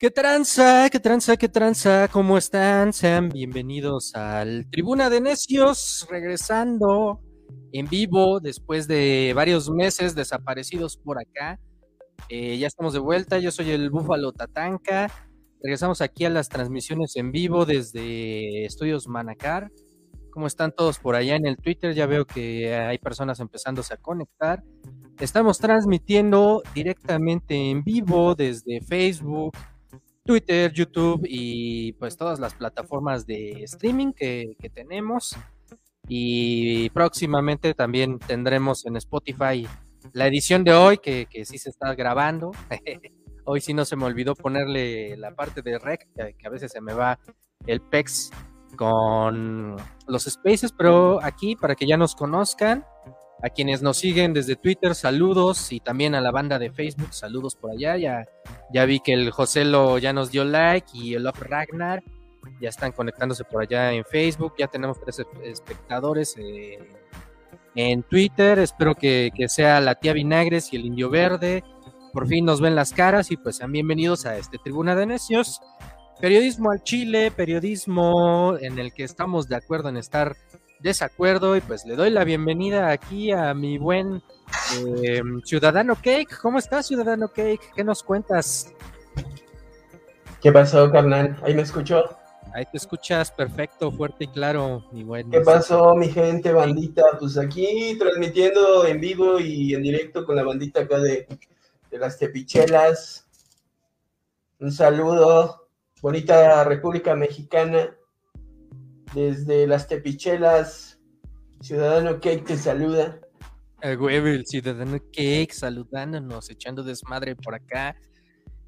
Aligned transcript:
¿Qué 0.00 0.12
tranza? 0.12 0.88
¿Qué 0.90 1.00
tranza? 1.00 1.36
¿Qué 1.36 1.48
tranza? 1.48 2.06
¿Cómo 2.06 2.38
están? 2.38 2.92
Sean 2.92 3.30
bienvenidos 3.30 4.14
al 4.14 4.70
Tribuna 4.70 5.10
de 5.10 5.20
Necios, 5.20 6.06
regresando 6.08 7.20
en 7.72 7.88
vivo 7.88 8.38
después 8.38 8.86
de 8.86 9.32
varios 9.34 9.68
meses 9.70 10.14
desaparecidos 10.14 10.98
por 10.98 11.18
acá. 11.20 11.58
Eh, 12.28 12.58
ya 12.58 12.68
estamos 12.68 12.92
de 12.92 13.00
vuelta, 13.00 13.40
yo 13.40 13.50
soy 13.50 13.72
el 13.72 13.90
Búfalo 13.90 14.30
Tatanka. 14.30 15.10
Regresamos 15.60 16.00
aquí 16.00 16.24
a 16.24 16.30
las 16.30 16.48
transmisiones 16.48 17.16
en 17.16 17.32
vivo 17.32 17.66
desde 17.66 18.66
Estudios 18.66 19.08
Manacar. 19.08 19.72
¿Cómo 20.30 20.46
están 20.46 20.70
todos 20.70 21.00
por 21.00 21.16
allá 21.16 21.34
en 21.34 21.44
el 21.44 21.56
Twitter? 21.56 21.92
Ya 21.92 22.06
veo 22.06 22.24
que 22.24 22.72
hay 22.72 22.98
personas 22.98 23.40
empezándose 23.40 23.94
a 23.94 23.96
conectar. 23.96 24.62
Estamos 25.18 25.58
transmitiendo 25.58 26.62
directamente 26.72 27.56
en 27.56 27.82
vivo 27.82 28.36
desde 28.36 28.80
Facebook, 28.80 29.56
Twitter, 30.28 30.70
YouTube 30.70 31.24
y 31.26 31.94
pues 31.94 32.18
todas 32.18 32.38
las 32.38 32.52
plataformas 32.52 33.26
de 33.26 33.62
streaming 33.62 34.12
que, 34.12 34.56
tenemos. 34.74 35.34
Y 36.06 36.90
próximamente 36.90 37.72
también 37.72 38.18
tendremos 38.18 38.84
en 38.84 38.96
Spotify 38.96 39.66
la 40.12 40.26
edición 40.26 40.64
de 40.64 40.74
hoy, 40.74 40.98
que, 40.98 41.24
que 41.30 41.46
sí 41.46 41.56
se 41.56 41.70
está 41.70 41.94
grabando. 41.94 42.50
hoy 43.44 43.62
sí 43.62 43.72
no 43.72 43.86
se 43.86 43.96
me 43.96 44.04
olvidó 44.04 44.34
ponerle 44.34 45.16
la 45.16 45.34
parte 45.34 45.62
de 45.62 45.78
rec, 45.78 46.06
que, 46.14 46.46
a 46.46 46.50
veces 46.50 46.72
se 46.72 46.82
me 46.82 46.92
va 46.92 47.18
el 47.66 47.80
PEX 47.80 48.30
con 48.76 49.76
los 50.06 50.24
spaces, 50.24 50.72
pero 50.72 51.24
aquí 51.24 51.56
para 51.56 51.74
que 51.74 51.86
ya 51.86 51.96
nos 51.96 52.14
conozcan, 52.14 52.84
a 53.42 53.50
quienes 53.50 53.82
nos 53.82 53.98
siguen 53.98 54.32
desde 54.32 54.56
Twitter, 54.56 54.94
saludos 54.94 55.70
y 55.72 55.80
también 55.80 56.14
a 56.14 56.20
la 56.20 56.30
banda 56.30 56.58
de 56.58 56.70
Facebook, 56.72 57.14
saludos 57.14 57.54
por 57.54 57.70
allá. 57.70 57.96
Ya, 57.96 58.26
ya 58.72 58.84
vi 58.84 59.00
que 59.00 59.12
el 59.12 59.30
Joselo 59.30 59.98
ya 59.98 60.12
nos 60.12 60.30
dio 60.30 60.44
like 60.44 60.88
y 60.92 61.14
el 61.14 61.22
Love 61.22 61.42
Ragnar 61.42 62.02
ya 62.60 62.68
están 62.68 62.92
conectándose 62.92 63.44
por 63.44 63.62
allá 63.62 63.92
en 63.92 64.04
Facebook. 64.04 64.54
Ya 64.58 64.66
tenemos 64.66 65.00
tres 65.00 65.22
espectadores 65.44 66.34
eh, 66.38 66.78
en 67.74 68.02
Twitter. 68.02 68.58
Espero 68.58 68.94
que, 68.94 69.30
que, 69.34 69.48
sea 69.48 69.80
la 69.80 69.94
tía 69.94 70.12
Vinagres 70.12 70.72
y 70.72 70.76
el 70.76 70.86
Indio 70.86 71.10
Verde. 71.10 71.62
Por 72.12 72.26
fin 72.26 72.44
nos 72.44 72.60
ven 72.60 72.74
las 72.74 72.92
caras 72.92 73.30
y 73.30 73.36
pues 73.36 73.56
sean 73.56 73.72
bienvenidos 73.72 74.26
a 74.26 74.36
este 74.36 74.58
Tribuna 74.58 74.94
de 74.96 75.06
Necios. 75.06 75.60
Periodismo 76.20 76.72
al 76.72 76.82
Chile, 76.82 77.30
periodismo 77.30 78.56
en 78.60 78.78
el 78.78 78.92
que 78.92 79.04
estamos 79.04 79.48
de 79.48 79.54
acuerdo 79.54 79.88
en 79.88 79.96
estar 79.96 80.36
desacuerdo 80.80 81.56
y 81.56 81.60
pues 81.60 81.84
le 81.84 81.96
doy 81.96 82.10
la 82.10 82.24
bienvenida 82.24 82.90
aquí 82.90 83.32
a 83.32 83.52
mi 83.54 83.78
buen 83.78 84.22
eh, 84.76 85.22
Ciudadano 85.44 85.96
Cake. 85.96 86.38
¿Cómo 86.40 86.58
estás, 86.58 86.86
Ciudadano 86.86 87.28
Cake? 87.28 87.72
¿Qué 87.74 87.84
nos 87.84 88.02
cuentas? 88.02 88.72
¿Qué 90.40 90.52
pasó, 90.52 90.90
carnal? 90.90 91.36
¿Ahí 91.42 91.54
me 91.54 91.62
escuchó? 91.62 92.16
Ahí 92.54 92.64
te 92.70 92.78
escuchas 92.78 93.30
perfecto, 93.30 93.92
fuerte 93.92 94.24
y 94.24 94.28
claro, 94.28 94.84
mi 94.92 95.02
buen. 95.02 95.30
¿Qué 95.30 95.40
pasó, 95.40 95.94
mi 95.94 96.08
gente, 96.08 96.52
bandita? 96.52 97.02
Pues 97.18 97.36
aquí 97.36 97.96
transmitiendo 97.98 98.86
en 98.86 99.00
vivo 99.00 99.38
y 99.38 99.74
en 99.74 99.82
directo 99.82 100.24
con 100.24 100.36
la 100.36 100.44
bandita 100.44 100.80
acá 100.80 100.98
de, 100.98 101.26
de 101.90 101.98
las 101.98 102.18
Tepichelas. 102.18 103.26
Un 104.60 104.72
saludo, 104.72 105.68
bonita 106.00 106.64
República 106.64 107.14
Mexicana 107.14 107.97
desde 109.14 109.66
las 109.66 109.88
Tepichelas, 109.88 110.98
Ciudadano 111.60 112.20
Cake 112.20 112.44
te 112.44 112.56
saluda. 112.56 113.20
El 113.80 113.98
huevo, 113.98 114.26
el 114.26 114.46
Ciudadano 114.46 114.98
Cake 115.12 115.52
saludándonos, 115.52 116.50
echando 116.50 116.82
desmadre 116.82 117.36
por 117.36 117.54
acá. 117.54 117.96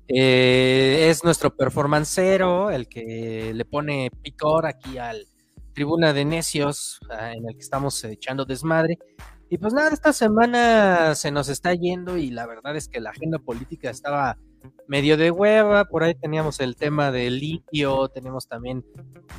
Eh, 0.08 1.08
es 1.08 1.22
nuestro 1.24 1.54
performancero, 1.54 2.70
el 2.70 2.88
que 2.88 3.52
le 3.54 3.64
pone 3.64 4.10
picor 4.22 4.66
aquí 4.66 4.98
al 4.98 5.26
Tribuna 5.72 6.12
de 6.12 6.24
Necios, 6.24 6.98
ah, 7.10 7.32
en 7.32 7.48
el 7.48 7.54
que 7.54 7.60
estamos 7.60 8.02
echando 8.04 8.44
desmadre. 8.44 8.98
Y 9.48 9.58
pues 9.58 9.72
nada, 9.72 9.90
esta 9.90 10.12
semana 10.12 11.14
se 11.14 11.30
nos 11.30 11.48
está 11.48 11.74
yendo 11.74 12.16
y 12.16 12.30
la 12.30 12.46
verdad 12.46 12.76
es 12.76 12.88
que 12.88 13.00
la 13.00 13.10
agenda 13.10 13.38
política 13.38 13.90
estaba 13.90 14.36
medio 14.90 15.16
de 15.16 15.30
hueva, 15.30 15.84
por 15.84 16.02
ahí 16.02 16.14
teníamos 16.14 16.58
el 16.58 16.74
tema 16.74 17.12
del 17.12 17.38
litio, 17.38 18.08
tenemos 18.08 18.48
también 18.48 18.84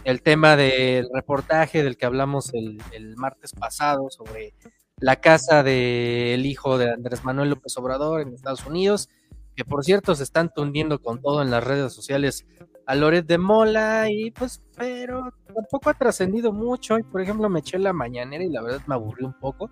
el 0.05 0.21
tema 0.21 0.55
del 0.55 1.09
reportaje 1.13 1.83
del 1.83 1.97
que 1.97 2.05
hablamos 2.05 2.53
el, 2.53 2.79
martes 3.17 3.51
pasado 3.51 4.09
sobre 4.09 4.53
la 4.97 5.17
casa 5.17 5.61
del 5.61 6.45
hijo 6.45 6.77
de 6.77 6.91
Andrés 6.91 7.25
Manuel 7.25 7.49
López 7.49 7.75
Obrador 7.77 8.21
en 8.21 8.33
Estados 8.33 8.65
Unidos, 8.65 9.09
que 9.55 9.65
por 9.65 9.83
cierto 9.83 10.15
se 10.15 10.23
están 10.23 10.53
tundiendo 10.53 10.99
con 11.01 11.21
todo 11.21 11.41
en 11.41 11.51
las 11.51 11.63
redes 11.63 11.91
sociales 11.91 12.45
a 12.85 12.95
Loret 12.95 13.25
de 13.25 13.37
Mola 13.37 14.09
y 14.09 14.31
pues, 14.31 14.61
pero 14.77 15.33
tampoco 15.53 15.89
ha 15.89 15.93
trascendido 15.93 16.53
mucho. 16.53 16.97
Y 16.97 17.03
por 17.03 17.21
ejemplo 17.21 17.49
me 17.49 17.59
eché 17.59 17.77
la 17.77 17.93
mañanera 17.93 18.43
y 18.43 18.49
la 18.49 18.61
verdad 18.61 18.81
me 18.87 18.95
aburrí 18.95 19.25
un 19.25 19.37
poco 19.39 19.69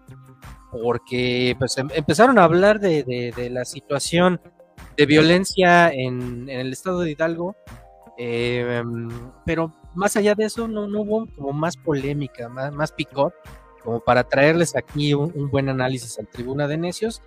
porque 0.72 1.56
pues 1.58 1.78
em, 1.78 1.88
empezaron 1.96 2.38
a 2.38 2.44
hablar 2.44 2.80
de, 2.80 3.34
de 3.36 3.50
la 3.50 3.66
situación 3.66 4.40
de 5.00 5.06
violencia 5.06 5.94
en, 5.94 6.50
el 6.50 6.74
estado 6.74 7.00
de 7.00 7.12
Hidalgo, 7.12 7.56
em, 8.18 9.08
pero 9.46 9.74
más 9.96 10.18
allá 10.18 10.36
de 10.36 10.44
eso 10.44 10.68
no, 10.68 10.84
hubo 10.88 11.26
como 11.38 11.54
más 11.54 11.78
polémica, 11.78 12.50
más, 12.50 12.74
más 12.74 12.92
picor, 12.92 13.34
como 13.82 14.02
para 14.02 14.26
traerles 14.26 14.76
aquí 14.76 15.14
un, 15.14 15.50
buen 15.50 15.70
análisis 15.70 16.20
al 16.20 16.28
Tribuna 16.28 16.68
de 16.68 16.76
Necios. 16.76 17.22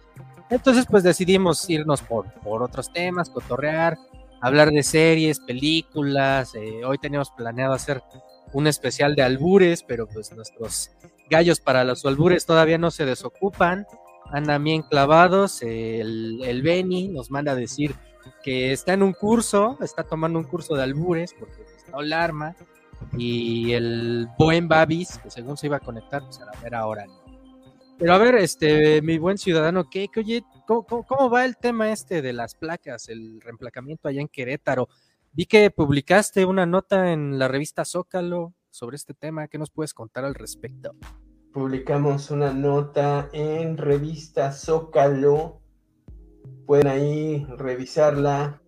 Entonces 0.51 0.85
pues 0.85 1.03
decidimos 1.03 1.71
irnos 1.71 2.03
por, 2.03 2.31
por 2.43 2.63
otros 2.63 2.93
temas, 2.93 3.31
cotorrear, 3.31 3.97
hablar 4.43 4.71
de 4.71 4.83
series, 4.83 5.41
películas, 5.41 6.55
eh, 6.55 6.85
hoy 6.85 6.99
teníamos 6.99 7.31
planeado 7.31 7.73
hacer 7.73 8.03
un 8.53 8.67
especial 8.67 9.15
de 9.15 9.23
albures, 9.23 9.83
pero 9.83 10.07
pues 10.07 10.31
nuestros 10.33 10.91
gallos 11.31 11.59
para 11.59 11.85
los 11.85 12.05
albures 12.05 12.45
todavía 12.45 12.77
no 12.77 12.91
se 12.91 13.07
desocupan 13.07 13.87
andan 14.31 14.65
bien 14.65 14.83
clavados. 14.83 15.63
El, 15.63 16.41
el 16.45 16.63
Benny 16.63 17.09
nos 17.09 17.31
manda 17.31 17.53
a 17.53 17.57
decir 17.57 17.95
que 18.43 18.73
está 18.73 18.93
en 18.93 19.03
un 19.03 19.13
curso, 19.13 19.79
está 19.81 20.05
tomando 20.05 20.39
un 20.39 20.45
curso 20.45 20.75
de 20.75 20.83
albures 20.83 21.35
porque 21.39 21.63
está 21.77 21.99
alarma. 21.99 22.55
Y 23.17 23.73
el 23.73 24.29
buen 24.39 24.69
Babis, 24.69 25.19
que 25.19 25.31
según 25.31 25.57
se 25.57 25.67
iba 25.67 25.77
a 25.77 25.81
conectar, 25.81 26.23
pues 26.23 26.41
a 26.41 26.61
ver 26.63 26.75
ahora. 26.75 27.07
Pero 27.99 28.15
a 28.15 28.19
ver, 28.19 28.37
este, 28.37 29.03
mi 29.03 29.19
buen 29.19 29.39
ciudadano, 29.39 29.89
¿qué, 29.91 30.09
oye, 30.17 30.45
¿cómo, 30.67 31.31
va 31.31 31.45
el 31.45 31.57
tema 31.57 31.91
este 31.91 32.23
de 32.23 32.33
las 32.33 32.55
placas, 32.55 33.09
el 33.09 33.41
reemplacamiento 33.41 34.09
allá 34.09 34.21
en 34.21 34.29
Querétaro? 34.29 34.89
Vi 35.33 35.47
que 35.47 35.71
publicaste 35.71 36.45
una 36.45 36.67
nota 36.67 37.13
en 37.13 37.39
la 37.39 37.49
revista 37.49 37.85
Zócalo 37.85 38.55
sobre 38.71 38.97
este 38.97 39.15
tema. 39.15 39.49
¿Qué 39.49 39.59
nos 39.59 39.71
puedes 39.71 39.95
contar 39.95 40.25
al 40.25 40.35
respecto? 40.35 40.95
Publicamos 41.53 42.31
una 42.31 42.53
nota 42.53 43.29
en 43.33 43.77
revista 43.77 44.53
Zócalo. 44.53 45.61
Pueden 46.67 46.87
ahí 46.87 47.47
revisarla. 47.57 48.63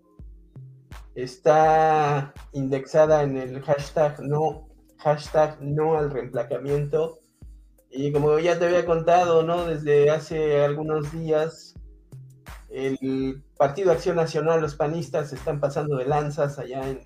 Está 1.15 2.35
indexada 2.53 3.23
en 3.23 3.39
el 3.39 3.63
hashtag 3.63 4.21
no, 4.21 4.69
hashtag 4.99 5.61
no 5.63 5.97
al 5.97 6.11
reemplacamiento. 6.11 7.21
Y 7.91 8.13
como 8.13 8.39
ya 8.39 8.59
te 8.59 8.67
había 8.67 8.85
contado, 8.85 9.45
¿no? 9.45 9.65
Desde 9.65 10.11
hace 10.11 10.63
algunos 10.63 11.13
días, 11.13 11.75
el 12.69 13.45
Partido 13.57 13.93
Acción 13.93 14.17
Nacional, 14.17 14.61
los 14.61 14.75
panistas, 14.75 15.33
están 15.33 15.61
pasando 15.61 15.97
de 15.97 16.07
lanzas 16.07 16.59
allá 16.59 16.89
en, 16.89 17.01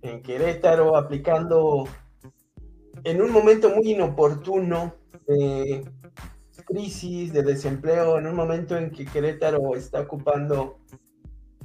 en 0.00 0.22
Querétaro, 0.22 0.96
aplicando 0.96 1.86
en 3.04 3.22
un 3.22 3.30
momento 3.30 3.70
muy 3.70 3.92
inoportuno 3.92 4.94
de 5.26 5.84
crisis, 6.66 7.32
de 7.32 7.42
desempleo, 7.42 8.18
en 8.18 8.26
un 8.26 8.34
momento 8.34 8.76
en 8.76 8.90
que 8.90 9.06
Querétaro 9.06 9.74
está 9.74 10.00
ocupando 10.00 10.78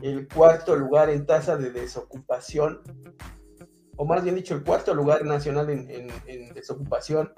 el 0.01 0.27
cuarto 0.27 0.75
lugar 0.75 1.09
en 1.09 1.25
tasa 1.25 1.57
de 1.57 1.71
desocupación, 1.71 2.81
o 3.95 4.05
más 4.05 4.23
bien 4.23 4.35
dicho, 4.35 4.55
el 4.55 4.63
cuarto 4.63 4.93
lugar 4.93 5.25
nacional 5.25 5.69
en, 5.69 6.53
desocupación 6.53 7.33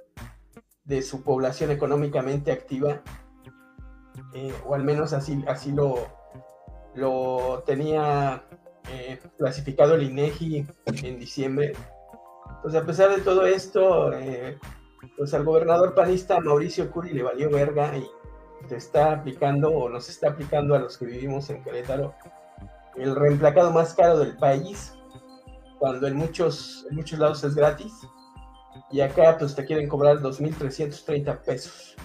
de 0.83 1.01
su 1.01 1.23
población 1.23 1.71
económicamente 1.71 2.51
activa, 2.51 3.01
eh, 4.33 4.53
o 4.65 4.75
al 4.75 4.83
menos 4.83 5.13
así, 5.13 5.43
así 5.47 5.71
lo, 5.71 5.95
lo 6.93 7.63
tenía 7.65 8.45
eh, 8.91 9.19
clasificado 9.37 9.95
el 9.95 10.03
INEGI 10.03 10.67
en 11.03 11.19
diciembre 11.19 11.73
pues 12.61 12.75
a 12.75 12.83
pesar 12.83 13.15
de 13.15 13.21
todo 13.21 13.45
esto, 13.45 14.13
eh, 14.13 14.57
pues 15.17 15.33
al 15.33 15.43
gobernador 15.43 15.93
panista 15.93 16.39
Mauricio 16.39 16.91
Curi 16.91 17.13
le 17.13 17.23
valió 17.23 17.49
verga 17.49 17.95
y 17.97 18.07
se 18.67 18.77
está 18.77 19.11
aplicando 19.11 19.69
o 19.69 19.89
nos 19.89 20.09
está 20.09 20.29
aplicando 20.29 20.75
a 20.75 20.79
los 20.79 20.97
que 20.97 21.05
vivimos 21.05 21.49
en 21.49 21.63
Querétaro 21.63 22.15
el 22.97 23.15
reemplacado 23.15 23.71
más 23.71 23.93
caro 23.93 24.17
del 24.17 24.37
país, 24.37 24.93
cuando 25.79 26.07
en 26.07 26.15
muchos, 26.15 26.85
muchos 26.91 27.19
lados 27.19 27.43
es 27.43 27.55
gratis. 27.55 27.93
Y 28.91 29.01
acá 29.01 29.37
pues 29.37 29.55
te 29.55 29.65
quieren 29.65 29.87
cobrar 29.87 30.17
2.330 30.19 31.41
pesos. 31.43 31.95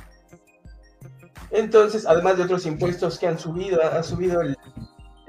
Entonces, 1.50 2.06
además 2.06 2.36
de 2.36 2.44
otros 2.44 2.64
impuestos 2.66 3.18
que 3.18 3.26
han 3.26 3.38
subido, 3.38 3.82
ha 3.82 4.02
subido 4.02 4.40
el, 4.40 4.56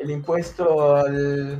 el 0.02 0.10
impuesto 0.10 1.04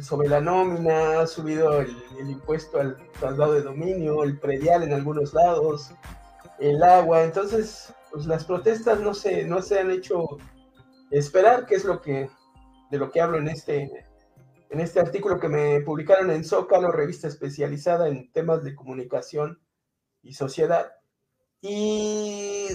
sobre 0.02 0.28
la 0.28 0.42
nómina, 0.42 1.22
ha 1.22 1.28
subido 1.28 1.82
el, 1.82 1.96
impuesto 2.30 2.80
al 2.80 2.98
traslado 3.20 3.54
de 3.54 3.62
dominio, 3.62 4.24
el 4.24 4.40
predial 4.40 4.84
en 4.84 4.94
algunos 4.94 5.34
lados, 5.34 5.92
el 6.60 6.82
agua. 6.82 7.24
Entonces, 7.24 7.94
pues 8.12 8.26
las 8.26 8.46
protestas 8.46 9.00
no 9.00 9.14
se, 9.14 9.46
no 9.46 9.62
se 9.62 9.80
han 9.80 9.92
hecho 9.92 10.38
esperar, 11.12 11.66
que 11.68 11.76
es 11.76 11.86
lo 11.86 12.02
que, 12.02 12.30
de 12.90 12.98
lo 12.98 13.12
que 13.12 13.22
hablo 13.22 13.38
en 13.38 13.48
este, 13.48 14.08
en 14.70 14.80
este 14.80 15.00
artículo 15.00 15.40
que 15.40 15.50
me 15.50 15.82
publicaron 15.82 16.32
en 16.32 16.44
Zócalo, 16.44 16.92
revista 16.92 17.28
especializada 17.28 18.08
en 18.08 18.32
temas 18.32 18.64
de 18.64 18.76
comunicación 18.76 19.62
y 20.24 20.34
sociedad. 20.34 20.92
Y 21.62 22.68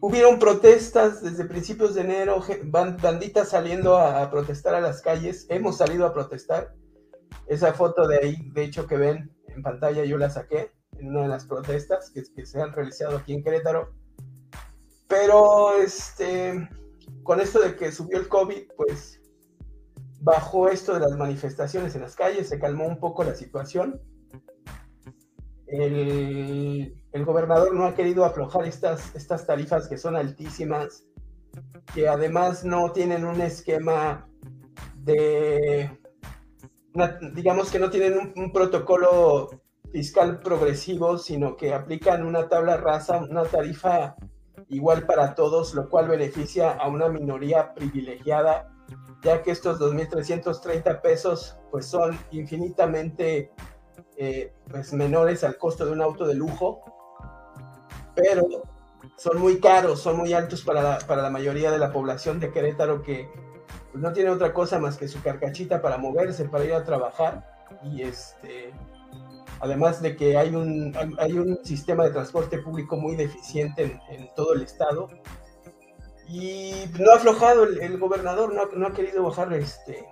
hubieron 0.00 0.38
protestas 0.38 1.22
desde 1.22 1.44
principios 1.44 1.94
de 1.94 2.02
enero, 2.02 2.42
banditas 2.64 3.50
saliendo 3.50 3.98
a, 3.98 4.30
protestar 4.30 4.74
a 4.74 4.80
las 4.80 5.02
calles. 5.02 5.46
Hemos 5.48 5.78
salido 5.78 6.06
a 6.06 6.12
protestar. 6.12 6.74
Esa 7.46 7.72
foto 7.72 8.06
de 8.06 8.18
ahí, 8.18 8.50
de 8.52 8.64
hecho, 8.64 8.86
que 8.86 8.96
ven 8.96 9.34
en 9.48 9.62
pantalla, 9.62 10.04
yo 10.04 10.18
la 10.18 10.30
saqué 10.30 10.72
en 10.98 11.08
una 11.08 11.22
de 11.22 11.28
las 11.28 11.46
protestas 11.46 12.10
que, 12.10 12.46
se 12.46 12.60
han 12.60 12.72
realizado 12.72 13.16
aquí 13.16 13.34
en 13.34 13.42
Querétaro. 13.42 13.92
Pero 15.08 15.72
este, 15.74 16.68
con 17.22 17.40
esto 17.40 17.60
de 17.60 17.74
que 17.76 17.90
subió 17.90 18.18
el 18.18 18.28
COVID, 18.28 18.68
pues 18.76 19.20
bajó 20.20 20.68
esto 20.68 20.94
de 20.94 21.00
las 21.00 21.16
manifestaciones 21.16 21.94
en 21.94 22.02
las 22.02 22.16
calles, 22.16 22.48
se 22.48 22.58
calmó 22.58 22.86
un 22.86 22.98
poco 22.98 23.24
la 23.24 23.34
situación. 23.34 24.00
El, 25.66 26.97
el 27.12 27.24
gobernador 27.24 27.74
no 27.74 27.86
ha 27.86 27.94
querido 27.94 28.24
aflojar 28.24 28.66
estas, 28.66 29.14
estas 29.14 29.46
tarifas 29.46 29.88
que 29.88 29.96
son 29.96 30.16
altísimas, 30.16 31.06
que 31.94 32.08
además 32.08 32.64
no 32.64 32.92
tienen 32.92 33.24
un 33.24 33.40
esquema 33.40 34.28
de, 34.96 35.90
digamos 37.32 37.70
que 37.70 37.78
no 37.78 37.90
tienen 37.90 38.32
un, 38.36 38.52
protocolo 38.52 39.48
fiscal 39.90 40.40
progresivo, 40.40 41.16
sino 41.16 41.56
que 41.56 41.72
aplican 41.72 42.26
una 42.26 42.48
tabla 42.48 42.76
rasa, 42.76 43.18
una 43.18 43.44
tarifa 43.44 44.16
igual 44.68 45.06
para 45.06 45.34
todos, 45.34 45.74
lo 45.74 45.88
cual 45.88 46.08
beneficia 46.08 46.72
a 46.72 46.88
una 46.88 47.08
minoría 47.08 47.72
privilegiada, 47.74 48.70
ya 49.22 49.42
que 49.42 49.50
estos 49.50 49.80
2.330 49.80 51.00
pesos 51.00 51.58
pues 51.70 51.86
son 51.86 52.18
infinitamente 52.32 53.50
eh, 54.16 54.52
pues 54.70 54.92
menores 54.92 55.42
al 55.42 55.56
costo 55.56 55.86
de 55.86 55.92
un 55.92 56.02
auto 56.02 56.26
de 56.26 56.34
lujo 56.34 56.97
pero 58.18 58.46
son 59.16 59.38
muy 59.38 59.60
caros, 59.60 60.00
son 60.00 60.16
muy 60.16 60.32
altos 60.32 60.62
para 60.62 60.82
la, 60.82 60.98
para 60.98 61.22
la 61.22 61.30
mayoría 61.30 61.70
de 61.70 61.78
la 61.78 61.92
población 61.92 62.40
de 62.40 62.50
Querétaro 62.50 63.02
que 63.02 63.30
pues, 63.92 64.02
no 64.02 64.12
tiene 64.12 64.30
otra 64.30 64.52
cosa 64.52 64.78
más 64.78 64.96
que 64.96 65.08
su 65.08 65.22
carcachita 65.22 65.80
para 65.80 65.98
moverse, 65.98 66.44
para 66.44 66.64
ir 66.64 66.74
a 66.74 66.84
trabajar. 66.84 67.46
Y 67.84 68.02
este 68.02 68.72
además 69.60 70.00
de 70.02 70.16
que 70.16 70.36
hay 70.36 70.54
un, 70.54 70.94
hay 71.18 71.32
un 71.32 71.64
sistema 71.64 72.04
de 72.04 72.10
transporte 72.10 72.58
público 72.58 72.96
muy 72.96 73.16
deficiente 73.16 74.00
en, 74.08 74.28
todo 74.34 74.54
el 74.54 74.62
estado. 74.62 75.08
Y 76.28 76.84
no 76.98 77.10
ha 77.10 77.16
aflojado 77.16 77.64
el, 77.64 77.98
gobernador, 77.98 78.52
no, 78.54 78.66
no, 78.66 78.86
ha 78.86 78.92
querido 78.92 79.22
bajar 79.22 79.52
este, 79.54 80.06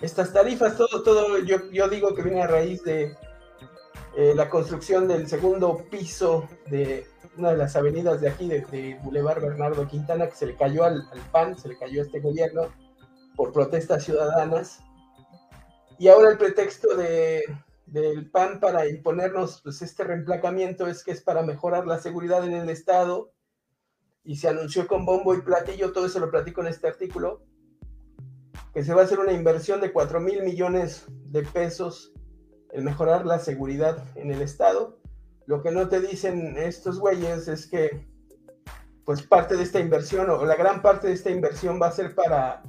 estas 0.00 0.32
tarifas, 0.32 0.76
todo, 0.76 1.02
todo 1.02 1.38
yo, 1.38 1.70
yo 1.72 1.88
digo 1.88 2.14
que 2.14 2.22
viene 2.22 2.42
a 2.42 2.46
raíz 2.46 2.82
de, 2.84 3.16
eh, 4.16 4.32
la 4.34 4.48
construcción 4.48 5.08
del 5.08 5.26
segundo 5.26 5.76
piso 5.90 6.48
de 6.66 7.06
una 7.36 7.50
de 7.50 7.56
las 7.56 7.74
avenidas 7.74 8.20
de 8.20 8.28
aquí, 8.28 8.48
de, 8.48 8.98
Boulevard 9.02 9.42
Bernardo 9.42 9.88
Quintana, 9.88 10.28
que 10.28 10.36
se 10.36 10.46
le 10.46 10.56
cayó 10.56 10.84
al, 10.84 11.08
PAN, 11.32 11.58
se 11.58 11.68
le 11.68 11.76
cayó 11.76 12.00
a 12.00 12.04
este 12.04 12.20
gobierno 12.20 12.68
por 13.34 13.52
protestas 13.52 14.04
ciudadanas. 14.04 14.80
Y 15.98 16.08
ahora 16.08 16.30
el 16.30 16.38
pretexto 16.38 16.96
de, 16.96 17.42
del 17.86 18.30
PAN 18.30 18.60
para 18.60 18.88
imponernos 18.88 19.60
pues, 19.62 19.82
este 19.82 20.04
reemplacamiento 20.04 20.86
es 20.86 21.02
que 21.02 21.10
es 21.10 21.20
para 21.20 21.42
mejorar 21.42 21.86
la 21.86 21.98
seguridad 21.98 22.44
en 22.44 22.54
el 22.54 22.68
Estado 22.68 23.32
y 24.22 24.36
se 24.36 24.48
anunció 24.48 24.86
con 24.86 25.04
bombo 25.04 25.34
y 25.34 25.42
platillo, 25.42 25.92
todo 25.92 26.06
eso 26.06 26.20
lo 26.20 26.30
platico 26.30 26.60
en 26.60 26.68
este 26.68 26.86
artículo, 26.86 27.42
que 28.72 28.84
se 28.84 28.94
va 28.94 29.02
a 29.02 29.04
hacer 29.04 29.18
una 29.18 29.32
inversión 29.32 29.80
de 29.80 29.92
4 29.92 30.20
mil 30.20 30.42
millones 30.42 31.04
de 31.08 31.42
pesos 31.42 32.12
el 32.74 32.82
mejorar 32.82 33.24
la 33.24 33.38
seguridad 33.38 34.04
en 34.16 34.32
el 34.32 34.42
estado. 34.42 34.98
Lo 35.46 35.62
que 35.62 35.70
no 35.70 35.88
te 35.88 36.00
dicen 36.00 36.56
estos 36.58 36.98
güeyes 36.98 37.48
es 37.48 37.66
que 37.66 38.06
pues 39.04 39.22
parte 39.22 39.56
de 39.56 39.62
esta 39.62 39.78
inversión 39.78 40.28
o 40.28 40.44
la 40.44 40.56
gran 40.56 40.82
parte 40.82 41.06
de 41.06 41.12
esta 41.12 41.30
inversión 41.30 41.80
va 41.80 41.88
a 41.88 41.92
ser 41.92 42.14
para 42.14 42.62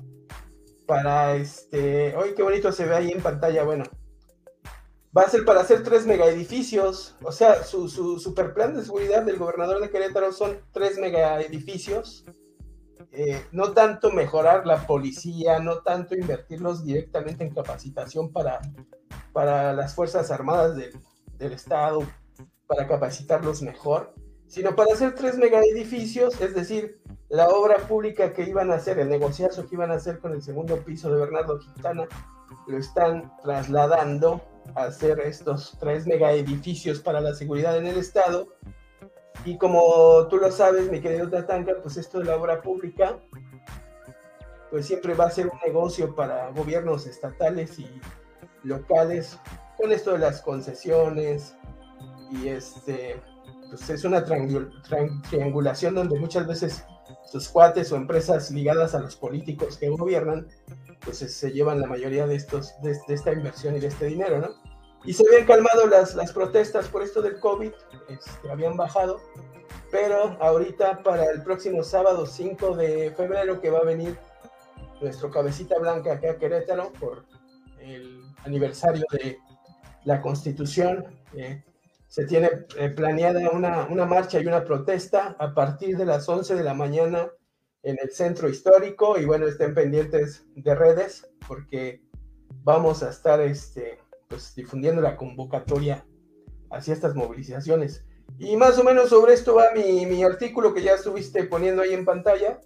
para 0.86 1.36
este, 1.36 2.16
oye 2.16 2.36
qué 2.36 2.44
bonito 2.44 2.72
se 2.72 2.86
ve 2.86 2.96
ahí 2.96 3.12
en 3.12 3.24
pantalla, 3.24 3.64
bueno, 3.64 3.86
va 5.18 5.24
a 5.24 5.30
ser 5.30 5.44
para 5.44 5.62
hacer 5.62 5.82
tres 5.82 6.06
mega 6.06 6.28
edificios, 6.28 7.16
o 7.24 7.32
sea, 7.32 7.64
su, 7.64 7.90
su 7.90 8.20
super 8.20 8.54
plan 8.54 8.76
de 8.76 8.86
seguridad 8.86 9.24
del 9.24 9.38
gobernador 9.38 9.82
de 9.82 9.90
Querétaro 9.90 10.32
son 10.32 10.60
tres 10.72 11.00
mega 11.00 11.42
edificios, 11.42 12.26
eh, 13.16 13.46
no 13.52 13.74
tanto 13.74 14.12
mejorar 14.12 14.66
la 14.66 14.86
policía, 14.86 15.60
no 15.60 15.80
tanto 15.80 16.16
invertirlos 16.16 16.84
directamente 16.86 17.44
en 17.44 17.54
capacitación 17.54 18.32
para 18.32 18.60
para 19.36 19.74
las 19.74 19.94
Fuerzas 19.94 20.32
Armadas 20.32 20.78
del, 20.78 21.52
Estado, 21.52 22.04
para 22.68 22.88
capacitarlos 22.88 23.62
mejor, 23.62 24.16
sino 24.48 24.78
para 24.78 24.94
hacer 24.94 25.14
tres 25.14 25.38
mega 25.38 25.60
edificios, 25.60 26.40
es 26.40 26.56
decir, 26.56 27.02
la 27.28 27.50
obra 27.50 27.76
pública 27.80 28.32
que 28.32 28.44
iban 28.44 28.72
a 28.72 28.76
hacer, 28.76 28.98
el 28.98 29.10
negociazo 29.10 29.68
que 29.68 29.76
iban 29.76 29.92
a 29.92 29.96
hacer 29.96 30.20
con 30.20 30.32
el 30.32 30.42
segundo 30.42 30.78
piso 30.78 31.12
de 31.12 31.20
Bernardo 31.20 31.60
Quintana, 31.60 32.08
lo 32.66 32.78
están 32.78 33.30
trasladando 33.44 34.42
a 34.74 34.86
hacer 34.86 35.20
estos 35.20 35.78
tres 35.82 36.08
mega 36.08 36.32
edificios 36.32 37.02
para 37.02 37.20
la 37.20 37.34
seguridad 37.34 37.78
en 37.78 37.88
el 37.88 37.98
Estado. 37.98 38.48
Y 39.44 39.58
como 39.58 40.28
tú 40.28 40.38
lo 40.38 40.52
sabes, 40.52 40.90
mi 40.90 41.02
querido 41.02 41.30
Tatanka, 41.30 41.74
pues 41.82 41.98
esto 41.98 42.20
de 42.20 42.26
la 42.26 42.38
obra 42.38 42.62
pública, 42.62 43.20
pues 44.72 44.88
siempre 44.88 45.14
va 45.14 45.26
a 45.26 45.32
ser 45.32 45.48
un 45.48 45.60
negocio 45.66 46.16
para 46.16 46.50
gobiernos 46.52 47.06
estatales 47.06 47.80
y 47.80 47.88
locales 48.64 49.40
con 49.78 49.92
esto 49.92 50.14
de 50.14 50.20
las 50.20 50.42
concesiones 50.42 51.56
y 52.32 52.48
este 52.48 53.22
pues 53.70 53.90
es 53.90 54.04
una 54.04 54.24
triangulación 54.24 55.96
donde 55.96 56.20
muchas 56.20 56.48
veces 56.48 56.86
sus 57.26 57.50
cuates 57.50 57.92
o 57.92 57.96
empresas 57.96 58.52
ligadas 58.52 58.96
a 58.96 59.00
los 59.00 59.16
políticos 59.16 59.78
que 59.78 59.90
gobiernan 59.90 60.48
pues 61.04 61.18
se 61.18 61.52
llevan 61.52 61.82
la 61.82 61.88
mayoría 61.88 62.26
de 62.26 62.36
estos 62.36 62.74
de, 62.82 62.98
esta 63.08 63.32
inversión 63.32 63.76
y 63.76 63.80
de 63.80 63.88
este 63.88 64.06
dinero 64.06 64.40
no 64.40 64.50
y 65.06 65.14
se 65.14 65.24
habían 65.28 65.46
calmado 65.46 65.88
las, 65.88 66.16
las 66.16 66.32
protestas 66.32 66.88
por 66.88 67.04
esto 67.04 67.22
del 67.22 67.40
COVID 67.40 67.72
este, 68.10 68.52
habían 68.52 68.76
bajado 68.76 69.22
pero 69.96 70.36
ahorita 70.42 71.04
para 71.04 71.24
el 71.32 71.42
próximo 71.42 71.82
sábado 71.82 72.26
5 72.26 72.76
de 72.76 73.12
febrero 73.12 73.62
que 73.62 73.70
va 73.70 73.80
a 73.80 73.84
venir 73.86 74.18
nuestro 75.02 75.32
cabecita 75.32 75.80
blanca 75.80 76.14
acá 76.14 76.32
a 76.32 76.38
Querétaro 76.38 76.92
por 77.00 77.26
el 77.80 78.22
aniversario 78.44 79.06
de 79.12 79.38
la 80.04 80.22
Constitución. 80.22 81.06
Eh, 81.34 81.64
se 82.08 82.26
tiene 82.26 82.50
eh, 82.78 82.90
planeada 82.90 83.50
una, 83.50 83.86
una, 83.86 84.06
marcha 84.06 84.40
y 84.40 84.48
una 84.48 84.66
protesta 84.66 85.36
a 85.40 85.54
partir 85.54 85.96
de 85.98 86.06
las 86.06 86.28
11 86.28 86.56
de 86.56 86.64
la 86.64 86.74
mañana 86.74 87.30
en 87.84 87.98
el 88.02 88.12
centro 88.12 88.50
histórico 88.50 89.18
y 89.18 89.26
bueno, 89.26 89.48
estén 89.48 89.74
pendientes 89.74 90.46
de 90.56 90.76
redes 90.76 91.28
porque 91.48 92.02
vamos 92.64 93.04
a 93.04 93.12
estar 93.12 93.40
este, 93.40 94.00
pues, 94.28 94.56
difundiendo 94.56 95.02
la 95.02 95.18
convocatoria 95.18 96.06
hacia 96.72 96.94
estas 96.94 97.16
movilizaciones. 97.16 98.06
Y 98.38 98.56
más 98.58 98.78
o 98.80 98.84
menos 98.84 99.10
sobre 99.10 99.34
esto 99.34 99.56
va 99.56 99.66
mi, 99.76 100.06
mi 100.06 100.24
artículo 100.24 100.74
que 100.74 100.84
ya 100.84 100.94
estuviste 100.94 101.44
poniendo 101.46 101.82
ahí 101.82 101.94
en 101.94 102.06
pantalla. 102.06 102.60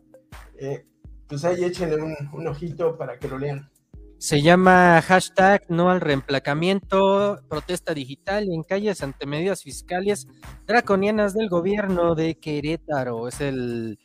Eh, 0.57 0.85
pues 1.27 1.45
ahí 1.45 1.63
échenle 1.63 2.01
un, 2.01 2.15
un 2.33 2.47
ojito 2.47 2.97
para 2.97 3.19
que 3.19 3.27
lo 3.27 3.37
lean. 3.37 3.69
Se 4.17 4.41
llama 4.41 5.01
hashtag 5.01 5.63
no 5.69 5.89
al 5.89 6.01
reemplacamiento, 6.01 7.39
protesta 7.47 7.93
digital 7.93 8.49
en 8.51 8.63
calles 8.63 9.01
ante 9.01 9.25
medidas 9.25 9.63
fiscales 9.63 10.27
draconianas 10.67 11.33
del 11.33 11.47
gobierno 11.47 12.15
de 12.15 12.35
Querétaro. 12.35 13.29
Es 13.29 13.39
el 13.39 13.97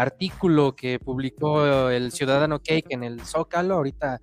artículo 0.00 0.74
que 0.74 0.98
publicó 0.98 1.90
el 1.90 2.10
ciudadano 2.10 2.58
Cake 2.58 2.86
en 2.88 3.04
el 3.04 3.20
Zócalo, 3.20 3.74
ahorita 3.74 4.20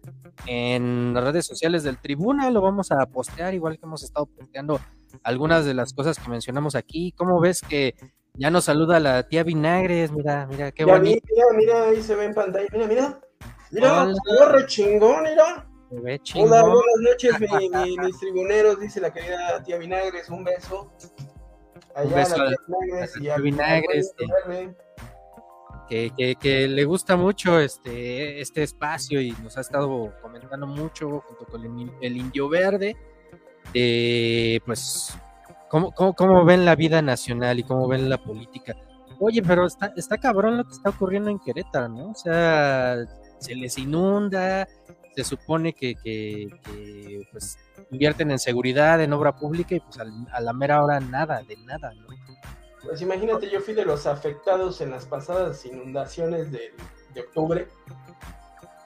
en 0.47 1.13
las 1.13 1.23
redes 1.23 1.45
sociales 1.45 1.83
del 1.83 1.99
Tribuna, 1.99 2.49
lo 2.49 2.61
vamos 2.61 2.91
a 2.91 3.05
postear, 3.05 3.53
igual 3.53 3.77
que 3.77 3.85
hemos 3.85 4.03
estado 4.03 4.25
posteando 4.25 4.79
algunas 5.23 5.65
de 5.65 5.75
las 5.75 5.93
cosas 5.93 6.17
que 6.17 6.29
mencionamos 6.29 6.75
aquí. 6.75 7.13
¿Cómo 7.15 7.39
ves 7.39 7.61
que 7.61 7.93
ya 8.33 8.49
nos 8.49 8.65
saluda 8.65 8.99
la 8.99 9.27
tía 9.27 9.43
Vinagres? 9.43 10.11
Mira, 10.11 10.47
mira, 10.47 10.71
qué 10.71 10.83
bonito. 10.83 11.25
Mira, 11.29 11.45
mira, 11.55 11.89
ahí 11.89 12.01
se 12.01 12.15
ve 12.15 12.25
en 12.25 12.33
pantalla, 12.33 12.67
mira, 12.71 12.87
mira. 12.87 13.19
Mira, 13.69 14.13
re 14.51 14.65
chingón, 14.65 15.23
mira. 15.23 15.67
Hola, 15.89 16.63
buenas 16.63 16.99
noches, 17.01 17.33
mis 18.01 18.19
tribuneros, 18.19 18.79
dice 18.79 18.99
la 18.99 19.13
querida 19.13 19.61
tía 19.63 19.77
Vinagres, 19.77 20.27
un 20.29 20.43
beso. 20.43 20.91
Allá 21.93 22.09
un 22.09 22.15
beso 22.15 22.37
la 22.37 22.49
tía 22.49 22.57
Vinagres. 22.77 23.17
y 23.21 23.29
a 23.29 23.37
Vinagres. 23.37 24.15
Que, 25.87 26.67
le 26.69 26.85
gusta 26.85 27.15
mucho 27.15 27.59
este, 27.59 28.41
este 28.41 28.63
espacio 28.63 29.21
y 29.21 29.31
nos 29.43 29.57
ha 29.57 29.61
estado 29.61 30.13
comentando 30.21 30.67
mucho 30.67 31.21
junto 31.21 31.45
con 31.45 31.91
el, 32.01 32.17
Indio 32.17 32.49
Verde, 32.49 32.95
pues, 34.65 35.17
cómo, 35.69 35.91
cómo, 35.93 36.45
ven 36.45 36.65
la 36.65 36.75
vida 36.75 37.01
nacional 37.01 37.59
y 37.59 37.63
cómo 37.63 37.87
ven 37.87 38.09
la 38.09 38.17
política. 38.17 38.75
Oye, 39.19 39.41
pero 39.41 39.65
está, 39.65 39.93
está 39.95 40.17
cabrón 40.17 40.57
lo 40.57 40.65
que 40.65 40.73
está 40.73 40.91
ocurriendo 40.91 41.29
en 41.29 41.39
Querétaro, 41.39 41.89
¿no? 41.89 42.11
O 42.11 42.15
sea, 42.15 42.97
se 43.39 43.55
les 43.55 43.77
inunda, 43.77 44.67
se 45.15 45.23
supone 45.23 45.73
que, 45.73 45.95
que, 45.95 46.47
pues, 47.31 47.57
invierten 47.89 48.31
en 48.31 48.39
seguridad, 48.39 49.01
en 49.01 49.13
obra 49.13 49.35
pública 49.35 49.75
y 49.75 49.79
pues 49.79 49.97
a 49.99 50.41
la 50.41 50.53
mera 50.53 50.83
hora 50.83 50.99
nada, 50.99 51.41
de 51.41 51.57
nada, 51.57 51.93
¿no? 51.93 52.07
Pues 52.83 53.01
imagínate, 53.01 53.49
yo 53.49 53.59
fui 53.59 53.73
de 53.73 53.85
los 53.85 54.05
afectados 54.05 54.81
en 54.81 54.91
las 54.91 55.05
pasadas 55.05 55.65
inundaciones 55.65 56.51
de, 56.51 56.73
octubre. 57.19 57.67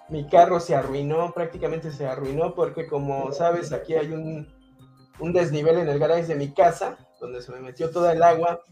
Mi 0.08 0.26
carro 0.28 0.62
se 0.62 0.74
arruinó, 0.74 1.34
prácticamente 1.34 1.92
se 1.92 2.08
arruinó, 2.08 2.56
porque 2.56 2.88
como 2.88 3.32
sabes, 3.34 3.74
aquí 3.74 3.94
hay 3.94 4.14
un, 4.14 4.48
desnivel 5.34 5.80
en 5.80 5.90
el 5.90 6.00
garage 6.00 6.28
de 6.28 6.36
mi 6.36 6.54
casa, 6.54 6.98
donde 7.20 7.42
se 7.42 7.52
me 7.52 7.60
metió 7.60 7.92
toda 7.92 8.14
el 8.14 8.24
agua. 8.24 8.64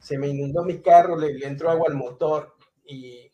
Se 0.00 0.18
me 0.18 0.28
inundó 0.28 0.64
mi 0.64 0.82
carro, 0.82 1.16
le, 1.16 1.46
entró 1.46 1.70
agua 1.70 1.86
al 1.88 1.94
motor 1.94 2.56
y 2.84 3.30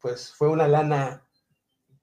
pues 0.00 0.32
fue 0.32 0.48
una 0.48 0.66
lana 0.66 1.24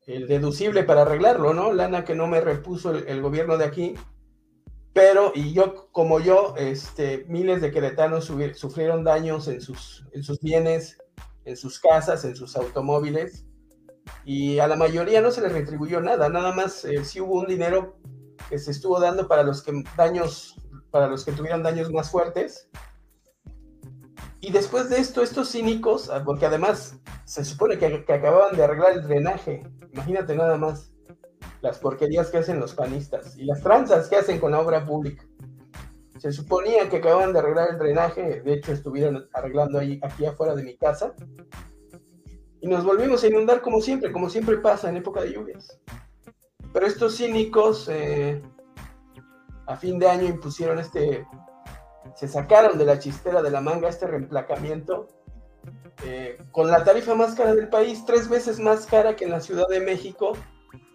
el 0.08 0.28
deducible 0.28 0.84
para 0.84 1.02
arreglarlo, 1.02 1.54
¿no? 1.54 1.74
Lana 1.74 2.06
que 2.06 2.16
no 2.16 2.28
me 2.28 2.40
repuso 2.40 2.92
el 2.92 3.22
gobierno 3.22 3.58
de 3.58 3.66
aquí 3.66 3.96
pero, 4.94 5.32
y 5.34 5.54
yo, 5.54 5.90
como 5.92 6.20
yo, 6.20 6.54
este, 6.56 7.26
miles 7.28 7.62
de 7.62 7.72
queretanos 7.72 8.26
sufrieron 8.56 9.04
daños 9.04 9.48
en 9.48 9.60
sus, 9.60 10.06
en 10.12 10.24
sus 10.24 10.40
bienes, 10.40 11.00
en 11.46 11.58
sus 11.58 11.80
casas, 11.80 12.24
en 12.26 12.36
sus 12.36 12.56
automóviles, 12.56 13.46
y 14.24 14.60
a 14.60 14.68
la 14.68 14.76
mayoría 14.76 15.22
no 15.22 15.32
se 15.32 15.42
les 15.42 15.52
retribuyó 15.52 16.00
nada, 16.00 16.30
nada 16.30 16.54
más 16.54 16.86
eh, 16.86 17.04
sí 17.04 17.20
hubo 17.20 17.40
un 17.40 17.48
dinero 17.48 17.98
que 18.50 18.60
se 18.60 18.70
estuvo 18.70 19.00
dando 19.00 19.28
para 19.28 19.42
los 19.42 19.64
que 19.64 19.84
daños, 19.98 20.56
para 20.92 21.08
los 21.08 21.26
que 21.26 21.32
tuvieron 21.32 21.64
daños 21.64 21.92
más 21.92 22.12
fuertes. 22.12 22.70
Y 24.42 24.52
después 24.52 24.90
de 24.90 24.98
esto, 24.98 25.24
estos 25.24 25.52
cínicos, 25.52 26.10
ah, 26.10 26.22
porque 26.24 26.46
además 26.46 27.00
se 27.26 27.44
supone 27.46 27.78
que, 27.80 28.06
que 28.06 28.14
acababan 28.14 28.56
de 28.56 28.64
arreglar 28.64 28.92
el 28.92 29.04
drenaje, 29.04 29.64
imagínate 29.92 30.36
nada 30.36 30.58
más 30.58 30.93
las 31.64 31.80
porquerías 31.80 32.30
que 32.30 32.40
hacen 32.40 32.60
los 32.60 32.76
panistas 32.76 33.38
y 33.38 33.46
las 33.46 33.64
tranzas 33.64 34.10
que 34.10 34.18
hacen 34.18 34.38
con 34.38 34.52
la 34.52 34.60
obra 34.60 34.84
pública. 34.86 35.26
Se 36.20 36.34
suponía 36.34 36.90
que 36.90 36.98
acababan 36.98 37.32
de 37.32 37.40
arreglar 37.40 37.70
el 37.72 37.80
drenaje, 37.80 38.42
de 38.42 38.54
hecho 38.54 38.74
estuvieron 38.74 39.30
arreglando 39.32 39.80
ahí, 39.80 39.98
aquí 40.04 40.26
afuera 40.26 40.56
de 40.56 40.64
mi 40.64 40.76
casa, 40.76 41.16
y 42.60 42.68
nos 42.68 42.84
volvimos 42.84 43.24
a 43.24 43.28
inundar 43.28 43.62
como 43.62 43.80
siempre, 43.80 44.12
como 44.12 44.30
siempre 44.30 44.58
pasa 44.58 44.90
en 44.90 44.98
época 44.98 45.22
de 45.22 45.32
lluvias. 45.32 45.80
Pero 46.74 46.86
estos 46.86 47.16
cínicos 47.16 47.88
eh, 47.90 48.42
a 49.66 49.78
fin 49.78 50.00
de 50.00 50.10
año 50.10 50.26
impusieron 50.26 50.80
este, 50.80 51.26
se 52.16 52.28
sacaron 52.28 52.78
de 52.78 52.86
la 52.86 53.00
chistera 53.00 53.42
de 53.42 53.52
la 53.52 53.62
manga 53.62 53.88
este 53.88 54.06
reemplacamiento 54.06 55.08
eh, 56.04 56.38
con 56.52 56.70
la 56.70 56.84
tarifa 56.84 57.16
más 57.16 57.36
cara 57.36 57.56
del 57.56 57.70
país, 57.70 58.04
tres 58.06 58.28
veces 58.28 58.60
más 58.60 58.86
cara 58.86 59.16
que 59.16 59.24
en 59.24 59.32
la 59.32 59.40
Ciudad 59.40 59.68
de 59.70 59.80
México, 59.80 60.34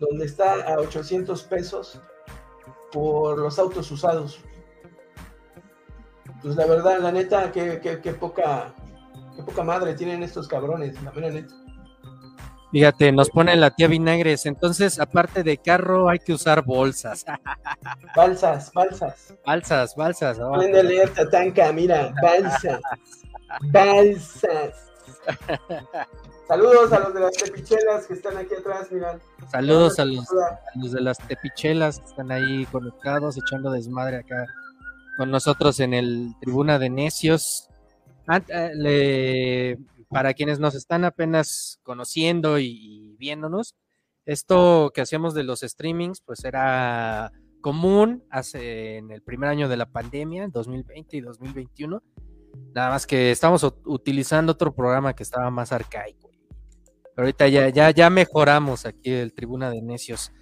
donde 0.00 0.26
está 0.26 0.62
a 0.72 0.78
800 0.78 1.42
pesos 1.44 2.00
por 2.92 3.38
los 3.38 3.58
autos 3.58 3.90
usados. 3.90 4.40
Pues 6.42 6.56
la 6.56 6.66
verdad, 6.66 6.98
la 7.00 7.12
neta, 7.12 7.50
qué, 7.50 7.80
poca, 8.18 8.74
qué 9.34 9.42
poca 9.42 9.62
madre 9.64 9.94
tienen 9.94 10.22
estos 10.22 10.46
cabrones, 10.46 11.00
la 11.02 11.12
mera 11.12 11.30
neta. 11.30 11.54
Fíjate, 12.70 13.12
nos 13.12 13.30
pone 13.30 13.56
la 13.56 13.70
tía 13.70 13.88
Vinagres. 13.88 14.44
Entonces, 14.44 15.00
aparte 15.00 15.42
de 15.42 15.56
carro, 15.56 16.08
hay 16.08 16.18
que 16.18 16.34
usar 16.34 16.62
bolsas. 16.64 17.24
balsas, 18.16 18.70
balsas. 18.72 19.34
Balsas, 19.44 19.96
balsas. 19.96 20.38
Oh. 20.38 20.52
Pueden 20.52 20.86
leer 20.86 21.08
Tatanka, 21.10 21.72
mira, 21.72 22.12
balsas. 22.22 22.80
balsas. 23.72 24.92
Saludos 26.48 26.90
a 26.92 27.00
los 27.00 27.12
de 27.12 27.20
las 27.20 27.32
tepichelas 27.34 28.06
que 28.06 28.14
están 28.14 28.38
aquí 28.38 28.54
atrás, 28.54 28.88
mira. 28.90 29.18
Saludos 29.52 29.98
a 29.98 30.06
los, 30.06 30.26
de 30.92 31.00
las 31.02 31.18
tepichelas 31.18 32.00
que 32.00 32.06
están 32.06 32.32
ahí 32.32 32.64
conectados, 32.72 33.36
echando 33.36 33.70
desmadre 33.70 34.16
acá 34.16 34.46
con 35.18 35.30
nosotros 35.30 35.78
en 35.80 35.92
el 35.92 36.34
Tribuna 36.40 36.78
de 36.78 36.88
Necios. 36.88 37.68
Eh, 38.48 39.76
para 40.08 40.32
quienes 40.32 40.58
nos 40.58 40.74
están 40.74 41.04
apenas 41.04 41.80
conociendo 41.82 42.58
y, 42.58 43.14
viéndonos, 43.18 43.76
esto 44.24 44.90
que 44.94 45.02
hacíamos 45.02 45.34
de 45.34 45.44
los 45.44 45.60
streamings, 45.60 46.22
pues 46.22 46.44
era 46.44 47.30
común 47.60 48.24
hace 48.30 48.96
en 48.96 49.10
el 49.10 49.20
primer 49.20 49.50
año 49.50 49.68
de 49.68 49.76
la 49.76 49.90
pandemia, 49.90 50.48
2020 50.48 51.14
y 51.14 51.20
2021. 51.20 52.02
Nada 52.74 52.88
más 52.88 53.06
que 53.06 53.30
estamos 53.32 53.70
utilizando 53.84 54.52
otro 54.52 54.74
programa 54.74 55.12
que 55.12 55.22
estaba 55.22 55.50
más 55.50 55.72
arcaico 55.72 56.27
ahorita 57.18 57.48
ya, 57.48 57.68
ya, 57.68 57.90
ya 57.90 58.10
mejoramos 58.10 58.86
aquí 58.86 59.10
el 59.10 59.32
Tribuna 59.32 59.70
de 59.70 59.82
Necios. 59.82 60.32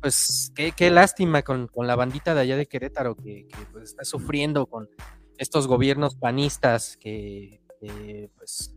Pues 0.00 0.52
qué, 0.54 0.90
lástima 0.90 1.42
con, 1.42 1.68
la 1.76 1.96
bandita 1.96 2.34
de 2.34 2.40
allá 2.40 2.56
de 2.56 2.66
Querétaro 2.66 3.16
que, 3.16 3.48
pues, 3.72 3.90
está 3.90 4.04
sufriendo 4.04 4.66
con 4.66 4.88
estos 5.38 5.66
gobiernos 5.66 6.16
panistas 6.16 6.96
que, 6.96 7.60
pues 8.36 8.74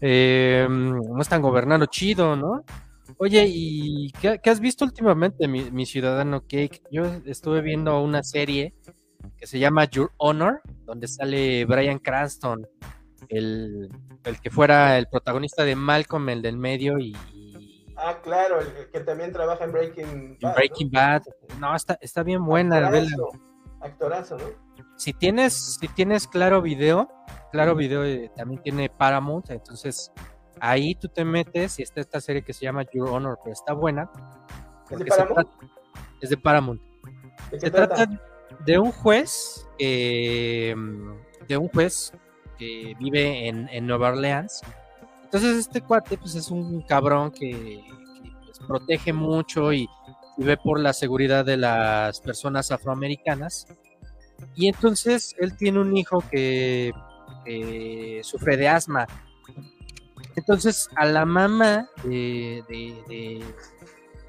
eh, 0.00 0.66
no 0.68 1.20
están 1.20 1.42
gobernando 1.42 1.86
chido, 1.86 2.36
¿no? 2.36 2.64
Oye, 3.18 3.46
¿y 3.48 4.10
qué, 4.20 4.40
has 4.44 4.60
visto 4.60 4.84
últimamente, 4.84 5.46
mi, 5.46 5.70
mi, 5.70 5.86
ciudadano 5.86 6.40
Cake? 6.40 6.82
Yo 6.90 7.04
estuve 7.26 7.60
viendo 7.60 8.00
una 8.02 8.22
serie 8.22 8.74
que 9.36 9.46
se 9.46 9.58
llama 9.58 9.84
Your 9.84 10.12
Honor, 10.16 10.60
donde 10.84 11.06
sale 11.06 11.64
Brian 11.64 11.98
Cranston 11.98 12.66
el, 13.28 13.90
que 14.42 14.50
fuera 14.50 14.98
el 14.98 15.06
protagonista 15.06 15.64
de 15.64 15.76
Malcolm, 15.76 16.28
el 16.28 16.42
del 16.42 16.56
medio 16.56 16.98
y... 16.98 17.16
ah, 17.96 18.18
claro, 18.22 18.60
el, 18.60 18.90
que 18.90 19.00
también 19.00 19.32
trabaja 19.32 19.64
en 19.64 19.72
Breaking 19.72 20.38
Bad. 20.40 20.54
Breaking 20.54 20.90
Bad. 20.90 21.22
No, 21.58 21.74
está, 21.74 21.98
está 22.00 22.22
bien 22.22 22.44
buena. 22.44 22.78
Actorazo, 22.78 23.30
actorazo, 23.80 24.38
¿no? 24.38 24.44
Si 24.96 25.12
tienes, 25.12 25.76
si 25.80 25.88
tienes 25.88 26.28
Claro 26.28 26.62
Video, 26.62 27.08
Claro 27.50 27.74
Video 27.74 28.04
eh, 28.04 28.30
también 28.36 28.62
tiene 28.62 28.88
Paramount, 28.88 29.50
entonces 29.50 30.12
ahí 30.60 30.94
tú 30.94 31.08
te 31.08 31.24
metes 31.24 31.78
y 31.78 31.82
está 31.82 32.00
esta 32.00 32.20
serie 32.20 32.42
que 32.42 32.52
se 32.52 32.64
llama 32.64 32.84
Your 32.92 33.08
Honor, 33.08 33.38
pero 33.42 33.52
está 33.52 33.72
buena. 33.72 34.10
¿Es 34.90 34.98
de 34.98 35.04
Paramount? 35.06 35.48
es 36.20 36.30
de 36.30 36.36
Paramount. 36.36 36.82
se 37.58 37.70
trata? 37.70 38.08
de 38.64 38.78
un 38.78 38.92
juez, 38.92 39.68
de 39.78 40.74
un 41.58 41.68
juez 41.68 42.12
que 42.58 42.94
vive 42.98 43.48
en, 43.48 43.86
Nueva 43.86 44.08
Orleans. 44.08 44.62
Entonces 45.24 45.56
este 45.56 45.80
cuate 45.80 46.16
pues 46.16 46.34
es 46.34 46.50
un 46.50 46.82
cabrón 46.82 47.30
que, 47.30 47.84
pues, 48.44 48.58
protege 48.66 49.12
mucho 49.12 49.72
y, 49.72 49.88
vive 50.36 50.56
por 50.56 50.80
la 50.80 50.92
seguridad 50.92 51.44
de 51.44 51.56
las 51.56 52.20
personas 52.20 52.70
afroamericanas. 52.70 53.66
Y 54.54 54.68
entonces 54.68 55.34
él 55.38 55.56
tiene 55.56 55.80
un 55.80 55.96
hijo 55.96 56.22
que, 56.30 56.92
sufre 58.22 58.56
de 58.56 58.68
asma. 58.68 59.06
Entonces 60.36 60.88
a 60.96 61.06
la 61.06 61.24
mamá 61.24 61.88
de, 62.02 62.64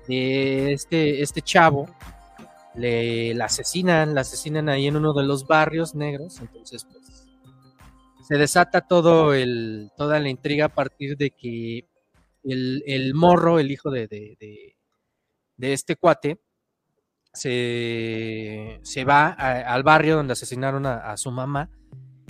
de, 0.08 0.74
este, 0.74 1.22
este 1.22 1.42
chavo 1.42 1.88
le 2.76 3.42
asesinan, 3.42 4.14
la 4.14 4.22
asesinan 4.22 4.70
ahí 4.70 4.88
en 4.88 4.98
uno 4.98 5.14
de 5.14 5.24
los 5.24 5.48
barrios 5.48 5.96
negros. 5.96 6.40
Entonces 6.40 6.86
pues 6.86 7.05
se 8.28 8.38
desata 8.38 8.82
todo 8.82 9.34
el, 9.34 9.92
toda 9.96 10.20
la 10.20 10.30
intriga 10.30 10.66
a 10.66 10.74
partir 10.74 11.16
de 11.16 11.30
que 11.30 11.88
el, 12.44 13.14
morro, 13.14 13.60
el 13.60 13.72
hijo 13.72 13.92
de, 13.92 14.08
de, 14.08 15.74
este 15.74 15.96
cuate, 15.96 16.40
se, 17.34 18.80
va 19.08 19.30
al 19.30 19.84
barrio 19.84 20.16
donde 20.16 20.34
asesinaron 20.34 20.86
a, 20.88 21.16
su 21.18 21.32
mamá. 21.32 21.70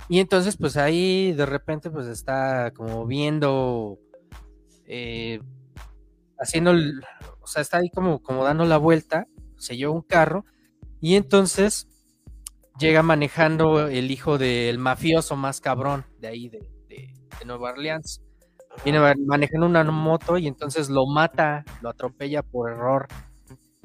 Y 0.10 0.20
entonces, 0.20 0.58
pues 0.58 0.76
ahí 0.76 1.32
de 1.32 1.46
repente, 1.46 1.90
pues 1.90 2.08
está 2.08 2.72
como 2.72 3.06
viendo, 3.06 3.98
eh, 4.86 5.40
haciendo, 6.38 6.74
o 7.42 7.48
sea, 7.48 7.62
está 7.62 7.78
ahí 7.78 7.90
como, 7.90 8.22
como 8.22 8.44
dando 8.44 8.66
la 8.66 8.78
vuelta, 8.78 9.28
se 9.58 9.78
lleva 9.78 9.94
un 9.94 10.02
carro. 10.02 10.46
Y 11.00 11.16
entonces 11.16 11.88
llega 12.80 13.04
manejando 13.04 13.88
el 13.88 14.12
hijo 14.12 14.38
del 14.38 14.78
mafioso 14.78 15.36
más 15.36 15.62
cabrón 15.62 16.06
de 16.20 16.28
ahí, 16.28 16.50
de, 16.50 16.70
Nueva 17.46 17.72
Orleans. 17.72 18.22
Viene 18.84 19.00
manejando 19.26 19.68
una 19.68 19.84
moto 19.84 20.38
y 20.38 20.48
entonces 20.48 20.90
lo 20.90 21.06
mata, 21.06 21.64
lo 21.82 21.90
atropella 21.90 22.42
por 22.42 22.72
error 22.72 23.08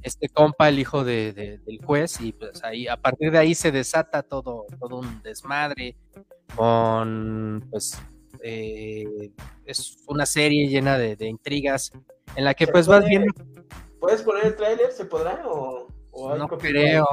este 0.02 0.28
compa, 0.28 0.68
el 0.68 0.78
hijo 0.78 1.04
del 1.04 1.80
juez, 1.84 2.20
y 2.20 2.32
pues 2.32 2.62
ahí, 2.64 2.88
a 2.88 2.96
partir 2.96 3.30
de 3.30 3.38
ahí 3.38 3.54
se 3.54 3.70
desata 3.70 4.22
todo, 4.22 4.66
todo 4.78 4.98
un 4.98 5.22
desmadre 5.22 5.96
con 6.56 7.66
pues 7.70 8.00
eh, 8.42 9.30
es 9.66 9.98
una 10.06 10.26
serie 10.26 10.68
llena 10.68 10.98
de, 10.98 11.26
intrigas 11.26 11.92
en 12.34 12.44
la 12.44 12.54
que 12.54 12.66
pues 12.66 12.86
vas 12.86 13.04
viendo... 13.04 13.32
¿Puedes 14.00 14.22
poner 14.22 14.46
el 14.46 14.56
tráiler? 14.56 14.92
¿Se 14.92 15.04
podrá 15.04 15.42
o, 15.46 15.86
no 16.36 16.48
creo? 16.48 17.06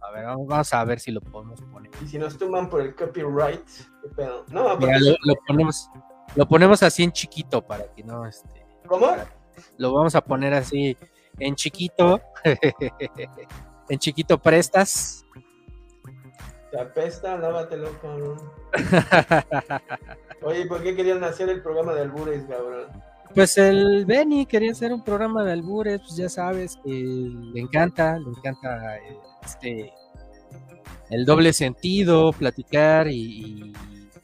A 0.00 0.10
ver, 0.10 0.24
vamos 0.24 0.72
a 0.72 0.84
ver 0.84 1.00
si 1.00 1.10
lo 1.10 1.20
podemos 1.20 1.60
poner. 1.62 1.90
Y 2.02 2.08
si 2.08 2.18
nos 2.18 2.36
tumban 2.36 2.68
por 2.68 2.80
el 2.82 2.94
copyright, 2.94 3.66
¿qué 4.02 4.08
pedo? 4.14 4.44
No, 4.48 4.74
lo, 4.74 5.34
ponemos, 5.46 5.90
lo 6.34 6.46
ponemos 6.46 6.82
así 6.82 7.02
en 7.02 7.12
chiquito 7.12 7.62
para 7.66 7.84
que 7.94 8.02
no... 8.04 8.26
Este, 8.26 8.66
¿Cómo? 8.86 9.14
lo 9.76 9.92
vamos 9.92 10.14
a 10.14 10.20
poner 10.20 10.54
así 10.54 10.96
en 11.38 11.54
chiquito. 11.54 12.20
en 13.88 13.98
chiquito 13.98 14.38
prestas. 14.38 15.24
Te 16.70 16.80
apesta, 16.80 17.36
lávatelo, 17.36 17.90
cabrón. 18.00 18.38
Oye, 20.42 20.66
¿por 20.66 20.82
qué 20.82 20.96
querían 20.96 21.22
hacer 21.22 21.48
el 21.48 21.62
programa 21.62 21.94
de 21.94 22.02
albures, 22.02 22.44
cabrón? 22.44 22.88
Pues 23.34 23.58
el 23.58 24.06
Benny 24.06 24.46
quería 24.46 24.70
hacer 24.70 24.92
un 24.92 25.02
programa 25.02 25.42
de 25.44 25.52
albures, 25.52 26.00
pues 26.00 26.16
ya 26.16 26.28
sabes 26.28 26.78
que 26.84 26.90
le 26.90 27.60
encanta, 27.60 28.18
le 28.18 28.30
encanta 28.30 28.96
este 29.44 29.92
el 31.10 31.24
doble 31.24 31.52
sentido, 31.52 32.32
platicar 32.32 33.08
y, 33.08 33.72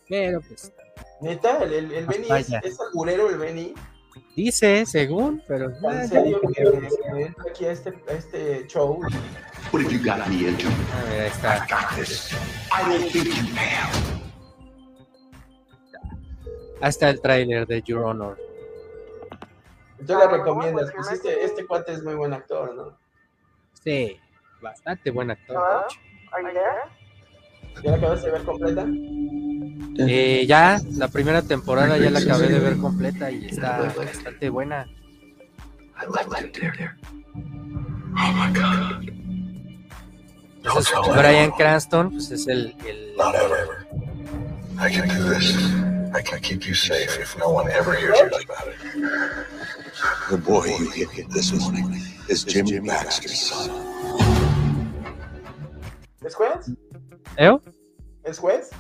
pero 0.08 0.40
pues 0.40 0.72
neta, 1.20 1.58
el, 1.64 1.92
el, 1.92 2.06
Benny 2.06 2.28
es, 2.38 2.52
es, 2.62 2.80
alburero 2.80 3.28
el 3.30 3.38
Benny. 3.38 3.74
Dice, 4.36 4.86
según, 4.86 5.42
pero. 5.46 5.70
¿En 5.90 6.08
serio 6.08 6.40
que 6.54 6.62
entra 6.62 7.44
aquí 7.50 7.64
a 7.64 7.72
este, 7.72 7.90
a 8.08 8.12
este 8.12 8.66
show? 8.68 9.00
What 9.72 9.82
have 9.82 9.92
you 9.92 9.98
got 10.02 10.26
me 10.28 10.48
into? 10.48 10.68
A 10.68 11.10
ver, 11.10 11.20
ahí 11.22 11.28
está. 11.28 11.56
I 11.56 11.68
got 11.68 11.96
this. 11.96 12.32
I 12.72 12.88
don't 12.88 13.10
think 13.10 13.26
you 13.26 13.56
have. 13.56 14.20
Hasta 16.80 17.10
el 17.10 17.20
tráiler 17.20 17.66
de 17.66 17.82
Your 17.82 18.04
Honor. 18.04 18.49
Tú 20.06 20.18
le 20.18 20.26
recomiendas, 20.26 20.92
pues 20.94 21.12
este, 21.12 21.44
este 21.44 21.66
cuate 21.66 21.92
es 21.92 22.02
muy 22.02 22.14
buen 22.14 22.32
actor, 22.32 22.74
¿no? 22.74 22.98
Sí, 23.84 24.18
bastante 24.60 25.10
buen 25.10 25.30
actor. 25.30 25.86
¿Ya 27.82 27.90
la 27.90 27.96
acabaste 27.96 28.26
de 28.26 28.32
ver 28.32 28.42
completa? 28.42 28.86
Eh, 29.98 30.44
ya, 30.46 30.80
la 30.92 31.08
primera 31.08 31.42
temporada 31.42 31.96
ya 31.98 32.10
la 32.10 32.20
acabé 32.20 32.48
de 32.48 32.58
ver 32.58 32.78
completa 32.78 33.30
y 33.30 33.46
está 33.46 33.92
bastante 33.96 34.48
buena. 34.48 34.86
Entonces, 40.56 40.94
Brian 41.16 41.50
Cranston 41.52 42.10
pues 42.10 42.30
es 42.30 42.46
el, 42.46 42.74
el... 42.86 43.14
I 44.82 44.90
can 44.90 45.08
do 45.08 45.34
this. 45.34 45.56
I 46.14 46.22
can 46.22 46.40
keep 46.40 46.66
you 46.66 46.74
safe 46.74 47.18
if 47.20 47.36
no 47.38 47.50
one 47.50 47.70
ever 47.70 47.94
hears 47.94 48.18
about 48.18 48.66
it. 48.66 49.79
The 50.30 50.36
boy 50.36 50.66
you 50.96 51.08
hit 51.08 51.28
this 51.30 51.52
morning 51.52 51.90
is 52.28 52.44
Jimmy 52.44 52.78
Baxter's 52.80 53.40
son. 53.40 53.70
¿Es 56.22 56.34
juez? 56.34 56.70
¿Eh? 57.36 57.58
¿Es 58.24 58.38
juez? 58.38 58.70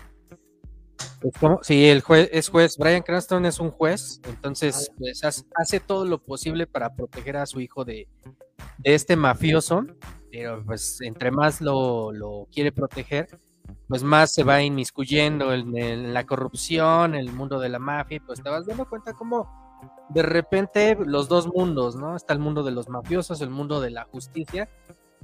Sí, 1.62 1.86
el 1.86 2.00
juez 2.00 2.28
es 2.32 2.48
juez. 2.48 2.76
Brian 2.78 3.02
Cranston 3.02 3.44
es 3.44 3.60
un 3.60 3.70
juez, 3.70 4.20
entonces 4.24 4.90
pues, 4.98 5.20
hace 5.54 5.80
todo 5.80 6.04
lo 6.06 6.18
posible 6.18 6.66
para 6.66 6.94
proteger 6.94 7.36
a 7.36 7.46
su 7.46 7.60
hijo 7.60 7.84
de, 7.84 8.08
este 8.82 9.16
mafioso, 9.16 9.84
pero 10.30 10.64
pues 10.64 11.00
entre 11.02 11.30
más 11.30 11.60
lo, 11.60 12.48
quiere 12.52 12.72
proteger, 12.72 13.28
pues 13.88 14.02
más 14.02 14.32
se 14.32 14.44
va 14.44 14.62
inmiscuyendo 14.62 15.52
en, 15.52 16.14
la 16.14 16.24
corrupción, 16.24 17.14
en 17.14 17.20
el 17.20 17.32
mundo 17.32 17.58
de 17.58 17.68
la 17.68 17.78
mafia, 17.78 18.22
pues 18.24 18.42
te 18.42 18.48
vas 18.48 18.66
dando 18.66 18.88
cuenta 18.88 19.12
cómo 19.12 19.69
de 20.10 20.22
repente 20.22 20.96
los 21.04 21.28
dos 21.28 21.46
mundos, 21.46 21.96
¿no? 21.96 22.16
Está 22.16 22.32
el 22.34 22.38
mundo 22.38 22.62
de 22.62 22.72
los 22.72 22.88
mafiosos, 22.88 23.40
el 23.40 23.50
mundo 23.50 23.80
de 23.80 23.90
la 23.90 24.04
justicia, 24.04 24.68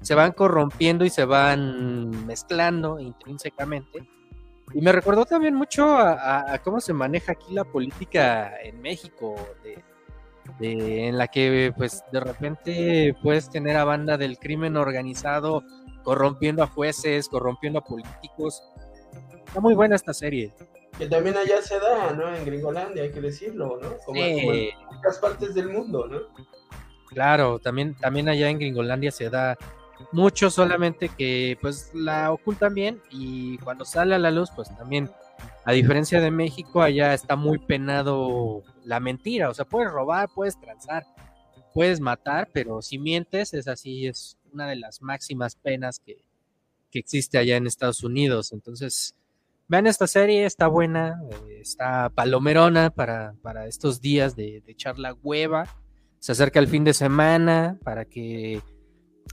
se 0.00 0.14
van 0.14 0.32
corrompiendo 0.32 1.04
y 1.04 1.10
se 1.10 1.24
van 1.24 2.26
mezclando 2.26 2.98
intrínsecamente 2.98 4.08
y 4.72 4.80
me 4.80 4.92
recordó 4.92 5.24
también 5.24 5.54
mucho 5.54 5.96
a, 5.96 6.58
cómo 6.64 6.80
se 6.80 6.92
maneja 6.92 7.32
aquí 7.32 7.54
la 7.54 7.64
política 7.64 8.60
en 8.62 8.80
México, 8.80 9.36
de, 10.58 11.08
en 11.08 11.18
la 11.18 11.28
que 11.28 11.72
pues 11.76 12.04
de 12.12 12.20
repente 12.20 13.16
puedes 13.22 13.48
tener 13.48 13.76
a 13.76 13.84
banda 13.84 14.16
del 14.16 14.38
crimen 14.38 14.76
organizado 14.76 15.62
corrompiendo 16.02 16.62
a 16.62 16.66
jueces, 16.66 17.28
corrompiendo 17.28 17.80
a 17.80 17.84
políticos. 17.84 18.62
Está 19.46 19.60
muy 19.60 19.74
buena 19.74 19.96
esta 19.96 20.12
serie. 20.12 20.52
Que 20.98 21.06
también 21.06 21.36
allá 21.36 21.60
se 21.62 21.78
da, 21.78 22.12
¿no? 22.12 22.34
En 22.34 22.44
Gringolandia, 22.44 23.02
hay 23.02 23.12
que 23.12 23.20
decirlo, 23.20 23.78
¿no? 23.82 23.96
Como, 24.04 24.20
en 24.20 24.70
otras 24.98 25.18
partes 25.18 25.54
del 25.54 25.68
mundo, 25.68 26.06
¿no? 26.08 26.20
Claro, 27.08 27.58
también, 27.58 27.94
también 27.94 28.28
allá 28.28 28.48
en 28.48 28.58
Gringolandia 28.58 29.10
se 29.10 29.30
da 29.30 29.56
mucho 30.12 30.50
solamente 30.50 31.08
que 31.08 31.56
pues 31.60 31.90
la 31.94 32.30
ocultan 32.32 32.74
bien 32.74 33.00
y 33.10 33.56
cuando 33.58 33.86
sale 33.86 34.14
a 34.14 34.18
la 34.18 34.30
luz 34.30 34.50
pues 34.54 34.68
también 34.76 35.10
a 35.64 35.72
diferencia 35.72 36.20
de 36.20 36.30
México 36.30 36.82
allá 36.82 37.14
está 37.14 37.34
muy 37.34 37.58
penado 37.58 38.62
la 38.84 39.00
mentira, 39.00 39.50
o 39.50 39.54
sea, 39.54 39.64
puedes 39.64 39.90
robar, 39.90 40.28
puedes 40.32 40.58
transar, 40.60 41.04
puedes 41.74 42.00
matar, 42.00 42.48
pero 42.52 42.80
si 42.82 42.98
mientes 42.98 43.52
es 43.52 43.66
así, 43.66 44.06
es 44.06 44.38
una 44.52 44.68
de 44.68 44.76
las 44.76 45.02
máximas 45.02 45.56
penas 45.56 45.98
que, 45.98 46.24
existe 46.92 47.36
allá 47.36 47.58
en 47.58 47.66
Estados 47.66 48.02
Unidos, 48.02 48.54
entonces 48.54 49.14
vean 49.68 49.86
esta 49.86 50.06
serie, 50.06 50.46
está 50.46 50.68
buena, 50.68 51.20
eh, 51.30 51.60
está 51.60 52.10
palomerona 52.10 52.90
para, 52.90 53.34
para 53.42 53.66
estos 53.66 54.00
días 54.00 54.36
de, 54.36 54.62
de 54.64 54.72
echar 54.72 54.98
la 54.98 55.14
hueva, 55.14 55.66
se 56.18 56.32
acerca 56.32 56.58
el 56.58 56.68
fin 56.68 56.84
de 56.84 56.94
semana 56.94 57.78
para 57.84 58.04
que 58.04 58.60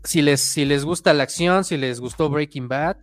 si 0.03 0.21
les, 0.21 0.41
si 0.41 0.65
les 0.65 0.85
gusta 0.85 1.13
la 1.13 1.23
acción, 1.23 1.63
si 1.63 1.77
les 1.77 1.99
gustó 1.99 2.29
Breaking 2.29 2.67
Bad. 2.67 2.97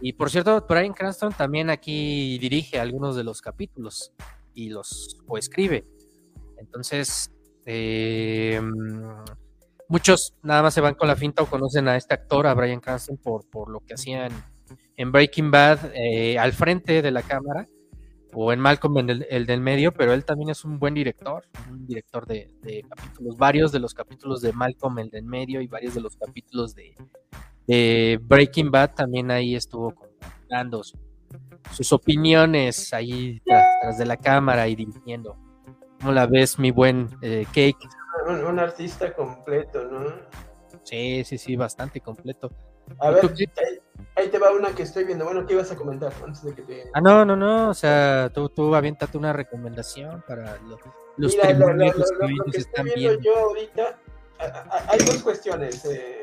Y 0.00 0.14
por 0.14 0.30
cierto, 0.30 0.64
Brian 0.68 0.94
Cranston 0.94 1.32
también 1.32 1.70
aquí 1.70 2.38
dirige 2.38 2.80
algunos 2.80 3.16
de 3.16 3.24
los 3.24 3.40
capítulos 3.40 4.12
y 4.54 4.70
los 4.70 5.18
coescribe. 5.26 5.86
Entonces, 6.58 7.30
eh, 7.66 8.60
muchos 9.88 10.34
nada 10.42 10.62
más 10.62 10.74
se 10.74 10.80
van 10.80 10.94
con 10.94 11.08
la 11.08 11.16
finta 11.16 11.42
o 11.42 11.46
conocen 11.46 11.88
a 11.88 11.96
este 11.96 12.14
actor, 12.14 12.46
a 12.46 12.54
Brian 12.54 12.80
Cranston, 12.80 13.16
por, 13.18 13.48
por 13.48 13.70
lo 13.70 13.80
que 13.80 13.94
hacían 13.94 14.32
en 14.96 15.12
Breaking 15.12 15.50
Bad 15.50 15.92
eh, 15.94 16.38
al 16.38 16.52
frente 16.52 17.02
de 17.02 17.10
la 17.10 17.22
cámara 17.22 17.68
o 18.34 18.52
en 18.52 18.60
Malcolm 18.60 18.98
el, 18.98 19.26
el, 19.30 19.46
del 19.46 19.60
medio, 19.60 19.92
pero 19.92 20.12
él 20.12 20.24
también 20.24 20.50
es 20.50 20.64
un 20.64 20.78
buen 20.78 20.94
director, 20.94 21.44
un 21.70 21.86
director 21.86 22.26
de, 22.26 22.50
capítulos, 22.88 23.36
varios 23.36 23.72
de 23.72 23.78
los 23.78 23.94
capítulos 23.94 24.40
de 24.40 24.52
Malcolm 24.52 24.98
el 24.98 25.10
del 25.10 25.24
medio 25.24 25.60
y 25.60 25.68
varios 25.68 25.94
de 25.94 26.00
los 26.00 26.16
capítulos 26.16 26.74
de, 26.74 28.18
Breaking 28.22 28.70
Bad 28.70 28.94
también 28.94 29.30
ahí 29.30 29.54
estuvo 29.54 29.94
dando 30.48 30.82
sus 31.70 31.92
opiniones 31.92 32.92
ahí 32.92 33.40
tras, 33.44 33.98
de 33.98 34.04
la 34.04 34.16
cámara 34.16 34.68
y 34.68 34.74
dirigiendo. 34.74 35.36
¿Cómo 36.00 36.12
la 36.12 36.26
ves, 36.26 36.58
mi 36.58 36.70
buen 36.70 37.08
eh, 37.22 37.46
Cake? 37.46 37.88
Un, 38.28 38.58
artista 38.58 39.14
completo, 39.14 39.84
¿no? 39.90 40.12
Sí, 40.82 41.24
sí, 41.24 41.38
sí, 41.38 41.56
bastante 41.56 42.00
completo. 42.00 42.50
A 42.98 43.10
ver, 43.10 43.30
Ahí 44.16 44.28
te 44.28 44.38
va 44.38 44.52
una 44.52 44.70
que 44.70 44.84
estoy 44.84 45.04
viendo. 45.04 45.24
Bueno, 45.24 45.44
¿qué 45.44 45.54
ibas 45.54 45.72
a 45.72 45.76
comentar 45.76 46.12
antes 46.24 46.42
de 46.44 46.54
que 46.54 46.62
te... 46.62 46.90
Ah, 46.92 47.00
no, 47.00 47.24
no, 47.24 47.34
no. 47.34 47.70
O 47.70 47.74
sea, 47.74 48.30
tú, 48.32 48.48
tú 48.48 48.74
aviéntate 48.74 49.18
una 49.18 49.32
recomendación 49.32 50.22
para 50.26 50.56
los, 50.58 50.78
los 51.16 51.34
Mira, 51.34 51.52
lo, 51.52 51.72
lo, 51.72 52.44
que, 52.52 52.58
están 52.58 52.86
viendo. 52.94 53.20
Yo 53.20 53.36
ahorita, 53.36 53.98
hay 54.88 54.98
dos 55.00 55.20
cuestiones. 55.22 55.84
Eh, 55.86 56.22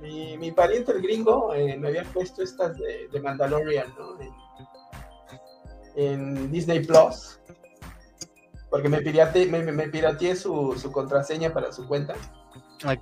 mi, 0.00 0.38
mi, 0.38 0.52
pariente 0.52 0.92
el 0.92 1.02
gringo 1.02 1.52
eh, 1.54 1.76
me 1.76 1.88
había 1.88 2.04
puesto 2.04 2.42
estas 2.42 2.76
de, 2.78 3.08
de 3.12 3.20
Mandalorian, 3.20 3.94
¿no? 3.98 4.18
En, 5.96 6.50
Disney 6.50 6.84
Plus. 6.84 7.38
Porque 8.70 8.88
me 8.88 9.02
pirateé, 9.02 9.46
me, 9.46 9.62
me 9.62 9.88
pirateé 9.88 10.34
su, 10.34 10.74
su 10.78 10.90
contraseña 10.90 11.52
para 11.52 11.70
su 11.70 11.86
cuenta. 11.86 12.14
Ay. 12.82 12.98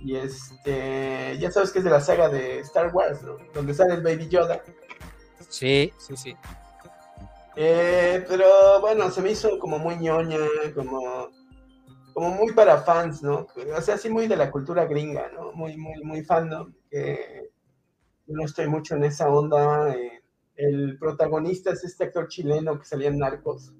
Y 0.00 0.16
este, 0.16 1.36
ya 1.38 1.50
sabes 1.50 1.72
que 1.72 1.78
es 1.78 1.84
de 1.84 1.90
la 1.90 2.00
saga 2.00 2.28
de 2.28 2.60
Star 2.60 2.94
Wars, 2.94 3.22
¿no? 3.22 3.36
Donde 3.54 3.74
sale 3.74 3.94
el 3.94 4.02
Baby 4.02 4.28
Yoda. 4.28 4.62
Sí, 5.48 5.92
sí, 5.98 6.16
sí. 6.16 6.36
Eh, 7.56 8.24
pero 8.28 8.80
bueno, 8.80 9.10
se 9.10 9.22
me 9.22 9.30
hizo 9.30 9.58
como 9.58 9.78
muy 9.78 9.96
ñoña, 9.96 10.38
como, 10.74 11.30
como 12.12 12.30
muy 12.30 12.52
para 12.52 12.82
fans, 12.82 13.22
¿no? 13.22 13.46
O 13.76 13.80
sea, 13.80 13.94
así 13.94 14.10
muy 14.10 14.28
de 14.28 14.36
la 14.36 14.50
cultura 14.50 14.84
gringa, 14.84 15.30
¿no? 15.34 15.52
Muy, 15.52 15.76
muy, 15.76 16.02
muy 16.02 16.22
fandom, 16.22 16.72
que 16.90 17.50
no 18.26 18.44
estoy 18.44 18.68
mucho 18.68 18.94
en 18.94 19.04
esa 19.04 19.28
onda. 19.30 19.94
Eh, 19.94 20.22
el 20.56 20.98
protagonista 20.98 21.70
es 21.70 21.84
este 21.84 22.04
actor 22.04 22.28
chileno 22.28 22.78
que 22.78 22.84
salía 22.84 23.08
en 23.08 23.18
Narcos 23.18 23.72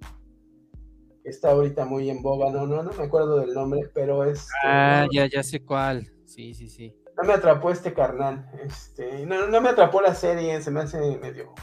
está 1.26 1.50
ahorita 1.50 1.84
muy 1.84 2.08
en 2.08 2.22
boga, 2.22 2.50
no, 2.50 2.66
no, 2.66 2.82
no 2.82 2.92
me 2.92 3.04
acuerdo 3.04 3.40
del 3.40 3.52
nombre, 3.52 3.90
pero 3.92 4.24
es... 4.24 4.48
Ah, 4.64 5.06
ya, 5.12 5.26
ya 5.26 5.42
sé 5.42 5.62
cuál, 5.64 6.10
sí, 6.24 6.54
sí, 6.54 6.68
sí. 6.68 6.94
No 7.16 7.24
me 7.26 7.34
atrapó 7.34 7.70
este 7.70 7.92
carnal, 7.92 8.50
este, 8.64 9.26
no, 9.26 9.46
no 9.46 9.60
me 9.60 9.70
atrapó 9.70 10.00
la 10.00 10.14
serie, 10.14 10.60
se 10.60 10.70
me 10.70 10.80
hace 10.80 11.18
medio, 11.18 11.54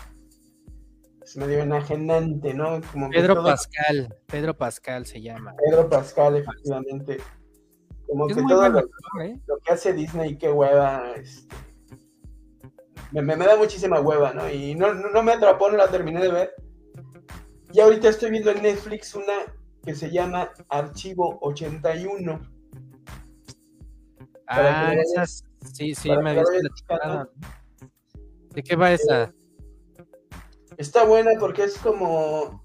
es 1.23 1.37
medio 1.37 1.59
enajenante, 1.59 2.53
¿no? 2.53 2.81
Como 2.91 3.09
Pedro 3.09 3.41
Pascal, 3.43 4.15
Pedro 4.27 4.57
Pascal 4.57 5.05
se 5.05 5.21
llama. 5.21 5.55
Pedro 5.63 5.89
Pascal, 5.89 6.37
efectivamente. 6.37 7.17
Como 8.07 8.27
que 8.27 8.35
todo 8.35 8.65
¿eh? 8.65 9.39
lo, 9.47 9.57
que 9.59 9.73
hace 9.73 9.93
Disney, 9.93 10.37
qué 10.37 10.51
hueva, 10.51 11.13
este, 11.15 11.55
me, 13.11 13.37
da 13.37 13.55
muchísima 13.55 13.99
hueva, 13.99 14.33
¿no? 14.33 14.49
Y 14.49 14.75
no, 14.75 14.93
no, 14.93 15.23
me 15.23 15.33
atrapó, 15.33 15.69
no 15.69 15.77
la 15.77 15.87
terminé 15.87 16.21
de 16.21 16.31
ver. 16.31 16.55
Y 17.73 17.79
ahorita 17.79 18.09
estoy 18.09 18.29
viendo 18.29 18.51
en 18.51 18.61
Netflix 18.61 19.15
una 19.15 19.33
que 19.83 19.95
se 19.95 20.11
llama 20.11 20.51
Archivo 20.69 21.39
81. 21.41 22.39
Ah, 24.47 24.93
esas, 24.93 25.43
sí, 25.73 25.95
sí, 25.95 26.09
me 26.09 26.29
habías 26.29 26.49
platicado. 26.49 27.31
¿De 28.51 28.63
qué 28.63 28.75
va 28.75 28.91
esa? 28.91 29.23
Eh, 29.23 29.33
está 30.77 31.03
buena 31.03 31.31
porque 31.39 31.63
es 31.63 31.77
como, 31.79 32.63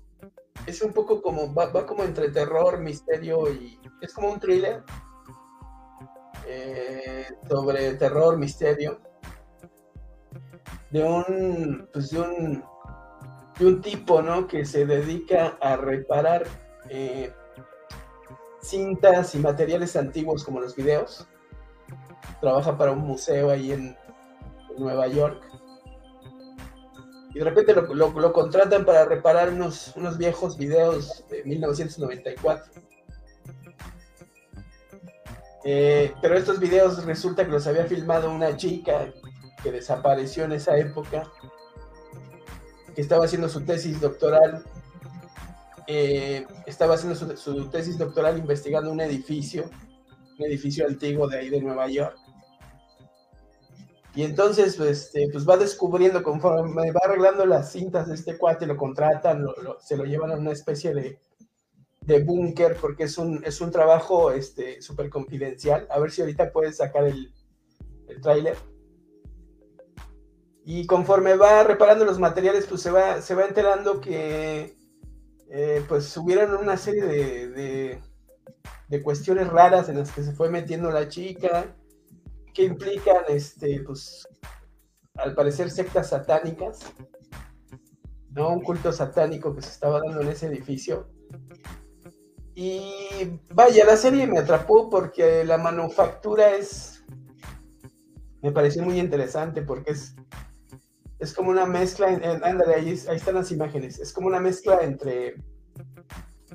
es 0.67 0.83
un 0.83 0.93
poco 0.93 1.23
como, 1.23 1.55
va, 1.55 1.87
como 1.87 2.05
entre 2.05 2.31
terror, 2.31 2.79
misterio 2.79 3.51
y 3.51 3.81
es 4.03 4.13
como 4.13 4.31
un 4.31 4.39
thriller 4.39 4.83
eh, 6.47 7.27
sobre 7.49 7.95
terror, 7.95 8.37
misterio 8.37 9.01
de 10.91 11.03
un, 11.03 11.89
pues 11.93 12.11
de 12.11 12.21
un, 12.21 12.65
de 13.59 13.67
un 13.67 13.81
tipo, 13.81 14.23
¿no? 14.23 14.47
Que 14.47 14.65
se 14.65 14.87
dedica 14.87 15.59
a 15.61 15.77
reparar 15.77 16.47
eh, 16.89 17.33
cintas 18.61 19.35
y 19.35 19.39
materiales 19.39 19.97
antiguos 19.97 20.45
como 20.45 20.61
los 20.61 20.77
videos. 20.77 21.27
Trabaja 22.41 22.77
para 22.77 22.93
un 22.93 23.01
museo 23.01 23.51
ahí 23.51 23.73
en 23.73 23.97
Nueva 24.77 25.09
York 25.09 25.49
y 27.35 27.39
de 27.39 27.45
repente 27.45 27.75
lo, 27.75 28.33
contratan 28.33 28.85
para 28.85 29.05
reparar 29.05 29.51
unos, 29.51 29.95
viejos 30.19 30.57
videos 30.57 31.25
de 31.29 31.45
1994. 31.45 32.83
Eh, 35.65 36.15
pero 36.23 36.37
estos 36.37 36.59
videos 36.59 37.05
resulta 37.05 37.45
que 37.45 37.51
los 37.51 37.67
había 37.67 37.85
filmado 37.85 38.31
una 38.31 38.57
chica 38.57 39.13
que 39.63 39.73
desapareció 39.73 40.45
en 40.45 40.53
esa 40.53 40.79
época, 40.79 41.31
que 42.99 43.03
estaba 43.03 43.27
haciendo 43.27 43.49
su 43.49 43.61
tesis 43.61 44.01
doctoral, 44.01 44.65
eh, 45.87 46.45
estaba 46.67 46.95
haciendo 46.95 47.15
su, 47.15 47.71
tesis 47.71 47.97
doctoral 47.97 48.39
investigando 48.39 48.91
un 48.91 49.01
edificio, 49.01 49.71
un 50.37 50.45
edificio 50.45 50.85
antiguo 50.85 51.29
de 51.29 51.39
ahí 51.39 51.49
de 51.49 51.61
Nueva 51.61 51.87
York 51.87 52.17
y 54.17 54.25
entonces, 54.25 54.75
pues, 54.75 55.05
este, 55.05 55.29
pues 55.31 55.49
va 55.49 55.57
descubriendo 55.57 56.25
conforme 56.25 56.91
va 56.91 57.01
arreglando 57.05 57.47
las 57.47 57.71
cintas 57.71 58.09
de 58.09 58.17
este 58.17 58.37
cuate, 58.37 58.67
lo 58.67 58.77
contratan, 58.77 59.47
se 59.79 59.97
lo 59.97 60.03
llevan 60.03 60.33
a 60.33 60.37
una 60.37 60.51
especie 60.51 60.93
de, 60.93 61.21
de 62.01 62.25
búnker, 62.25 62.79
porque 62.81 63.05
es 63.05 63.17
un, 63.17 63.45
es 63.45 63.61
un 63.61 63.71
trabajo 63.71 64.33
este, 64.33 64.83
súper 64.83 65.09
confidencial. 65.09 65.87
A 65.89 66.01
ver 66.01 66.11
si 66.11 66.23
ahorita 66.23 66.51
puedes 66.51 66.79
sacar 66.79 67.05
el, 67.05 67.33
el 68.09 68.21
tráiler. 68.21 68.57
Y 70.71 70.85
conforme 70.85 71.35
va 71.35 71.63
reparando 71.63 72.05
los 72.05 72.19
materiales, 72.19 72.67
pues 72.67 72.83
se 72.83 72.91
va, 72.91 73.23
se 73.23 73.35
va 73.35 73.47
enterando 73.47 74.03
que 74.03 74.77
eh, 75.49 75.83
pues 75.89 76.15
hubieron 76.19 76.55
una 76.57 76.77
serie 76.77 77.07
de, 77.07 77.49
de, 77.49 78.03
de 78.87 79.03
cuestiones 79.03 79.49
raras 79.49 79.89
en 79.89 79.97
las 79.99 80.13
que 80.13 80.23
se 80.23 80.33
fue 80.33 80.51
metiendo 80.51 80.91
la 80.91 81.09
chica 81.09 81.75
que 82.53 82.65
implican, 82.65 83.23
este, 83.31 83.81
pues, 83.81 84.29
al 85.15 85.35
parecer 85.35 85.71
sectas 85.71 86.11
satánicas, 86.11 86.81
¿no? 88.33 88.51
Un 88.51 88.61
culto 88.61 88.93
satánico 88.93 89.55
que 89.55 89.63
se 89.63 89.71
estaba 89.71 90.03
dando 90.05 90.21
en 90.21 90.29
ese 90.29 90.49
edificio. 90.49 91.09
Y 92.55 93.41
vaya, 93.55 93.87
la 93.87 93.97
serie 93.97 94.27
me 94.27 94.41
atrapó 94.41 94.91
porque 94.91 95.45
la 95.47 95.57
manufactura 95.57 96.57
es, 96.57 97.07
me 98.43 98.53
pareció 98.53 98.83
muy 98.83 99.01
interesante 99.01 99.63
porque 99.63 99.93
es, 99.93 100.15
es 101.19 101.35
como 101.35 101.51
una 101.51 101.67
mezcla, 101.67 102.07
ándale, 102.07 102.75
ahí, 102.75 102.89
ahí 103.09 103.17
están 103.17 103.35
las 103.35 103.51
imágenes, 103.51 103.99
es 103.99 104.13
como 104.13 104.29
una 104.29 104.41
mezcla 104.41 104.81
entre, 104.83 105.35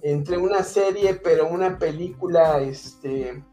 entre 0.01 0.37
una 0.37 0.63
serie, 0.63 1.15
pero 1.15 1.47
una 1.49 1.77
película, 1.77 2.61
este, 2.61 3.43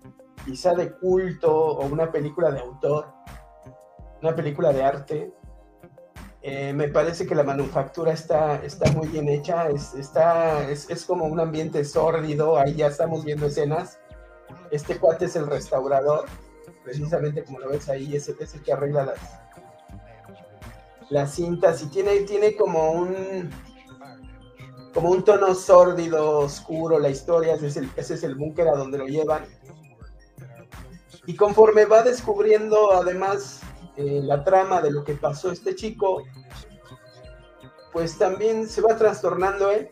quizá 0.45 0.75
de 0.75 0.93
culto 0.93 1.53
o 1.53 1.87
una 1.87 2.11
película 2.13 2.51
de 2.51 2.61
autor, 2.61 3.13
una 4.23 4.35
película 4.35 4.73
de 4.73 4.83
arte. 4.83 5.33
Eh, 6.43 6.73
me 6.73 6.89
parece 6.89 7.27
que 7.27 7.35
la 7.35 7.43
manufactura 7.43 8.13
está, 8.13 8.65
está 8.65 8.91
muy 8.93 9.09
bien 9.09 9.29
hecha, 9.29 9.69
es, 9.69 9.93
está, 9.95 10.71
es, 10.71 11.05
como 11.05 11.27
un 11.27 11.39
ambiente 11.39 11.85
sórdido, 11.85 12.57
ahí 12.57 12.77
ya 12.77 12.87
estamos 12.87 13.25
viendo 13.25 13.47
escenas. 13.47 13.99
Este 14.71 14.97
cuate 14.97 15.27
es 15.27 15.37
el 15.37 15.47
restaurador, 15.47 16.25
precisamente 16.83 17.45
como 17.45 17.59
lo 17.59 17.69
ves 17.69 17.89
ahí, 17.91 18.17
es, 18.17 18.29
es 18.29 18.55
el 18.55 18.63
que 18.63 18.73
arregla 18.73 19.05
las, 19.05 19.19
las 21.11 21.35
cintas 21.35 21.83
y 21.83 21.87
tiene, 21.87 22.21
tiene 22.21 22.57
como 22.57 22.93
un 22.93 23.51
como 24.95 25.11
un 25.11 25.25
tono 25.25 25.55
sórdido, 25.55 26.39
oscuro, 26.41 26.99
la 26.99 27.11
historia, 27.11 27.55
ese 27.55 27.69
es 27.69 27.77
el, 27.77 27.91
ese 27.97 28.15
es 28.15 28.25
el 28.25 28.35
búnker 28.35 28.67
a 28.67 28.77
donde 28.77 28.99
lo 28.99 29.07
llevan 29.07 29.45
y 31.27 31.37
conforme 31.37 31.85
va 31.85 32.03
descubriendo 32.03 32.93
además 32.93 33.61
eh, 33.97 34.21
la 34.23 34.43
trama 34.43 34.81
de 34.81 34.91
lo 34.91 35.05
que 35.05 35.15
pasó 35.15 35.53
este 35.53 35.75
chico, 35.77 36.25
pues 37.93 38.19
también 38.19 38.69
se 38.69 38.81
va 38.81 38.97
trastornando 38.97 39.71
él 39.71 39.91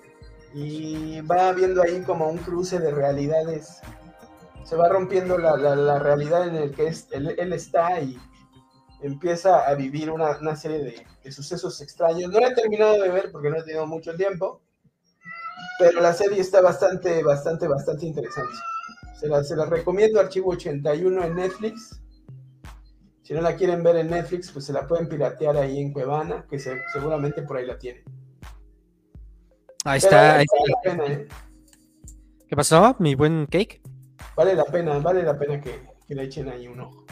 y 0.55 1.21
va 1.21 1.53
viendo 1.53 1.83
ahí 1.83 2.03
como 2.03 2.29
un 2.29 2.39
cruce 2.39 2.79
de 2.79 2.91
realidades. 2.91 3.81
Se 4.65 4.75
va 4.75 4.89
rompiendo 4.89 5.39
la, 5.39 5.99
realidad 5.99 6.49
en 6.49 6.71
la 6.71 6.75
que 6.75 6.93
él, 7.13 7.53
está 7.53 8.01
y 8.01 8.19
empieza 9.01 9.69
a 9.69 9.75
vivir 9.75 10.11
una, 10.11 10.57
serie 10.57 10.79
de, 10.79 11.07
de, 11.23 11.33
sucesos 11.33 11.81
extraños. 11.81 12.31
No 12.31 12.41
la 12.41 12.49
he 12.49 12.55
terminado 12.55 13.01
de 13.01 13.09
ver 13.09 13.31
porque 13.31 13.51
no 13.51 13.59
he 13.59 13.63
tenido 13.63 13.87
mucho 13.87 14.15
tiempo, 14.15 14.61
pero 15.79 16.01
la 16.01 16.13
serie 16.13 16.41
está 16.41 16.61
bastante, 16.61 17.23
bastante, 17.23 17.69
bastante 17.69 18.07
interesante. 18.07 18.55
Se 19.19 19.57
la, 19.57 19.65
recomiendo, 19.65 20.21
Archivo 20.21 20.53
81 20.53 21.25
en 21.25 21.35
Netflix. 21.35 22.01
Si 23.23 23.35
no 23.35 23.41
la 23.41 23.57
quieren 23.57 23.83
ver 23.83 23.97
en 23.97 24.11
Netflix, 24.11 24.53
pues 24.53 24.65
se 24.65 24.73
la 24.73 24.87
pueden 24.87 25.09
piratear 25.09 25.57
ahí 25.57 25.81
en 25.81 25.93
Cuevana, 25.93 26.47
que 26.49 26.59
seguramente 26.59 27.43
por 27.43 27.57
ahí 27.57 27.67
la 27.67 27.79
tienen. 27.79 28.05
Ahí 29.85 29.99
está. 29.99 30.37
Ahí 30.37 30.47
está. 30.85 31.05
¿eh? 31.05 31.29
¿Qué 32.49 32.57
pasó, 32.57 32.95
mi 33.01 33.17
buen 33.17 33.47
cake? 33.47 33.83
Vale 34.37 34.55
la 34.55 34.65
pena, 34.65 34.99
vale 35.01 35.23
la 35.23 35.37
pena 35.37 35.61
que, 35.61 35.81
le 36.09 36.23
echen 36.23 36.49
ahí 36.49 36.69
un 36.69 36.81
ojo. 36.81 37.05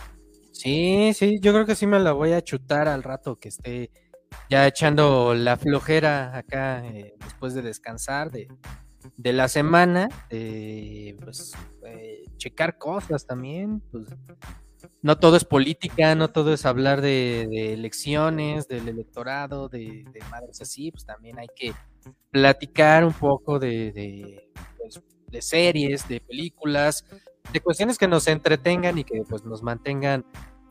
Sí, 0.57 1.13
sí, 1.15 1.39
yo 1.41 1.53
creo 1.53 1.67
que 1.67 1.75
sí 1.77 1.87
me 1.87 2.01
la 2.01 2.13
voy 2.13 2.33
a 2.33 2.43
chutar 2.43 2.89
al 2.89 3.03
rato 3.03 3.39
que 3.39 3.49
esté 3.51 3.91
ya 4.49 4.67
echando 4.67 5.35
la 5.35 5.57
flojera 5.59 6.37
acá 6.37 6.85
eh, 6.87 7.15
después 7.21 7.53
de 7.55 7.61
descansar 7.63 8.31
de, 8.31 8.49
de 9.19 9.33
la 9.35 9.49
semana, 9.49 10.09
pues, 10.31 11.53
eh, 11.85 12.25
checar 12.39 12.79
cosas 12.79 13.27
también, 13.27 13.83
pues 13.93 14.07
no 15.03 15.19
todo 15.19 15.37
es 15.37 15.45
política, 15.45 16.15
no 16.15 16.29
todo 16.29 16.55
es 16.55 16.65
hablar 16.65 17.03
de, 17.03 17.75
elecciones, 17.75 18.67
del 18.67 18.89
electorado, 18.89 19.69
de, 19.69 20.05
madres 20.31 20.63
así, 20.63 20.91
pues 20.91 21.05
también 21.05 21.39
hay 21.39 21.49
que 21.55 21.73
platicar 22.31 23.05
un 23.05 23.13
poco 23.13 23.59
de, 23.59 24.51
pues, 24.79 25.03
de, 25.29 25.43
series, 25.43 26.09
de 26.09 26.21
películas, 26.21 27.05
de 27.53 27.61
cuestiones 27.61 27.99
que 27.99 28.09
nos 28.09 28.27
entretengan 28.29 28.99
y 28.99 29.05
que 29.05 29.23
pues 29.29 29.45
nos 29.45 29.63
mantengan 29.63 30.25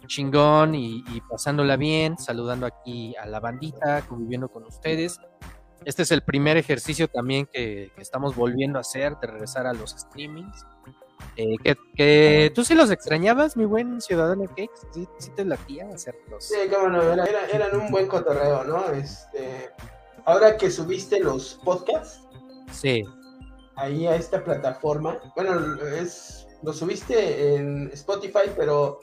chingón 0.07 0.75
y, 0.75 1.03
y 1.07 1.21
pasándola 1.29 1.77
bien, 1.77 2.17
saludando 2.17 2.65
aquí 2.65 3.15
a 3.15 3.25
la 3.25 3.39
bandita, 3.39 4.01
conviviendo 4.07 4.49
con 4.49 4.63
ustedes. 4.65 5.19
Este 5.85 6.01
es 6.01 6.11
el 6.11 6.23
primer 6.23 6.57
ejercicio 6.57 7.07
también 7.07 7.47
que, 7.51 7.91
estamos 7.97 8.35
volviendo 8.35 8.79
a 8.79 8.81
hacer, 8.81 9.15
de 9.17 9.27
regresar 9.27 9.67
a 9.67 9.73
los 9.73 9.91
streamings. 9.91 10.65
Eh, 11.37 11.55
que, 11.95 12.51
tú 12.55 12.65
sí 12.65 12.73
los 12.73 12.89
extrañabas, 12.91 13.55
mi 13.55 13.65
buen 13.65 14.01
ciudadano 14.01 14.45
Cakes, 14.47 14.87
sí, 14.93 15.07
sí 15.19 15.29
te 15.35 15.45
latía 15.45 15.87
hacerlos. 15.93 16.43
Sí, 16.43 16.55
cómo 16.73 16.89
no, 16.89 17.01
eran 17.03 17.79
un 17.79 17.91
buen 17.91 18.07
cotorreo, 18.07 18.63
¿no? 18.63 18.89
Este, 18.91 19.69
ahora 20.25 20.57
que 20.57 20.71
subiste 20.71 21.19
los 21.19 21.59
podcasts, 21.63 22.23
sí. 22.71 23.03
ahí 23.75 24.07
a 24.07 24.15
esta 24.15 24.43
plataforma, 24.43 25.19
bueno, 25.35 25.75
es, 25.83 26.44
lo 26.63 26.73
subiste 26.73 27.55
en 27.55 27.89
Spotify, 27.93 28.51
pero 28.55 28.99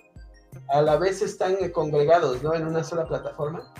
a 0.68 0.82
la 0.82 0.96
vez 0.96 1.22
están 1.22 1.56
congregados, 1.70 2.42
¿no? 2.42 2.54
En 2.54 2.66
una 2.66 2.84
sola 2.84 3.06
plataforma. 3.06 3.72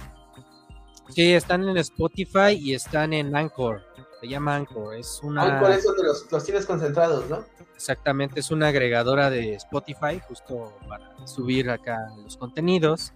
Sí, 1.11 1.33
están 1.35 1.69
en 1.69 1.77
Spotify 1.79 2.53
y 2.59 2.75
están 2.75 3.13
en 3.13 3.35
Anchor. 3.37 3.83
Se 4.21 4.29
llama 4.29 4.57
Anchor. 4.57 4.97
Es 4.97 5.21
una. 5.23 5.43
Anchor 5.43 5.73
es 5.73 5.85
donde 5.85 6.05
los, 6.05 6.45
tienes 6.45 6.65
concentrados, 6.65 7.29
¿no? 7.29 7.45
Exactamente, 7.75 8.41
es 8.41 8.51
una 8.51 8.69
agregadora 8.69 9.29
de 9.29 9.55
Spotify, 9.55 10.21
justo 10.27 10.73
para 10.89 11.27
subir 11.27 11.69
acá 11.69 11.99
los 12.23 12.37
contenidos. 12.37 13.13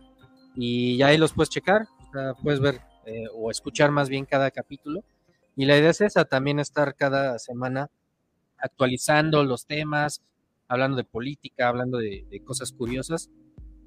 Y 0.55 0.97
ya 0.97 1.09
ahí 1.09 1.19
los 1.19 1.33
puedes 1.33 1.51
checar. 1.51 1.87
puedes 2.43 2.61
ver 2.61 2.81
eh, 3.07 3.27
o 3.35 3.51
escuchar 3.51 3.91
más 3.91 4.09
bien 4.09 4.27
cada 4.27 4.51
capítulo. 4.51 5.05
Y 5.55 5.65
la 5.65 5.79
idea 5.79 5.91
es 5.91 6.01
esa, 6.01 6.25
también 6.25 6.59
estar 6.59 6.95
cada 6.97 7.39
semana 7.39 7.89
actualizando 8.59 9.45
los 9.45 9.67
temas, 9.67 10.23
hablando 10.69 10.97
de 10.97 11.05
política, 11.05 11.69
hablando 11.69 11.99
de, 11.99 12.43
cosas 12.45 12.73
curiosas 12.73 13.31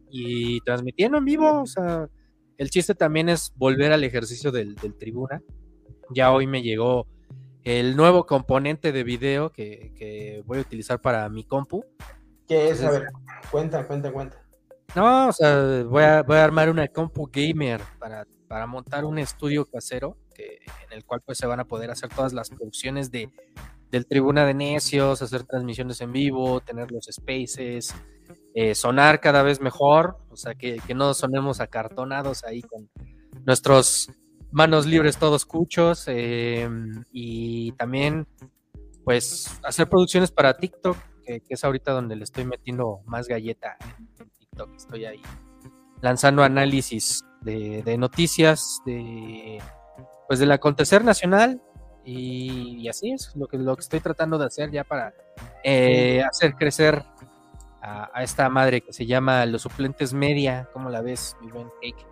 y 0.10 0.60
transmitiendo 0.62 1.18
en 1.18 1.26
vivo. 1.26 1.62
O 1.62 1.66
sea, 1.66 2.08
el 2.58 2.70
chiste 2.70 2.96
también 2.96 3.30
es 3.30 3.54
volver 3.56 3.92
al 3.92 4.04
ejercicio 4.04 4.52
del, 4.52 4.76
tribuna. 4.98 5.42
Ya 6.12 6.32
hoy 6.32 6.48
me 6.48 6.62
llegó 6.62 7.08
el 7.64 7.96
nuevo 7.96 8.26
componente 8.26 8.92
de 8.92 9.04
video 9.04 9.52
que, 9.52 10.44
voy 10.46 10.60
a 10.60 10.62
utilizar 10.62 11.00
para 11.02 11.28
mi 11.30 11.44
compu. 11.44 11.84
¿Qué 12.48 12.70
es? 12.70 12.84
a 12.84 12.92
ver, 12.92 13.08
cuenta, 13.52 13.86
cuenta, 13.86 14.12
cuenta. 14.12 14.44
No, 14.96 15.28
o 15.28 15.32
sea, 15.32 15.84
voy 15.84 16.04
a, 16.04 16.24
voy 16.24 16.38
a 16.38 16.44
armar 16.44 16.68
una 16.70 16.88
compu 16.88 17.30
gamer 17.32 17.80
para, 18.00 18.26
para 18.48 18.66
montar 18.66 19.06
un 19.06 19.20
estudio 19.20 19.66
casero 19.66 20.18
que, 20.34 20.58
en 20.88 20.98
el 20.98 21.06
cual 21.06 21.22
pues 21.24 21.38
se 21.38 21.46
van 21.46 21.60
a 21.60 21.66
poder 21.66 21.92
hacer 21.92 22.10
todas 22.10 22.34
las 22.34 22.50
producciones 22.50 23.12
de, 23.12 23.30
del 23.92 24.06
Tribuna 24.06 24.46
de 24.46 24.54
Necios, 24.54 25.22
hacer 25.22 25.44
transmisiones 25.44 26.02
en 26.02 26.12
vivo, 26.12 26.62
tener 26.62 26.92
los 26.92 27.06
spaces, 27.06 27.94
eh, 28.54 28.76
sonar 28.76 29.20
cada 29.20 29.44
vez 29.44 29.62
mejor, 29.62 30.18
o 30.30 30.36
sea, 30.36 30.56
que, 30.56 30.82
no 30.96 31.14
sonemos 31.14 31.60
acartonados 31.60 32.44
ahí 32.44 32.62
con 32.62 32.90
nuestros 33.46 34.12
manos 34.52 34.86
libres 34.86 35.18
todos 35.18 35.46
cuchos 35.46 36.06
em, 36.08 37.04
y 37.12 37.72
también 37.74 38.28
pues 39.04 39.60
hacer 39.64 39.88
producciones 39.88 40.32
para 40.32 40.58
TikTok, 40.58 40.98
que, 41.26 41.42
es 41.48 41.64
ahorita 41.64 41.92
donde 41.92 42.16
le 42.16 42.24
estoy 42.24 42.46
metiendo 42.46 43.02
más 43.06 43.28
galleta 43.28 43.78
en, 43.98 44.30
TikTok, 44.38 44.76
estoy 44.76 45.06
ahí 45.06 45.22
lanzando 46.02 46.44
análisis 46.44 47.24
de, 47.42 47.84
de 47.84 47.98
noticias, 47.98 48.82
de 48.86 49.62
pues 50.28 50.40
del 50.40 50.52
acontecer 50.52 51.04
nacional 51.04 51.62
y, 52.12 52.88
así 52.88 53.12
es 53.12 53.36
lo 53.36 53.48
que, 53.48 53.58
lo 53.58 53.76
que 53.76 53.82
estoy 53.82 54.00
tratando 54.00 54.38
de 54.38 54.46
hacer 54.46 54.72
ya 54.72 54.84
para 54.84 55.14
eh, 55.64 56.24
hacer 56.24 56.56
crecer 56.56 57.04
a, 57.82 58.24
esta 58.24 58.50
madre 58.50 58.82
que 58.82 58.92
se 58.94 59.06
llama 59.06 59.46
Los 59.46 59.62
Suplentes 59.62 60.14
Media. 60.14 60.68
¿Cómo 60.74 60.90
la 60.90 61.02
ves, 61.02 61.38
mi 61.42 61.52
buen 61.52 61.70
Cake? 61.82 62.06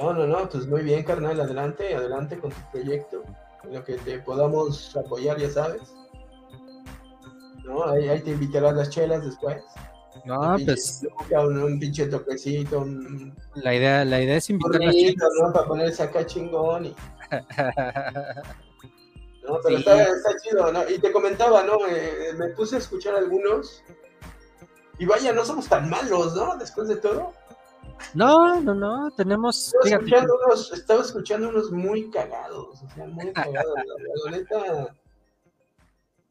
No, 0.00 0.14
no, 0.14 0.26
no, 0.26 0.48
pues 0.48 0.66
muy 0.66 0.82
bien, 0.82 1.04
carnal. 1.04 1.38
Adelante, 1.40 1.94
adelante 1.94 2.38
con 2.38 2.50
tu 2.50 2.60
proyecto. 2.72 3.22
En 3.64 3.74
lo 3.74 3.84
que 3.84 3.94
te 3.96 4.18
podamos 4.20 4.96
apoyar, 4.96 5.38
ya 5.38 5.50
sabes. 5.50 5.94
¿No? 7.64 7.84
Ahí, 7.84 8.20
te 8.22 8.30
invitaré 8.30 8.68
a 8.68 8.72
las 8.72 8.90
chelas 8.90 9.24
después. 9.24 9.62
No, 10.24 10.56
pues. 10.64 11.06
Un, 11.30 11.78
pinche 11.78 12.06
toquecito. 12.06 12.86
La, 13.54 13.74
idea, 13.74 14.04
la 14.04 14.20
idea 14.20 14.36
es 14.36 14.50
invitar 14.50 14.82
a 14.82 14.86
las 14.86 14.94
chelas. 14.94 15.30
¿no? 15.40 15.52
Para 15.52 15.66
ponerse 15.66 16.02
acá 16.02 16.24
chingón. 16.24 16.86
Y... 16.86 16.94
No, 19.52 19.58
pero 19.62 19.76
está, 19.76 20.36
chido, 20.38 20.72
¿no? 20.72 20.88
Y 20.88 20.98
te 20.98 21.12
comentaba, 21.12 21.62
¿no? 21.62 21.86
Eh, 21.86 22.32
me 22.38 22.48
puse 22.48 22.76
a 22.76 22.78
escuchar 22.78 23.14
algunos. 23.14 23.82
Y 24.98 25.04
vaya, 25.04 25.32
no 25.32 25.44
somos 25.44 25.68
tan 25.68 25.90
malos, 25.90 26.34
¿no? 26.34 26.56
Después 26.56 26.88
de 26.88 26.96
todo. 26.96 27.34
No, 28.14 28.60
no, 28.60 28.74
no, 28.74 29.10
tenemos. 29.14 29.74
Estaba, 29.84 29.96
escuchando 29.96 30.38
unos, 30.46 30.72
estaba 30.72 31.02
escuchando 31.02 31.48
unos 31.50 31.70
muy 31.70 32.10
cagados, 32.10 32.82
o 32.82 32.88
sea, 32.94 33.06
muy 33.06 33.32
cagados. 33.34 33.74
la, 34.24 34.30
neta. 34.30 34.96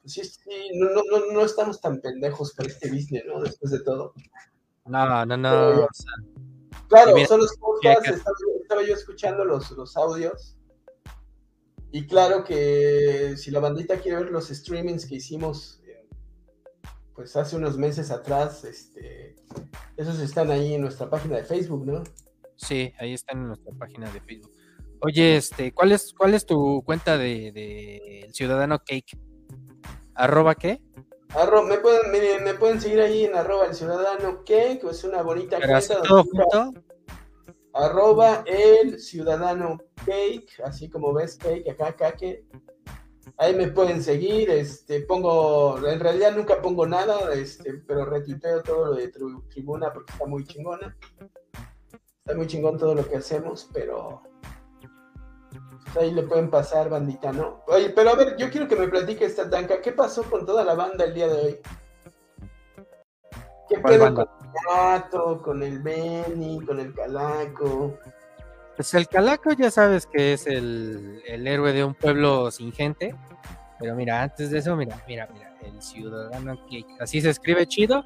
Pues 0.01 0.13
sí, 0.13 0.23
sí, 0.23 0.71
no, 0.73 0.89
no, 0.89 1.31
no, 1.31 1.41
estamos 1.41 1.79
tan 1.79 2.01
pendejos 2.01 2.53
para 2.53 2.69
este 2.69 2.89
business, 2.89 3.23
¿no? 3.27 3.39
Después 3.41 3.71
de 3.71 3.83
todo. 3.83 4.13
No, 4.85 5.25
no, 5.27 5.37
no. 5.37 5.87
claro, 6.87 7.25
son 7.27 7.41
los 7.41 7.55
podcasts, 7.57 8.09
estaba, 8.09 8.35
estaba, 8.61 8.83
yo 8.83 8.95
escuchando 8.95 9.45
los, 9.45 9.69
los 9.71 9.95
audios 9.95 10.57
y 11.91 12.07
claro 12.07 12.43
que 12.43 13.35
si 13.37 13.51
la 13.51 13.59
bandita 13.59 13.97
quiere 13.99 14.19
ver 14.19 14.31
los 14.31 14.47
streamings 14.47 15.05
que 15.05 15.15
hicimos, 15.15 15.81
eh, 15.85 16.07
pues 17.13 17.35
hace 17.35 17.55
unos 17.55 17.77
meses 17.77 18.11
atrás, 18.11 18.63
este, 18.63 19.35
esos 19.97 20.19
están 20.19 20.51
ahí 20.51 20.75
en 20.75 20.81
nuestra 20.81 21.09
página 21.09 21.37
de 21.37 21.43
Facebook, 21.43 21.85
¿no? 21.85 22.03
Sí, 22.55 22.93
ahí 22.99 23.13
están 23.13 23.39
en 23.39 23.47
nuestra 23.47 23.73
página 23.77 24.11
de 24.11 24.21
Facebook. 24.21 24.51
Oye, 25.01 25.35
este, 25.35 25.73
¿cuál 25.73 25.91
es, 25.91 26.13
cuál 26.13 26.33
es 26.33 26.45
tu 26.45 26.83
cuenta 26.85 27.17
de, 27.17 27.51
de 27.51 28.27
Ciudadano 28.31 28.79
Cake? 28.79 29.17
¿Arroba 30.13 30.55
qué? 30.55 30.81
me, 31.67 31.77
pueden, 31.77 32.43
me, 32.43 32.53
pueden 32.53 32.81
seguir 32.81 33.01
ahí 33.01 33.25
en 33.25 33.35
arroba 33.35 33.65
el 33.65 33.73
Ciudadano 33.73 34.43
Cake, 34.45 34.81
es 34.89 35.03
una 35.03 35.21
bonita 35.21 35.57
cuenta. 35.59 36.01
todo 36.03 36.23
junto? 36.23 36.73
Arroba 37.73 38.43
el 38.45 38.99
ciudadano 38.99 39.79
cake, 40.05 40.61
así 40.63 40.89
como 40.89 41.13
ves 41.13 41.37
cake 41.37 41.69
acá, 41.69 41.93
cake. 41.93 42.45
Ahí 43.37 43.55
me 43.55 43.67
pueden 43.67 44.03
seguir, 44.03 44.49
este, 44.49 45.01
pongo, 45.01 45.77
en 45.87 45.99
realidad 45.99 46.35
nunca 46.35 46.61
pongo 46.61 46.85
nada, 46.85 47.33
este, 47.33 47.73
pero 47.87 48.05
retuiteo 48.05 48.61
todo 48.61 48.85
lo 48.87 48.93
de 48.93 49.11
tribuna 49.49 49.91
porque 49.93 50.11
está 50.11 50.25
muy 50.25 50.45
chingona. 50.45 50.95
Está 52.19 52.35
muy 52.35 52.47
chingón 52.47 52.77
todo 52.77 52.93
lo 52.93 53.07
que 53.07 53.17
hacemos, 53.17 53.69
pero 53.73 54.21
pues, 55.83 55.97
ahí 55.97 56.11
le 56.11 56.23
pueden 56.23 56.49
pasar, 56.49 56.89
bandita, 56.89 57.31
¿no? 57.31 57.63
Oye, 57.67 57.89
pero 57.89 58.11
a 58.11 58.15
ver, 58.15 58.37
yo 58.37 58.49
quiero 58.49 58.67
que 58.67 58.75
me 58.75 58.87
platique 58.87 59.25
esta 59.25 59.49
tanca, 59.49 59.81
¿qué 59.81 59.91
pasó 59.91 60.23
con 60.23 60.45
toda 60.45 60.63
la 60.63 60.75
banda 60.75 61.05
el 61.05 61.13
día 61.13 61.27
de 61.27 61.41
hoy? 61.41 61.59
¿Qué 63.71 63.79
pedo 63.79 64.13
con 64.13 64.27
el 64.27 64.51
gato, 64.67 65.41
con 65.41 65.63
el 65.63 65.79
Benny, 65.79 66.59
con 66.65 66.79
el 66.79 66.93
Calaco? 66.93 67.97
Pues 68.75 68.93
el 68.95 69.07
Calaco 69.07 69.53
ya 69.53 69.71
sabes 69.71 70.05
que 70.05 70.33
es 70.33 70.45
el, 70.45 71.23
héroe 71.25 71.71
de 71.71 71.85
un 71.85 71.93
pueblo 71.93 72.51
sin 72.51 72.73
gente. 72.73 73.15
Pero 73.79 73.95
mira, 73.95 74.21
antes 74.23 74.51
de 74.51 74.59
eso, 74.59 74.75
mira, 74.75 75.01
mira, 75.07 75.29
mira, 75.33 75.55
el 75.61 75.81
ciudadano 75.81 76.65
que 76.69 76.83
así 76.99 77.21
se 77.21 77.29
escribe 77.29 77.65
chido. 77.65 78.05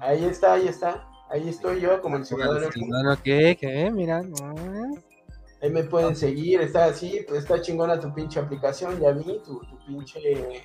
Ahí 0.00 0.24
está, 0.24 0.52
ahí 0.52 0.68
está. 0.68 1.04
Ahí 1.30 1.48
estoy 1.48 1.80
yo 1.80 2.00
como 2.00 2.16
el 2.16 2.24
ciudadano. 2.24 2.66
El 2.66 2.72
ciudadano 2.72 3.18
mira. 3.92 4.22
Ahí 5.62 5.70
me 5.70 5.82
pueden 5.82 6.14
seguir, 6.14 6.60
está 6.60 6.86
así, 6.86 7.24
pues 7.28 7.40
está 7.40 7.60
chingona 7.60 8.00
tu 8.00 8.14
pinche 8.14 8.40
aplicación, 8.40 8.98
ya 8.98 9.10
vi, 9.10 9.42
tu, 9.44 9.60
tu 9.60 9.78
pinche 9.86 10.18
eh, 10.32 10.62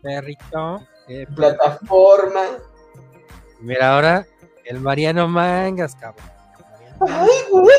perrito, 0.00 0.86
eh, 1.08 1.26
plataforma. 1.34 2.42
Mira 3.62 3.94
ahora 3.94 4.26
el 4.64 4.80
Mariano 4.80 5.28
Mangas, 5.28 5.94
cabrón. 5.94 6.26
¡Ay, 7.00 7.30
güey! 7.48 7.76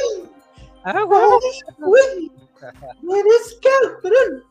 ¡Ah, 0.86 1.04
güey! 1.04 2.32
¡No 3.02 3.16
eres 3.16 3.60
cabrón! 3.62 4.44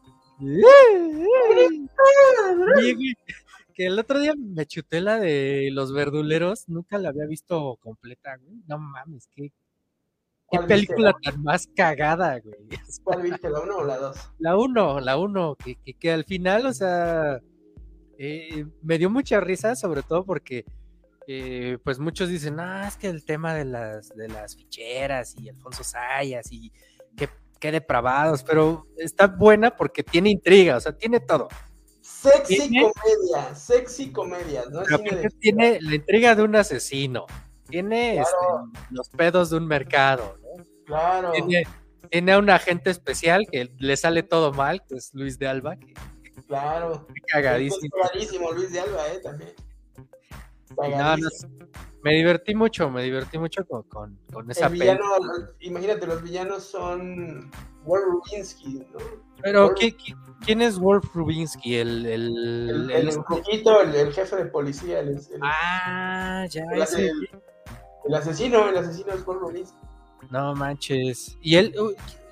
Que 3.74 3.86
el 3.86 3.98
otro 3.98 4.20
día 4.20 4.34
me 4.36 4.66
chuté 4.66 5.00
la 5.00 5.18
de 5.18 5.70
los 5.72 5.94
verduleros, 5.94 6.68
nunca 6.68 6.98
la 6.98 7.08
había 7.08 7.24
visto 7.26 7.78
completa, 7.80 8.36
güey. 8.36 8.62
No 8.66 8.76
mames, 8.78 9.26
qué, 9.34 9.50
qué 10.50 10.58
película 10.58 11.14
tan 11.22 11.42
más 11.42 11.66
cagada, 11.74 12.40
güey. 12.40 12.68
¿Cuál 13.04 13.22
viste, 13.22 13.48
la 13.48 13.60
1 13.60 13.76
o 13.76 13.84
la 13.84 13.96
2? 13.96 14.16
La 14.38 14.58
1, 14.58 15.00
la 15.00 15.16
1, 15.16 15.56
que, 15.56 15.76
que, 15.76 15.94
que, 15.94 16.12
al 16.12 16.24
final, 16.24 16.66
o 16.66 16.74
sea, 16.74 17.40
eh, 18.18 18.66
me 18.82 18.98
dio 18.98 19.08
mucha 19.08 19.40
risa, 19.40 19.74
sobre 19.74 20.02
todo 20.02 20.26
porque 20.26 20.66
eh, 21.26 21.78
pues 21.84 21.98
muchos 21.98 22.28
dicen, 22.28 22.58
ah, 22.60 22.86
es 22.88 22.96
que 22.96 23.08
el 23.08 23.24
tema 23.24 23.54
de 23.54 23.64
las, 23.64 24.08
de 24.10 24.28
las 24.28 24.56
ficheras 24.56 25.34
y 25.38 25.48
Alfonso 25.48 25.84
Sayas 25.84 26.50
y 26.50 26.72
qué, 27.16 27.28
qué 27.60 27.72
depravados, 27.72 28.42
pero 28.42 28.86
está 28.96 29.26
buena 29.26 29.76
porque 29.76 30.02
tiene 30.02 30.30
intriga, 30.30 30.76
o 30.76 30.80
sea, 30.80 30.92
tiene 30.92 31.20
todo. 31.20 31.48
Sexy 32.00 32.68
comedia, 32.68 33.54
sexy 33.54 34.12
comedia, 34.12 34.64
¿no? 34.70 34.82
tiene 35.40 35.80
la 35.80 35.94
intriga 35.94 36.34
de 36.34 36.42
un 36.42 36.56
asesino, 36.56 37.26
tiene 37.68 38.18
este, 38.18 38.34
los 38.90 39.08
pedos 39.08 39.50
de 39.50 39.56
un 39.58 39.66
mercado, 39.66 40.36
¿no? 40.42 40.64
Claro. 40.84 41.30
Tiene, 41.32 41.64
tiene, 42.10 42.32
a 42.32 42.38
un 42.38 42.50
agente 42.50 42.90
especial 42.90 43.46
que 43.50 43.72
le 43.78 43.96
sale 43.96 44.24
todo 44.24 44.52
mal, 44.52 44.82
que 44.88 44.96
es 44.96 45.14
Luis 45.14 45.38
de 45.38 45.46
Alba. 45.46 45.76
claro. 46.48 47.06
Cagadísimo. 47.28 47.96
cagadísimo 48.02 48.52
Luis 48.52 48.72
de 48.72 48.80
Alba, 48.80 49.08
¿eh? 49.08 49.20
También 49.22 49.54
me 52.02 52.14
divertí 52.14 52.54
mucho, 52.54 52.90
me 52.90 53.02
divertí 53.02 53.38
mucho 53.38 53.64
con, 53.66 53.82
con, 53.84 54.50
esa 54.50 54.68
peli. 54.68 54.98
Imagínate, 55.60 56.06
los 56.06 56.22
villanos 56.22 56.64
son 56.64 57.50
Wolf 57.84 58.04
Rubinsky, 58.04 58.80
¿no? 58.92 58.98
Pero, 59.42 59.74
quién 60.44 60.62
es 60.62 60.78
Wolf 60.78 61.04
Rubinsky? 61.14 61.76
El, 61.76 62.06
el, 62.06 62.70
el, 62.70 62.90
el, 62.90 63.94
el, 63.94 64.12
jefe 64.12 64.36
de 64.36 64.44
policía. 64.46 65.00
El, 65.00 65.20
ah, 65.42 66.46
ya, 66.48 66.62
el, 66.64 66.74
el, 66.74 66.82
asesino, 68.14 68.68
el 68.68 68.76
asesino 68.76 69.12
es 69.12 69.24
Wolf 69.24 69.40
Rubinsky. 69.40 69.78
No 70.30 70.54
manches. 70.54 71.36
Y 71.40 71.56
él, 71.56 71.74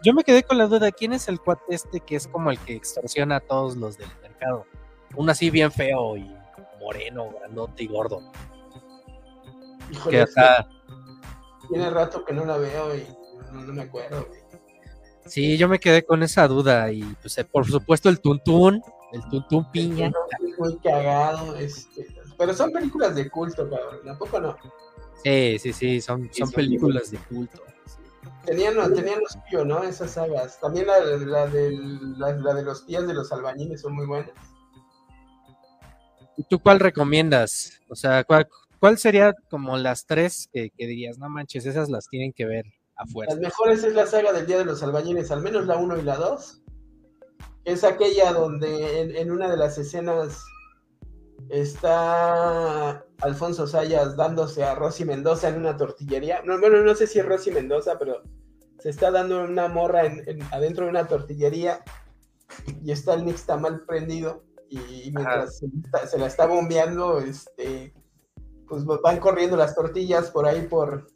yo 0.02 0.14
me 0.14 0.24
quedé 0.24 0.42
con 0.42 0.58
la 0.58 0.66
duda, 0.66 0.90
¿quién 0.90 1.12
es 1.12 1.28
el 1.28 1.40
cuate 1.40 1.74
este 1.74 2.00
que 2.00 2.16
es 2.16 2.26
como 2.26 2.50
el 2.50 2.58
que 2.58 2.74
extorsiona 2.74 3.36
a 3.36 3.40
todos 3.40 3.76
los 3.76 3.98
del 3.98 4.08
mercado? 4.22 4.66
Uno 5.14 5.32
así 5.32 5.50
bien 5.50 5.70
feo 5.70 6.16
y 6.16 6.39
moreno, 6.90 7.30
grandote 7.38 7.84
y 7.84 7.86
gordo. 7.86 8.20
Híjole, 9.92 10.26
tiene 11.68 11.90
rato 11.90 12.24
que 12.24 12.32
no 12.32 12.44
la 12.44 12.56
veo 12.58 12.96
y 12.96 13.06
no, 13.52 13.72
me 13.72 13.82
acuerdo, 13.82 14.26
Sí, 15.26 15.56
yo 15.56 15.68
me 15.68 15.78
quedé 15.78 16.04
con 16.04 16.24
esa 16.24 16.48
duda 16.48 16.90
y 16.90 17.02
pues 17.22 17.38
eh, 17.38 17.44
por 17.44 17.64
supuesto 17.64 18.08
el 18.08 18.20
Tuntún, 18.20 18.82
el 19.12 19.22
Tuntún 19.28 19.70
Piña. 19.70 20.10
Es 20.40 20.58
muy 20.58 20.76
cagado, 20.78 21.54
este, 21.54 22.08
pero 22.36 22.52
son 22.54 22.72
películas 22.72 23.14
de 23.14 23.30
culto, 23.30 23.70
cabrón, 23.70 24.00
¿tampoco 24.04 24.40
no? 24.40 24.56
Sí, 25.22 25.58
sí, 25.60 25.72
sí, 25.72 26.00
son, 26.00 26.28
son 26.32 26.50
películas 26.50 27.12
de 27.12 27.18
culto. 27.18 27.62
Tenían, 28.44 28.74
tenían 28.94 29.20
los 29.20 29.32
suyo, 29.32 29.64
¿no? 29.64 29.84
Esas 29.84 30.12
sagas. 30.12 30.58
También 30.58 30.88
la, 30.88 30.98
la, 31.04 31.46
la, 31.46 32.54
de 32.54 32.62
los 32.64 32.84
días 32.86 33.06
de 33.06 33.14
los 33.14 33.30
albañiles 33.30 33.82
son 33.82 33.94
muy 33.94 34.06
buenas. 34.06 34.32
¿Y 36.36 36.44
tú 36.44 36.60
cuál 36.60 36.80
recomiendas? 36.80 37.80
O 37.88 37.94
sea, 37.94 38.24
¿cuál, 38.24 38.48
cuál 38.78 38.98
sería 38.98 39.34
como 39.50 39.76
las 39.76 40.06
tres 40.06 40.48
que, 40.52 40.70
dirías, 40.76 41.18
no 41.18 41.28
manches, 41.28 41.66
esas 41.66 41.88
las 41.90 42.08
tienen 42.08 42.32
que 42.32 42.46
ver 42.46 42.64
afuera? 42.96 43.32
Las 43.32 43.40
mejores 43.40 43.84
es 43.84 43.94
la 43.94 44.06
saga 44.06 44.32
del 44.32 44.46
Día 44.46 44.58
de 44.58 44.64
los 44.64 44.82
Albañiles, 44.82 45.30
al 45.30 45.42
menos 45.42 45.66
la 45.66 45.76
1 45.76 45.98
y 45.98 46.02
la 46.02 46.16
2. 46.16 46.62
Es 47.64 47.84
aquella 47.84 48.32
donde 48.32 49.20
en, 49.20 49.30
una 49.30 49.50
de 49.50 49.56
las 49.56 49.76
escenas 49.76 50.42
está 51.50 53.04
Alfonso 53.18 53.66
Sayas 53.66 54.16
dándose 54.16 54.64
a 54.64 54.74
Rosy 54.74 55.04
Mendoza 55.04 55.48
en 55.48 55.58
una 55.58 55.76
tortillería. 55.76 56.42
No, 56.44 56.58
bueno, 56.58 56.82
no 56.82 56.94
sé 56.94 57.06
si 57.06 57.18
es 57.18 57.26
Rosy 57.26 57.50
Mendoza, 57.50 57.98
pero 57.98 58.22
se 58.78 58.88
está 58.88 59.10
dando 59.10 59.44
una 59.44 59.68
morra 59.68 60.02
adentro 60.52 60.84
de 60.84 60.90
una 60.90 61.06
tortillería 61.06 61.84
y 62.82 62.90
está 62.90 63.14
el 63.14 63.24
mix 63.24 63.46
mal 63.48 63.84
prendido 63.84 64.44
y 64.70 65.12
mientras 65.14 65.60
se, 66.08 66.18
la 66.18 66.26
está 66.26 66.46
bombeando, 66.46 67.18
este, 67.18 67.92
pues 68.68 68.84
van 68.84 69.18
corriendo 69.18 69.56
las 69.56 69.74
tortillas 69.74 70.30
por 70.30 70.46
ahí 70.46 70.62
por, 70.62 71.08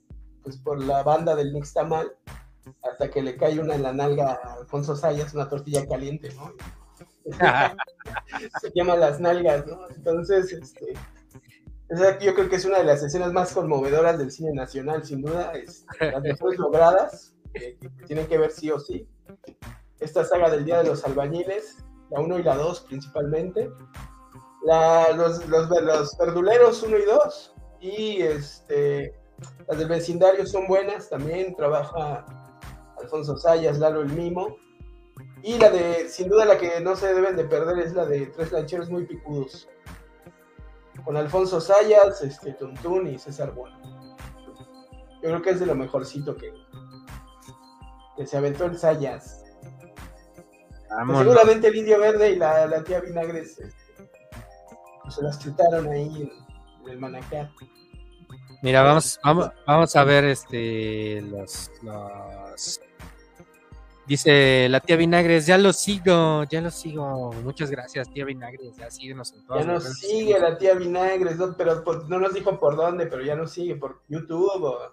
pues 0.42 0.58
por 0.58 0.82
la 0.82 1.02
banda 1.02 1.36
del 1.36 1.52
mix 1.52 1.72
tamal 1.72 2.12
hasta 2.82 3.10
que 3.10 3.22
le 3.22 3.36
cae 3.36 3.60
una 3.60 3.74
en 3.74 3.82
la 3.82 3.92
nalga 3.92 4.40
a 4.42 4.54
Alfonso 4.54 4.96
Sayas, 4.96 5.34
una 5.34 5.48
tortilla 5.48 5.86
caliente, 5.86 6.32
¿no? 6.34 6.52
se 8.60 8.72
llama 8.74 8.96
Las 8.96 9.20
Nalgas, 9.20 9.66
¿no? 9.66 9.88
Entonces, 9.90 10.52
este, 10.52 10.94
yo 12.20 12.34
creo 12.34 12.48
que 12.48 12.56
es 12.56 12.64
una 12.64 12.78
de 12.78 12.84
las 12.84 13.02
escenas 13.02 13.32
más 13.32 13.52
conmovedoras 13.52 14.18
del 14.18 14.30
cine 14.30 14.52
nacional, 14.52 15.04
sin 15.04 15.22
duda, 15.22 15.52
es 15.52 15.86
las 16.00 16.22
mejores 16.22 16.58
logradas, 16.58 17.34
que 17.52 17.78
tienen 18.06 18.26
que 18.26 18.38
ver 18.38 18.50
sí 18.50 18.70
o 18.70 18.78
sí. 18.78 19.08
Esta 20.00 20.24
saga 20.24 20.50
del 20.50 20.64
Día 20.64 20.78
de 20.78 20.88
los 20.88 21.04
Albañiles, 21.04 21.83
la 22.10 22.20
1 22.20 22.38
y 22.38 22.42
la 22.42 22.56
2 22.56 22.80
principalmente. 22.82 23.70
los, 25.16 25.46
los, 25.48 26.18
verduleros 26.18 26.82
1 26.82 26.98
y 26.98 27.04
2. 27.04 27.54
Y 27.80 28.22
este, 28.22 29.14
las 29.68 29.78
del 29.78 29.88
vecindario 29.88 30.46
son 30.46 30.66
buenas 30.66 31.08
también. 31.08 31.54
Trabaja 31.54 32.24
Alfonso 33.00 33.36
Sayas, 33.36 33.78
Lalo 33.78 34.02
el 34.02 34.12
Mimo. 34.12 34.56
Y 35.42 35.58
la 35.58 35.70
de, 35.70 36.08
sin 36.08 36.28
duda, 36.28 36.46
la 36.46 36.56
que 36.56 36.80
no 36.80 36.96
se 36.96 37.12
deben 37.12 37.36
de 37.36 37.44
perder 37.44 37.78
es 37.78 37.92
la 37.92 38.06
de 38.06 38.26
Tres 38.26 38.50
Lancheros 38.52 38.90
Muy 38.90 39.04
Picudos. 39.04 39.68
Con 41.04 41.16
Alfonso 41.16 41.60
Sayas, 41.60 42.22
este, 42.22 42.54
Tuntún 42.54 43.08
y 43.08 43.18
César 43.18 43.52
Bueno. 43.52 43.78
Yo 45.22 45.30
creo 45.30 45.42
que 45.42 45.50
es 45.50 45.60
de 45.60 45.66
lo 45.66 45.74
mejorcito 45.74 46.36
que, 46.36 46.52
que 48.16 48.26
se 48.26 48.36
aventó 48.36 48.64
el 48.64 48.78
Sayas. 48.78 49.43
Pues 50.88 51.18
seguramente 51.18 51.68
el 51.68 51.76
Indio 51.76 51.98
Verde 51.98 52.32
y 52.32 52.36
la, 52.36 52.82
tía 52.84 53.00
Vinagres 53.00 53.58
pues 55.02 55.14
se 55.14 55.22
las 55.22 55.38
chutaron 55.38 55.88
ahí 55.88 56.30
en, 56.86 56.90
el 56.90 56.98
Manacá. 56.98 57.50
Mira, 58.62 58.82
vamos, 58.82 59.20
vamos, 59.22 59.50
vamos 59.66 59.96
a 59.96 60.04
ver 60.04 60.24
este 60.24 61.20
los, 61.22 61.70
los 61.82 62.80
Dice 64.06 64.68
la 64.68 64.80
tía 64.80 64.96
Vinagres, 64.96 65.46
ya 65.46 65.56
lo 65.56 65.72
sigo, 65.72 66.44
ya 66.44 66.60
lo 66.60 66.70
sigo. 66.70 67.32
Muchas 67.42 67.70
gracias, 67.70 68.10
tía 68.12 68.26
Vinagres, 68.26 68.76
ya 68.76 68.90
síguenos 68.90 69.32
en 69.32 69.46
todas 69.46 69.64
Ya 69.64 69.72
nos 69.72 69.84
sigue 69.94 70.38
la 70.38 70.58
tía 70.58 70.74
Vinagres, 70.74 71.38
pero 71.56 71.82
no 72.08 72.18
nos 72.18 72.34
dijo 72.34 72.58
por 72.58 72.76
dónde, 72.76 73.06
pero 73.06 73.22
ya 73.22 73.34
nos 73.34 73.52
sigue, 73.52 73.76
por 73.76 74.02
YouTube 74.08 74.62
o... 74.62 74.92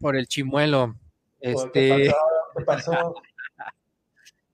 Por 0.00 0.16
el 0.16 0.26
chimuelo. 0.26 0.94
Este... 1.40 2.10
¿Qué 2.56 2.64
pasó? 2.64 3.14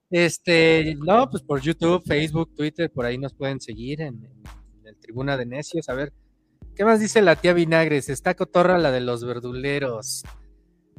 este, 0.09 0.95
no, 0.95 1.29
pues 1.29 1.43
por 1.43 1.61
YouTube, 1.61 2.03
Facebook, 2.05 2.53
Twitter, 2.55 2.91
por 2.91 3.05
ahí 3.05 3.17
nos 3.17 3.33
pueden 3.33 3.61
seguir 3.61 4.01
en, 4.01 4.25
en 4.25 4.87
el 4.87 4.97
Tribuna 4.97 5.37
de 5.37 5.45
Necios. 5.45 5.89
A 5.89 5.93
ver, 5.93 6.13
¿qué 6.75 6.83
más 6.85 6.99
dice 6.99 7.21
la 7.21 7.35
tía 7.35 7.53
Vinagres? 7.53 8.09
Está 8.09 8.33
cotorra 8.33 8.77
la 8.77 8.91
de 8.91 9.01
los 9.01 9.23
verduleros. 9.23 10.23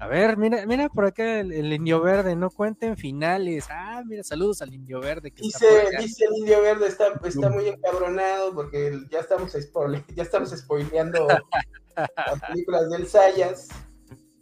A 0.01 0.07
ver, 0.07 0.38
mira, 0.38 0.64
mira 0.64 0.88
por 0.88 1.05
acá 1.05 1.40
el, 1.40 1.73
indio 1.75 2.01
verde, 2.01 2.35
no 2.35 2.49
cuenten 2.49 2.96
finales. 2.96 3.66
Ah, 3.68 4.03
mira, 4.07 4.25
saludos 4.25 4.62
al 4.62 4.73
indio 4.73 4.99
verde. 4.99 5.31
Que 5.31 5.42
dice, 5.42 5.66
dice 6.01 6.25
el 6.25 6.38
indio 6.38 6.62
verde, 6.62 6.87
está, 6.87 7.20
está 7.23 7.51
muy 7.51 7.68
encabronado 7.68 8.55
porque 8.55 8.99
ya 9.11 9.20
estamos, 9.20 9.53
ya 10.16 10.23
estamos 10.23 10.51
spoileando 10.57 11.29
las 11.96 12.40
películas 12.49 12.88
del 12.88 13.07
Sayas. 13.07 13.68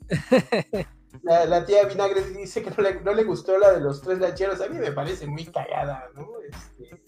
La, 1.23 1.65
tía 1.65 1.85
Vinagre 1.85 2.23
dice 2.31 2.63
que 2.63 2.71
no 3.03 3.15
le, 3.15 3.25
gustó 3.25 3.59
la 3.59 3.73
de 3.73 3.81
los 3.81 4.01
tres 4.03 4.19
lancheros. 4.19 4.61
A 4.61 4.69
mí 4.69 4.79
me 4.79 4.93
parece 4.93 5.27
muy 5.27 5.45
cagada, 5.47 6.09
¿no? 6.15 6.27
Este, 6.49 7.03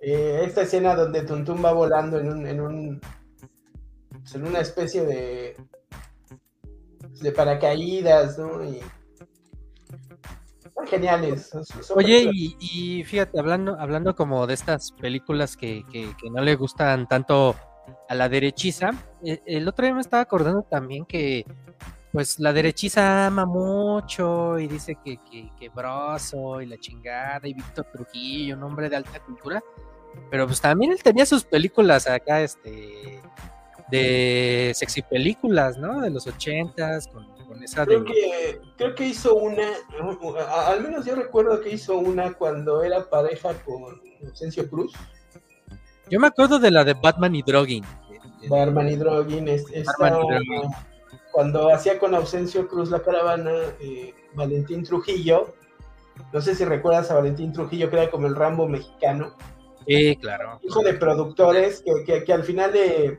eh, 0.00 0.42
esta 0.44 0.62
escena 0.62 0.94
donde 0.94 1.22
Tuntún 1.22 1.64
va 1.64 1.72
volando 1.72 2.18
en 2.18 2.28
un, 2.28 2.46
en 2.46 2.60
un 2.60 3.00
pues, 4.10 4.34
en 4.34 4.46
una 4.46 4.60
especie 4.60 5.04
de 5.04 5.56
de 7.20 7.32
paracaídas, 7.32 8.38
¿no? 8.38 8.64
Y 8.64 8.80
son 10.74 10.86
geniales. 10.86 11.50
Oye, 11.94 12.30
y, 12.32 13.04
fíjate, 13.04 13.38
hablando, 13.38 13.78
hablando 13.78 14.14
como 14.14 14.46
de 14.46 14.54
estas 14.54 14.92
películas 14.92 15.56
que, 15.56 15.84
que, 15.90 16.30
no 16.30 16.42
le 16.42 16.54
gustan 16.56 17.06
tanto 17.06 17.54
a 18.08 18.14
la 18.14 18.28
derechiza, 18.28 18.90
e, 19.22 19.42
el 19.46 19.68
otro 19.68 19.84
día 19.84 19.94
me 19.94 20.00
estaba 20.00 20.22
acordando 20.22 20.62
también 20.62 21.04
que 21.04 21.44
pues 22.12 22.38
la 22.40 22.52
derechiza 22.52 23.26
ama 23.26 23.46
mucho 23.46 24.58
y 24.58 24.66
dice 24.66 24.96
que, 25.04 25.18
que, 25.30 25.50
que 25.58 25.68
Broso 25.68 26.60
y 26.60 26.66
la 26.66 26.78
chingada 26.78 27.46
y 27.46 27.54
Víctor 27.54 27.86
Trujillo, 27.92 28.56
un 28.56 28.62
hombre 28.64 28.88
de 28.88 28.96
alta 28.96 29.20
cultura, 29.20 29.62
pero 30.30 30.46
pues 30.46 30.60
también 30.60 30.92
él 30.92 31.02
tenía 31.02 31.24
sus 31.24 31.44
películas 31.44 32.08
acá, 32.08 32.42
este, 32.42 33.20
de 33.90 34.72
sexy 34.74 35.02
películas, 35.02 35.78
¿no? 35.78 36.00
De 36.00 36.10
los 36.10 36.26
ochentas, 36.26 37.06
con, 37.08 37.26
con 37.46 37.62
esa 37.62 37.84
creo 37.84 38.04
Que, 38.04 38.60
creo 38.76 38.94
que 38.94 39.06
hizo 39.06 39.34
una, 39.34 39.68
al 40.66 40.82
menos 40.82 41.04
yo 41.04 41.14
recuerdo 41.14 41.60
que 41.60 41.70
hizo 41.70 41.98
una 41.98 42.32
cuando 42.32 42.82
era 42.82 43.08
pareja 43.08 43.54
con 43.64 44.00
Ausencio 44.26 44.68
Cruz. 44.68 44.92
Yo 46.08 46.18
me 46.18 46.26
acuerdo 46.26 46.58
de 46.58 46.70
la 46.72 46.84
de 46.84 46.94
Batman 46.94 47.36
y 47.36 47.42
Drogin. 47.42 47.84
Batman 48.48 48.88
y 48.88 48.96
Drogin, 48.96 49.48
es, 49.48 49.64
cuando 51.32 51.72
hacía 51.72 51.98
con 51.98 52.14
Ausencio 52.14 52.68
Cruz 52.68 52.90
la 52.90 53.02
caravana, 53.02 53.52
eh, 53.80 54.14
Valentín 54.34 54.82
Trujillo, 54.82 55.54
no 56.32 56.40
sé 56.40 56.54
si 56.54 56.64
recuerdas 56.64 57.10
a 57.10 57.14
Valentín 57.14 57.52
Trujillo, 57.52 57.90
que 57.90 57.96
era 57.96 58.10
como 58.10 58.26
el 58.26 58.36
Rambo 58.36 58.68
mexicano. 58.68 59.36
Sí, 59.86 60.16
claro. 60.16 60.60
Hijo 60.62 60.82
de 60.82 60.94
productores, 60.94 61.82
que, 61.82 62.04
que, 62.04 62.24
que 62.24 62.32
al 62.32 62.44
final 62.44 62.72
de 62.72 63.18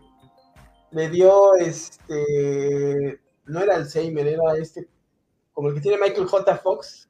le 0.91 1.10
dio 1.10 1.56
este, 1.56 3.19
no 3.45 3.62
era 3.62 3.76
Alzheimer, 3.76 4.28
era 4.28 4.58
este, 4.58 4.88
como 5.54 5.69
el 5.69 5.76
que 5.76 5.82
tiene 5.82 5.97
Michael 5.97 6.28
J. 6.28 6.58
Fox. 6.58 7.10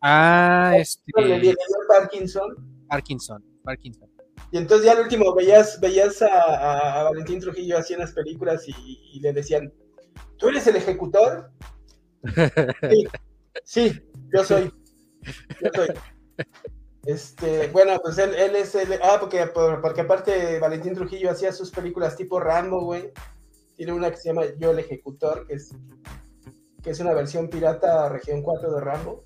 Ah, 0.00 0.74
este. 0.76 1.02
Le, 1.16 1.40
dio 1.40 1.54
Parkinson. 1.88 2.86
Parkinson, 2.88 3.42
Parkinson. 3.62 4.10
Y 4.50 4.58
entonces 4.58 4.86
ya 4.86 4.92
al 4.92 5.00
último 5.00 5.34
veías, 5.34 5.80
veías 5.80 6.20
a, 6.22 7.04
Valentín 7.04 7.40
Trujillo 7.40 7.78
así 7.78 7.94
en 7.94 8.00
las 8.00 8.12
películas 8.12 8.64
y, 8.68 9.18
le 9.20 9.32
decían, 9.32 9.72
¿tú 10.44 10.50
eres 10.50 10.66
el 10.66 10.76
ejecutor? 10.76 11.50
sí, 12.90 13.06
sí, 13.64 14.02
yo 14.32 14.44
soy. 14.44 14.70
Yo 15.62 15.70
soy. 15.74 15.88
Este, 17.06 17.68
bueno, 17.68 17.98
pues 18.02 18.18
él, 18.18 18.34
él 18.34 18.56
es 18.56 18.74
el. 18.74 18.98
Ah, 19.02 19.16
porque, 19.20 19.46
porque 19.46 20.02
aparte 20.02 20.58
Valentín 20.58 20.94
Trujillo 20.94 21.30
hacía 21.30 21.52
sus 21.52 21.70
películas 21.70 22.16
tipo 22.16 22.40
Rambo, 22.40 22.82
güey. 22.84 23.10
Tiene 23.76 23.92
una 23.92 24.10
que 24.10 24.16
se 24.18 24.28
llama 24.28 24.44
Yo 24.58 24.70
el 24.70 24.78
Ejecutor, 24.78 25.46
que 25.46 25.54
es, 25.54 25.74
que 26.82 26.90
es 26.90 27.00
una 27.00 27.14
versión 27.14 27.48
pirata 27.48 28.08
región 28.08 28.42
4 28.42 28.70
de 28.70 28.80
Rambo. 28.80 29.24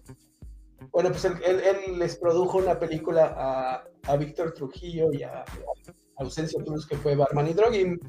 Bueno, 0.90 1.10
pues 1.10 1.24
él, 1.24 1.34
él, 1.44 1.98
les 1.98 2.16
produjo 2.16 2.58
una 2.58 2.78
película 2.78 3.34
a, 3.36 3.84
a 4.10 4.16
Víctor 4.16 4.54
Trujillo 4.54 5.12
y 5.12 5.24
a, 5.24 5.44
Ausencia 6.18 6.62
Cruz, 6.64 6.86
que 6.86 6.96
fue 6.96 7.16
Barman 7.16 7.48
y 7.48 7.54
Drogin. 7.54 8.00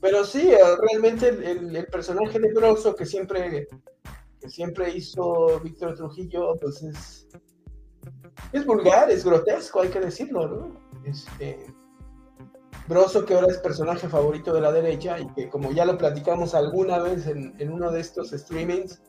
Pero 0.00 0.24
sí, 0.24 0.50
realmente 0.80 1.28
el, 1.28 1.86
personaje 1.86 2.40
de 2.40 2.52
Broso 2.52 2.94
que 2.94 3.06
siempre, 3.06 3.68
que 4.40 4.50
siempre 4.50 4.90
hizo 4.90 5.60
Víctor 5.60 5.94
Trujillo, 5.94 6.56
pues 6.60 6.82
es 8.52 8.66
vulgar, 8.66 9.10
es 9.10 9.24
grotesco, 9.24 9.80
hay 9.80 9.90
que 9.90 10.00
decirlo, 10.00 10.48
¿no? 10.48 10.80
Este, 11.04 11.66
que 13.26 13.34
ahora 13.34 13.46
es 13.48 13.58
personaje 13.58 14.08
favorito 14.08 14.52
de 14.52 14.60
la 14.60 14.72
derecha 14.72 15.18
y 15.18 15.26
que 15.34 15.48
como 15.48 15.72
ya 15.72 15.84
lo 15.84 15.96
platicamos 15.96 16.54
alguna 16.54 16.98
vez 16.98 17.26
en, 17.26 17.72
uno 17.72 17.90
de 17.90 18.00
estos 18.00 18.30
streamings, 18.30 19.00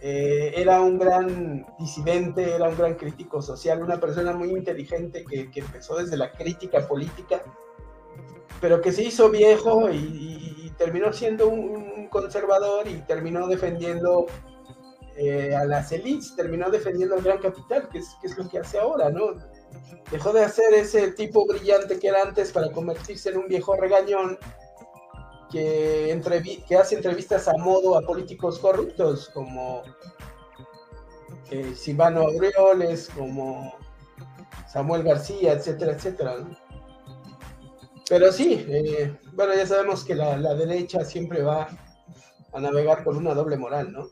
eh, 0.00 0.52
era 0.56 0.80
un 0.80 0.98
gran 0.98 1.66
disidente, 1.78 2.54
era 2.54 2.68
un 2.68 2.76
gran 2.76 2.94
crítico 2.94 3.42
social, 3.42 3.82
una 3.82 4.00
persona 4.00 4.32
muy 4.32 4.50
inteligente 4.50 5.24
que, 5.24 5.50
empezó 5.54 5.96
desde 5.96 6.16
la 6.16 6.32
crítica 6.32 6.86
política, 6.86 7.42
pero 8.60 8.80
que 8.80 8.92
se 8.92 9.02
hizo 9.02 9.30
viejo 9.30 9.90
y, 9.90 10.72
terminó 10.78 11.12
siendo 11.12 11.48
un, 11.48 12.08
conservador 12.08 12.88
y 12.88 12.94
terminó 13.02 13.46
defendiendo 13.46 14.26
eh, 15.14 15.54
a 15.54 15.66
las 15.66 15.92
élites, 15.92 16.34
terminó 16.34 16.70
defendiendo 16.70 17.14
al 17.14 17.22
gran 17.22 17.38
capital, 17.38 17.88
que 17.90 17.98
es, 17.98 18.16
que 18.20 18.26
es 18.28 18.38
lo 18.38 18.48
que 18.48 18.58
hace 18.58 18.78
ahora, 18.78 19.10
¿no? 19.10 19.34
Dejó 20.10 20.32
de 20.32 20.42
hacer 20.42 20.72
ese 20.72 21.12
tipo 21.12 21.46
brillante 21.46 21.98
que 21.98 22.08
era 22.08 22.22
antes 22.22 22.50
para 22.50 22.72
convertirse 22.72 23.28
en 23.28 23.36
un 23.36 23.48
viejo 23.48 23.76
regañón 23.76 24.38
que, 25.50 26.20
hace 26.78 26.94
entrevistas 26.94 27.48
a 27.48 27.56
modo 27.56 27.96
a 27.96 28.02
políticos 28.02 28.58
corruptos 28.58 29.28
como 29.30 29.82
eh, 31.50 31.72
Silvano 31.74 32.26
como 33.16 33.74
Samuel 34.68 35.02
García, 35.02 35.52
etcétera, 35.52 35.92
etcétera. 35.92 36.36
Pero 38.08 38.32
sí, 38.32 38.64
eh, 38.68 39.16
bueno, 39.32 39.54
ya 39.54 39.66
sabemos 39.66 40.04
que 40.04 40.14
la, 40.14 40.36
la, 40.36 40.54
derecha 40.54 41.04
siempre 41.04 41.42
va 41.42 41.68
a 42.52 42.60
navegar 42.60 43.04
con 43.04 43.16
una 43.16 43.34
doble 43.34 43.56
moral, 43.56 43.92
¿no? 43.92 44.10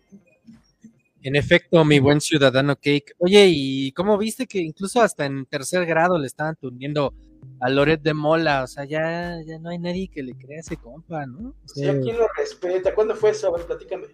En 1.22 1.34
efecto, 1.34 1.84
mi 1.84 1.99
buen 1.99 2.20
ciudadano 2.20 2.76
Cake. 2.76 3.14
Oye, 3.18 3.49
¿y 3.51 3.93
cómo 3.93 4.16
viste 4.16 4.47
que 4.47 4.61
incluso 4.61 5.01
hasta 5.03 5.26
en 5.26 5.47
tercer 5.47 5.84
grado 5.84 6.16
le 6.16 6.28
estaban 6.28 6.55
tundiendo 6.55 7.12
a 7.61 7.68
Loret 7.68 8.01
de 8.03 8.14
Mola, 8.14 8.62
o 8.62 8.66
sea, 8.66 8.84
ya, 8.84 9.36
ya 9.44 9.59
no 9.59 9.70
hay 9.70 9.78
nadie 9.78 10.09
que 10.09 10.22
le 10.22 10.34
crea 10.34 10.59
a 10.59 10.61
ese 10.61 10.76
compa, 10.76 11.26
¿no? 11.26 11.55
sí, 11.64 11.86
¿a 11.86 11.99
quién 12.01 12.16
lo 12.18 12.28
respeta? 12.36 12.94
¿Cuándo 12.94 13.14
fue 13.14 13.30
eso? 13.30 13.49
A 13.49 13.57
ver, 13.57 13.66
platícame. 13.66 14.07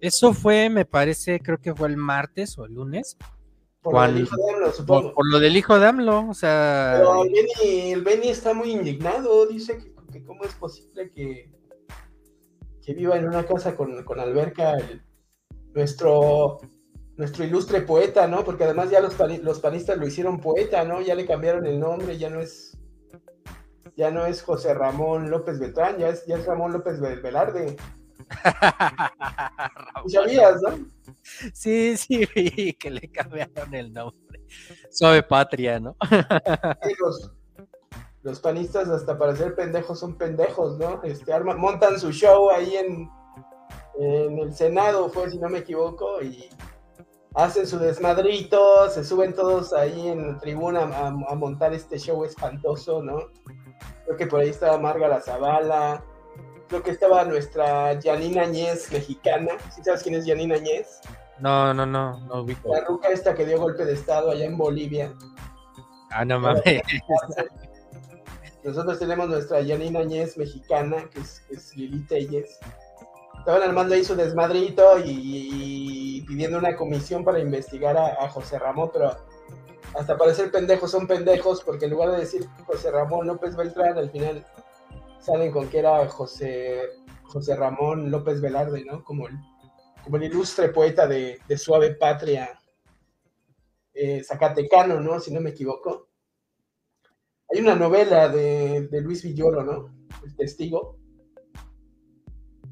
Eso 0.00 0.32
fue, 0.32 0.70
me 0.70 0.84
parece, 0.84 1.40
creo 1.40 1.58
que 1.58 1.74
fue 1.74 1.88
el 1.88 1.96
martes 1.96 2.56
o 2.58 2.64
el 2.64 2.74
lunes. 2.74 3.16
Por 3.82 3.94
lo 3.94 4.00
del 4.02 4.22
hijo 4.22 4.36
de 4.36 4.50
AMLO, 4.50 4.72
supongo. 4.72 5.14
Por, 5.14 5.30
lo 5.30 5.40
del 5.40 5.56
hijo 5.56 5.78
de 5.78 5.86
AMLO, 5.86 6.28
o 6.28 6.34
sea. 6.34 6.94
Pero 6.96 7.24
el 7.24 7.32
Benny, 7.32 7.92
el 7.92 8.02
Benny 8.02 8.28
está 8.28 8.54
muy 8.54 8.70
indignado, 8.72 9.46
dice 9.46 9.78
que, 10.12 10.22
cómo 10.24 10.44
es 10.44 10.54
posible 10.54 11.10
que, 11.10 11.50
que 12.84 12.94
viva 12.94 13.16
en 13.16 13.26
una 13.26 13.44
casa 13.44 13.76
con, 13.76 14.02
con 14.04 14.20
alberca 14.20 14.76
nuestro 15.74 16.58
nuestro 17.18 17.44
ilustre 17.44 17.82
poeta, 17.82 18.28
¿no? 18.28 18.44
Porque 18.44 18.64
además 18.64 18.90
ya 18.90 19.00
los, 19.00 19.18
los 19.42 19.60
panistas 19.60 19.98
lo 19.98 20.06
hicieron 20.06 20.40
poeta, 20.40 20.84
¿no? 20.84 21.02
Ya 21.02 21.16
le 21.16 21.26
cambiaron 21.26 21.66
el 21.66 21.78
nombre, 21.78 22.16
ya 22.16 22.30
no 22.30 22.40
es 22.40 22.78
ya 23.96 24.12
no 24.12 24.24
es 24.26 24.42
José 24.42 24.74
Ramón 24.74 25.28
López 25.28 25.58
Beltrán, 25.58 25.98
ya 25.98 26.10
es, 26.10 26.24
ya 26.24 26.36
es 26.36 26.46
Ramón 26.46 26.72
López 26.72 27.00
Velarde. 27.00 27.76
¿Sabías, 30.06 30.62
no? 30.62 30.86
Sí, 31.52 31.96
sí, 31.96 32.74
que 32.78 32.90
le 32.92 33.10
cambiaron 33.10 33.74
el 33.74 33.92
nombre. 33.92 34.46
Suave 34.88 35.24
patria, 35.24 35.80
¿no? 35.80 35.96
los, 37.00 37.32
los, 38.22 38.38
panistas 38.38 38.88
hasta 38.88 39.18
para 39.18 39.34
ser 39.34 39.56
pendejos 39.56 39.98
son 39.98 40.16
pendejos, 40.16 40.78
¿no? 40.78 41.02
Este, 41.02 41.36
montan 41.40 41.98
su 41.98 42.12
show 42.12 42.50
ahí 42.50 42.76
en, 42.76 43.10
en 43.98 44.38
el 44.38 44.54
Senado, 44.54 45.10
fue 45.10 45.28
si 45.28 45.38
no 45.38 45.48
me 45.48 45.58
equivoco, 45.58 46.22
y 46.22 46.48
hacen 47.34 47.66
su 47.66 47.78
desmadrito, 47.78 48.88
se 48.90 49.04
suben 49.04 49.34
todos 49.34 49.72
ahí 49.72 50.08
en 50.08 50.32
la 50.32 50.38
tribuna 50.38 50.82
a, 50.82 51.34
montar 51.34 51.72
este 51.72 51.98
show 51.98 52.24
espantoso, 52.24 53.02
¿no? 53.02 53.28
Creo 54.04 54.16
que 54.16 54.26
por 54.26 54.40
ahí 54.40 54.48
estaba 54.48 54.78
Marga 54.78 55.20
Zavala, 55.20 56.02
creo 56.68 56.82
que 56.82 56.90
estaba 56.90 57.24
nuestra 57.24 57.98
Janina 58.02 58.42
Añez 58.42 58.90
mexicana, 58.90 59.52
¿sí 59.74 59.82
sabes 59.84 60.02
quién 60.02 60.14
es 60.14 60.26
Janina 60.26 60.56
Añez? 60.56 61.00
No, 61.38 61.72
no, 61.72 61.86
no, 61.86 62.18
no 62.20 62.42
ubico. 62.42 62.72
La 62.72 62.84
ruca 62.84 63.08
esta 63.08 63.34
que 63.34 63.46
dio 63.46 63.60
golpe 63.60 63.84
de 63.84 63.92
estado 63.92 64.30
allá 64.30 64.44
en 64.44 64.56
Bolivia. 64.56 65.12
Ah, 66.10 66.24
no 66.24 66.40
mames. 66.40 66.82
Nosotros 68.64 68.98
tenemos 68.98 69.28
nuestra 69.28 69.64
Janina 69.64 70.00
Añez 70.00 70.36
mexicana, 70.36 71.08
que 71.10 71.20
es, 71.20 71.44
es 71.50 71.76
Lili 71.76 72.04
Telles 72.06 72.58
estaban 73.48 73.66
armando 73.66 73.94
ahí 73.94 74.04
su 74.04 74.14
desmadrito 74.14 74.98
y, 75.02 76.22
pidiendo 76.28 76.58
una 76.58 76.76
comisión 76.76 77.24
para 77.24 77.40
investigar 77.40 77.96
a, 77.96 78.28
José 78.28 78.58
Ramón, 78.58 78.90
pero 78.92 79.16
hasta 79.94 80.18
parecer 80.18 80.50
pendejos 80.50 80.90
son 80.90 81.06
pendejos, 81.06 81.62
porque 81.64 81.86
en 81.86 81.92
lugar 81.92 82.10
de 82.10 82.18
decir 82.18 82.46
José 82.66 82.90
Ramón 82.90 83.26
López 83.26 83.56
Beltrán, 83.56 83.96
al 83.96 84.10
final 84.10 84.44
salen 85.18 85.50
con 85.50 85.70
que 85.70 85.78
era 85.78 86.06
José, 86.10 86.90
José 87.22 87.56
Ramón 87.56 88.10
López 88.10 88.42
Velarde, 88.42 88.84
¿no? 88.84 89.02
Como 89.02 89.28
el, 89.28 89.38
como 90.04 90.18
el 90.18 90.24
ilustre 90.24 90.68
poeta 90.68 91.06
de, 91.06 91.40
Suave 91.56 91.94
Patria 91.94 92.50
eh, 93.94 94.22
Zacatecano, 94.22 95.00
¿no? 95.00 95.20
Si 95.20 95.32
no 95.32 95.40
me 95.40 95.50
equivoco. 95.50 96.10
Hay 97.50 97.62
una 97.62 97.74
novela 97.74 98.28
de, 98.28 98.88
de 98.88 99.00
Luis 99.00 99.22
Villoro, 99.22 99.64
¿no? 99.64 99.94
El 100.22 100.36
testigo 100.36 100.97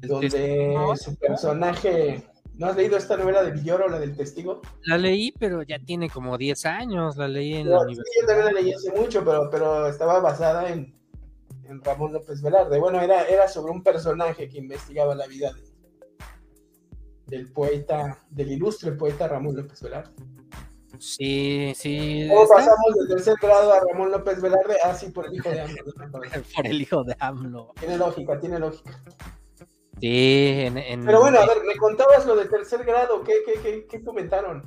donde 0.01 0.75
su 0.97 1.15
personaje... 1.15 2.23
¿No 2.53 2.65
has 2.65 2.75
leído 2.75 2.97
esta 2.97 3.15
novela 3.15 3.43
de 3.43 3.51
Villoro, 3.51 3.87
la 3.87 3.99
del 3.99 4.17
testigo? 4.17 4.61
La 4.81 4.97
leí, 4.97 5.31
pero 5.31 5.61
ya 5.61 5.77
tiene 5.77 6.09
como 6.09 6.39
10 6.39 6.65
años, 6.65 7.15
la 7.15 7.27
leí 7.27 7.53
en 7.53 7.69
la 7.69 7.81
universidad. 7.81 8.21
yo 8.21 8.27
también 8.27 8.45
la 8.45 8.61
leí 8.61 8.73
hace 8.73 8.91
mucho, 8.93 9.23
pero, 9.23 9.47
pero 9.51 9.87
estaba 9.87 10.19
basada 10.19 10.67
en, 10.69 10.97
Ramón 11.83 12.13
López 12.13 12.41
Velarde. 12.41 12.79
Bueno, 12.79 12.99
era, 12.99 13.27
era 13.27 13.47
sobre 13.47 13.73
un 13.73 13.83
personaje 13.83 14.49
que 14.49 14.57
investigaba 14.57 15.13
la 15.13 15.27
vida 15.27 15.51
del 17.27 17.51
poeta, 17.51 18.25
del 18.29 18.53
ilustre 18.53 18.93
poeta 18.93 19.27
Ramón 19.27 19.55
López 19.55 19.81
Velarde. 19.83 20.11
Sí, 20.99 21.73
sí. 21.75 22.27
¿Cómo 22.29 22.47
pasamos 22.47 22.95
del 22.97 23.07
tercer 23.09 23.35
grado 23.41 23.71
a 23.71 23.79
Ramón 23.81 24.11
López 24.11 24.41
Velarde? 24.41 24.77
Ah, 24.83 24.93
sí, 24.93 25.09
por 25.11 25.27
el 25.27 25.35
hijo 25.35 25.49
de 25.49 25.61
AMLO. 25.61 25.83
por 26.55 26.67
el 26.67 26.81
hijo 26.81 27.03
de 27.03 27.15
AMLO. 27.19 27.73
Tiene 27.79 27.97
lógica, 27.97 28.39
tiene 28.39 28.59
lógica. 28.59 29.03
Sí, 29.99 30.53
en, 30.65 31.05
Pero 31.05 31.21
bueno, 31.21 31.39
a 31.39 31.45
ver, 31.47 31.63
me 31.65 31.75
contabas 31.75 32.25
lo 32.25 32.35
de 32.35 32.45
tercer 32.45 32.83
grado, 32.83 33.23
¿qué, 33.23 33.41
qué, 33.45 33.87
qué, 33.89 34.03
comentaron? 34.03 34.61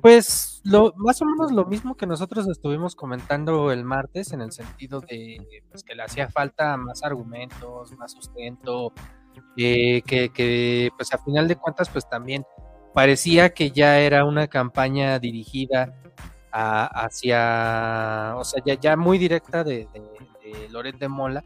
Pues 0.00 0.60
lo, 0.64 0.92
más 0.96 1.20
o 1.22 1.24
menos 1.24 1.50
lo 1.52 1.64
mismo 1.66 1.96
que 1.96 2.06
nosotros 2.06 2.48
estuvimos 2.48 2.94
comentando 2.94 3.72
el 3.72 3.84
martes, 3.84 4.32
en 4.32 4.40
el 4.40 4.52
sentido 4.52 5.00
de 5.00 5.62
pues, 5.70 5.82
que 5.82 5.94
le 5.94 6.02
hacía 6.02 6.28
falta 6.28 6.76
más 6.76 7.02
argumentos, 7.02 7.92
más 7.98 8.12
sustento, 8.12 8.92
eh, 9.56 10.02
que, 10.02 10.28
que, 10.30 10.90
pues 10.96 11.12
a 11.12 11.18
final 11.18 11.48
de 11.48 11.56
cuentas 11.56 11.88
pues 11.88 12.08
también 12.08 12.44
parecía 12.94 13.52
que 13.52 13.70
ya 13.70 13.98
era 13.98 14.24
una 14.24 14.46
campaña 14.46 15.18
dirigida 15.18 15.94
hacia, 16.52 18.34
o 18.36 18.44
sea, 18.44 18.62
ya, 18.64 18.74
ya 18.74 18.96
muy 18.96 19.18
directa 19.18 19.64
de, 19.64 19.88
de, 19.92 20.02
de 20.44 20.68
Loret 20.68 20.98
de 20.98 21.08
Mola, 21.08 21.44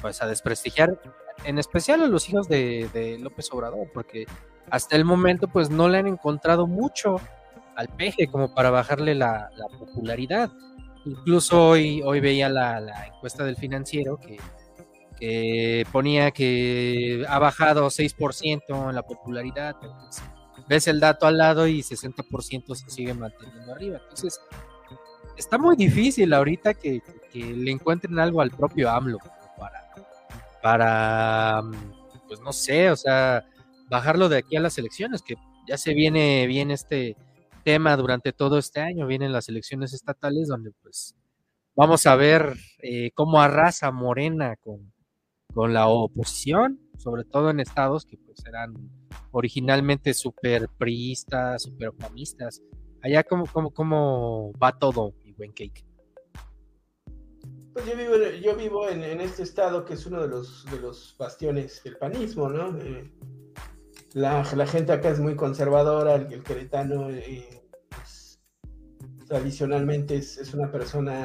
pues 0.00 0.22
a 0.22 0.26
desprestigiar 0.26 0.98
en 1.44 1.58
especial 1.58 2.02
a 2.02 2.06
los 2.06 2.28
hijos 2.28 2.48
de, 2.48 3.18
López 3.20 3.48
Obrador, 3.52 3.90
porque 3.92 4.26
hasta 4.70 4.96
el 4.96 5.04
momento 5.04 5.48
pues 5.48 5.70
no 5.70 5.88
le 5.88 5.98
han 5.98 6.06
encontrado 6.06 6.66
mucho 6.66 7.20
al 7.76 7.88
peje 7.88 8.28
como 8.28 8.54
para 8.54 8.70
bajarle 8.70 9.14
la, 9.14 9.50
popularidad. 9.78 10.50
Incluso 11.04 11.68
hoy, 11.68 12.02
hoy 12.02 12.20
veía 12.20 12.48
la, 12.48 13.06
encuesta 13.06 13.44
del 13.44 13.56
financiero 13.56 14.18
que, 14.18 15.84
ponía 15.90 16.30
que 16.30 17.24
ha 17.28 17.38
bajado 17.38 17.86
6% 17.86 18.88
en 18.88 18.94
la 18.94 19.02
popularidad. 19.02 19.76
ves 20.68 20.86
el 20.86 21.00
dato 21.00 21.26
al 21.26 21.38
lado 21.38 21.66
y 21.66 21.80
60% 21.80 22.74
se 22.74 22.90
sigue 22.90 23.14
manteniendo 23.14 23.72
arriba. 23.72 24.00
Entonces, 24.02 24.40
está 25.36 25.56
muy 25.56 25.76
difícil 25.76 26.32
ahorita 26.34 26.74
que, 26.74 27.00
que 27.32 27.40
le 27.40 27.70
encuentren 27.70 28.18
algo 28.18 28.40
al 28.40 28.50
propio 28.50 28.90
AMLO 28.90 29.18
para, 30.62 31.62
pues 32.26 32.40
no 32.40 32.52
sé, 32.52 32.90
o 32.90 32.96
sea, 32.96 33.44
bajarlo 33.90 34.28
de 34.28 34.38
aquí 34.38 34.56
a 34.56 34.60
las 34.60 34.78
elecciones, 34.78 35.22
que 35.22 35.34
ya 35.66 35.76
se 35.76 35.94
viene 35.94 36.46
bien 36.46 36.70
este 36.70 37.16
tema 37.64 37.96
durante 37.96 38.32
todo 38.32 38.58
este 38.58 38.80
año, 38.80 39.06
vienen 39.06 39.32
las 39.32 39.48
elecciones 39.48 39.92
estatales 39.92 40.48
donde 40.48 40.72
pues 40.82 41.14
vamos 41.76 42.06
a 42.06 42.16
ver 42.16 42.56
eh, 42.82 43.10
cómo 43.14 43.40
arrasa 43.40 43.90
Morena 43.90 44.56
con, 44.56 44.92
con 45.52 45.74
la 45.74 45.88
oposición, 45.88 46.80
sobre 46.98 47.24
todo 47.24 47.50
en 47.50 47.60
estados 47.60 48.04
que 48.04 48.16
pues 48.16 48.44
eran 48.46 48.74
originalmente 49.30 50.14
súper 50.14 50.68
priistas, 50.78 51.62
súper 51.62 51.88
optimistas. 51.88 52.62
Allá 53.02 53.22
cómo, 53.22 53.46
cómo, 53.46 53.70
cómo 53.70 54.52
va 54.62 54.78
todo, 54.78 55.14
mi 55.24 55.32
buen 55.32 55.52
cake. 55.52 55.87
Pues 57.78 57.90
yo 57.90 57.96
vivo, 57.96 58.14
yo 58.42 58.56
vivo 58.56 58.88
en, 58.88 59.20
este 59.20 59.44
estado 59.44 59.84
que 59.84 59.94
es 59.94 60.04
uno 60.04 60.20
de 60.20 60.26
los, 60.26 60.64
de 60.68 60.80
los 60.80 61.14
bastiones 61.16 61.80
del 61.84 61.96
panismo, 61.96 62.48
¿no? 62.48 62.76
Eh, 62.76 63.08
la, 64.14 64.44
gente 64.44 64.90
acá 64.90 65.10
es 65.10 65.20
muy 65.20 65.36
conservadora, 65.36 66.16
el, 66.16 66.32
el 66.32 66.42
queretano 66.42 67.08
eh, 67.08 67.62
pues, 67.88 68.40
tradicionalmente 69.28 70.16
es, 70.16 70.52
una 70.54 70.72
persona 70.72 71.24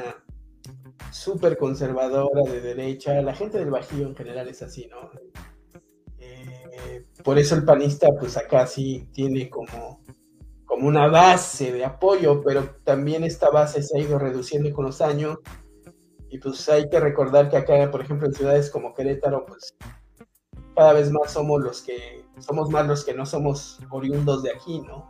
súper 1.10 1.58
conservadora, 1.58 2.42
de 2.48 2.60
derecha, 2.60 3.20
la 3.20 3.34
gente 3.34 3.58
del 3.58 3.72
Bajío 3.72 4.06
en 4.06 4.14
general 4.14 4.46
es 4.46 4.62
así, 4.62 4.86
¿no? 4.86 5.10
Eh, 6.20 7.04
por 7.24 7.36
eso 7.36 7.56
el 7.56 7.64
panista, 7.64 8.06
pues 8.16 8.36
acá 8.36 8.68
sí 8.68 9.08
tiene 9.12 9.50
como, 9.50 10.04
como 10.66 10.86
una 10.86 11.08
base 11.08 11.72
de 11.72 11.84
apoyo, 11.84 12.40
pero 12.44 12.76
también 12.84 13.24
esta 13.24 13.50
base 13.50 13.82
se 13.82 13.98
ha 13.98 14.00
ido 14.00 14.20
reduciendo 14.20 14.72
con 14.72 14.84
los 14.84 15.00
años. 15.00 15.38
Y 16.34 16.38
pues 16.38 16.68
hay 16.68 16.88
que 16.88 16.98
recordar 16.98 17.48
que 17.48 17.56
acá, 17.56 17.88
por 17.92 18.00
ejemplo, 18.00 18.26
en 18.26 18.34
ciudades 18.34 18.68
como 18.68 18.92
Querétaro, 18.92 19.46
pues 19.46 19.76
cada 20.74 20.92
vez 20.92 21.12
más 21.12 21.30
somos 21.30 21.62
los 21.62 21.80
que, 21.80 22.26
somos 22.40 22.70
más 22.70 22.88
los 22.88 23.04
que 23.04 23.14
no 23.14 23.24
somos 23.24 23.78
oriundos 23.88 24.42
de 24.42 24.50
aquí, 24.50 24.80
¿no? 24.80 25.08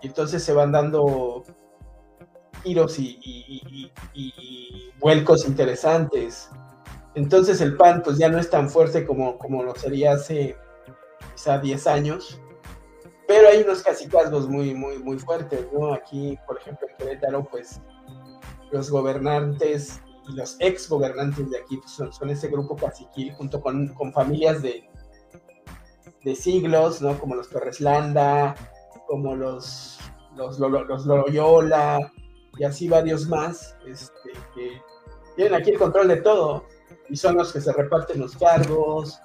Y 0.00 0.06
entonces 0.06 0.44
se 0.44 0.52
van 0.52 0.70
dando 0.70 1.42
giros 2.62 3.00
y, 3.00 3.18
y, 4.14 4.92
vuelcos 5.00 5.44
interesantes. 5.44 6.48
Entonces 7.16 7.60
el 7.60 7.76
PAN 7.76 8.02
pues 8.04 8.16
ya 8.16 8.28
no 8.28 8.38
es 8.38 8.48
tan 8.48 8.70
fuerte 8.70 9.04
como, 9.04 9.38
como 9.38 9.64
lo 9.64 9.74
sería 9.74 10.12
hace 10.12 10.56
quizá 11.34 11.58
10 11.58 11.84
años, 11.88 12.40
pero 13.26 13.48
hay 13.48 13.62
unos 13.62 13.82
casicazgos 13.82 14.48
muy, 14.48 14.72
muy, 14.72 15.00
muy 15.00 15.18
fuertes, 15.18 15.66
¿no? 15.72 15.92
Aquí, 15.92 16.38
por 16.46 16.58
ejemplo, 16.58 16.86
en 16.88 16.96
Querétaro, 16.96 17.42
pues 17.50 17.80
los 18.70 18.88
gobernantes 18.88 20.00
y 20.28 20.32
los 20.32 20.56
ex 20.60 20.88
gobernantes 20.88 21.50
de 21.50 21.58
aquí 21.58 21.78
pues, 21.78 21.92
son, 21.92 22.30
ese 22.30 22.48
grupo 22.48 22.76
caciquil 22.76 23.32
junto 23.32 23.60
con, 23.60 23.88
con 23.94 24.12
familias 24.12 24.62
de, 24.62 24.88
de 26.22 26.34
siglos, 26.34 27.00
¿no? 27.00 27.18
Como 27.18 27.34
los 27.34 27.48
Torres 27.48 27.80
Landa, 27.80 28.54
como 29.06 29.34
los, 29.34 29.98
los, 30.36 30.58
los 30.58 31.06
Loyola, 31.06 32.12
y 32.58 32.64
así 32.64 32.88
varios 32.88 33.26
más, 33.26 33.76
este, 33.86 34.32
que 34.54 34.80
tienen 35.36 35.54
aquí 35.54 35.70
el 35.70 35.78
control 35.78 36.08
de 36.08 36.16
todo, 36.16 36.64
y 37.08 37.16
son 37.16 37.36
los 37.36 37.52
que 37.52 37.60
se 37.60 37.72
reparten 37.72 38.20
los 38.20 38.36
cargos, 38.36 39.20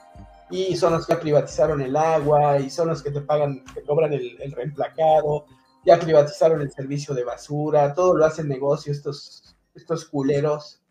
y 0.49 0.76
son 0.78 0.93
los 0.93 1.06
que 1.06 1.16
privatizaron 1.16 1.82
el 1.82 1.95
agua, 1.97 2.60
y 2.60 2.70
son 2.70 2.88
los 2.88 3.04
que 3.04 3.12
te 3.12 3.22
pagan, 3.22 3.64
te 3.74 3.84
cobran 3.84 4.14
el, 4.14 4.41
el 4.41 4.51
reemplacado, 4.54 5.45
ya 5.86 5.99
privatizaron 5.99 6.62
el 6.62 6.72
servicio 6.72 7.14
de 7.14 7.26
basura, 7.26 7.93
todo 7.93 8.16
lo 8.16 8.26
hacen 8.26 8.47
negocio 8.47 8.93
estos, 8.93 9.56
estos 9.76 10.06
culeros. 10.06 10.82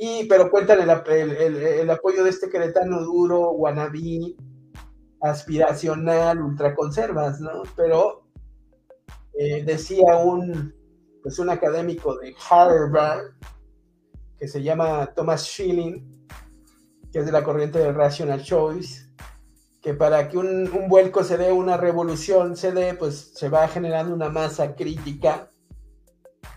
Y, 0.00 0.26
pero 0.28 0.48
cuentan 0.48 0.80
el, 0.80 1.90
apoyo 1.90 2.22
de 2.22 2.30
este 2.30 2.48
queretano 2.48 3.02
duro, 3.02 3.50
guanabí, 3.50 4.36
aspiracional, 5.20 6.40
ultraconservas, 6.40 7.40
¿no? 7.40 7.64
Pero 7.74 8.28
eh, 9.36 9.64
decía 9.64 10.16
un, 10.18 10.72
pues 11.20 11.40
un 11.40 11.50
académico 11.50 12.16
de 12.16 12.32
Harvard 12.48 13.32
que 14.38 14.46
se 14.46 14.62
llama 14.62 15.12
Thomas 15.16 15.44
Schilling, 15.44 16.28
que 17.10 17.18
es 17.18 17.26
de 17.26 17.32
la 17.32 17.42
corriente 17.42 17.80
del 17.80 17.96
Rational 17.96 18.40
Choice, 18.40 19.12
que 19.82 19.94
para 19.94 20.28
que 20.28 20.38
un 20.38 20.88
vuelco 20.88 21.24
se 21.24 21.36
dé, 21.36 21.50
una 21.50 21.76
revolución 21.76 22.56
se 22.56 22.70
dé, 22.70 22.94
pues 22.94 23.32
se 23.34 23.48
va 23.48 23.66
generando 23.66 24.14
una 24.14 24.28
masa 24.28 24.76
crítica 24.76 25.48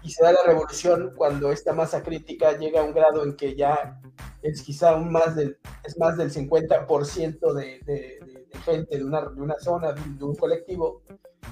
y 0.04 0.12
se 0.12 0.24
da 0.24 0.32
la 0.32 0.44
revolución 0.46 1.14
cuando 1.16 1.52
esta 1.52 1.74
masa 1.74 2.02
crítica 2.02 2.58
llega 2.58 2.82
a 2.82 2.84
un 2.84 2.94
grado 2.94 3.24
en 3.24 3.36
que 3.36 3.56
ya 3.56 4.02
es 4.42 4.62
quizá 4.64 4.96
un 4.96 5.12
más 5.12 5.36
del, 5.36 5.58
es 5.84 5.98
más 5.98 6.18
del 6.18 6.32
50% 6.32 7.54
de, 7.54 7.80
de, 7.86 8.20
de, 8.26 8.60
gente 8.66 8.98
de 8.98 9.04
una, 9.04 9.22
de 9.22 9.42
una 9.42 9.60
zona, 9.60 9.94
de, 9.94 10.24
un 10.24 10.36
colectivo, 10.36 11.04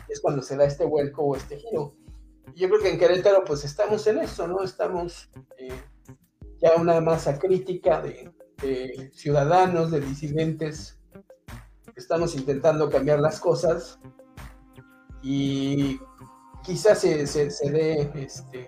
es 0.08 0.20
cuando 0.20 0.42
se 0.42 0.58
da 0.58 0.66
este 0.66 0.86
vuelco 0.86 1.24
o 1.24 1.36
este 1.36 1.58
giro. 1.58 1.96
Yo 2.56 2.68
creo 2.68 2.82
que 2.82 2.90
en 2.90 3.00
Querétaro 3.00 3.44
pues 3.46 3.64
estamos 3.64 4.06
en 4.08 4.20
eso, 4.20 4.48
¿no? 4.48 4.64
Estamos 4.64 5.30
eh, 5.58 5.70
ya 6.58 6.76
una 6.76 7.00
masa 7.00 7.38
crítica 7.38 8.02
de, 8.02 8.32
ciudadanos, 9.14 9.92
de 9.92 10.02
disidentes, 10.02 11.00
estamos 11.96 12.36
intentando 12.36 12.90
cambiar 12.90 13.20
las 13.20 13.40
cosas 13.40 14.00
y 15.22 16.00
quizás 16.64 17.00
se, 17.00 17.26
se, 17.28 17.72
dé 17.72 18.12
este, 18.16 18.68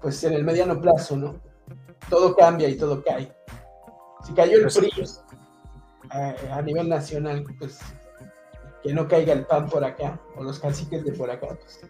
pues 0.00 0.22
en 0.24 0.34
el 0.34 0.44
mediano 0.44 0.80
plazo, 0.80 1.16
¿no? 1.16 1.40
Todo 2.08 2.34
cambia 2.34 2.68
y 2.68 2.76
todo 2.76 3.02
cae. 3.02 3.34
Si 4.24 4.32
cayó 4.34 4.58
el 4.58 4.66
PRI 4.66 4.90
a, 6.10 6.62
nivel 6.62 6.88
nacional, 6.88 7.44
pues 7.58 7.80
que 8.82 8.92
no 8.92 9.06
caiga 9.06 9.32
el 9.32 9.46
pan 9.46 9.66
por 9.68 9.84
acá, 9.84 10.20
o 10.36 10.42
los 10.42 10.58
caciques 10.58 11.04
de 11.04 11.12
por 11.12 11.30
acá. 11.30 11.48
Pues, 11.48 11.80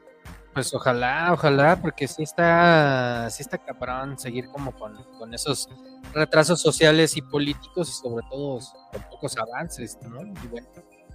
pues 0.52 0.74
ojalá, 0.74 1.30
ojalá, 1.32 1.80
porque 1.80 2.06
sí 2.06 2.22
está, 2.22 3.28
sí 3.30 3.42
está 3.42 3.58
cabrón 3.58 4.18
seguir 4.18 4.48
como 4.48 4.72
con, 4.72 5.02
con 5.18 5.32
esos 5.32 5.68
retrasos 6.12 6.60
sociales 6.60 7.16
y 7.16 7.22
políticos 7.22 7.88
y 7.88 7.92
sobre 7.92 8.24
todo 8.30 8.58
con 8.92 9.02
pocos 9.10 9.36
avances, 9.38 9.98
¿no? 10.02 10.22
Y 10.22 10.46
bueno, 10.48 10.68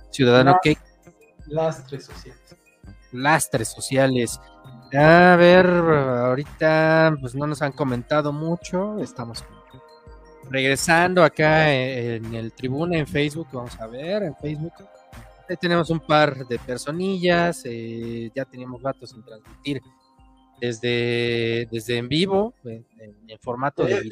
ciudadano 0.09 0.57
que... 0.61 0.77
Lastres 1.45 2.05
sociales 2.05 2.57
lastres 3.11 3.69
sociales. 3.69 4.39
A 4.93 5.35
ver, 5.37 5.65
ahorita 5.65 7.15
pues 7.19 7.35
no 7.35 7.47
nos 7.47 7.61
han 7.61 7.71
comentado 7.71 8.31
mucho, 8.31 8.99
estamos 8.99 9.43
regresando 10.49 11.23
acá 11.23 11.73
en 11.73 12.33
el 12.33 12.53
tribuna 12.53 12.97
en 12.97 13.07
Facebook, 13.07 13.47
vamos 13.51 13.79
a 13.79 13.87
ver, 13.87 14.23
en 14.23 14.35
Facebook. 14.35 14.73
Ahí 15.49 15.57
tenemos 15.57 15.89
un 15.89 15.99
par 15.99 16.45
de 16.45 16.59
personillas, 16.59 17.61
eh, 17.65 18.29
ya 18.35 18.45
teníamos 18.45 18.81
ratos 18.81 19.11
sin 19.11 19.23
transmitir 19.23 19.81
desde, 20.59 21.67
desde 21.71 21.97
en 21.97 22.09
vivo, 22.09 22.53
en, 22.63 23.39
formato 23.39 23.83
de... 23.85 24.09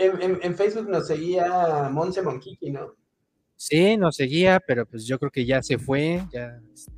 En, 0.00 0.38
en, 0.42 0.54
Facebook 0.56 0.88
nos 0.88 1.06
seguía 1.06 1.88
Monse 1.92 2.22
Monquiqui, 2.22 2.70
¿no? 2.70 2.94
Sí, 3.54 3.96
nos 3.96 4.16
seguía, 4.16 4.60
pero 4.60 4.86
pues 4.86 5.04
yo 5.06 5.18
creo 5.18 5.30
que 5.30 5.44
ya 5.44 5.62
se 5.62 5.78
fue, 5.78 6.24
ya... 6.32 6.60
Este, 6.72 6.97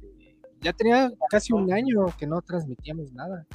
ya 0.61 0.73
tenía 0.73 1.11
casi 1.31 1.53
un 1.53 1.73
año 1.73 2.07
que 2.19 2.27
no 2.27 2.41
transmitíamos 2.43 3.13
nada. 3.13 3.47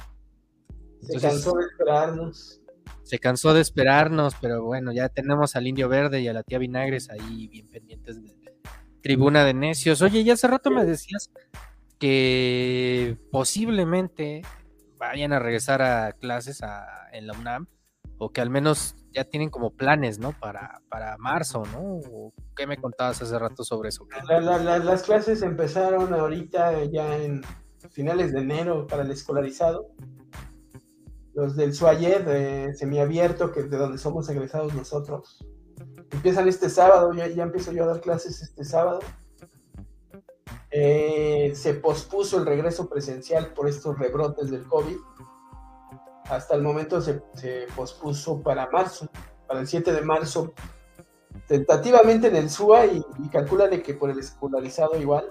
se 1.00 1.20
cansó 1.20 1.56
de 1.56 1.64
esperarnos. 1.64 2.60
Se 3.02 3.18
cansó 3.18 3.54
de 3.54 3.60
esperarnos, 3.60 4.34
pero 4.40 4.64
bueno, 4.64 4.92
ya 4.92 5.08
tenemos 5.08 5.54
al 5.56 5.66
Indio 5.66 5.88
Verde 5.88 6.20
y 6.20 6.28
a 6.28 6.32
la 6.32 6.42
tía 6.42 6.58
Vinagres 6.58 7.08
ahí 7.10 7.48
bien 7.48 7.68
pendientes 7.68 8.22
de 8.22 8.34
Tribuna 9.00 9.44
de 9.44 9.54
Necios. 9.54 10.02
Oye, 10.02 10.24
ya 10.24 10.32
hace 10.32 10.48
rato 10.48 10.70
me 10.70 10.84
decías 10.84 11.30
que 11.98 13.16
posiblemente 13.30 14.42
vayan 14.98 15.32
a 15.32 15.38
regresar 15.38 15.82
a 15.82 16.12
clases 16.12 16.60
en 17.12 17.26
la 17.28 17.34
UNAM, 17.34 17.68
o 18.18 18.32
que 18.32 18.40
al 18.40 18.50
menos 18.50 18.96
ya 19.16 19.24
tienen 19.24 19.48
como 19.48 19.70
planes, 19.70 20.18
¿no? 20.18 20.32
Para, 20.32 20.82
para 20.90 21.16
marzo, 21.16 21.62
¿no? 21.72 22.00
¿Qué 22.54 22.66
me 22.66 22.76
contabas 22.76 23.22
hace 23.22 23.38
rato 23.38 23.64
sobre 23.64 23.88
eso? 23.88 24.06
las 24.28 25.02
clases 25.04 25.40
empezaron 25.40 26.12
ahorita 26.12 26.84
ya 26.84 27.16
en 27.16 27.42
finales 27.90 28.32
de 28.32 28.40
enero 28.40 28.86
para 28.86 29.02
el 29.02 29.10
escolarizado. 29.10 29.88
Los 31.32 31.56
del 31.56 31.72
SUAYED, 31.72 32.26
de 32.26 32.74
semiabierto, 32.74 33.52
que 33.52 33.62
de 33.62 33.76
donde 33.78 33.96
somos 33.96 34.28
egresados 34.28 34.74
nosotros. 34.74 35.42
Empiezan 36.10 36.46
este 36.48 36.68
sábado, 36.68 37.12
ya, 37.14 37.26
ya 37.26 37.44
empiezo 37.44 37.72
yo 37.72 37.84
a 37.84 37.86
dar 37.86 38.00
clases 38.02 38.42
este 38.42 38.64
sábado. 38.64 39.00
Eh, 40.70 41.52
se 41.54 41.72
pospuso 41.72 42.38
el 42.38 42.44
regreso 42.44 42.88
presencial 42.88 43.54
por 43.54 43.66
estos 43.66 43.98
rebrotes 43.98 44.50
del 44.50 44.64
COVID 44.64 44.96
hasta 46.30 46.54
el 46.54 46.62
momento 46.62 47.00
se, 47.00 47.20
pospuso 47.74 48.42
para 48.42 48.68
marzo, 48.70 49.08
para 49.46 49.60
el 49.60 49.66
7 49.66 49.92
de 49.92 50.02
marzo, 50.02 50.52
tentativamente 51.46 52.28
en 52.28 52.36
el 52.36 52.50
SUA 52.50 52.86
y, 52.86 53.04
de 53.70 53.82
que 53.82 53.94
por 53.94 54.10
el 54.10 54.18
escolarizado 54.18 54.96
igual 55.00 55.28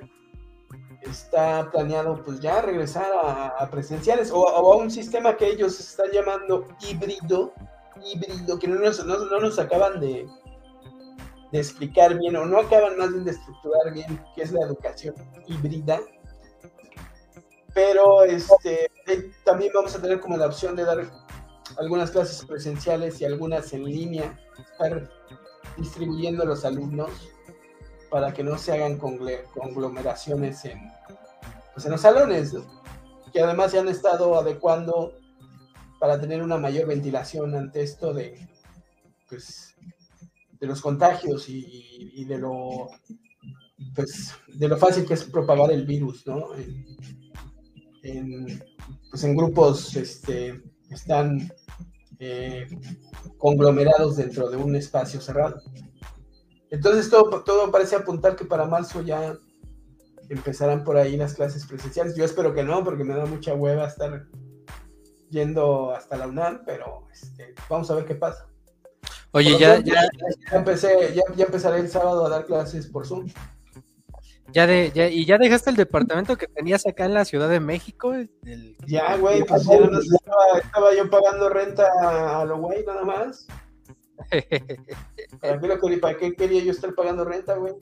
está 1.01 1.69
planeado 1.71 2.21
pues 2.23 2.39
ya 2.39 2.61
regresar 2.61 3.11
a, 3.13 3.69
presenciales 3.69 4.31
o, 4.31 4.47
a 4.49 4.75
un 4.77 4.89
sistema 4.89 5.37
que 5.37 5.47
ellos 5.47 5.79
están 5.79 6.11
llamando 6.11 6.67
híbrido, 6.81 7.53
híbrido, 8.03 8.57
que 8.57 8.67
no 8.67 8.75
nos, 8.75 9.05
no, 9.05 9.39
nos 9.39 9.59
acaban 9.59 9.99
de, 9.99 10.27
de 11.51 11.57
explicar 11.57 12.17
bien 12.17 12.35
o 12.35 12.45
no 12.45 12.59
acaban 12.59 12.97
más 12.97 13.11
bien 13.11 13.25
de 13.25 13.31
estructurar 13.31 13.93
bien 13.93 14.23
qué 14.35 14.43
es 14.43 14.51
la 14.51 14.65
educación 14.65 15.15
híbrida 15.47 15.99
pero 17.75 18.23
este, 18.23 18.89
eh, 19.05 19.31
también 19.43 19.71
vamos 19.75 19.93
a 19.93 20.01
tener 20.01 20.21
como 20.21 20.37
la 20.37 20.47
opción 20.47 20.77
de 20.77 20.85
dar 20.85 21.11
algunas 21.77 22.09
clases 22.09 22.45
presenciales 22.45 23.19
y 23.19 23.25
algunas 23.25 23.73
en 23.73 23.83
línea, 23.83 24.39
estar 24.57 25.11
distribuyendo 25.75 26.43
a 26.43 26.45
los 26.45 26.63
alumnos 26.63 27.11
para 28.09 28.33
que 28.33 28.45
no 28.45 28.57
se 28.57 28.71
hagan 28.71 28.97
conglomeraciones 28.97 30.63
en, 30.63 30.79
pues 31.73 31.85
en 31.85 31.91
los 31.91 31.99
salones, 31.99 32.53
que 33.33 33.41
además 33.41 33.71
se 33.71 33.79
han 33.79 33.89
estado 33.89 34.39
adecuando 34.39 35.11
para 35.99 36.17
tener 36.17 36.41
una 36.41 36.57
mayor 36.57 36.87
ventilación 36.87 37.55
ante 37.55 37.81
esto 37.81 38.13
de, 38.13 38.47
pues, 39.27 39.75
de 40.53 40.65
los 40.65 40.79
contagios 40.79 41.49
y, 41.49 42.23
de 42.23 42.37
lo 42.37 42.87
pues, 43.93 44.33
de 44.47 44.69
lo 44.69 44.77
fácil 44.77 45.05
que 45.05 45.15
es 45.15 45.25
propagar 45.25 45.73
el 45.73 45.85
virus, 45.85 46.25
¿no? 46.25 46.51
Pues 49.09 49.23
en 49.23 49.35
grupos 49.35 49.95
este, 49.95 50.61
están 50.89 51.51
eh, 52.19 52.67
conglomerados 53.37 54.17
dentro 54.17 54.49
de 54.49 54.57
un 54.57 54.75
espacio 54.75 55.19
cerrado. 55.21 55.61
Entonces 56.69 57.09
todo, 57.09 57.43
todo 57.43 57.71
parece 57.71 57.95
apuntar 57.95 58.35
que 58.35 58.45
para 58.45 58.65
marzo 58.65 59.01
ya 59.01 59.37
empezarán 60.29 60.83
por 60.83 60.97
ahí 60.97 61.17
las 61.17 61.33
clases 61.33 61.65
presenciales. 61.65 62.15
Yo 62.15 62.25
espero 62.25 62.53
que 62.53 62.63
no, 62.63 62.83
porque 62.83 63.03
me 63.03 63.15
da 63.15 63.25
mucha 63.25 63.53
hueva 63.53 63.87
estar 63.87 64.27
yendo 65.29 65.91
hasta 65.91 66.17
la 66.17 66.27
UNAM, 66.27 66.61
pero 66.65 67.07
este, 67.11 67.53
vamos 67.69 67.89
a 67.91 67.95
ver 67.95 68.05
qué 68.05 68.15
pasa. 68.15 68.47
Oye, 69.31 69.57
ya, 69.59 69.79
ya, 69.79 70.01
ya, 70.03 70.57
empecé, 70.57 71.13
ya, 71.13 71.23
ya 71.35 71.45
empezaré 71.45 71.79
el 71.79 71.89
sábado 71.89 72.25
a 72.25 72.29
dar 72.29 72.45
clases 72.45 72.87
por 72.87 73.05
Zoom. 73.05 73.27
Ya 74.51 74.67
de, 74.67 74.91
ya, 74.93 75.09
¿Y 75.09 75.25
ya 75.25 75.37
dejaste 75.37 75.71
el 75.71 75.75
departamento 75.75 76.37
que 76.37 76.47
tenías 76.47 76.85
acá 76.85 77.05
en 77.05 77.15
la 77.15 77.25
Ciudad 77.25 77.49
de 77.49 77.59
México? 77.59 78.13
Ya, 78.85 79.17
güey, 79.17 79.43
pues 79.43 79.65
ya 79.65 79.79
no 79.79 79.99
estaba, 79.99 80.59
estaba, 80.61 80.95
yo 80.95 81.09
pagando 81.09 81.49
renta 81.49 82.39
a 82.39 82.45
lo 82.45 82.59
güey, 82.59 82.85
nada 82.85 83.03
más. 83.03 83.47
¿Para 85.41 85.55
lo 85.55 85.79
que, 85.79 85.97
¿Para 85.97 86.17
qué 86.17 86.33
quería 86.35 86.63
yo 86.63 86.71
estar 86.71 86.93
pagando 86.93 87.25
renta, 87.25 87.55
güey? 87.55 87.73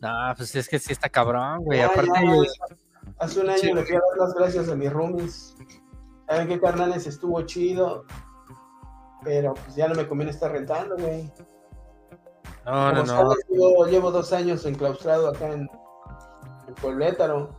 No, 0.00 0.10
pues 0.36 0.54
es 0.54 0.68
que 0.68 0.78
sí 0.78 0.92
está 0.92 1.08
cabrón, 1.08 1.64
güey. 1.64 1.80
Aparte, 1.80 2.10
ya, 2.12 2.76
hace 3.18 3.40
un 3.40 3.48
año 3.48 3.58
sí, 3.58 3.72
le 3.72 3.84
fui 3.84 3.96
a 3.96 4.00
dar 4.00 4.18
las 4.18 4.34
gracias 4.34 4.68
a 4.68 4.76
mis 4.76 4.92
roomies. 4.92 5.56
Saben 6.28 6.48
qué 6.48 6.60
carnales 6.60 7.06
estuvo 7.06 7.40
chido. 7.42 8.04
Pero 9.22 9.54
pues 9.54 9.74
ya 9.74 9.88
no 9.88 9.94
me 9.94 10.06
conviene 10.06 10.32
estar 10.32 10.52
rentando, 10.52 10.96
güey. 10.96 11.32
No, 12.66 12.92
no, 12.92 13.00
Como 13.00 13.06
no. 13.06 13.06
sabes, 13.06 13.44
yo 13.50 13.86
llevo 13.86 14.10
dos 14.10 14.32
años 14.32 14.64
enclaustrado 14.66 15.28
acá 15.28 15.50
en, 15.52 15.68
en 16.66 16.74
Pueblétaro. 16.74 17.50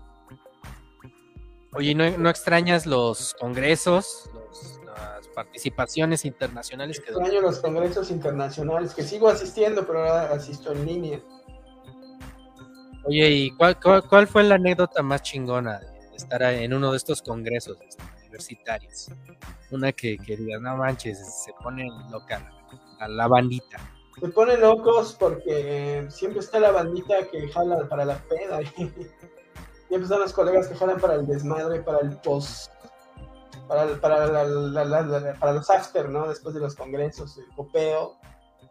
Oye, 1.74 1.94
¿no, 1.94 2.10
¿no, 2.18 2.30
extrañas 2.30 2.86
los 2.86 3.34
congresos, 3.34 4.30
los, 4.34 4.80
las 4.86 5.28
participaciones 5.30 6.24
internacionales? 6.24 7.00
Que... 7.00 7.12
Extraño 7.12 7.42
los 7.42 7.60
congresos 7.60 8.12
internacionales, 8.12 8.94
que 8.96 9.04
sigo 9.04 9.28
asistiendo, 9.28 9.86
pero 9.86 10.00
ahora 10.00 10.34
asisto 10.34 10.72
en 10.72 10.86
línea. 10.86 11.20
Oye, 13.04 13.30
¿y 13.30 13.52
cuál, 13.52 13.80
cuál, 13.80 14.08
cuál 14.08 14.28
fue 14.28 14.44
la 14.44 14.56
anécdota 14.56 15.04
más 15.04 15.22
chingona 15.22 15.80
de 15.80 16.16
estar 16.16 16.42
en 16.44 16.74
uno 16.74 16.92
de 16.92 16.98
estos 16.98 17.22
congresos 17.22 17.78
este, 17.88 18.04
universitarios? 18.22 19.10
Una 19.70 19.92
que, 19.92 20.18
que 20.18 20.38
digas, 20.38 20.62
no 20.62 20.78
manches, 20.78 21.44
se 21.44 21.52
pone 21.62 21.88
loca 22.10 22.42
la, 23.00 23.08
la 23.10 23.28
bandita. 23.28 23.95
Se 24.20 24.30
ponen 24.30 24.62
locos 24.62 25.16
porque 25.20 26.08
siempre 26.10 26.40
está 26.40 26.60
la 26.60 26.72
bandita 26.72 27.28
que 27.30 27.50
jala 27.50 27.88
para 27.90 28.06
la 28.06 28.18
peda. 28.18 28.62
Y 28.62 28.66
siempre 29.88 30.04
están 30.04 30.20
los 30.22 30.34
colegas 30.34 30.68
que 30.68 30.76
jalan 30.76 31.00
para 31.00 31.16
el 31.16 31.28
desmadre, 31.28 31.82
para 31.82 32.00
el 32.00 32.18
post, 32.22 32.72
para, 33.68 34.00
para, 34.00 34.28
para 35.40 35.54
los 35.54 35.70
after, 35.70 36.10
¿no? 36.10 36.28
Después 36.30 36.56
de 36.56 36.62
los 36.62 36.76
congresos, 36.76 37.38
el 37.38 37.48
copeo, 37.56 38.18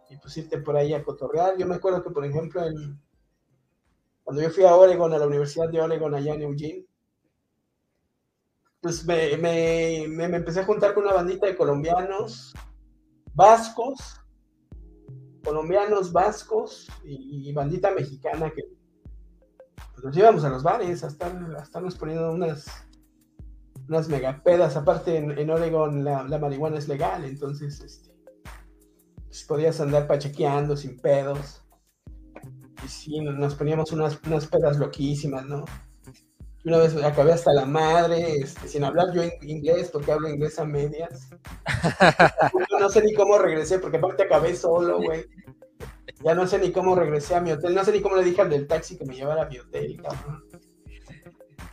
y 0.09 0.17
pues 0.17 0.37
irte 0.39 0.59
por 0.59 0.77
ahí 0.77 0.95
a 0.95 1.05
cotorrear. 1.05 1.59
Yo 1.59 1.67
me 1.67 1.75
acuerdo 1.75 2.03
que, 2.03 2.11
por 2.11 2.25
ejemplo, 2.25 2.63
cuando 4.23 4.43
yo 4.43 4.51
fui 4.51 4.65
a 4.65 4.75
Oregon, 4.75 5.13
a 5.13 5.19
la 5.19 5.27
Universidad 5.27 5.69
de 5.69 5.81
Oregon, 5.81 6.15
allá 6.15 6.35
en 6.35 6.43
Eugene, 6.43 6.87
pues 8.81 9.05
me, 9.05 9.37
me, 9.37 10.07
me 10.09 10.37
empecé 10.37 10.61
a 10.61 10.65
juntar 10.65 10.95
con 10.95 11.05
una 11.05 11.15
bandita 11.15 11.47
de 11.47 11.57
colombianos, 11.57 12.55
vascos, 13.35 14.21
colombianos, 15.45 16.13
vascos 16.13 16.89
y, 17.05 17.53
bandita 17.53 17.93
mexicana 17.93 18.51
que 18.51 18.63
pues, 19.93 20.05
nos 20.05 20.17
íbamos 20.17 20.45
a 20.45 20.49
los 20.49 20.63
bares 20.63 21.05
a, 21.05 21.09
estar, 21.09 21.33
a 21.33 21.63
estarnos 21.63 21.95
poniendo 21.97 22.33
unas, 22.33 22.67
unas 23.89 24.09
megapedas. 24.09 24.77
Aparte, 24.77 25.17
en, 25.17 25.39
en 25.39 25.51
Oregon 25.51 26.03
la, 26.05 26.25
la, 26.25 26.39
marihuana 26.39 26.79
es 26.79 26.89
legal, 26.89 27.25
entonces 27.25 27.81
este, 27.81 28.13
pues, 29.27 29.45
podías 29.45 29.81
andar 29.81 30.07
pachequeando 30.07 30.77
sin 30.77 30.99
pedos. 30.99 31.63
Y 32.85 32.89
sí, 32.89 33.21
nos 33.21 33.55
poníamos 33.55 33.93
unas, 33.93 34.21
unas 34.27 34.47
pedas 34.47 34.79
loquísimas, 34.79 35.47
¿no? 35.47 35.65
Una 36.65 36.79
vez 36.79 36.97
acabé 36.97 37.33
hasta 37.33 37.53
la 37.53 37.67
madre, 37.67 38.39
este, 38.39 38.69
sin 38.69 38.85
hablar 38.85 39.12
yo 39.12 39.23
inglés, 39.43 39.91
porque 39.93 40.12
hablo 40.12 40.29
inglés 40.29 40.59
a 40.59 40.65
medias. 40.65 41.29
no 42.81 42.89
sé 42.89 43.03
ni 43.03 43.12
cómo 43.12 43.37
regresé, 43.39 43.79
porque 43.79 43.99
aparte 43.99 44.23
acabé 44.23 44.57
solo, 44.57 44.99
güey. 44.99 45.27
Ya 46.23 46.35
no 46.35 46.47
sé 46.47 46.59
ni 46.59 46.73
cómo 46.73 46.95
regresé 46.95 47.35
a 47.35 47.41
mi 47.41 47.53
hotel. 47.53 47.75
No 47.75 47.85
sé 47.85 47.93
ni 47.93 48.01
cómo 48.01 48.17
le 48.17 48.25
dije 48.25 48.41
al 48.41 48.49
del 48.49 48.67
taxi 48.67 48.97
que 48.97 49.05
me 49.05 49.15
llevara 49.15 49.43
a 49.43 49.47
mi 49.47 49.59
hotel, 49.59 50.01
cabrón. 50.03 50.43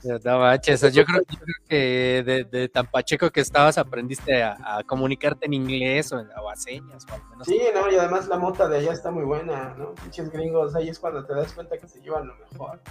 No 0.03 0.39
manches, 0.39 0.81
yo 0.93 1.05
creo, 1.05 1.21
yo 1.21 1.39
creo 1.39 1.55
que 1.67 2.23
de, 2.25 2.43
de, 2.43 2.67
tan 2.67 2.87
pacheco 2.87 3.29
que 3.29 3.41
estabas 3.41 3.77
aprendiste 3.77 4.41
a, 4.41 4.57
a 4.59 4.83
comunicarte 4.83 5.45
en 5.45 5.53
inglés 5.53 6.11
o, 6.11 6.19
en, 6.19 6.27
o, 6.37 6.49
a 6.49 6.55
señas. 6.55 7.05
O 7.09 7.13
al 7.13 7.23
menos. 7.29 7.47
Sí, 7.47 7.61
no, 7.73 7.89
y 7.89 7.95
además 7.95 8.27
la 8.27 8.37
mota 8.37 8.67
de 8.67 8.79
allá 8.79 8.93
está 8.93 9.11
muy 9.11 9.23
buena, 9.23 9.75
¿no? 9.77 9.93
Pinches 9.93 10.31
gringos, 10.31 10.75
ahí 10.75 10.89
es 10.89 10.99
cuando 10.99 11.23
te 11.23 11.33
das 11.33 11.53
cuenta 11.53 11.77
que 11.77 11.87
se 11.87 12.01
llevan 12.01 12.27
lo 12.27 12.35
mejor. 12.35 12.81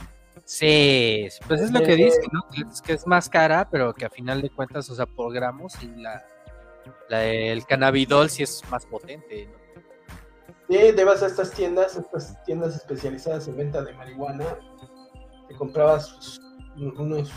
Sí, 0.45 1.29
pues 1.47 1.61
es 1.61 1.71
lo 1.71 1.81
que 1.81 1.97
dice, 1.97 2.21
¿no? 2.33 2.43
Que 2.53 2.63
es, 2.63 2.83
que 2.83 2.93
es 2.95 3.07
más 3.07 3.29
cara, 3.29 3.69
pero 3.71 3.95
que 3.95 4.05
a 4.05 4.11
final 4.11 4.43
de 4.43 4.51
cuentas, 4.51 4.91
o 4.91 4.95
sea, 4.95 5.07
por 5.07 5.33
gramos 5.33 5.81
y 5.83 5.87
la, 5.95 6.25
la 7.09 7.25
el 7.25 7.65
cannabidol 7.67 8.31
sí 8.31 8.43
es 8.43 8.63
más 8.71 8.87
potente, 8.87 9.47
¿no? 9.47 9.61
Sí, 10.69 10.93
te 10.95 11.05
vas 11.05 11.23
a 11.23 11.27
estas 11.27 11.51
tiendas, 11.51 11.97
estas 11.97 12.43
tiendas 12.45 12.77
especializadas 12.77 13.49
en 13.49 13.57
venta 13.57 13.83
de 13.83 13.93
marihuana, 13.93 14.59
te 15.49 15.55
comprabas 15.57 16.39
unos 16.77 17.33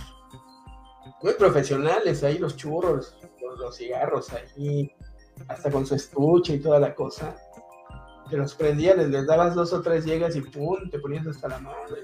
muy 1.22 1.34
profesionales 1.34 2.24
ahí, 2.24 2.38
los 2.38 2.56
churros, 2.56 3.18
los, 3.42 3.60
los 3.60 3.78
cigarros 3.78 4.32
ahí, 4.34 4.92
hasta 5.48 5.72
con 5.72 5.86
su 5.86 5.96
estuche 5.96 6.54
y 6.54 6.60
toda 6.60 6.80
la 6.80 6.94
cosa. 6.94 7.36
Te 8.30 8.38
los 8.38 8.54
prendías, 8.56 8.98
les, 8.98 9.10
les 9.10 9.26
dabas 9.26 9.56
dos 9.56 9.74
o 9.74 9.82
tres 9.82 10.06
llegas 10.06 10.36
y 10.36 10.42
pum, 10.42 10.90
te 10.90 11.00
ponías 11.00 11.26
hasta 11.28 11.48
la 11.48 11.60
madre. 11.60 12.04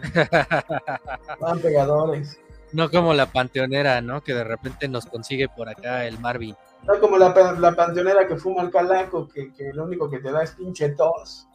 Van 1.40 1.58
pegadores. 1.60 2.40
No 2.72 2.90
como 2.90 3.14
la 3.14 3.26
panteonera, 3.26 4.00
¿no? 4.00 4.22
Que 4.22 4.34
de 4.34 4.44
repente 4.44 4.88
nos 4.88 5.06
consigue 5.06 5.48
por 5.48 5.68
acá 5.68 6.06
el 6.06 6.18
Marvin. 6.18 6.56
No 6.86 6.98
como 7.00 7.18
la, 7.18 7.34
la 7.58 7.74
panteonera 7.74 8.26
que 8.26 8.36
fuma 8.36 8.62
el 8.62 8.70
calaco, 8.70 9.28
que, 9.28 9.52
que, 9.52 9.72
lo 9.72 9.84
único 9.84 10.08
que 10.08 10.20
te 10.20 10.30
da 10.30 10.42
es 10.42 10.52
pinche 10.52 10.90
tos. 10.90 11.46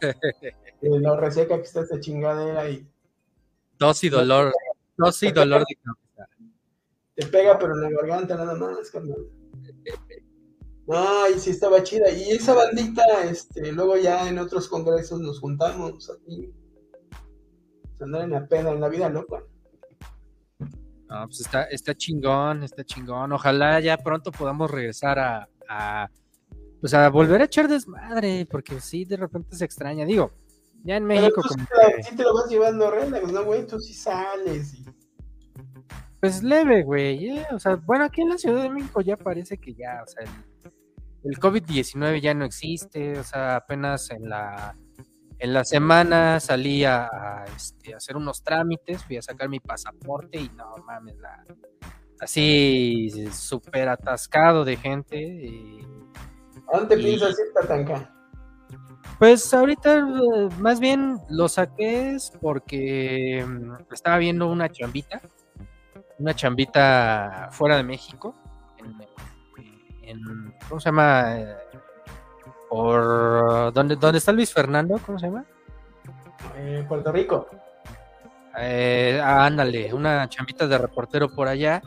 lo 0.80 1.16
reseca 1.16 1.56
que 1.56 1.62
está 1.62 1.80
esta 1.80 2.00
chingadera 2.00 2.68
y. 2.70 2.86
Tos 3.76 4.02
y 4.04 4.08
dolor. 4.08 4.52
Tos 4.96 5.22
y 5.22 5.30
dolor 5.30 5.64
de 5.68 5.76
cabeza. 5.76 6.30
Te 7.14 7.26
pega, 7.26 7.58
pero 7.58 7.74
en 7.74 7.82
la 7.82 7.90
garganta 7.90 8.36
nada 8.36 8.54
más, 8.54 8.90
carnal. 8.90 9.26
No, 10.86 11.28
y 11.28 11.38
sí 11.38 11.50
estaba 11.50 11.82
chida. 11.82 12.10
Y 12.10 12.30
esa 12.30 12.54
bandita, 12.54 13.02
este, 13.24 13.72
luego 13.72 13.96
ya 13.96 14.28
en 14.28 14.38
otros 14.38 14.68
congresos 14.68 15.20
nos 15.20 15.40
juntamos 15.40 16.10
aquí 16.10 16.52
andar 18.04 18.22
en 18.22 18.30
la 18.30 18.46
peda, 18.46 18.72
en 18.72 18.80
la 18.80 18.88
vida 18.88 19.08
loca. 19.08 19.42
No, 21.08 21.24
pues 21.26 21.40
está, 21.40 21.64
está 21.64 21.94
chingón, 21.94 22.62
está 22.62 22.84
chingón. 22.84 23.32
Ojalá 23.32 23.78
ya 23.80 23.96
pronto 23.96 24.32
podamos 24.32 24.70
regresar 24.70 25.18
a, 25.18 25.48
a, 25.68 26.10
pues 26.80 26.94
a 26.94 27.08
volver 27.10 27.40
a 27.40 27.44
echar 27.44 27.68
desmadre, 27.68 28.46
porque 28.50 28.80
sí, 28.80 29.04
de 29.04 29.16
repente 29.16 29.54
se 29.56 29.64
extraña. 29.64 30.04
Digo, 30.04 30.32
ya 30.82 30.96
en 30.96 31.04
México. 31.04 31.34
Pero 31.36 31.48
tú 31.48 31.54
como 31.54 31.64
sí, 31.64 31.92
que, 31.96 32.02
sí 32.02 32.16
te 32.16 32.22
lo 32.24 32.34
vas 32.34 32.48
llevando 32.48 32.90
relax, 32.90 33.32
¿no, 33.32 33.44
güey? 33.44 33.66
Tú 33.66 33.78
sí 33.78 33.94
sales. 33.94 34.74
Y... 34.74 34.84
Pues 36.20 36.42
leve, 36.42 36.82
güey. 36.82 37.38
eh, 37.38 37.46
O 37.52 37.58
sea, 37.58 37.76
bueno, 37.76 38.04
aquí 38.04 38.22
en 38.22 38.30
la 38.30 38.38
Ciudad 38.38 38.62
de 38.62 38.70
México 38.70 39.00
ya 39.00 39.16
parece 39.16 39.58
que 39.58 39.74
ya, 39.74 40.02
o 40.02 40.08
sea, 40.08 40.24
el, 40.24 40.72
el 41.30 41.38
COVID-19 41.38 42.20
ya 42.20 42.34
no 42.34 42.44
existe, 42.44 43.18
o 43.18 43.22
sea, 43.22 43.56
apenas 43.56 44.10
en 44.10 44.28
la 44.28 44.76
en 45.38 45.52
la 45.52 45.64
semana 45.64 46.40
salí 46.40 46.84
a, 46.84 47.04
a, 47.04 47.44
este, 47.56 47.94
a, 47.94 47.98
hacer 47.98 48.16
unos 48.16 48.42
trámites, 48.42 49.04
fui 49.04 49.16
a 49.16 49.22
sacar 49.22 49.48
mi 49.48 49.60
pasaporte 49.60 50.38
y 50.38 50.48
no 50.50 50.76
mames, 50.86 51.16
la, 51.18 51.44
así 52.20 53.28
súper 53.32 53.88
atascado 53.88 54.64
de 54.64 54.76
gente. 54.76 55.18
Y, 55.20 55.86
¿A 56.72 56.78
dónde 56.78 56.98
y, 56.98 57.04
piensas 57.04 57.38
ir, 57.38 57.52
Tatanka? 57.54 58.12
Pues 59.18 59.52
ahorita 59.54 60.04
más 60.58 60.80
bien 60.80 61.18
lo 61.30 61.48
saqué 61.48 62.16
porque 62.40 63.44
mm, 63.46 63.92
estaba 63.92 64.18
viendo 64.18 64.50
una 64.50 64.68
chambita, 64.68 65.20
una 66.18 66.34
chambita 66.34 67.48
fuera 67.50 67.76
de 67.76 67.82
México, 67.82 68.34
en, 68.78 68.94
en 70.02 70.54
¿cómo 70.68 70.80
se 70.80 70.88
llama? 70.88 71.36
Por 72.68 73.72
¿dónde, 73.72 73.96
¿dónde 73.96 74.18
está 74.18 74.32
Luis 74.32 74.52
Fernando? 74.52 75.00
¿Cómo 75.04 75.18
se 75.18 75.26
llama? 75.26 75.44
Eh, 76.56 76.84
Puerto 76.88 77.12
Rico. 77.12 77.48
Eh, 78.58 79.20
ah, 79.22 79.44
ándale, 79.44 79.92
una 79.92 80.28
chambita 80.28 80.66
de 80.66 80.78
reportero 80.78 81.28
por 81.28 81.48
allá. 81.48 81.82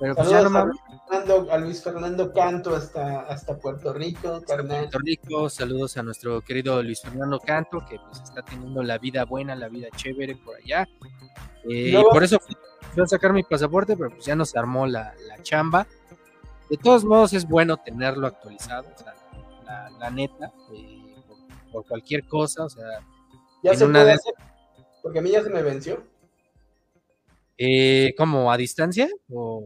Pero 0.00 0.14
pues 0.14 0.30
ya 0.30 0.42
no 0.42 0.50
me... 0.50 0.58
a, 0.60 0.64
Luis 0.64 0.80
Fernando, 1.08 1.52
a 1.52 1.58
Luis 1.58 1.82
Fernando 1.82 2.32
Canto 2.32 2.74
hasta, 2.74 3.20
hasta 3.22 3.56
Puerto 3.56 3.92
Rico. 3.92 4.40
Puerto 4.46 4.98
Rico, 4.98 5.48
saludos 5.48 5.96
a 5.96 6.02
nuestro 6.02 6.40
querido 6.40 6.82
Luis 6.82 7.00
Fernando 7.00 7.40
Canto, 7.40 7.84
que 7.88 7.98
pues 7.98 8.20
está 8.22 8.42
teniendo 8.42 8.82
la 8.82 8.98
vida 8.98 9.24
buena, 9.24 9.54
la 9.54 9.68
vida 9.68 9.88
chévere 9.96 10.36
por 10.36 10.56
allá. 10.56 10.86
Eh, 11.68 11.94
y 11.98 12.04
por 12.12 12.22
eso 12.22 12.38
fui, 12.38 12.54
a 13.02 13.06
sacar 13.06 13.32
mi 13.32 13.42
pasaporte, 13.42 13.96
pero 13.96 14.10
pues 14.10 14.24
ya 14.24 14.36
no 14.36 14.44
se 14.44 14.58
armó 14.58 14.86
la, 14.86 15.14
la 15.26 15.42
chamba. 15.42 15.86
De 16.70 16.76
todos 16.76 17.04
modos 17.04 17.32
es 17.32 17.48
bueno 17.48 17.76
tenerlo 17.78 18.26
actualizado, 18.26 18.88
o 18.94 18.98
sea, 18.98 19.14
la, 19.90 19.98
la, 19.98 20.10
neta, 20.10 20.52
eh, 20.72 21.14
por 21.72 21.86
cualquier 21.86 22.26
cosa, 22.26 22.64
o 22.64 22.68
sea. 22.68 22.84
¿Ya 23.62 23.74
se 23.74 23.86
puede 23.86 24.12
hacer? 24.12 24.34
Porque 25.02 25.18
a 25.18 25.22
mí 25.22 25.30
ya 25.30 25.42
se 25.42 25.50
me 25.50 25.62
venció. 25.62 26.04
Eh, 27.56 28.14
¿Cómo? 28.16 28.52
¿A 28.52 28.56
distancia? 28.56 29.08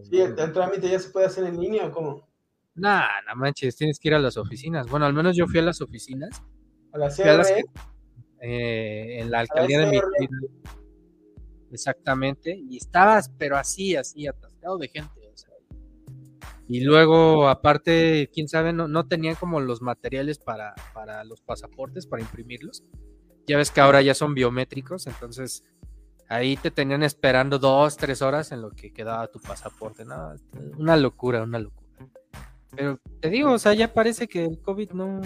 Sí, 0.04 0.20
el, 0.20 0.34
trámite 0.34 0.88
ya 0.88 0.98
se 0.98 1.10
puede 1.10 1.26
hacer 1.26 1.44
en 1.44 1.60
línea 1.60 1.86
o 1.86 1.92
cómo? 1.92 2.26
Nah, 2.74 3.06
no 3.28 3.36
manches, 3.36 3.76
tienes 3.76 3.98
que 3.98 4.08
ir 4.08 4.14
a 4.14 4.18
las 4.18 4.38
oficinas. 4.38 4.86
Bueno, 4.88 5.04
al 5.04 5.12
menos 5.12 5.36
yo 5.36 5.46
fui 5.46 5.58
a 5.58 5.62
las 5.62 5.82
oficinas. 5.82 6.42
A 6.92 6.98
la 6.98 7.10
CRE. 7.10 7.64
Eh, 8.40 9.20
en 9.20 9.30
la 9.30 9.40
alcaldía 9.40 9.80
de 9.80 9.86
mi 9.86 10.00
Exactamente. 11.70 12.56
Y 12.56 12.78
estabas, 12.78 13.30
pero 13.38 13.56
así, 13.56 13.94
así, 13.94 14.26
atascado 14.26 14.78
de 14.78 14.88
gente. 14.88 15.21
Y 16.68 16.80
luego, 16.80 17.48
aparte, 17.48 18.30
quién 18.32 18.48
sabe, 18.48 18.72
no, 18.72 18.88
no 18.88 19.06
tenían 19.06 19.34
como 19.34 19.60
los 19.60 19.82
materiales 19.82 20.38
para, 20.38 20.74
para 20.94 21.24
los 21.24 21.40
pasaportes, 21.40 22.06
para 22.06 22.22
imprimirlos. 22.22 22.84
Ya 23.46 23.56
ves 23.56 23.70
que 23.70 23.80
ahora 23.80 24.02
ya 24.02 24.14
son 24.14 24.34
biométricos, 24.34 25.06
entonces 25.06 25.64
ahí 26.28 26.56
te 26.56 26.70
tenían 26.70 27.02
esperando 27.02 27.58
dos, 27.58 27.96
tres 27.96 28.22
horas 28.22 28.52
en 28.52 28.62
lo 28.62 28.70
que 28.70 28.92
quedaba 28.92 29.26
tu 29.26 29.40
pasaporte. 29.40 30.04
¿no? 30.04 30.34
Una 30.78 30.96
locura, 30.96 31.42
una 31.42 31.58
locura. 31.58 31.82
Pero 32.74 32.98
te 33.20 33.28
digo, 33.28 33.52
o 33.52 33.58
sea, 33.58 33.74
ya 33.74 33.92
parece 33.92 34.26
que 34.26 34.44
el 34.46 34.58
COVID 34.62 34.92
no, 34.92 35.20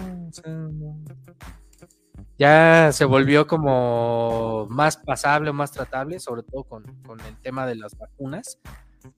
ya 2.37 2.91
se 2.91 3.05
volvió 3.05 3.47
como 3.47 4.67
más 4.69 4.97
pasable, 4.97 5.51
más 5.53 5.71
tratable, 5.71 6.19
sobre 6.19 6.43
todo 6.43 6.63
con, 6.65 6.83
el 6.85 7.37
tema 7.41 7.65
de 7.65 7.75
las 7.75 7.97
vacunas. 7.97 8.59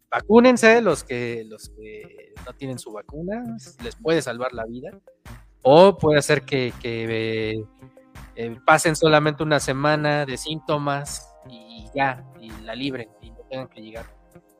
Vacúnense 0.10 0.82
los 0.82 1.04
que, 1.04 1.46
los 1.48 1.70
que 1.70 2.34
no 2.46 2.54
tienen 2.54 2.80
su 2.80 2.92
vacuna, 2.92 3.44
les 3.84 3.96
puede 3.96 4.22
salvar 4.22 4.54
la 4.54 4.66
vida. 4.66 4.92
O 5.62 5.98
puede 5.98 6.20
hacer 6.20 6.44
que, 6.44 6.74
que 6.82 7.64
eh, 8.36 8.58
pasen 8.66 8.96
solamente 8.96 9.44
una 9.44 9.60
semana 9.60 10.26
de 10.26 10.38
síntomas 10.38 11.30
y 11.50 11.88
ya, 11.94 12.24
y 12.40 12.50
la 12.62 12.76
libren 12.76 13.10
y 13.22 13.32
no 13.32 13.40
tengan 13.50 13.68
que 13.68 13.82
llegar 13.82 14.06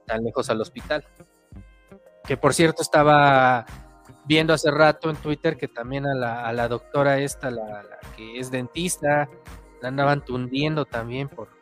tan 0.06 0.24
lejos 0.24 0.50
al 0.50 0.62
hospital. 0.62 1.06
Que 2.26 2.38
por 2.38 2.54
cierto 2.54 2.82
estaba 2.82 3.66
viendo 4.26 4.54
hace 4.54 4.70
rato 4.70 5.10
en 5.10 5.16
Twitter 5.16 5.58
que 5.58 5.68
también 5.68 6.06
a 6.06 6.14
la, 6.14 6.46
a 6.46 6.54
la 6.54 6.68
doctora 6.68 7.20
esta, 7.20 7.50
la, 7.50 7.84
que 8.16 8.40
es 8.40 8.52
dentista, 8.52 9.30
la 9.82 9.88
andaban 9.88 10.24
tundiendo 10.24 10.86
también 10.86 11.30
por, 11.30 11.59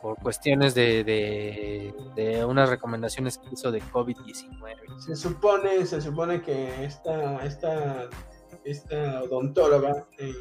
por, 0.00 0.16
cuestiones 0.18 0.74
de, 0.74 1.04
de, 2.14 2.44
unas 2.44 2.68
recomendaciones 2.68 3.38
que 3.38 3.48
hizo 3.52 3.70
de 3.70 3.82
COVID-19. 3.82 4.98
Se 4.98 5.16
supone, 5.16 5.84
se 5.86 6.00
supone 6.00 6.42
que 6.42 6.84
esta, 6.84 7.44
esta, 7.44 8.08
esta 8.64 9.22
odontóloga, 9.22 10.06
eh, 10.18 10.34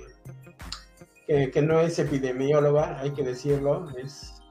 que, 1.26 1.52
que 1.52 1.62
no 1.62 1.80
es 1.80 2.00
epidemióloga, 2.00 3.00
hay 3.00 3.12
que 3.12 3.24
decirlo, 3.24 3.90
es 3.98 4.42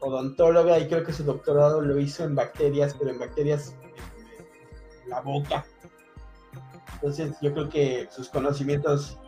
odontóloga 0.00 0.78
y 0.78 0.88
creo 0.88 1.04
que 1.04 1.12
su 1.12 1.24
doctorado 1.24 1.80
lo 1.80 1.98
hizo 1.98 2.24
en 2.24 2.34
bacterias, 2.34 2.94
pero 2.98 3.10
en 3.10 3.18
bacterias 3.18 3.76
en 5.04 5.10
la 5.10 5.20
boca. 5.20 5.66
Entonces 6.94 7.36
yo 7.40 7.52
creo 7.52 7.68
que 7.68 8.08
sus 8.10 8.28
conocimientos 8.28 9.18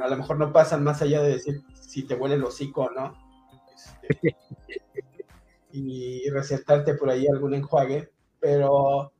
a 0.00 0.08
lo 0.08 0.16
mejor 0.16 0.38
no 0.38 0.52
pasan 0.52 0.84
más 0.84 1.02
allá 1.02 1.22
de 1.22 1.30
decir 1.30 1.62
si 1.72 2.04
te 2.04 2.14
huele 2.14 2.36
el 2.36 2.44
hocico 2.44 2.82
o 2.82 2.90
no. 2.90 3.14
Y 5.74 6.28
recetarte 6.28 6.94
por 6.96 7.08
ahí 7.08 7.26
algún 7.26 7.54
enjuague, 7.54 8.10
pero 8.38 9.10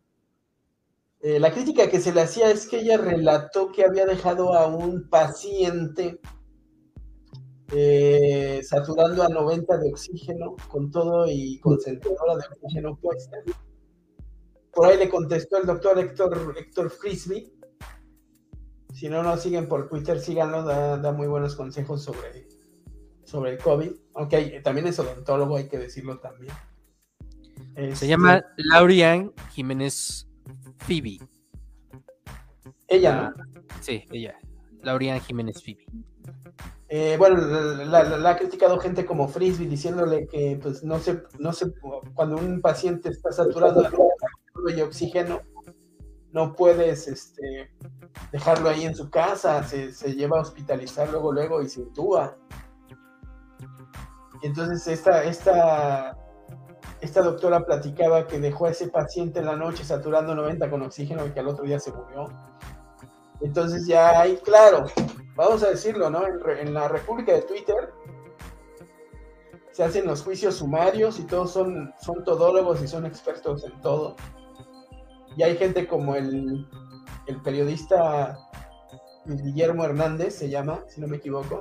eh, 1.22 1.40
la 1.40 1.50
crítica 1.50 1.88
que 1.88 1.98
se 1.98 2.12
le 2.12 2.20
hacía 2.20 2.50
es 2.50 2.66
que 2.66 2.80
ella 2.80 2.98
relató 2.98 3.72
que 3.72 3.84
había 3.84 4.04
dejado 4.04 4.52
a 4.52 4.66
un 4.66 5.08
paciente 5.08 6.20
eh, 7.74 8.60
saturando 8.64 9.22
a 9.22 9.28
90 9.28 9.78
de 9.78 9.90
oxígeno 9.90 10.56
con 10.68 10.90
todo 10.90 11.26
y 11.26 11.58
concentradora 11.60 12.36
de 12.36 12.44
oxígeno 12.54 12.96
puesta. 12.96 13.38
Por 14.74 14.86
ahí 14.86 14.98
le 14.98 15.08
contestó 15.08 15.58
el 15.58 15.66
doctor 15.66 15.98
Héctor, 15.98 16.54
Héctor 16.58 16.90
Frisby. 16.90 17.50
Si 18.92 19.08
no 19.08 19.22
nos 19.22 19.40
siguen 19.40 19.68
por 19.68 19.88
Twitter, 19.88 20.20
síganlo, 20.20 20.64
da, 20.64 21.12
muy 21.12 21.28
buenos 21.28 21.56
consejos 21.56 22.02
sobre, 22.02 22.46
sobre 23.32 23.52
el 23.52 23.58
COVID. 23.58 23.90
Aunque 24.14 24.60
también 24.62 24.86
es 24.86 24.98
odontólogo, 24.98 25.56
hay 25.56 25.68
que 25.68 25.78
decirlo 25.78 26.18
también. 26.18 26.54
Se 27.74 27.88
este, 27.88 28.06
llama 28.06 28.44
Laurian 28.56 29.32
Jiménez 29.52 30.28
Phoebe. 30.78 31.18
Ella, 32.86 33.32
¿no? 33.34 33.44
Sí, 33.80 34.04
ella. 34.12 34.38
Laurian 34.82 35.18
Jiménez 35.20 35.62
Phoebe. 35.64 35.86
Eh, 36.90 37.16
bueno, 37.18 37.38
la, 37.38 38.30
ha 38.30 38.36
criticado 38.36 38.78
gente 38.78 39.06
como 39.06 39.26
Frisbee 39.26 39.66
diciéndole 39.66 40.26
que 40.26 40.58
pues 40.60 40.84
no 40.84 40.98
se, 40.98 41.22
no 41.38 41.54
se, 41.54 41.72
cuando 42.12 42.36
un 42.36 42.60
paciente 42.60 43.08
está 43.08 43.32
saturado 43.32 43.82
de 44.66 44.82
oxígeno, 44.82 45.40
no 46.32 46.54
puedes 46.54 47.08
este, 47.08 47.70
dejarlo 48.30 48.68
ahí 48.68 48.84
en 48.84 48.94
su 48.94 49.08
casa, 49.08 49.62
se, 49.62 49.90
lleva 50.14 50.38
a 50.38 50.42
hospitalizar 50.42 51.08
luego, 51.10 51.32
luego 51.32 51.62
y 51.62 51.68
se 51.70 51.80
intúa. 51.80 52.36
Y 54.42 54.46
entonces 54.48 54.86
esta, 54.88 55.22
esta, 55.24 56.18
esta 57.00 57.22
doctora 57.22 57.64
platicaba 57.64 58.26
que 58.26 58.40
dejó 58.40 58.66
a 58.66 58.70
ese 58.70 58.88
paciente 58.88 59.38
en 59.38 59.46
la 59.46 59.56
noche 59.56 59.84
saturando 59.84 60.34
90 60.34 60.68
con 60.68 60.82
oxígeno 60.82 61.26
y 61.26 61.30
que 61.30 61.40
al 61.40 61.48
otro 61.48 61.64
día 61.64 61.78
se 61.78 61.92
murió. 61.92 62.26
Entonces 63.40 63.86
ya 63.86 64.20
hay, 64.20 64.36
claro, 64.36 64.86
vamos 65.36 65.62
a 65.62 65.70
decirlo, 65.70 66.10
¿no? 66.10 66.22
En, 66.26 66.74
la 66.74 66.88
República 66.88 67.32
de 67.32 67.42
Twitter 67.42 67.92
se 69.72 69.82
hacen 69.84 70.06
los 70.06 70.22
juicios 70.22 70.56
sumarios 70.56 71.18
y 71.18 71.24
todos 71.24 71.52
son, 71.52 71.92
son 72.00 72.24
todólogos 72.24 72.82
y 72.82 72.88
son 72.88 73.06
expertos 73.06 73.64
en 73.64 73.80
todo. 73.80 74.16
Y 75.36 75.42
hay 75.42 75.56
gente 75.56 75.86
como 75.86 76.14
el, 76.14 76.68
periodista 77.42 78.38
Guillermo 79.24 79.84
Hernández, 79.84 80.34
se 80.34 80.50
llama, 80.50 80.84
si 80.88 81.00
no 81.00 81.06
me 81.06 81.16
equivoco, 81.16 81.60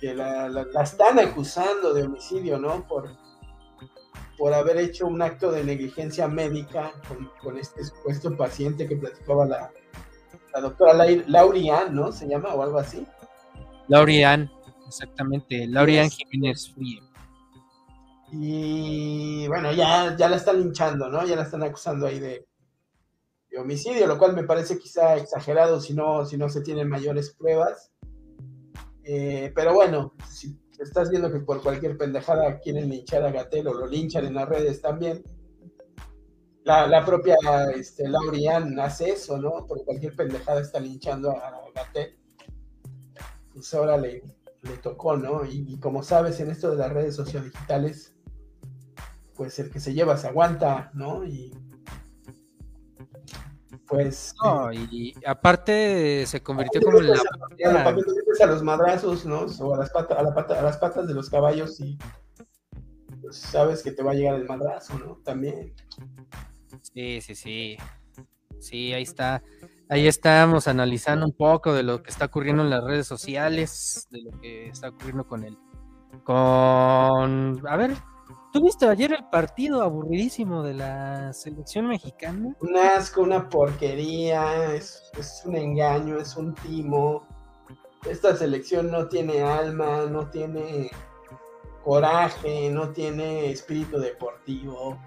que 0.00 0.14
la, 0.14 0.66
están 0.82 1.18
acusando 1.18 1.94
de 1.94 2.04
homicidio, 2.04 2.58
¿no? 2.58 2.86
Por, 2.86 3.10
por 4.36 4.52
haber 4.52 4.76
hecho 4.78 5.06
un 5.06 5.22
acto 5.22 5.50
de 5.50 5.64
negligencia 5.64 6.28
médica 6.28 6.92
con, 7.08 7.30
con 7.42 7.58
este 7.58 7.84
supuesto 7.84 8.36
paciente 8.36 8.86
que 8.86 8.96
platicaba 8.96 9.46
la, 9.46 9.70
la 10.52 10.60
doctora 10.60 10.94
Laurian, 11.26 11.94
¿no? 11.94 12.12
Se 12.12 12.28
llama 12.28 12.54
o 12.54 12.62
algo 12.62 12.78
así. 12.78 13.06
Laurian, 13.88 14.50
exactamente, 14.86 15.66
Laurian 15.66 16.10
Jiménez 16.10 16.72
Frío. 16.74 17.02
Y 18.32 19.46
bueno, 19.48 19.72
ya, 19.72 20.16
ya 20.16 20.28
la 20.28 20.36
están 20.36 20.60
linchando, 20.60 21.08
¿no? 21.08 21.24
Ya 21.24 21.36
la 21.36 21.42
están 21.42 21.62
acusando 21.62 22.06
ahí 22.06 22.18
de, 22.18 22.46
homicidio, 23.58 24.06
lo 24.06 24.18
cual 24.18 24.34
me 24.34 24.44
parece 24.44 24.78
quizá 24.78 25.16
exagerado 25.16 25.80
si 25.80 25.94
no, 25.94 26.26
si 26.26 26.36
no 26.36 26.48
se 26.48 26.60
tienen 26.60 26.88
mayores 26.88 27.34
pruebas. 27.34 27.90
Eh, 29.08 29.52
pero 29.54 29.72
bueno, 29.72 30.14
si 30.28 30.58
estás 30.80 31.10
viendo 31.10 31.30
que 31.30 31.38
por 31.38 31.62
cualquier 31.62 31.96
pendejada 31.96 32.58
quieren 32.58 32.88
linchar 32.88 33.22
a 33.24 33.30
Gatel 33.30 33.68
o 33.68 33.74
lo 33.74 33.86
linchan 33.86 34.26
en 34.26 34.34
las 34.34 34.48
redes 34.48 34.82
también, 34.82 35.22
la, 36.64 37.04
propia 37.04 37.36
este, 37.72 38.08
Laurian 38.08 38.80
hace 38.80 39.10
eso, 39.10 39.38
¿no? 39.38 39.64
Por 39.64 39.84
cualquier 39.84 40.16
pendejada 40.16 40.60
está 40.60 40.80
linchando 40.80 41.30
a 41.30 41.62
Gatel. 41.72 42.18
Pues 43.54 43.72
ahora 43.74 43.96
le, 43.96 44.24
tocó, 44.82 45.16
¿no? 45.16 45.44
Y, 45.44 45.78
como 45.78 46.02
sabes, 46.02 46.40
en 46.40 46.50
esto 46.50 46.72
de 46.72 46.78
las 46.78 46.92
redes 46.92 47.14
sociodigitales, 47.14 48.16
pues 49.36 49.56
el 49.60 49.70
que 49.70 49.78
se 49.78 49.94
lleva 49.94 50.16
se 50.16 50.26
aguanta, 50.26 50.90
¿no? 50.94 51.24
Y 51.24 51.54
pues... 53.88 54.34
No, 54.42 54.72
y 54.72 55.14
aparte 55.26 56.26
se 56.26 56.42
convirtió 56.42 56.80
como 56.80 56.98
en 56.98 57.10
la... 57.10 57.16
A, 57.16 58.44
a 58.44 58.46
los 58.46 58.62
madrazos, 58.62 59.24
¿no? 59.24 59.46
O 59.60 59.74
a 59.74 59.78
las, 59.78 59.90
patas, 59.90 60.18
a, 60.18 60.22
la 60.22 60.34
pata, 60.34 60.58
a 60.58 60.62
las 60.62 60.76
patas 60.76 61.06
de 61.06 61.14
los 61.14 61.30
caballos 61.30 61.80
y 61.80 61.98
pues 63.20 63.36
sabes 63.36 63.82
que 63.82 63.92
te 63.92 64.02
va 64.02 64.12
a 64.12 64.14
llegar 64.14 64.34
el 64.34 64.46
madrazo, 64.46 64.98
¿no? 64.98 65.16
También. 65.24 65.74
Sí, 66.82 67.20
sí, 67.20 67.34
sí. 67.34 67.76
Sí, 68.60 68.92
ahí 68.92 69.02
está. 69.02 69.42
Ahí 69.88 70.06
estamos 70.06 70.68
analizando 70.68 71.26
un 71.26 71.32
poco 71.32 71.72
de 71.72 71.82
lo 71.82 72.02
que 72.02 72.10
está 72.10 72.26
ocurriendo 72.26 72.62
en 72.62 72.70
las 72.70 72.84
redes 72.84 73.06
sociales, 73.06 74.06
de 74.10 74.22
lo 74.22 74.30
que 74.40 74.68
está 74.68 74.88
ocurriendo 74.88 75.26
con 75.26 75.44
él. 75.44 75.56
Con. 76.24 77.62
A 77.68 77.76
ver, 77.76 77.92
¿tú 78.56 78.64
viste 78.64 78.86
ayer 78.86 79.12
el 79.12 79.24
partido 79.26 79.82
aburridísimo 79.82 80.62
de 80.62 80.74
la 80.74 81.32
selección 81.32 81.88
mexicana? 81.88 82.54
Un 82.60 82.76
asco, 82.76 83.22
una 83.22 83.48
porquería, 83.48 84.74
es, 84.74 85.10
es 85.18 85.42
un 85.44 85.56
engaño, 85.56 86.18
es 86.18 86.36
un 86.36 86.54
timo. 86.54 87.26
Esta 88.08 88.34
selección 88.36 88.90
no 88.90 89.08
tiene 89.08 89.42
alma, 89.42 90.06
no 90.06 90.30
tiene 90.30 90.90
coraje, 91.84 92.70
no 92.70 92.90
tiene 92.90 93.50
espíritu 93.50 93.98
deportivo 93.98 94.98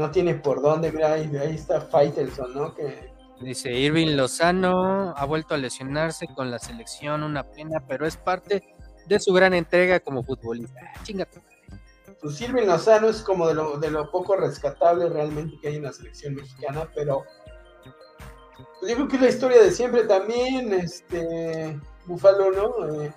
no 0.00 0.10
tiene 0.10 0.34
por 0.34 0.62
dónde, 0.62 0.90
mira, 0.90 1.12
ahí, 1.12 1.54
está 1.54 1.80
Faitelson, 1.80 2.54
¿no? 2.54 2.74
Que 2.74 3.12
Dice 3.42 3.70
Irving 3.70 4.16
Lozano 4.16 5.14
ha 5.16 5.24
vuelto 5.26 5.54
a 5.54 5.58
lesionarse 5.58 6.26
con 6.34 6.50
la 6.50 6.58
selección, 6.58 7.22
una 7.22 7.44
pena, 7.44 7.84
pero 7.86 8.06
es 8.06 8.16
parte 8.16 8.62
de 9.06 9.20
su 9.20 9.32
gran 9.32 9.52
entrega 9.52 10.00
como 10.00 10.22
futbolista. 10.22 10.80
Chinga 11.02 11.26
tu 11.26 11.36
madre. 11.40 11.49
Pues 12.20 12.40
Irving 12.40 12.66
Lozano 12.66 13.08
es 13.08 13.22
como 13.22 13.48
de 13.48 13.54
lo, 13.54 13.78
de 13.78 13.90
lo 13.90 14.10
poco 14.10 14.36
rescatable 14.36 15.08
realmente 15.08 15.58
que 15.60 15.68
hay 15.68 15.76
en 15.76 15.84
la 15.84 15.92
selección 15.92 16.34
mexicana, 16.34 16.88
pero 16.94 17.24
pues 18.78 18.90
yo 18.90 18.96
creo 18.96 19.08
que 19.08 19.16
es 19.16 19.22
la 19.22 19.28
historia 19.28 19.62
de 19.62 19.70
siempre 19.70 20.04
también, 20.04 20.72
este, 20.72 21.78
Búfalo, 22.06 22.50
¿no? 22.50 23.02
Eh, 23.02 23.12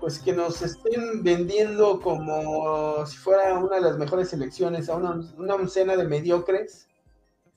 pues 0.00 0.18
que 0.18 0.32
nos 0.32 0.60
estén 0.62 1.22
vendiendo 1.22 2.00
como 2.00 3.06
si 3.06 3.16
fuera 3.16 3.58
una 3.58 3.76
de 3.76 3.82
las 3.82 3.98
mejores 3.98 4.30
selecciones, 4.30 4.88
a 4.88 4.96
una, 4.96 5.20
una 5.36 5.54
oncena 5.54 5.96
de 5.96 6.04
mediocres. 6.04 6.88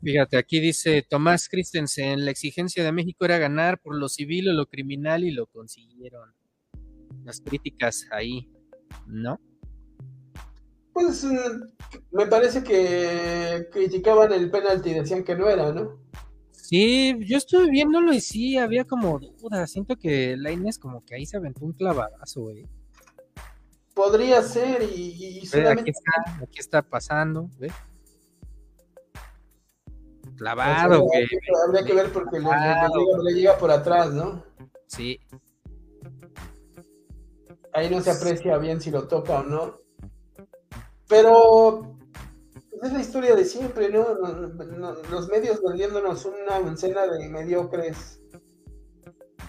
Fíjate, 0.03 0.37
aquí 0.37 0.59
dice 0.59 1.03
Tomás 1.09 1.49
Christensen, 1.49 2.23
la 2.23 2.31
exigencia 2.31 2.83
de 2.83 2.91
México 2.91 3.25
era 3.25 3.39
ganar 3.39 3.81
por 3.81 3.95
lo 3.95 4.07
civil 4.07 4.49
o 4.49 4.53
lo 4.53 4.67
criminal 4.67 5.23
y 5.23 5.31
lo 5.31 5.47
consiguieron. 5.47 6.35
Las 7.23 7.41
críticas 7.41 8.05
ahí, 8.11 8.47
¿no? 9.07 9.39
Pues 10.95 11.25
eh, 11.25 11.37
me 12.11 12.25
parece 12.25 12.63
que 12.63 13.67
criticaban 13.69 14.31
el 14.31 14.49
penalti 14.49 14.91
y 14.91 14.93
decían 14.93 15.25
que 15.25 15.35
no 15.35 15.49
era, 15.49 15.73
¿no? 15.73 15.99
Sí, 16.53 17.13
yo 17.25 17.35
estuve 17.35 17.69
viéndolo 17.69 18.13
y 18.13 18.21
sí, 18.21 18.57
había 18.57 18.85
como 18.85 19.19
dudas. 19.19 19.69
Siento 19.69 19.97
que 19.97 20.37
Laines 20.37 20.79
como 20.79 21.03
que 21.03 21.15
ahí 21.15 21.25
se 21.25 21.35
aventó 21.35 21.65
un 21.65 21.73
clavadazo, 21.73 22.43
güey. 22.43 22.65
Podría 23.93 24.41
ser 24.41 24.83
y, 24.83 25.39
y 25.41 25.45
solamente... 25.45 25.81
Aquí 25.81 25.89
está, 25.91 26.43
aquí 26.45 26.59
está 26.59 26.81
pasando, 26.81 27.49
¿ves? 27.59 27.73
Clavado, 30.37 31.01
güey. 31.01 31.27
Habría 31.67 31.83
que 31.83 31.93
ver 31.93 32.13
porque 32.13 32.39
le, 32.39 32.47
le 32.47 33.33
llega 33.33 33.57
por 33.57 33.69
atrás, 33.69 34.13
¿no? 34.13 34.45
Sí, 34.87 35.19
Ahí 37.73 37.89
no 37.89 37.99
se 37.99 38.11
aprecia 38.11 38.57
bien 38.57 38.79
si 38.79 38.91
lo 38.91 39.09
toca 39.09 39.41
o 39.41 39.43
no. 39.43 39.84
Pero 41.07 41.97
pues, 42.53 42.83
es 42.83 42.93
la 42.93 43.01
historia 43.01 43.35
de 43.35 43.45
siempre, 43.45 43.89
¿no? 43.89 44.13
Los 45.09 45.27
medios 45.29 45.61
vendiéndonos 45.61 46.25
una 46.25 46.57
escena 46.71 47.07
de 47.07 47.29
mediocres 47.29 48.21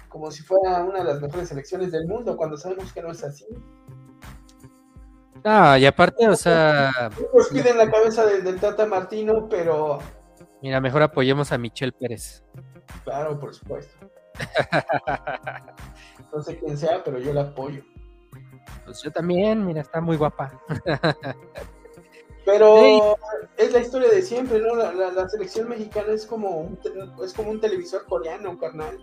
como 0.09 0.30
si 0.30 0.42
fuera 0.42 0.82
una 0.82 1.00
de 1.00 1.04
las 1.04 1.20
mejores 1.20 1.48
selecciones 1.48 1.92
del 1.92 2.07
mundo, 2.07 2.38
cuando 2.38 2.57
sabemos 2.57 2.90
que 2.90 3.02
no 3.02 3.11
es 3.11 3.22
así. 3.22 3.44
Ah, 5.44 5.78
y 5.78 5.84
aparte, 5.84 6.26
o 6.26 6.34
sea, 6.34 7.11
Nos 7.34 7.48
piden 7.48 7.76
la 7.76 7.90
cabeza 7.90 8.24
del, 8.24 8.42
del 8.42 8.59
Tata 8.59 8.86
Martino, 8.86 9.46
pero 9.48 9.98
mira, 10.62 10.80
mejor 10.80 11.02
apoyemos 11.02 11.52
a 11.52 11.59
Michelle 11.59 11.92
Pérez. 11.92 12.42
claro, 13.04 13.38
por 13.38 13.54
supuesto. 13.54 13.94
No 16.32 16.42
sé 16.42 16.59
quién 16.59 16.76
sea, 16.76 17.02
pero 17.02 17.18
yo 17.18 17.32
la 17.32 17.42
apoyo. 17.42 17.82
Pues 18.85 19.03
yo 19.03 19.11
también, 19.11 19.64
mira, 19.67 19.81
está 19.81 20.01
muy 20.01 20.17
guapa. 20.17 20.61
Pero 22.45 23.17
es 23.57 23.73
la 23.73 23.81
historia 23.81 24.09
de 24.09 24.23
siempre, 24.23 24.61
¿no? 24.61 24.77
La, 24.77 24.93
la- 24.93 25.11
la 25.11 25.29
selección 25.29 25.69
mexicana 25.69 26.12
es 26.12 26.27
como, 26.27 26.61
un, 26.61 26.79
es 27.25 27.35
como 27.35 27.51
un 27.51 27.61
televisor 27.61 28.05
coreano, 28.07 28.57
carnal. 28.59 28.97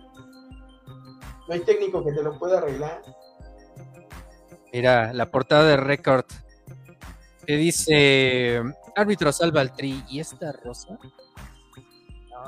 No 1.46 1.52
hay 1.54 1.60
técnico 1.60 2.02
que 2.02 2.12
te 2.12 2.22
lo 2.22 2.38
pueda 2.38 2.58
arreglar. 2.58 3.02
Mira, 4.72 5.12
la 5.12 5.30
portada 5.30 5.64
de 5.64 5.76
Record 5.76 6.24
que 7.46 7.56
dice 7.56 8.62
árbitro 8.96 9.30
salva 9.30 9.60
al 9.60 9.72
tri 9.76 10.02
y 10.08 10.20
esta 10.20 10.50
rosa. 10.52 10.98
No. 12.30 12.44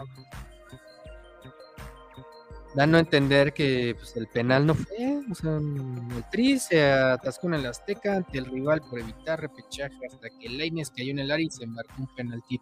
Dando 2.76 2.98
a 2.98 3.00
entender 3.00 3.54
que 3.54 3.94
pues, 3.98 4.14
el 4.16 4.26
penal 4.26 4.66
no 4.66 4.74
fue, 4.74 5.22
o 5.30 5.34
sea, 5.34 5.56
el 5.56 6.24
tri 6.30 6.58
se 6.58 6.84
atascó 6.84 7.46
en 7.46 7.54
el 7.54 7.64
Azteca 7.64 8.16
ante 8.16 8.36
el 8.36 8.44
rival 8.44 8.82
por 8.82 9.00
evitar 9.00 9.40
repechaje 9.40 9.96
hasta 10.06 10.28
que 10.38 10.50
Lainez 10.50 10.90
cayó 10.90 11.10
en 11.10 11.20
el 11.20 11.30
área 11.30 11.46
y 11.46 11.50
se 11.50 11.66
marcó 11.66 11.94
un 11.98 12.14
penalti. 12.14 12.60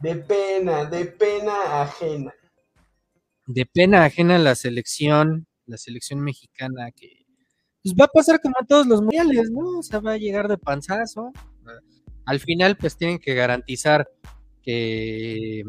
De 0.00 0.16
pena, 0.16 0.86
de 0.86 1.04
pena 1.04 1.82
ajena. 1.82 2.32
de 3.46 3.66
pena 3.66 4.06
ajena 4.06 4.36
a 4.36 4.38
la 4.38 4.54
selección, 4.54 5.46
la 5.66 5.76
selección 5.76 6.20
mexicana 6.20 6.90
que 6.90 7.26
pues 7.82 7.94
va 7.94 8.06
a 8.06 8.08
pasar 8.08 8.40
como 8.40 8.54
a 8.58 8.66
todos 8.66 8.86
los 8.86 9.02
mundiales, 9.02 9.50
¿no? 9.50 9.78
O 9.78 9.82
sea, 9.82 10.00
va 10.00 10.12
a 10.12 10.18
llegar 10.18 10.48
de 10.48 10.56
panzazo. 10.56 11.32
Al 12.24 12.40
final, 12.40 12.76
pues 12.78 12.96
tienen 12.96 13.18
que 13.18 13.34
garantizar 13.34 14.08
que 14.62 15.64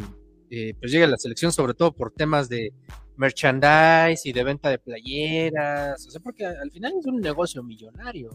eh, 0.49 0.73
pues 0.79 0.91
llegue 0.91 1.07
la 1.07 1.17
selección, 1.17 1.51
sobre 1.51 1.73
todo 1.73 1.93
por 1.93 2.13
temas 2.13 2.49
de 2.49 2.73
merchandise 3.19 4.27
y 4.27 4.31
de 4.31 4.43
venta 4.43 4.69
de 4.69 4.79
playeras, 4.79 6.07
o 6.07 6.09
sea, 6.09 6.21
porque 6.21 6.45
al 6.45 6.71
final 6.71 6.93
es 6.99 7.05
un 7.05 7.19
negocio 7.19 7.61
millonario. 7.61 8.29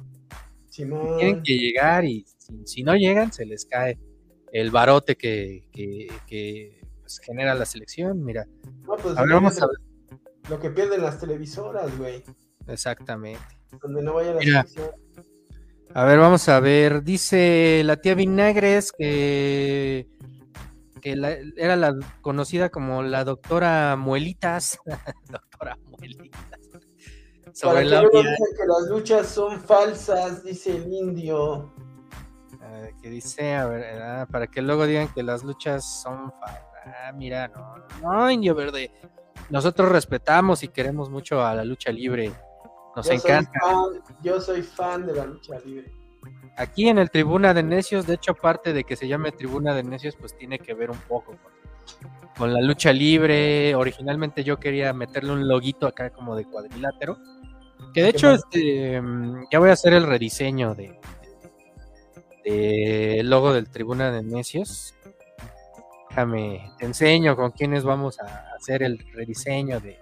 Simón. 0.69 1.17
Tienen 1.19 1.43
que 1.43 1.57
llegar 1.57 2.05
y 2.05 2.25
si, 2.37 2.67
si 2.67 2.83
no 2.83 2.95
llegan, 2.95 3.33
se 3.33 3.47
les 3.47 3.65
cae 3.65 3.99
el 4.53 4.71
barote 4.71 5.17
que, 5.17 5.69
que, 5.73 6.09
que, 6.27 6.81
pues, 7.01 7.19
genera 7.21 7.55
la 7.55 7.65
selección. 7.65 8.23
Mira, 8.25 8.47
No, 8.83 8.97
pues, 8.97 9.17
a 9.17 9.23
ver, 9.23 9.33
vamos 9.33 9.61
a 9.63 9.67
ver. 9.67 9.77
Lo 10.51 10.61
que 10.61 10.71
pierden 10.71 11.03
las 11.03 11.19
televisoras, 11.19 11.97
güey. 11.97 12.23
Exactamente. 12.69 13.41
Donde 13.83 14.03
no 14.03 14.15
vaya 14.15 14.35
la 14.35 14.41
Mira. 14.41 14.65
selección. 14.65 14.91
A 15.95 16.05
ver, 16.05 16.19
vamos 16.19 16.49
a 16.49 16.61
ver. 16.61 17.03
Dice 17.03 17.83
la 17.85 17.97
tía 17.97 18.15
Vinagres 18.15 18.93
que, 18.93 20.09
que 21.05 21.15
la- 21.17 21.37
era 21.59 21.77
la 21.77 21.95
conocida 22.23 22.71
como 22.71 23.03
la 23.03 23.25
doctora 23.25 23.95
Muelitas. 23.95 24.79
doctora 25.29 25.77
Muelitas. 25.87 26.41
Para 26.73 27.53
Sobre 27.55 27.81
que 27.85 27.91
la 27.91 28.01
dicen 28.01 28.47
que 28.57 28.67
las 28.67 28.89
luchas 28.89 29.29
son 29.29 29.61
falsas, 29.61 30.43
dice 30.43 30.75
el 30.77 30.91
indio. 30.93 31.73
Ah, 32.61 32.89
que 33.03 33.11
dice, 33.11 33.55
a 33.55 33.67
ver, 33.67 34.03
ah, 34.03 34.27
para 34.31 34.47
que 34.47 34.63
luego 34.63 34.87
digan 34.87 35.09
que 35.15 35.23
las 35.23 35.45
luchas 35.45 35.85
son 36.03 36.33
falsas. 36.41 36.65
Ah, 36.87 37.13
mira, 37.13 37.49
no, 37.49 37.77
no, 38.03 38.31
Indio 38.31 38.55
Verde. 38.55 38.91
Nosotros 39.51 39.91
respetamos 39.93 40.63
y 40.63 40.69
queremos 40.69 41.11
mucho 41.11 41.45
a 41.45 41.55
la 41.55 41.65
lucha 41.65 41.93
libre. 41.93 42.33
Nos 42.97 43.07
Yo 43.07 43.13
encanta. 43.13 43.51
Soy 43.61 43.99
fan, 44.01 44.17
yo 44.23 44.41
soy 44.41 44.63
fan 44.63 45.07
de 45.07 45.13
la 45.15 45.27
lucha 45.27 45.59
libre. 45.61 45.93
Aquí 46.57 46.89
en 46.89 46.99
el 46.99 47.11
Tribuna 47.11 47.53
de 47.53 47.63
Necios, 47.63 48.07
de 48.07 48.15
hecho, 48.15 48.33
aparte 48.33 48.73
de 48.73 48.85
que 48.85 48.95
se 48.97 49.09
llame 49.09 49.33
Tribuna 49.33 49.75
de 49.75 49.83
Necios, 49.83 50.15
pues 50.17 50.37
tiene 50.37 50.59
que 50.59 50.73
ver 50.75 50.91
un 50.91 50.99
poco 50.99 51.33
con, 51.43 51.53
con 52.37 52.53
la 52.55 52.61
lucha 52.61 52.93
libre. 52.93 53.75
Originalmente 53.75 54.45
yo 54.45 54.59
quería 54.59 54.93
meterle 54.93 55.33
un 55.33 55.49
loguito 55.49 55.87
acá 55.87 56.11
como 56.11 56.37
de 56.37 56.45
cuadrilátero. 56.45 57.17
Que 57.93 58.03
de 58.03 58.09
hecho, 58.11 58.31
este, 58.33 59.01
mm, 59.01 59.47
ya 59.51 59.59
voy 59.59 59.71
a 59.71 59.73
hacer 59.73 59.93
el 59.95 60.07
rediseño 60.07 60.75
de, 60.77 60.99
de- 62.45 63.15
del 63.17 63.31
logo 63.31 63.53
del 63.53 63.69
Tribuna 63.69 64.11
de 64.13 64.23
Necios. 64.23 64.95
Déjame, 66.11 66.71
te 66.79 66.87
enseño 66.87 67.35
con 67.35 67.51
quiénes 67.51 67.83
vamos 67.83 68.21
a 68.21 68.53
hacer 68.57 68.85
el 68.85 68.99
rediseño 69.13 69.81
de 69.81 69.99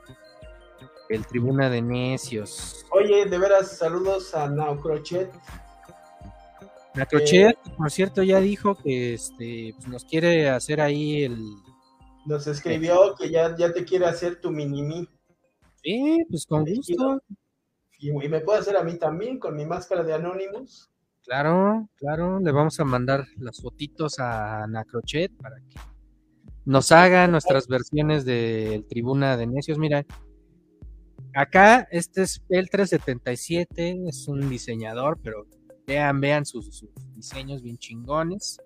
el 1.09 1.26
Tribuna 1.26 1.70
de 1.70 1.80
Necios. 1.82 2.84
Oye, 2.90 3.24
de 3.26 3.38
veras, 3.38 3.76
saludos 3.78 4.34
a 4.34 4.48
Nao 4.48 4.78
Crochet. 4.78 5.30
La 6.95 7.07
Crochet, 7.07 7.57
por 7.76 7.90
cierto, 7.90 8.22
ya 8.22 8.40
dijo 8.40 8.76
que 8.76 9.14
este 9.14 9.74
pues, 9.76 9.88
nos 9.88 10.05
quiere 10.05 10.51
hacer 10.51 10.80
ahí 10.80 11.24
el. 11.24 11.38
Nos 12.26 12.47
escribió 12.47 13.14
que 13.18 13.30
ya, 13.30 13.57
ya 13.57 13.72
te 13.72 13.84
quiere 13.84 14.07
hacer 14.07 14.40
tu 14.40 14.51
mini-me. 14.51 15.09
Sí, 15.82 16.24
pues 16.28 16.47
con 16.47 16.64
gusto. 16.64 17.22
Y, 17.99 18.11
y 18.11 18.28
me 18.28 18.40
puede 18.40 18.61
hacer 18.61 18.76
a 18.76 18.84
mí 18.84 18.99
también 18.99 19.38
con 19.38 19.57
mi 19.57 19.64
máscara 19.64 20.03
de 20.03 20.14
Anonymous. 20.14 20.90
Claro, 21.24 21.88
claro. 21.97 22.40
Le 22.40 22.53
vamos 22.53 22.78
a 22.78 22.84
mandar 22.84 23.24
las 23.38 23.61
fotitos 23.61 24.18
a 24.18 24.66
Nacrochet 24.68 25.32
para 25.36 25.57
que 25.57 25.80
nos 26.64 26.93
haga 26.93 27.26
nuestras 27.26 27.66
versiones 27.68 28.24
del 28.24 28.86
Tribuna 28.86 29.36
de 29.36 29.47
Necios. 29.47 29.78
Mira, 29.78 30.05
acá 31.34 31.88
este 31.90 32.22
es 32.22 32.43
el 32.49 32.70
377, 32.70 34.09
es 34.09 34.28
un 34.28 34.49
diseñador, 34.49 35.18
pero 35.22 35.47
vean, 35.87 36.20
vean 36.20 36.45
sus, 36.45 36.74
sus 36.76 36.91
diseños 37.14 37.62
bien 37.62 37.78
chingones. 37.78 38.61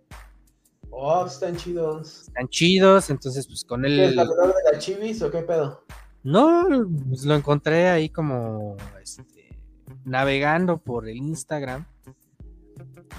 Oh, 0.90 1.26
están 1.26 1.56
chidos. 1.56 2.22
Están 2.28 2.48
chidos, 2.48 3.10
entonces 3.10 3.46
pues 3.46 3.64
con 3.64 3.82
¿Qué 3.82 4.04
es 4.04 4.10
él... 4.10 4.16
la 4.16 4.24
verdad 4.24 4.54
de 4.54 4.72
la 4.72 4.78
chivis 4.78 5.20
o 5.22 5.30
qué 5.30 5.42
pedo? 5.42 5.84
No, 6.22 6.66
pues 7.08 7.24
lo 7.24 7.34
encontré 7.34 7.88
ahí 7.88 8.08
como 8.08 8.76
este, 9.00 9.56
navegando 10.04 10.78
por 10.78 11.08
el 11.08 11.16
Instagram. 11.16 11.86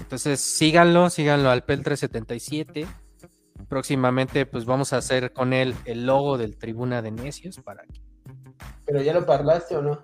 Entonces 0.00 0.40
síganlo, 0.40 1.08
síganlo 1.10 1.50
al 1.50 1.64
PEL377. 1.64 2.86
Próximamente 3.68 4.46
pues 4.46 4.64
vamos 4.64 4.92
a 4.92 4.98
hacer 4.98 5.32
con 5.32 5.52
él 5.52 5.74
el 5.84 6.06
logo 6.06 6.38
del 6.38 6.56
Tribuna 6.56 7.02
de 7.02 7.10
Necios 7.10 7.58
para 7.60 7.84
que 7.84 8.00
¿Pero 8.84 9.02
ya 9.02 9.12
lo 9.12 9.26
parlaste 9.26 9.76
o 9.76 9.82
no? 9.82 10.02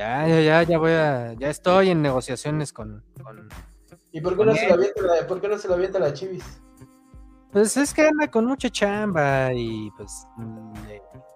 Ya, 0.00 0.26
ya, 0.26 0.40
ya, 0.40 0.62
ya 0.62 0.78
voy 0.78 0.92
a, 0.92 1.34
ya 1.34 1.50
estoy 1.50 1.90
en 1.90 2.00
negociaciones 2.00 2.72
con, 2.72 3.04
con- 3.22 3.48
¿Y 4.12 4.20
por 4.22 4.36
qué 4.36 4.44
no, 4.46 4.54
se 4.54 4.66
lo 4.66 4.74
avienta 4.74 5.02
la, 5.02 5.26
por 5.26 5.40
qué 5.40 5.48
no 5.48 5.58
se 5.58 5.68
lo 5.68 5.74
avienta 5.74 5.98
la 5.98 6.12
chivis? 6.14 6.62
Pues 7.52 7.76
es 7.76 7.92
que 7.92 8.02
anda 8.06 8.30
con 8.30 8.46
mucha 8.46 8.70
chamba 8.70 9.52
y 9.52 9.90
pues 9.96 10.26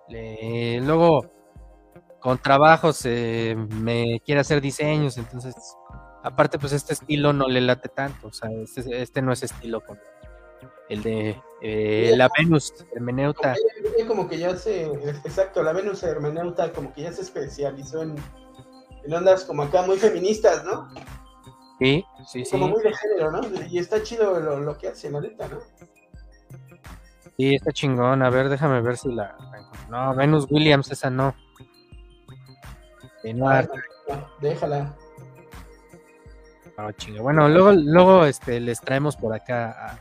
le, 0.09 0.81
luego 0.81 1.31
con 2.21 2.39
trabajos 2.39 3.05
me 3.05 4.21
quiere 4.25 4.41
hacer 4.41 4.61
diseños, 4.62 5.19
entonces 5.19 5.55
aparte 6.23 6.59
pues 6.59 6.73
este 6.73 6.95
estilo 6.95 7.35
no 7.35 7.47
le 7.49 7.61
late 7.61 7.91
tanto, 7.91 8.29
o 8.29 8.33
sea, 8.33 8.49
este, 8.51 9.03
este 9.03 9.21
no 9.21 9.33
es 9.33 9.43
estilo 9.43 9.83
con 9.83 9.99
el 10.89 11.03
de 11.03 11.37
eh, 11.61 12.15
la 12.17 12.31
Venus 12.39 12.73
hermeneuta. 12.95 13.55
Como 14.07 14.29
que 14.29 14.39
ya 14.39 14.57
se, 14.57 14.87
exacto, 14.87 15.62
la 15.62 15.73
Venus 15.73 16.03
hermeneuta 16.03 16.73
como 16.73 16.93
que 16.95 17.03
ya 17.03 17.12
se 17.12 17.23
especializó 17.23 18.03
en, 18.03 18.17
en 19.05 19.15
ondas 19.15 19.45
como 19.45 19.63
acá 19.63 19.83
muy 19.83 19.99
feministas, 19.99 20.65
¿no? 20.65 20.89
Sí, 21.79 22.05
sí, 22.27 22.45
sí. 22.45 22.51
Como 22.51 22.69
muy 22.69 22.83
de 22.83 22.95
género, 22.95 23.31
¿no? 23.31 23.41
Y 23.69 23.79
está 23.79 24.03
chido 24.03 24.39
lo, 24.41 24.79
que 24.79 24.89
hace, 24.89 25.11
la 25.11 25.21
neta, 25.21 25.49
¿no? 25.49 25.61
Sí, 27.37 27.55
está 27.55 27.73
chingón. 27.73 28.23
A 28.23 28.31
ver, 28.31 28.49
déjame 28.49 28.81
ver 28.81 28.97
si 28.97 29.13
la. 29.13 29.37
No, 29.91 30.15
Venus 30.15 30.47
Williams, 30.51 30.91
esa 30.91 31.11
no. 31.11 31.35
no, 33.25 33.49
ah, 33.49 33.67
déjala. 34.41 34.97
No, 36.79 36.93
chinga. 36.93 37.23
Bueno, 37.23 37.49
luego, 37.49 37.73
luego 37.73 38.25
este, 38.25 38.61
les 38.61 38.81
traemos 38.81 39.17
por 39.17 39.35
acá 39.35 39.71
a, 39.71 39.99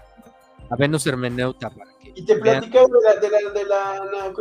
a 0.70 0.76
Venus 0.78 1.06
Hermeneuta 1.08 1.70
para 1.72 1.91
que. 1.99 2.14
Y 2.16 2.26
te 2.26 2.36
platicamos 2.36 2.91
de 2.91 2.99
la, 3.04 3.16
de 3.16 3.30
la, 3.30 3.49
de 3.51 3.66
la 3.66 4.34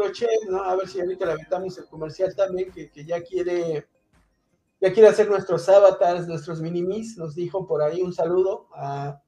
¿no? 0.50 0.62
A 0.62 0.76
ver 0.76 0.88
si 0.88 1.00
ahorita 1.00 1.26
la 1.26 1.32
aventamos 1.32 1.78
el 1.78 1.86
comercial 1.86 2.34
también, 2.36 2.70
que, 2.70 2.90
que 2.90 3.04
ya 3.04 3.22
quiere 3.22 3.86
ya 4.82 4.92
quiere 4.92 5.08
hacer 5.08 5.30
nuestros 5.30 5.68
avatars, 5.68 6.26
nuestros 6.26 6.60
minimis, 6.60 7.16
nos 7.16 7.36
dijo 7.36 7.68
por 7.68 7.82
ahí 7.82 8.02
un 8.02 8.12
saludo 8.12 8.66
a, 8.74 9.22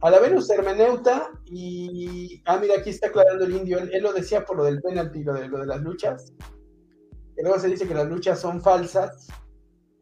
a 0.00 0.10
la 0.10 0.20
Venus 0.20 0.48
Hermeneuta 0.48 1.32
y, 1.46 2.40
ah, 2.46 2.56
mira, 2.58 2.76
aquí 2.78 2.90
está 2.90 3.08
aclarando 3.08 3.44
el 3.44 3.56
indio, 3.56 3.78
él, 3.78 4.00
lo 4.00 4.12
decía 4.12 4.44
por 4.44 4.58
lo 4.58 4.64
del 4.64 4.80
penalti, 4.80 5.24
lo 5.24 5.34
de, 5.34 5.48
lo 5.48 5.58
de 5.58 5.66
las 5.66 5.82
luchas, 5.82 6.32
y 7.36 7.42
luego 7.42 7.58
se 7.58 7.66
dice 7.66 7.88
que 7.88 7.94
las 7.94 8.06
luchas 8.06 8.40
son 8.40 8.62
falsas 8.62 9.26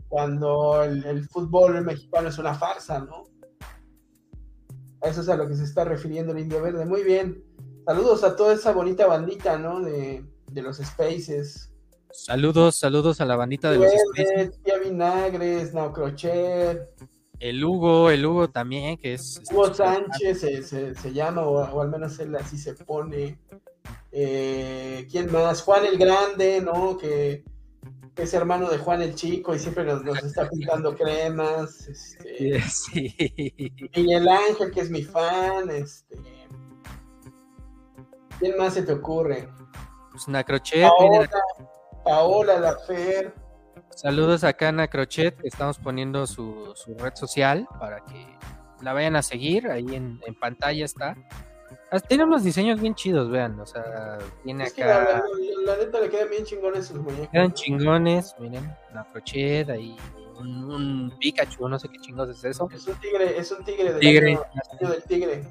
cuando 0.08 0.84
el, 0.84 1.26
fútbol 1.30 1.82
mexicano 1.82 2.28
es 2.28 2.36
una 2.36 2.54
farsa, 2.54 2.98
¿no? 3.00 3.24
A 5.00 5.08
eso 5.08 5.22
es 5.22 5.28
a 5.30 5.36
lo 5.36 5.48
que 5.48 5.56
se 5.56 5.64
está 5.64 5.84
refiriendo 5.84 6.32
el 6.32 6.40
indio 6.40 6.62
verde. 6.62 6.84
Muy 6.84 7.02
bien. 7.02 7.42
Saludos 7.84 8.22
a 8.22 8.36
toda 8.36 8.54
esa 8.54 8.72
bonita 8.72 9.06
bandita, 9.06 9.58
¿no? 9.58 9.80
De, 9.80 10.24
de 10.52 10.62
los 10.62 10.76
Spaces. 10.76 11.73
Saludos, 12.14 12.76
saludos 12.76 13.20
a 13.20 13.24
la 13.24 13.34
bandita 13.34 13.72
de 13.72 13.78
los 13.78 13.92
Tía 14.62 14.78
Vinagres, 14.78 15.74
No 15.74 15.92
Crochet. 15.92 16.88
El 17.40 17.62
Hugo, 17.64 18.08
el 18.08 18.24
Hugo 18.24 18.48
también, 18.48 18.96
que 18.96 19.14
es... 19.14 19.42
Hugo 19.50 19.74
Sánchez 19.74 20.40
se, 20.68 21.12
llama, 21.12 21.42
o, 21.42 21.82
al 21.82 21.90
menos 21.90 22.18
él 22.20 22.34
así 22.36 22.56
se 22.56 22.74
pone. 22.74 23.38
Eh, 24.12 25.08
¿Quién 25.10 25.30
más? 25.32 25.62
Juan 25.62 25.84
el 25.86 25.98
Grande, 25.98 26.60
¿no? 26.60 26.96
Que, 26.96 27.44
es 28.16 28.32
hermano 28.32 28.70
de 28.70 28.78
Juan 28.78 29.02
el 29.02 29.16
Chico 29.16 29.52
y 29.52 29.58
siempre 29.58 29.84
nos, 29.84 30.04
está 30.22 30.48
pintando 30.48 30.94
cremas. 30.94 31.88
Este, 31.88 32.60
sí. 32.70 33.14
el 33.92 34.28
Ángel, 34.28 34.70
que 34.70 34.80
es 34.80 34.90
mi 34.90 35.02
fan. 35.02 35.68
Este, 35.68 36.16
¿Quién 38.38 38.56
más 38.56 38.74
se 38.74 38.82
te 38.82 38.92
ocurre? 38.92 39.48
Pues 40.12 40.28
Nacrochet. 40.28 40.88
Paola 42.04 42.60
Lafer. 42.60 43.34
Saludos 43.90 44.44
a 44.44 44.54
Ana 44.60 44.88
Crochet, 44.88 45.36
estamos 45.44 45.78
poniendo 45.78 46.26
su, 46.26 46.74
red 46.98 47.14
social 47.14 47.66
para 47.80 48.04
que 48.04 48.26
la 48.82 48.92
vayan 48.92 49.16
a 49.16 49.22
seguir, 49.22 49.68
ahí 49.68 49.86
en, 49.94 50.20
pantalla 50.40 50.84
está. 50.84 51.16
Ah, 51.90 52.00
tiene 52.00 52.24
unos 52.24 52.44
diseños 52.44 52.80
bien 52.80 52.94
chidos, 52.94 53.30
vean, 53.30 53.58
o 53.58 53.66
sea, 53.66 54.18
tiene 54.42 54.64
acá... 54.64 55.22
la, 55.64 55.76
neta 55.76 56.00
le 56.00 56.08
quedan 56.08 56.28
bien 56.28 56.44
chingones 56.44 56.86
sus 56.86 56.98
muñecos. 56.98 57.28
Quedan 57.30 57.52
chingones, 57.52 58.34
miren, 58.38 58.76
la 58.92 59.04
Crochet, 59.04 59.70
ahí 59.70 59.96
un, 60.38 61.12
Pikachu, 61.18 61.68
no 61.68 61.78
sé 61.78 61.88
qué 61.88 61.98
chingos 62.00 62.28
es 62.28 62.44
eso. 62.44 62.68
Es 62.72 62.86
un 62.86 63.00
tigre, 63.00 63.38
es 63.38 63.50
un 63.52 63.64
tigre, 63.64 63.92
del 63.92 64.00
tigre. 64.00 64.38
Año, 64.72 64.90
del 64.90 65.02
tigre. 65.04 65.44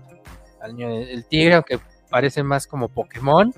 Del 0.61 1.25
tigre, 1.27 1.53
aunque 1.55 1.79
parece 2.09 2.43
más 2.43 2.67
como 2.67 2.89
Pokémon. 2.89 3.53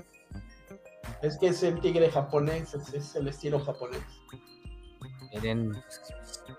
Es 1.22 1.38
que 1.38 1.48
es 1.48 1.62
el 1.62 1.80
tigre 1.80 2.10
japonés, 2.10 2.74
es, 2.74 3.14
el 3.16 3.28
estilo 3.28 3.60
japonés. 3.60 4.02
Miren, 5.32 5.72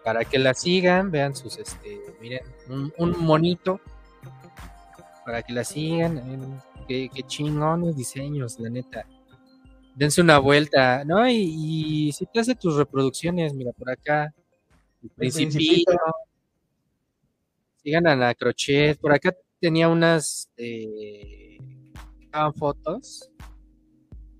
para 0.04 0.26
que 0.26 0.40
la 0.40 0.54
sigan, 0.54 1.12
vean 1.12 1.36
sus, 1.36 1.58
este, 1.58 2.00
miren, 2.22 2.42
un, 2.98 3.14
monito, 3.20 3.80
para 5.26 5.42
que 5.42 5.54
la 5.54 5.64
sigan, 5.64 6.62
qué, 6.88 7.10
qué 7.14 7.24
chingones 7.24 7.96
diseños, 7.96 8.60
la 8.60 8.70
neta. 8.70 9.06
Dense 9.96 10.22
una 10.22 10.38
vuelta, 10.38 11.04
¿no? 11.06 11.28
Y, 11.28 12.12
si 12.14 12.26
te 12.28 12.40
hace 12.40 12.56
tus 12.56 12.76
reproducciones, 12.76 13.54
mira, 13.54 13.72
por 13.72 13.90
acá, 13.90 14.34
el 15.02 15.10
principito, 15.10 15.94
sigan 17.84 18.08
a 18.08 18.16
la 18.16 18.36
crochet, 18.36 19.00
por 19.00 19.14
acá 19.14 19.36
tenía 19.60 19.88
unas, 19.88 20.50
eh, 20.58 21.58
fotos, 22.56 23.32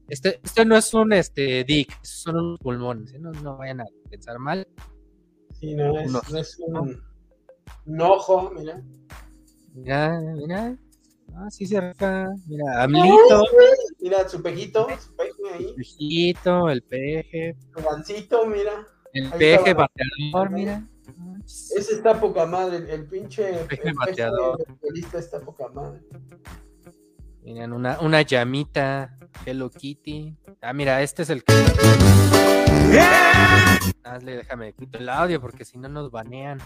este, 0.10 0.40
este 0.44 0.66
no 0.66 0.78
es 0.78 0.94
un 0.94 1.14
este, 1.14 1.64
dick, 1.64 1.92
son 2.02 2.36
unos 2.38 2.60
pulmones, 2.60 3.14
¿eh? 3.14 3.20
no, 3.20 3.32
no, 3.32 3.58
vayan 3.58 3.82
a 3.82 3.86
pensar 4.10 4.40
mal. 4.40 4.68
Sí, 5.60 5.76
no 5.76 6.00
es, 6.00 6.12
no 6.12 6.38
es 6.38 6.58
un, 6.60 7.02
un, 7.86 8.02
ojo, 8.02 8.52
mira. 8.52 8.82
Mira, 9.74 10.20
mira. 10.22 10.78
Ah, 11.36 11.50
sí 11.50 11.66
se 11.66 11.78
arranca. 11.78 12.34
Mira, 12.48 12.84
Amlito. 12.84 13.44
Mira 14.00 14.30
su 14.30 14.42
pejito, 14.42 14.88
su 15.00 15.16
peje 15.16 15.54
ahí. 15.54 15.66
El 15.66 15.76
pejito, 15.76 16.70
el 16.70 16.82
peje. 16.84 17.56
Gancito, 17.76 18.46
mira. 18.46 18.88
El 19.14 19.32
peje 19.32 19.74
bateador, 19.74 20.52
mira. 20.52 20.88
Ese 21.46 21.94
está 21.94 22.20
poca 22.20 22.46
madre, 22.46 22.94
el, 22.94 23.08
pinche. 23.08 23.62
El 23.62 23.68
peje 23.68 23.94
bateador. 23.94 24.64
El 24.82 25.20
está 25.20 25.40
poca 25.42 25.68
madre. 25.70 26.02
Miren, 27.48 27.72
una, 27.72 27.98
una 28.02 28.24
llamita. 28.24 29.18
Hello 29.46 29.70
Kitty. 29.70 30.36
Ah, 30.62 30.74
mira, 30.74 31.02
este 31.02 31.22
es 31.22 31.30
el 31.30 31.46
que. 31.46 31.54
Hazle, 34.04 34.36
déjame 34.36 34.74
quito 34.74 34.98
el 34.98 35.08
audio 35.08 35.40
porque 35.40 35.64
si 35.64 35.78
no 35.78 35.88
nos 35.88 36.12
banean. 36.12 36.60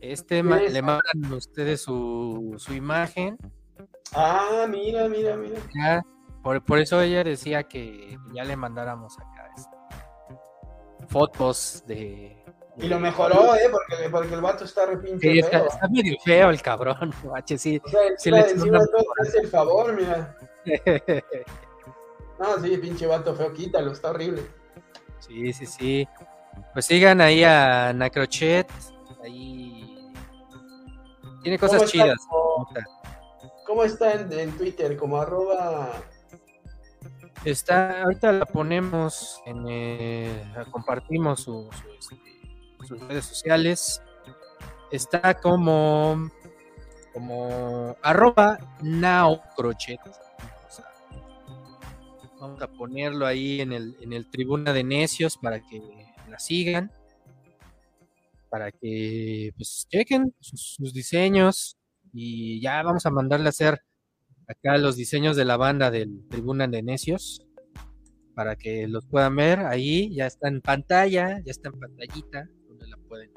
Este 0.00 0.42
le 0.42 0.82
mandan 0.82 1.32
ustedes 1.32 1.82
su, 1.82 2.56
su 2.58 2.74
imagen. 2.74 3.38
Ah, 4.12 4.66
mira, 4.68 5.08
mira, 5.08 5.36
mira. 5.36 5.60
Ya, 5.72 6.02
por, 6.42 6.64
por, 6.64 6.80
eso 6.80 7.00
ella 7.00 7.22
decía 7.22 7.62
que 7.62 8.18
ya 8.34 8.42
le 8.42 8.56
mandáramos 8.56 9.16
acá 9.20 9.52
este, 9.56 11.06
fotos 11.06 11.84
de, 11.86 12.41
y 12.76 12.88
lo 12.88 12.98
mejoró, 12.98 13.54
¿eh? 13.54 13.68
Porque, 13.70 14.08
porque 14.10 14.34
el 14.34 14.40
vato 14.40 14.64
está 14.64 14.86
repinche 14.86 15.30
sí, 15.30 15.38
está, 15.38 15.58
Está, 15.58 15.88
medio 15.88 16.16
feo 16.24 16.50
el 16.50 16.62
cabrón, 16.62 17.12
H, 17.34 17.58
sí. 17.58 17.80
O 17.84 17.88
sea, 17.88 18.00
sí 18.16 18.30
le 18.30 18.40
encima 18.40 18.78
todo 18.86 19.04
hace 19.20 19.38
el 19.40 19.48
favor, 19.48 19.92
mira. 19.94 20.36
no, 22.38 22.60
sí, 22.62 22.76
pinche 22.78 23.06
vato 23.06 23.34
feo, 23.34 23.52
quítalo, 23.52 23.92
está 23.92 24.10
horrible. 24.10 24.46
Sí, 25.18 25.52
sí, 25.52 25.66
sí. 25.66 26.08
Pues 26.72 26.86
sigan 26.86 27.20
ahí 27.20 27.44
a 27.44 27.92
Nacrochet, 27.92 28.68
ahí... 29.22 30.12
Tiene 31.42 31.58
cosas 31.58 31.90
chidas. 31.90 32.18
¿Cómo 33.66 33.84
está 33.84 34.12
en, 34.12 34.32
en 34.32 34.56
Twitter? 34.56 34.96
Como 34.96 35.20
arroba... 35.20 35.90
Está, 37.44 38.02
ahorita 38.04 38.30
la 38.32 38.46
ponemos 38.46 39.42
en, 39.46 39.64
eh, 39.68 40.44
compartimos 40.70 41.40
su, 41.40 41.68
su, 41.98 42.16
sus 42.86 43.00
redes 43.00 43.24
sociales. 43.24 44.02
Está 44.90 45.34
como, 45.34 46.30
como 47.12 47.96
arroba 48.02 48.58
naocrochet. 48.82 50.00
vamos 52.40 52.60
a 52.60 52.66
ponerlo 52.66 53.26
ahí 53.26 53.60
en 53.60 53.72
el, 53.72 53.96
en 54.00 54.12
el 54.12 54.28
tribuna 54.28 54.72
de 54.72 54.84
necios 54.84 55.38
para 55.38 55.60
que 55.60 55.80
la 56.28 56.38
sigan. 56.38 56.90
Para 58.50 58.70
que 58.70 59.52
pues 59.56 59.86
chequen 59.90 60.34
sus 60.40 60.92
diseños. 60.92 61.76
Y 62.12 62.60
ya 62.60 62.82
vamos 62.82 63.06
a 63.06 63.10
mandarle 63.10 63.46
a 63.46 63.50
hacer 63.50 63.82
acá 64.46 64.76
los 64.76 64.96
diseños 64.96 65.36
de 65.36 65.46
la 65.46 65.56
banda 65.56 65.90
del 65.90 66.28
Tribuna 66.28 66.66
de 66.68 66.82
Necios 66.82 67.46
para 68.34 68.56
que 68.56 68.88
los 68.88 69.06
puedan 69.06 69.36
ver 69.36 69.60
ahí, 69.60 70.14
ya 70.14 70.26
está 70.26 70.48
en 70.48 70.60
pantalla, 70.60 71.40
ya 71.44 71.50
está 71.50 71.68
en 71.68 71.78
pantallita 71.78 72.48
pueden 73.08 73.30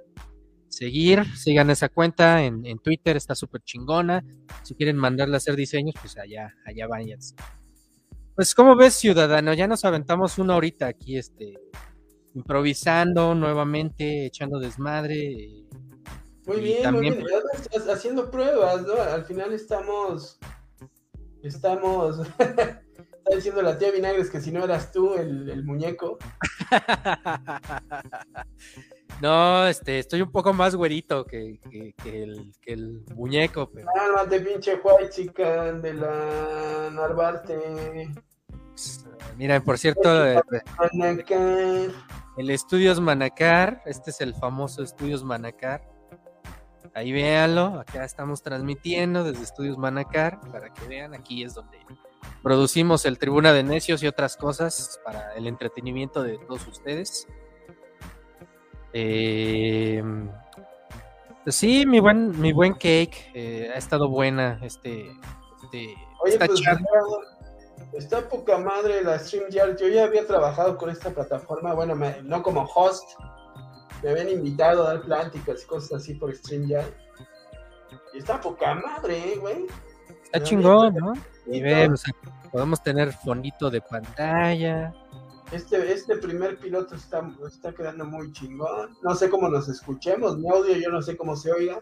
seguir, 0.67 1.23
sigan 1.35 1.69
esa 1.69 1.89
cuenta 1.89 2.43
en, 2.43 2.79
Twitter, 2.79 3.15
está 3.15 3.35
súper 3.35 3.61
chingona. 3.61 4.23
Si 4.63 4.75
quieren 4.75 4.97
mandarle 4.97 5.35
a 5.35 5.37
hacer 5.37 5.55
diseños, 5.55 5.95
pues 5.99 6.17
allá, 6.17 6.53
allá 6.65 6.87
vayan. 6.87 7.19
Pues, 8.35 8.53
¿cómo 8.53 8.75
ves, 8.75 8.93
ciudadano? 8.93 9.53
Ya 9.53 9.67
nos 9.67 9.85
aventamos 9.85 10.37
una 10.37 10.55
horita 10.55 10.87
aquí, 10.87 11.17
este, 11.17 11.57
improvisando 12.33 13.33
nuevamente, 13.33 14.25
echando 14.25 14.59
desmadre. 14.59 15.65
Muy 16.45 16.59
bien, 16.59 16.91
muy 16.91 17.01
bien. 17.01 17.23
Estás 17.53 17.87
haciendo 17.87 18.29
pruebas, 18.29 18.83
¿no? 18.83 18.95
Al 18.95 19.25
final 19.25 19.53
estamos. 19.53 20.37
Estamos. 21.41 22.19
Está 23.25 23.37
diciendo 23.37 23.63
la 23.63 23.75
tía 23.79 23.89
Vinagres 23.89 24.29
que 24.29 24.39
si 24.39 24.51
no 24.51 24.63
eras 24.63 24.91
tú 24.91 25.15
el, 25.15 25.63
muñeco. 25.63 26.19
no, 29.21 29.67
este, 29.67 29.99
estoy 29.99 30.21
un 30.21 30.31
poco 30.31 30.53
más 30.53 30.75
güerito 30.75 31.25
que, 31.25 31.59
el, 32.05 32.53
que 32.61 32.73
el, 32.73 33.03
muñeco. 33.15 33.69
Pero... 33.73 33.87
Cálmate, 33.93 34.41
pinche 34.41 34.79
white 34.83 35.09
chican 35.09 35.81
de 35.81 35.93
la 35.93 36.89
Narvarte. 36.91 38.09
Miren, 39.37 39.63
por 39.63 39.77
cierto, 39.77 40.25
eh, 40.27 40.41
el 42.37 42.49
Estudios 42.49 42.99
Manacar, 42.99 43.81
este 43.85 44.11
es 44.11 44.19
el 44.19 44.35
famoso 44.35 44.83
Estudios 44.83 45.23
Manacar. 45.23 45.81
Ahí 46.93 47.11
véanlo, 47.11 47.79
acá 47.79 48.05
estamos 48.05 48.41
transmitiendo 48.41 49.23
desde 49.23 49.43
Estudios 49.43 49.77
Manacar 49.77 50.39
para 50.51 50.73
que 50.73 50.85
vean, 50.87 51.13
aquí 51.13 51.43
es 51.43 51.53
donde 51.53 51.79
producimos 52.43 53.05
el 53.05 53.17
Tribuna 53.17 53.53
de 53.53 53.63
Necios 53.63 54.03
y 54.03 54.07
otras 54.07 54.37
cosas 54.37 54.99
para 55.03 55.33
el 55.35 55.47
entretenimiento 55.47 56.21
de 56.23 56.37
todos 56.37 56.67
ustedes. 56.67 57.27
Eh, 58.97 60.01
pues 61.43 61.53
sí, 61.57 61.85
mi 61.85 61.99
buen, 61.99 62.39
mi 62.39 62.53
buen 62.53 62.73
cake 62.73 63.29
eh, 63.33 63.69
ha 63.75 63.77
estado 63.77 64.07
buena. 64.07 64.57
Este, 64.63 65.11
este 65.63 65.95
Oye, 66.23 66.37
pues, 66.37 66.61
está 67.93 68.29
poca 68.29 68.57
madre 68.57 69.03
la 69.03 69.19
StreamYard. 69.19 69.77
Yo 69.77 69.89
ya 69.89 70.05
había 70.05 70.25
trabajado 70.25 70.77
con 70.77 70.89
esta 70.89 71.09
plataforma, 71.09 71.73
bueno, 71.73 71.93
no 72.23 72.41
como 72.41 72.63
host. 72.73 73.03
Me 74.01 74.11
habían 74.11 74.29
invitado 74.29 74.87
a 74.87 74.93
dar 74.93 75.01
pláticas 75.01 75.63
y 75.63 75.67
cosas 75.67 76.01
así 76.01 76.13
por 76.13 76.33
StreamYard. 76.33 76.93
Y 78.13 78.19
está 78.19 78.39
poca 78.39 78.75
madre, 78.75 79.33
eh, 79.33 79.37
güey. 79.37 79.67
Está 80.23 80.41
chingón, 80.41 80.95
¿no? 80.95 81.13
Y 81.47 81.61
vemos, 81.61 82.01
podemos 82.49 82.81
tener 82.81 83.11
fondito 83.11 83.69
de 83.69 83.81
pantalla. 83.81 84.93
Este, 85.51 85.93
este 85.93 86.17
primer 86.17 86.57
piloto 86.57 86.95
está, 86.95 87.29
está 87.47 87.73
quedando 87.73 88.05
muy 88.05 88.31
chingón. 88.31 88.97
No 89.03 89.15
sé 89.15 89.29
cómo 89.29 89.47
nos 89.49 89.69
escuchemos. 89.69 90.37
Mi 90.37 90.49
audio 90.49 90.75
yo 90.75 90.89
no 90.89 91.01
sé 91.01 91.15
cómo 91.15 91.35
se 91.35 91.51
oiga. 91.51 91.79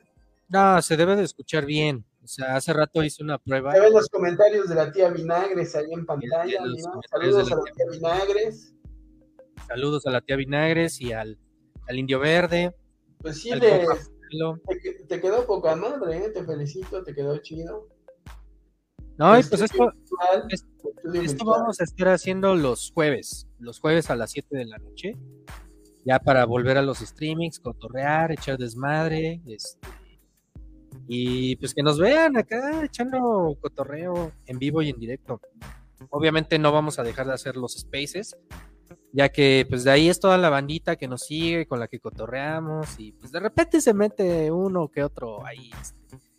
No, 0.50 0.82
se 0.82 0.98
debe 0.98 1.16
de 1.16 1.24
escuchar 1.24 1.66
bien. 1.66 2.06
O 2.24 2.28
sea, 2.28 2.56
hace 2.56 2.74
rato 2.74 3.04
hice 3.04 3.24
una 3.24 3.38
prueba. 3.38 3.74
Se 3.74 3.80
ven 3.80 3.94
los 3.94 4.08
comentarios 4.10 4.70
de 4.70 4.76
la 4.76 4.92
tía 4.92 5.10
Vinagres 5.10 5.76
ahí 5.76 5.92
en 5.92 6.06
pantalla. 6.06 6.60
Saludos 7.10 7.52
a 7.52 7.56
la 7.56 7.64
tía 7.64 7.86
Vinagres. 7.92 8.74
Saludos 9.68 10.06
a 10.06 10.12
la 10.12 10.22
tía 10.22 10.36
Vinagres 10.36 11.02
y 11.02 11.14
al, 11.14 11.38
al 11.88 12.00
Indio 12.00 12.20
Verde. 12.20 12.76
Pues 13.20 13.42
sí, 13.42 13.52
te, 13.60 13.86
te, 15.08 15.22
quedó 15.22 15.46
poca 15.46 15.76
madre, 15.76 16.26
¿eh? 16.26 16.30
te 16.30 16.44
felicito, 16.44 17.04
te 17.04 17.14
quedó 17.14 17.38
chido. 17.38 17.88
No, 19.24 19.40
y 19.40 19.44
pues 19.44 19.62
esto, 19.62 19.94
esto, 21.14 21.46
vamos 21.46 21.80
a 21.80 21.86
estar 21.86 22.10
haciendo 22.10 22.56
los 22.56 22.92
jueves, 22.94 23.48
los 23.58 23.80
jueves 23.80 24.10
a 24.10 24.18
las 24.18 24.32
7 24.32 24.58
de 24.58 24.66
la 24.66 24.78
noche, 24.80 25.18
ya 26.04 26.20
para 26.20 26.44
volver 26.44 26.78
a 26.78 26.82
los 26.82 26.98
streamings, 26.98 27.62
cotorrear, 27.62 28.34
echar 28.34 28.58
desmadre, 28.58 29.42
este, 29.48 29.88
y 31.08 31.56
pues 31.56 31.74
que 31.74 31.84
nos 31.84 32.00
vean 32.00 32.36
acá 32.36 32.84
echando 32.84 33.58
cotorreo 33.62 34.34
en 34.46 34.60
vivo 34.60 34.82
y 34.82 34.90
en 34.90 35.00
directo. 35.00 35.40
Obviamente 36.10 36.60
no 36.60 36.74
vamos 36.74 37.00
a 37.00 37.04
dejar 37.04 37.26
de 37.28 37.34
hacer 37.36 37.56
los 37.56 37.76
spaces, 37.80 38.36
ya 39.14 39.30
que 39.30 39.66
pues 39.70 39.86
de 39.86 39.92
ahí 39.92 40.10
es 40.10 40.20
toda 40.20 40.38
la 40.38 40.50
bandita 40.50 40.98
que 40.98 41.08
nos 41.08 41.22
sigue, 41.22 41.66
con 41.66 41.80
la 41.80 41.88
que 41.88 42.02
cotorreamos, 42.02 43.00
y 43.00 43.14
pues 43.14 43.32
de 43.32 43.40
repente 43.40 43.80
se 43.80 43.94
mete 43.94 44.52
uno 44.52 44.90
que 44.90 45.02
otro 45.02 45.46
ahí. 45.46 45.72
Este, 45.82 46.33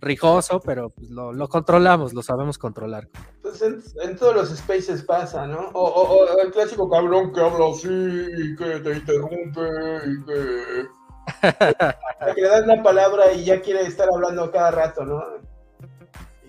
rijoso, 0.00 0.60
pero 0.60 0.90
pues 0.90 1.10
lo, 1.10 1.48
controlamos, 1.48 2.14
lo 2.14 2.22
sabemos 2.22 2.58
controlar. 2.58 3.08
Pues 3.42 3.62
en, 3.62 4.16
todos 4.16 4.34
los 4.34 4.56
spaces 4.56 5.02
pasa, 5.02 5.46
¿no? 5.46 5.70
O, 5.74 6.26
el 6.42 6.50
clásico 6.52 6.88
cabrón 6.88 7.32
que 7.32 7.40
habla 7.40 7.70
así 7.70 7.88
y 7.88 8.56
que 8.56 8.80
te 8.80 8.92
interrumpe 8.92 9.60
y 10.06 10.24
que... 10.24 10.86
que 12.34 12.40
le 12.40 12.48
das 12.48 12.66
la 12.66 12.82
palabra 12.82 13.32
y 13.32 13.44
ya 13.44 13.60
quiere 13.60 13.82
estar 13.82 14.08
hablando 14.12 14.50
cada 14.50 14.70
rato, 14.70 15.04
¿no? 15.04 15.22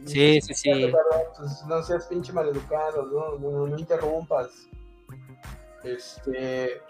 sí, 0.06 0.42
sí, 0.42 0.54
sí. 0.54 0.92
Pues 1.38 1.64
no 1.68 1.84
seas 1.84 2.08
pinche 2.08 2.34
maleducado, 2.34 3.06
¿no? 3.06 3.38
No, 3.38 3.68
no 3.68 3.78
interrumpas. 3.78 4.50
Este 5.84 6.82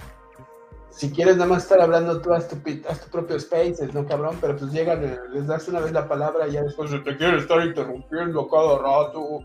si 0.91 1.11
quieres 1.11 1.37
nada 1.37 1.49
más 1.49 1.63
estar 1.63 1.81
hablando 1.81 2.21
tú, 2.21 2.33
haz 2.33 2.47
tu, 2.47 2.57
tu 2.57 3.09
propio 3.11 3.39
spaces, 3.39 3.93
¿no, 3.93 4.05
cabrón? 4.05 4.37
Pero 4.41 4.57
pues 4.57 4.71
llegan, 4.71 5.03
eh, 5.03 5.17
les 5.33 5.47
das 5.47 5.67
una 5.67 5.79
vez 5.79 5.91
la 5.91 6.07
palabra 6.07 6.47
y 6.47 6.53
ya 6.53 6.63
después 6.63 6.91
se 6.91 6.99
te 6.99 7.17
quiere 7.17 7.37
estar 7.37 7.65
interrumpiendo 7.65 8.47
cada 8.47 8.77
rato 8.77 9.39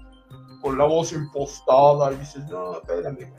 con 0.60 0.76
la 0.76 0.84
voz 0.84 1.12
impostada 1.12 2.12
y 2.12 2.16
dices, 2.16 2.44
no, 2.48 2.78
espérame, 2.78 3.32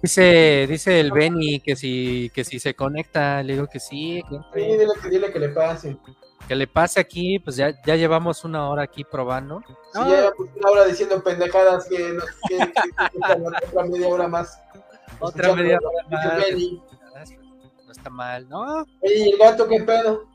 Dice, 0.00 0.66
dice 0.68 1.00
el 1.00 1.10
Benny 1.10 1.58
que 1.58 1.74
si, 1.74 2.30
que 2.32 2.44
si 2.44 2.60
se 2.60 2.74
conecta, 2.74 3.42
le 3.42 3.54
digo 3.54 3.66
que 3.66 3.80
sí. 3.80 4.22
sí, 4.54 4.60
dile 4.60 4.86
que, 5.02 5.08
dile 5.08 5.32
que 5.32 5.38
le 5.40 5.48
pase. 5.48 5.96
Que 6.46 6.54
le 6.54 6.68
pase 6.68 7.00
aquí, 7.00 7.40
pues 7.40 7.56
ya, 7.56 7.74
ya 7.84 7.96
llevamos 7.96 8.44
una 8.44 8.68
hora 8.68 8.84
aquí 8.84 9.02
probando. 9.02 9.60
Sí, 9.92 9.98
ya 9.98 10.06
llevamos 10.06 10.48
una 10.54 10.70
hora 10.70 10.84
diciendo 10.84 11.20
pendejadas 11.20 11.88
que, 11.88 12.12
no, 12.12 12.22
que, 12.48 12.58
que, 12.58 13.66
otra 13.66 13.84
media 13.86 14.08
hora 14.08 14.28
más. 14.28 14.60
Otra 15.18 15.52
media 15.56 15.80
hora 15.82 16.06
más 16.08 16.52
no 17.26 17.92
está 17.92 18.10
mal, 18.10 18.48
¿no? 18.48 18.86
¿Y 19.02 19.30
el 19.30 19.38
gato 19.38 19.66
qué 19.66 19.80
pedo? 19.82 20.28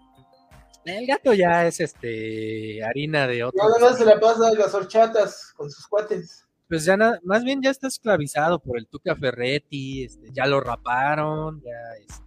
El 0.85 1.07
gato 1.07 1.33
ya 1.33 1.65
es 1.65 1.79
este 1.79 2.83
harina 2.83 3.27
de 3.27 3.43
otro. 3.43 3.61
No, 3.63 3.89
no, 3.89 3.95
se 3.95 4.03
la 4.03 4.19
pasa 4.19 4.49
a 4.49 4.53
las 4.53 4.73
horchatas 4.73 5.53
con 5.55 5.71
sus 5.71 5.87
cuates. 5.87 6.45
Pues 6.67 6.85
ya 6.85 6.97
nada, 6.97 7.19
más 7.23 7.43
bien 7.43 7.61
ya 7.61 7.69
está 7.69 7.87
esclavizado 7.87 8.59
por 8.59 8.77
el 8.77 8.87
Tuca 8.87 9.15
Ferretti, 9.15 10.05
este, 10.05 10.31
ya 10.31 10.45
lo 10.45 10.59
raparon, 10.59 11.61
ya 11.61 11.71
este, 12.01 12.25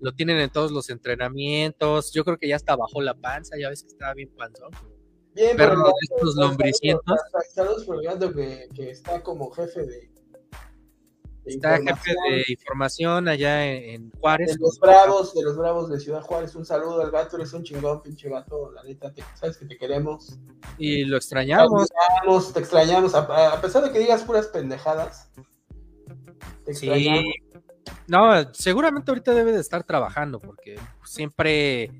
lo 0.00 0.12
tienen 0.12 0.38
en 0.38 0.50
todos 0.50 0.70
los 0.70 0.88
entrenamientos. 0.88 2.12
Yo 2.12 2.24
creo 2.24 2.38
que 2.38 2.48
ya 2.48 2.56
está 2.56 2.76
bajo 2.76 3.02
la 3.02 3.14
panza, 3.14 3.56
ya 3.58 3.68
ves 3.68 3.82
que 3.82 3.88
estaba 3.88 4.14
bien 4.14 4.30
panzón. 4.36 4.70
Bien, 5.34 5.56
pero, 5.56 5.70
pero 5.72 5.92
estos 6.00 6.36
lombricientos. 6.36 7.18
por 7.86 7.96
el 7.96 8.02
gato 8.02 8.32
que, 8.32 8.68
que 8.74 8.90
está 8.90 9.22
como 9.22 9.50
jefe 9.50 9.82
de, 9.82 10.10
Está 11.48 11.78
jefe 11.78 12.14
de 12.28 12.44
información 12.48 13.26
allá 13.28 13.64
en, 13.66 14.10
Juárez. 14.20 14.54
De 14.54 14.58
los 14.60 14.78
Bravos, 14.78 15.34
de 15.34 15.42
los 15.42 15.56
Bravos 15.56 15.88
de 15.90 15.98
Ciudad 15.98 16.20
Juárez. 16.20 16.54
Un 16.54 16.66
saludo 16.66 17.00
al 17.02 17.10
gato, 17.10 17.36
eres 17.36 17.52
un 17.54 17.62
chingón, 17.62 18.02
pinche 18.02 18.28
gato. 18.28 18.70
La 18.72 18.82
neta, 18.82 19.12
sabes 19.34 19.56
que 19.56 19.66
te 19.66 19.78
queremos. 19.78 20.38
Y 20.76 21.04
lo 21.04 21.16
extrañamos. 21.16 21.88
Te 22.52 22.60
extrañamos, 22.60 23.14
A, 23.14 23.60
pesar 23.60 23.84
de 23.84 23.92
que 23.92 23.98
digas 23.98 24.22
puras 24.24 24.48
pendejadas. 24.48 25.30
Te 26.64 26.72
extrañamos. 26.72 27.22
Sí. 27.22 27.48
No, 28.06 28.52
seguramente 28.52 29.10
ahorita 29.10 29.34
debe 29.34 29.52
de 29.52 29.60
estar 29.60 29.84
trabajando 29.84 30.40
porque 30.40 30.78
siempre, 31.04 31.90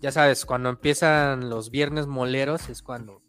ya 0.00 0.10
sabes, 0.12 0.44
cuando 0.44 0.68
empiezan 0.68 1.48
los 1.48 1.70
viernes 1.70 2.06
moleros 2.06 2.68
es 2.68 2.82
cuando 2.82 3.22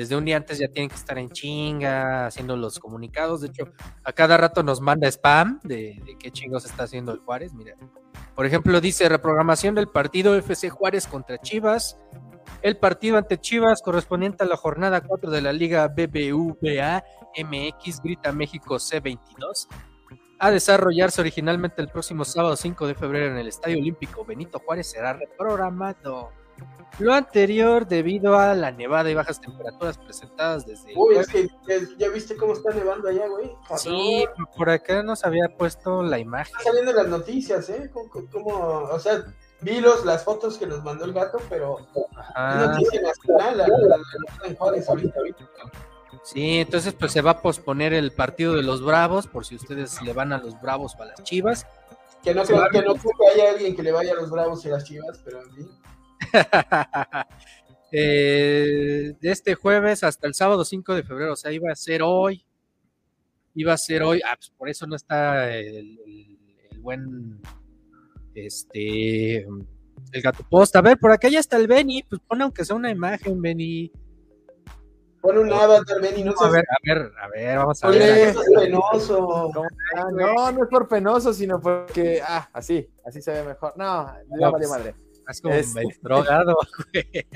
desde 0.00 0.16
un 0.16 0.24
día 0.24 0.38
antes 0.38 0.58
ya 0.58 0.66
tienen 0.68 0.88
que 0.88 0.96
estar 0.96 1.18
en 1.18 1.28
chinga, 1.28 2.24
haciendo 2.24 2.56
los 2.56 2.78
comunicados. 2.78 3.42
De 3.42 3.48
hecho, 3.48 3.64
a 4.02 4.10
cada 4.14 4.38
rato 4.38 4.62
nos 4.62 4.80
manda 4.80 5.06
spam 5.08 5.60
de, 5.62 6.02
qué 6.18 6.30
chingos 6.30 6.64
está 6.64 6.84
haciendo 6.84 7.12
el 7.12 7.18
Juárez. 7.18 7.52
Mira, 7.52 7.76
por 8.34 8.46
ejemplo, 8.46 8.80
dice 8.80 9.10
reprogramación 9.10 9.74
del 9.74 9.88
partido 9.88 10.34
FC 10.36 10.70
Juárez 10.70 11.06
contra 11.06 11.36
Chivas. 11.36 11.98
El 12.62 12.78
partido 12.78 13.18
ante 13.18 13.36
Chivas 13.36 13.82
correspondiente 13.82 14.42
a 14.42 14.46
la 14.46 14.56
jornada 14.56 15.02
4 15.02 15.30
de 15.30 15.42
la 15.42 15.52
Liga 15.52 15.86
BBVA 15.88 17.04
MX 17.36 18.00
Grita 18.00 18.32
México 18.32 18.76
C22 18.76 19.68
a 20.38 20.50
desarrollarse 20.50 21.20
originalmente 21.20 21.82
el 21.82 21.88
próximo 21.88 22.24
sábado 22.24 22.56
5 22.56 22.86
de 22.86 22.94
febrero 22.94 23.32
en 23.32 23.36
el 23.36 23.48
Estadio 23.48 23.76
Olímpico 23.76 24.24
Benito 24.24 24.60
Juárez 24.60 24.90
será 24.90 25.12
reprogramado. 25.12 26.30
Lo 26.98 27.14
anterior 27.14 27.86
debido 27.86 28.38
a 28.38 28.54
la 28.54 28.70
nevada 28.72 29.10
y 29.10 29.14
bajas 29.14 29.40
temperaturas 29.40 29.96
presentadas 29.96 30.66
desde... 30.66 30.92
Uy, 30.94 31.16
es 31.16 31.28
que 31.28 31.48
ya 31.96 32.08
viste 32.10 32.36
cómo 32.36 32.52
está 32.52 32.74
nevando 32.74 33.08
allá, 33.08 33.26
güey. 33.26 33.50
Sí, 33.78 34.26
por 34.56 34.68
acá 34.68 35.02
nos 35.02 35.24
había 35.24 35.48
puesto 35.56 36.02
la 36.02 36.18
imagen. 36.18 36.54
Están 36.58 36.74
saliendo 36.74 36.92
las 36.92 37.08
noticias, 37.08 37.70
¿eh? 37.70 37.90
Como, 38.30 38.50
o 38.50 38.98
sea, 38.98 39.24
vi 39.62 39.80
los, 39.80 40.04
las 40.04 40.24
fotos 40.24 40.58
que 40.58 40.66
nos 40.66 40.84
mandó 40.84 41.06
el 41.06 41.14
gato, 41.14 41.38
pero 41.48 41.78
Ajá. 42.16 42.66
noticia 42.66 43.00
nacional, 43.00 43.56
la, 43.56 43.66
la, 43.66 43.98
Sí, 46.22 46.58
entonces 46.58 46.92
pues 46.92 47.12
se 47.12 47.22
va 47.22 47.30
a 47.30 47.40
posponer 47.40 47.94
el 47.94 48.12
partido 48.12 48.54
de 48.54 48.62
los 48.62 48.84
Bravos, 48.84 49.26
por 49.26 49.46
si 49.46 49.54
ustedes 49.54 50.02
le 50.02 50.12
van 50.12 50.34
a 50.34 50.38
los 50.38 50.60
Bravos 50.60 50.94
o 50.98 51.02
a 51.02 51.06
las 51.06 51.22
Chivas. 51.22 51.66
Que 52.22 52.34
no 52.34 52.44
creo 52.44 52.68
que 52.70 52.82
no 52.82 52.94
haya 53.32 53.50
alguien 53.50 53.74
que 53.74 53.82
le 53.82 53.92
vaya 53.92 54.12
a 54.12 54.16
los 54.16 54.30
Bravos 54.30 54.62
y 54.66 54.68
a 54.68 54.72
las 54.72 54.84
Chivas, 54.84 55.18
pero 55.24 55.40
en 55.40 55.50
fin. 55.52 55.70
eh, 57.92 59.14
de 59.20 59.30
este 59.30 59.54
jueves 59.54 60.04
hasta 60.04 60.26
el 60.26 60.34
sábado 60.34 60.64
5 60.64 60.94
de 60.94 61.02
febrero, 61.02 61.32
o 61.32 61.36
sea, 61.36 61.52
iba 61.52 61.70
a 61.72 61.76
ser 61.76 62.02
hoy. 62.02 62.44
Iba 63.54 63.72
a 63.72 63.78
ser 63.78 64.02
hoy, 64.02 64.20
ah, 64.24 64.36
pues 64.36 64.50
por 64.56 64.68
eso 64.68 64.86
no 64.86 64.94
está 64.94 65.54
el, 65.56 65.98
buen 66.78 67.40
este 68.34 69.38
El 69.42 70.22
gato 70.22 70.44
post. 70.48 70.76
A 70.76 70.80
ver, 70.80 70.98
por 70.98 71.10
acá 71.10 71.28
ya 71.28 71.40
está 71.40 71.56
el 71.56 71.66
Benny. 71.66 72.04
Pues 72.04 72.20
pone 72.26 72.44
aunque 72.44 72.64
sea 72.64 72.76
una 72.76 72.90
imagen, 72.90 73.42
Benny. 73.42 73.92
Pon 75.20 75.36
un 75.36 75.52
avatar, 75.52 76.00
Benny, 76.00 76.24
no 76.24 76.32
A 76.40 76.48
ver, 76.48 76.64
a 76.70 76.76
ver, 76.82 77.12
a 77.20 77.28
ver, 77.28 77.58
vamos 77.58 77.84
a 77.84 77.88
ver. 77.88 78.02
Oye, 78.02 78.28
eso 78.30 78.40
es 78.40 78.48
penoso. 78.54 79.52
No, 80.12 80.52
no 80.52 80.62
es 80.62 80.68
por 80.70 80.88
penoso, 80.88 81.34
sino 81.34 81.60
porque, 81.60 82.22
ah, 82.26 82.48
así, 82.52 82.88
así 83.04 83.20
se 83.20 83.32
ve 83.32 83.42
mejor. 83.42 83.74
No, 83.76 84.06
ya 84.06 84.22
No, 84.28 84.52
vale 84.52 84.66
pues, 84.66 84.70
madre. 84.70 84.94
Es 85.28 85.40
como 85.40 85.54
Este- 85.54 85.82
drogado, 86.02 86.56
güey. 86.92 87.26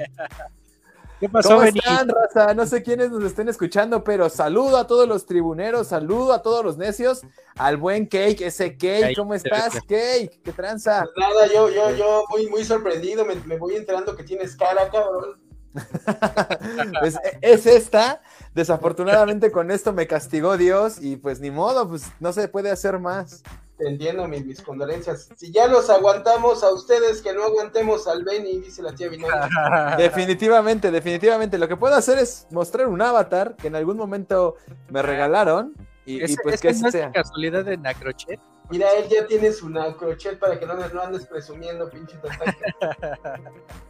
¿Qué 1.20 1.28
pasó, 1.28 1.50
¿Cómo 1.50 1.62
están, 1.62 2.08
raza? 2.08 2.54
No 2.54 2.66
sé 2.66 2.82
quiénes 2.82 3.10
nos 3.10 3.22
estén 3.24 3.48
escuchando, 3.48 4.02
pero 4.02 4.28
saludo 4.28 4.76
a 4.76 4.86
todos 4.86 5.08
los 5.08 5.24
tribuneros, 5.26 5.88
saludo 5.88 6.32
a 6.32 6.42
todos 6.42 6.64
los 6.64 6.76
necios, 6.76 7.22
al 7.56 7.76
buen 7.76 8.06
Cake, 8.06 8.40
ese 8.42 8.72
Cake, 8.72 9.00
Cake, 9.00 9.16
¿cómo 9.16 9.32
estás, 9.32 9.74
Cake? 9.88 10.40
¿Qué 10.42 10.52
tranza? 10.52 11.04
Pues 11.04 11.14
nada, 11.16 11.46
yo, 11.46 11.70
yo, 11.70 11.90
yo 11.96 12.24
muy, 12.30 12.48
muy 12.48 12.64
sorprendido, 12.64 13.24
me, 13.24 13.36
me 13.36 13.56
voy 13.58 13.76
enterando 13.76 14.16
que 14.16 14.24
tienes 14.24 14.56
cara, 14.56 14.90
cabrón. 14.90 15.40
Pues 17.00 17.16
es 17.40 17.66
esta. 17.66 18.20
Desafortunadamente 18.54 19.50
con 19.50 19.70
esto 19.70 19.92
me 19.92 20.06
castigó 20.06 20.56
Dios 20.56 20.98
y 21.00 21.16
pues 21.16 21.40
ni 21.40 21.50
modo, 21.50 21.88
pues 21.88 22.04
no 22.20 22.32
se 22.32 22.48
puede 22.48 22.70
hacer 22.70 22.98
más. 22.98 23.42
Te 23.76 23.88
entiendo, 23.88 24.28
mis, 24.28 24.46
mis 24.46 24.62
condolencias. 24.62 25.28
Si 25.36 25.50
ya 25.50 25.66
los 25.66 25.90
aguantamos 25.90 26.62
a 26.62 26.72
ustedes, 26.72 27.20
que 27.20 27.32
no 27.32 27.42
aguantemos 27.42 28.06
al 28.06 28.22
Benny, 28.22 28.60
dice 28.60 28.82
la 28.82 28.94
tía 28.94 29.08
Vinaya. 29.08 29.96
Definitivamente, 29.98 30.92
definitivamente. 30.92 31.58
Lo 31.58 31.66
que 31.66 31.76
puedo 31.76 31.94
hacer 31.94 32.18
es 32.18 32.46
mostrar 32.50 32.86
un 32.86 33.02
avatar 33.02 33.56
que 33.56 33.66
en 33.66 33.74
algún 33.74 33.96
momento 33.96 34.56
me 34.90 35.02
regalaron 35.02 35.74
y, 36.06 36.20
pues 36.36 36.54
ese 36.54 36.62
que 36.62 36.68
no 36.68 36.74
ese 36.74 36.86
es 36.86 36.92
sea. 36.92 37.12
casualidad 37.12 37.64
de 37.64 37.76
Nacrochet. 37.76 38.40
Mira, 38.70 38.88
él 38.92 39.08
ya 39.08 39.26
tiene 39.26 39.52
su 39.52 39.70
crochet 39.98 40.38
para 40.38 40.58
que 40.58 40.66
no, 40.66 40.74
no 40.74 41.02
andes 41.02 41.26
presumiendo, 41.26 41.90
pinche. 41.90 42.16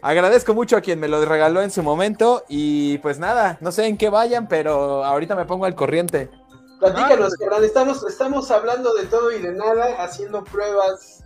Agradezco 0.00 0.54
mucho 0.54 0.76
a 0.76 0.82
quien 0.82 1.00
me 1.00 1.08
lo 1.08 1.24
regaló 1.24 1.62
en 1.62 1.70
su 1.70 1.82
momento 1.82 2.44
y 2.48 2.98
pues 2.98 3.18
nada, 3.18 3.56
no 3.62 3.72
sé 3.72 3.86
en 3.86 3.96
qué 3.96 4.10
vayan, 4.10 4.48
pero 4.48 5.02
ahorita 5.02 5.34
me 5.34 5.46
pongo 5.46 5.64
al 5.64 5.74
corriente. 5.74 6.28
Platícanos, 6.80 7.34
cabrón. 7.34 7.64
Estamos, 7.64 8.04
estamos 8.04 8.50
hablando 8.50 8.94
de 8.94 9.04
todo 9.06 9.32
y 9.32 9.40
de 9.40 9.52
nada, 9.52 10.02
haciendo 10.02 10.44
pruebas, 10.44 11.24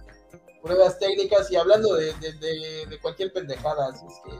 pruebas 0.62 0.98
técnicas 0.98 1.50
y 1.50 1.56
hablando 1.56 1.94
de, 1.94 2.12
de, 2.14 2.32
de, 2.34 2.86
de 2.88 3.00
cualquier 3.00 3.32
pendejada. 3.32 3.88
Así 3.88 4.04
es 4.06 4.14
que. 4.24 4.38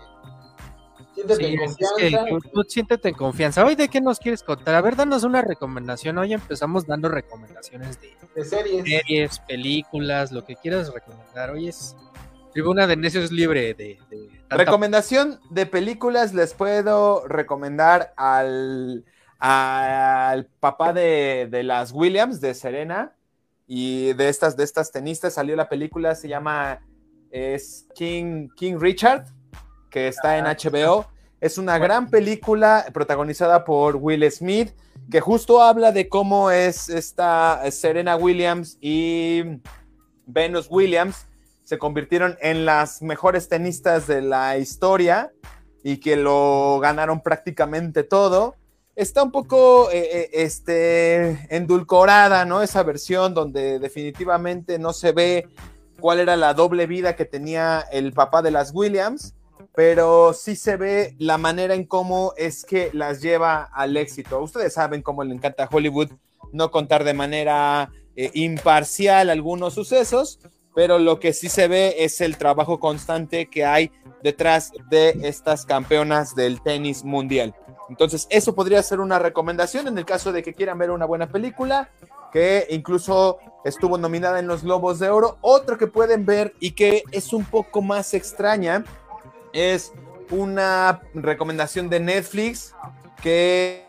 Siéntete 1.14 1.44
Sí, 1.46 1.52
en 1.54 1.60
es 1.62 1.76
que 1.76 1.84
confianza. 1.86 2.24
tú, 2.28 2.40
tú 2.52 2.62
siéntete 2.68 3.08
en 3.08 3.14
confianza. 3.16 3.64
Hoy, 3.64 3.74
¿de 3.74 3.88
qué 3.88 4.00
nos 4.00 4.20
quieres 4.20 4.42
contar? 4.44 4.74
A 4.76 4.80
ver, 4.80 4.94
danos 4.94 5.24
una 5.24 5.42
recomendación. 5.42 6.16
Hoy 6.18 6.32
empezamos 6.32 6.86
dando 6.86 7.08
recomendaciones 7.08 8.00
de 8.00 8.16
De 8.36 8.44
series. 8.44 8.84
series, 8.84 9.38
películas, 9.40 10.30
lo 10.30 10.44
que 10.44 10.54
quieras 10.54 10.92
recomendar. 10.92 11.50
Hoy 11.50 11.68
es 11.68 11.96
Tribuna 12.52 12.86
de 12.86 12.96
Necios 12.96 13.32
libre 13.32 13.74
de... 13.74 13.98
de 14.10 14.28
tanta- 14.48 14.56
Recomendación 14.64 15.40
de 15.50 15.66
películas 15.66 16.34
les 16.34 16.54
puedo 16.54 17.26
recomendar 17.26 18.12
al, 18.16 19.04
al 19.38 20.46
papá 20.60 20.92
de, 20.92 21.48
de 21.50 21.62
las 21.62 21.92
Williams, 21.92 22.40
de 22.40 22.54
Serena, 22.54 23.12
y 23.66 24.14
de 24.14 24.30
estas, 24.30 24.56
de 24.56 24.64
estas 24.64 24.90
tenistas 24.90 25.34
salió 25.34 25.54
la 25.54 25.68
película, 25.68 26.14
se 26.14 26.26
llama 26.26 26.80
es 27.30 27.86
King, 27.94 28.48
King 28.56 28.78
Richard, 28.80 29.26
que 29.90 30.08
está 30.08 30.38
en 30.38 30.46
HBO. 30.46 31.06
Es 31.40 31.58
una 31.58 31.78
gran 31.78 32.08
película 32.08 32.86
protagonizada 32.92 33.64
por 33.64 33.96
Will 33.96 34.28
Smith, 34.30 34.72
que 35.10 35.20
justo 35.20 35.62
habla 35.62 35.92
de 35.92 36.08
cómo 36.08 36.50
es 36.50 36.88
esta 36.88 37.62
Serena 37.70 38.16
Williams 38.16 38.78
y 38.80 39.42
Venus 40.26 40.66
Williams 40.70 41.26
se 41.64 41.78
convirtieron 41.78 42.38
en 42.40 42.64
las 42.64 43.02
mejores 43.02 43.48
tenistas 43.48 44.06
de 44.06 44.22
la 44.22 44.56
historia 44.56 45.30
y 45.84 45.98
que 45.98 46.16
lo 46.16 46.78
ganaron 46.80 47.20
prácticamente 47.20 48.02
todo. 48.02 48.56
Está 48.98 49.22
un 49.22 49.30
poco 49.30 49.92
eh, 49.92 50.08
eh, 50.12 50.30
este, 50.32 51.46
endulcorada, 51.54 52.44
¿no? 52.44 52.62
Esa 52.62 52.82
versión 52.82 53.32
donde 53.32 53.78
definitivamente 53.78 54.76
no 54.80 54.92
se 54.92 55.12
ve 55.12 55.46
cuál 56.00 56.18
era 56.18 56.36
la 56.36 56.52
doble 56.52 56.88
vida 56.88 57.14
que 57.14 57.24
tenía 57.24 57.84
el 57.92 58.12
papá 58.12 58.42
de 58.42 58.50
las 58.50 58.74
Williams, 58.74 59.36
pero 59.72 60.32
sí 60.32 60.56
se 60.56 60.76
ve 60.76 61.14
la 61.20 61.38
manera 61.38 61.74
en 61.74 61.84
cómo 61.84 62.32
es 62.36 62.64
que 62.64 62.90
las 62.92 63.22
lleva 63.22 63.70
al 63.72 63.96
éxito. 63.96 64.42
Ustedes 64.42 64.74
saben 64.74 65.00
cómo 65.00 65.22
le 65.22 65.32
encanta 65.32 65.62
a 65.62 65.68
Hollywood 65.70 66.10
no 66.52 66.72
contar 66.72 67.04
de 67.04 67.14
manera 67.14 67.92
eh, 68.16 68.32
imparcial 68.34 69.30
algunos 69.30 69.74
sucesos, 69.74 70.40
pero 70.74 70.98
lo 70.98 71.20
que 71.20 71.32
sí 71.34 71.48
se 71.48 71.68
ve 71.68 71.94
es 72.00 72.20
el 72.20 72.36
trabajo 72.36 72.80
constante 72.80 73.46
que 73.46 73.64
hay 73.64 73.92
detrás 74.24 74.72
de 74.90 75.10
estas 75.22 75.66
campeonas 75.66 76.34
del 76.34 76.60
tenis 76.62 77.04
mundial. 77.04 77.54
Entonces, 77.88 78.26
eso 78.30 78.54
podría 78.54 78.82
ser 78.82 79.00
una 79.00 79.18
recomendación 79.18 79.88
en 79.88 79.96
el 79.96 80.04
caso 80.04 80.32
de 80.32 80.42
que 80.42 80.54
quieran 80.54 80.78
ver 80.78 80.90
una 80.90 81.06
buena 81.06 81.26
película, 81.28 81.88
que 82.32 82.66
incluso 82.70 83.38
estuvo 83.64 83.96
nominada 83.96 84.38
en 84.38 84.46
los 84.46 84.62
Globos 84.62 84.98
de 84.98 85.08
Oro. 85.08 85.38
Otro 85.40 85.78
que 85.78 85.86
pueden 85.86 86.26
ver 86.26 86.54
y 86.60 86.72
que 86.72 87.02
es 87.12 87.32
un 87.32 87.44
poco 87.44 87.80
más 87.80 88.12
extraña 88.14 88.84
es 89.52 89.92
una 90.30 91.00
recomendación 91.14 91.88
de 91.88 92.00
Netflix 92.00 92.74
que... 93.22 93.86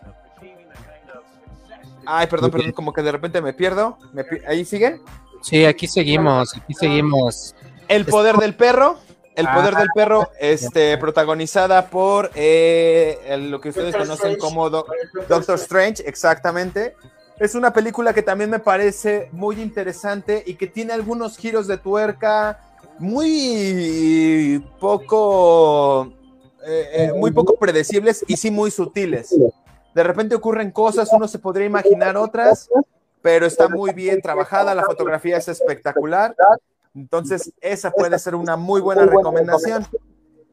Ay, 2.05 2.27
perdón, 2.27 2.51
perdón, 2.51 2.71
como 2.71 2.93
que 2.93 3.01
de 3.03 3.11
repente 3.11 3.41
me 3.41 3.53
pierdo. 3.53 3.97
Me 4.13 4.23
pi- 4.23 4.39
¿Ahí 4.47 4.65
siguen? 4.65 5.01
Sí, 5.41 5.65
aquí 5.65 5.87
seguimos, 5.87 6.55
aquí 6.55 6.73
seguimos. 6.73 7.55
El 7.87 8.05
poder 8.05 8.37
del 8.37 8.55
perro. 8.55 8.97
El 9.39 9.47
Ah. 9.47 9.55
poder 9.55 9.75
del 9.75 9.87
perro, 9.95 10.29
este, 10.39 10.97
protagonizada 10.97 11.87
por 11.89 12.29
eh, 12.35 13.19
el- 13.27 13.49
lo 13.51 13.61
que 13.61 13.69
ustedes 13.69 13.93
Doctor 13.93 14.07
conocen 14.07 14.31
Strange. 14.33 14.39
como 14.39 14.69
Do- 14.69 14.85
Doctor 15.27 15.55
Strange, 15.55 16.03
exactamente. 16.05 16.95
Es 17.39 17.55
una 17.55 17.71
película 17.71 18.13
que 18.13 18.21
también 18.21 18.49
me 18.49 18.59
parece 18.59 19.29
muy 19.31 19.61
interesante 19.61 20.43
y 20.45 20.55
que 20.55 20.67
tiene 20.67 20.91
algunos 20.93 21.37
giros 21.37 21.67
de 21.67 21.77
tuerca 21.77 22.59
muy 22.99 24.63
poco, 24.79 26.11
eh, 26.65 26.89
eh, 26.93 27.11
muy 27.15 27.31
poco 27.31 27.55
predecibles 27.55 28.23
y 28.27 28.35
sí 28.37 28.51
muy 28.51 28.71
sutiles. 28.71 29.33
De 29.95 30.03
repente 30.03 30.35
ocurren 30.35 30.71
cosas, 30.71 31.09
uno 31.13 31.27
se 31.27 31.39
podría 31.39 31.65
imaginar 31.65 32.17
otras, 32.17 32.69
pero 33.21 33.45
está 33.45 33.67
muy 33.69 33.93
bien 33.93 34.21
trabajada, 34.21 34.75
la 34.75 34.83
fotografía 34.83 35.37
es 35.37 35.47
espectacular. 35.47 36.35
Entonces, 36.95 37.53
esa 37.61 37.91
puede 37.91 38.17
ser 38.19 38.35
una 38.35 38.55
muy 38.57 38.81
buena 38.81 39.05
recomendación. 39.05 39.85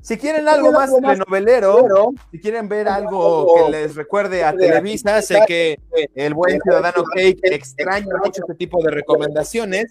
Si 0.02 0.16
quieren 0.18 0.46
algo 0.46 0.70
más 0.72 0.90
telenovelero, 0.94 2.10
si 2.30 2.38
quieren 2.40 2.68
ver 2.68 2.86
algo 2.88 3.54
que 3.56 3.70
les 3.72 3.96
recuerde 3.96 4.44
a 4.44 4.52
Televisa, 4.54 5.20
sé 5.22 5.40
que 5.48 5.80
el 6.14 6.34
buen 6.34 6.60
ciudadano 6.60 7.02
Cake 7.14 7.40
extraña 7.42 8.14
mucho 8.22 8.42
este 8.42 8.54
tipo 8.54 8.82
de 8.84 8.90
recomendaciones. 8.92 9.86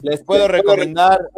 Les 0.00 0.22
puedo 0.22 0.46
recomendar 0.46 1.28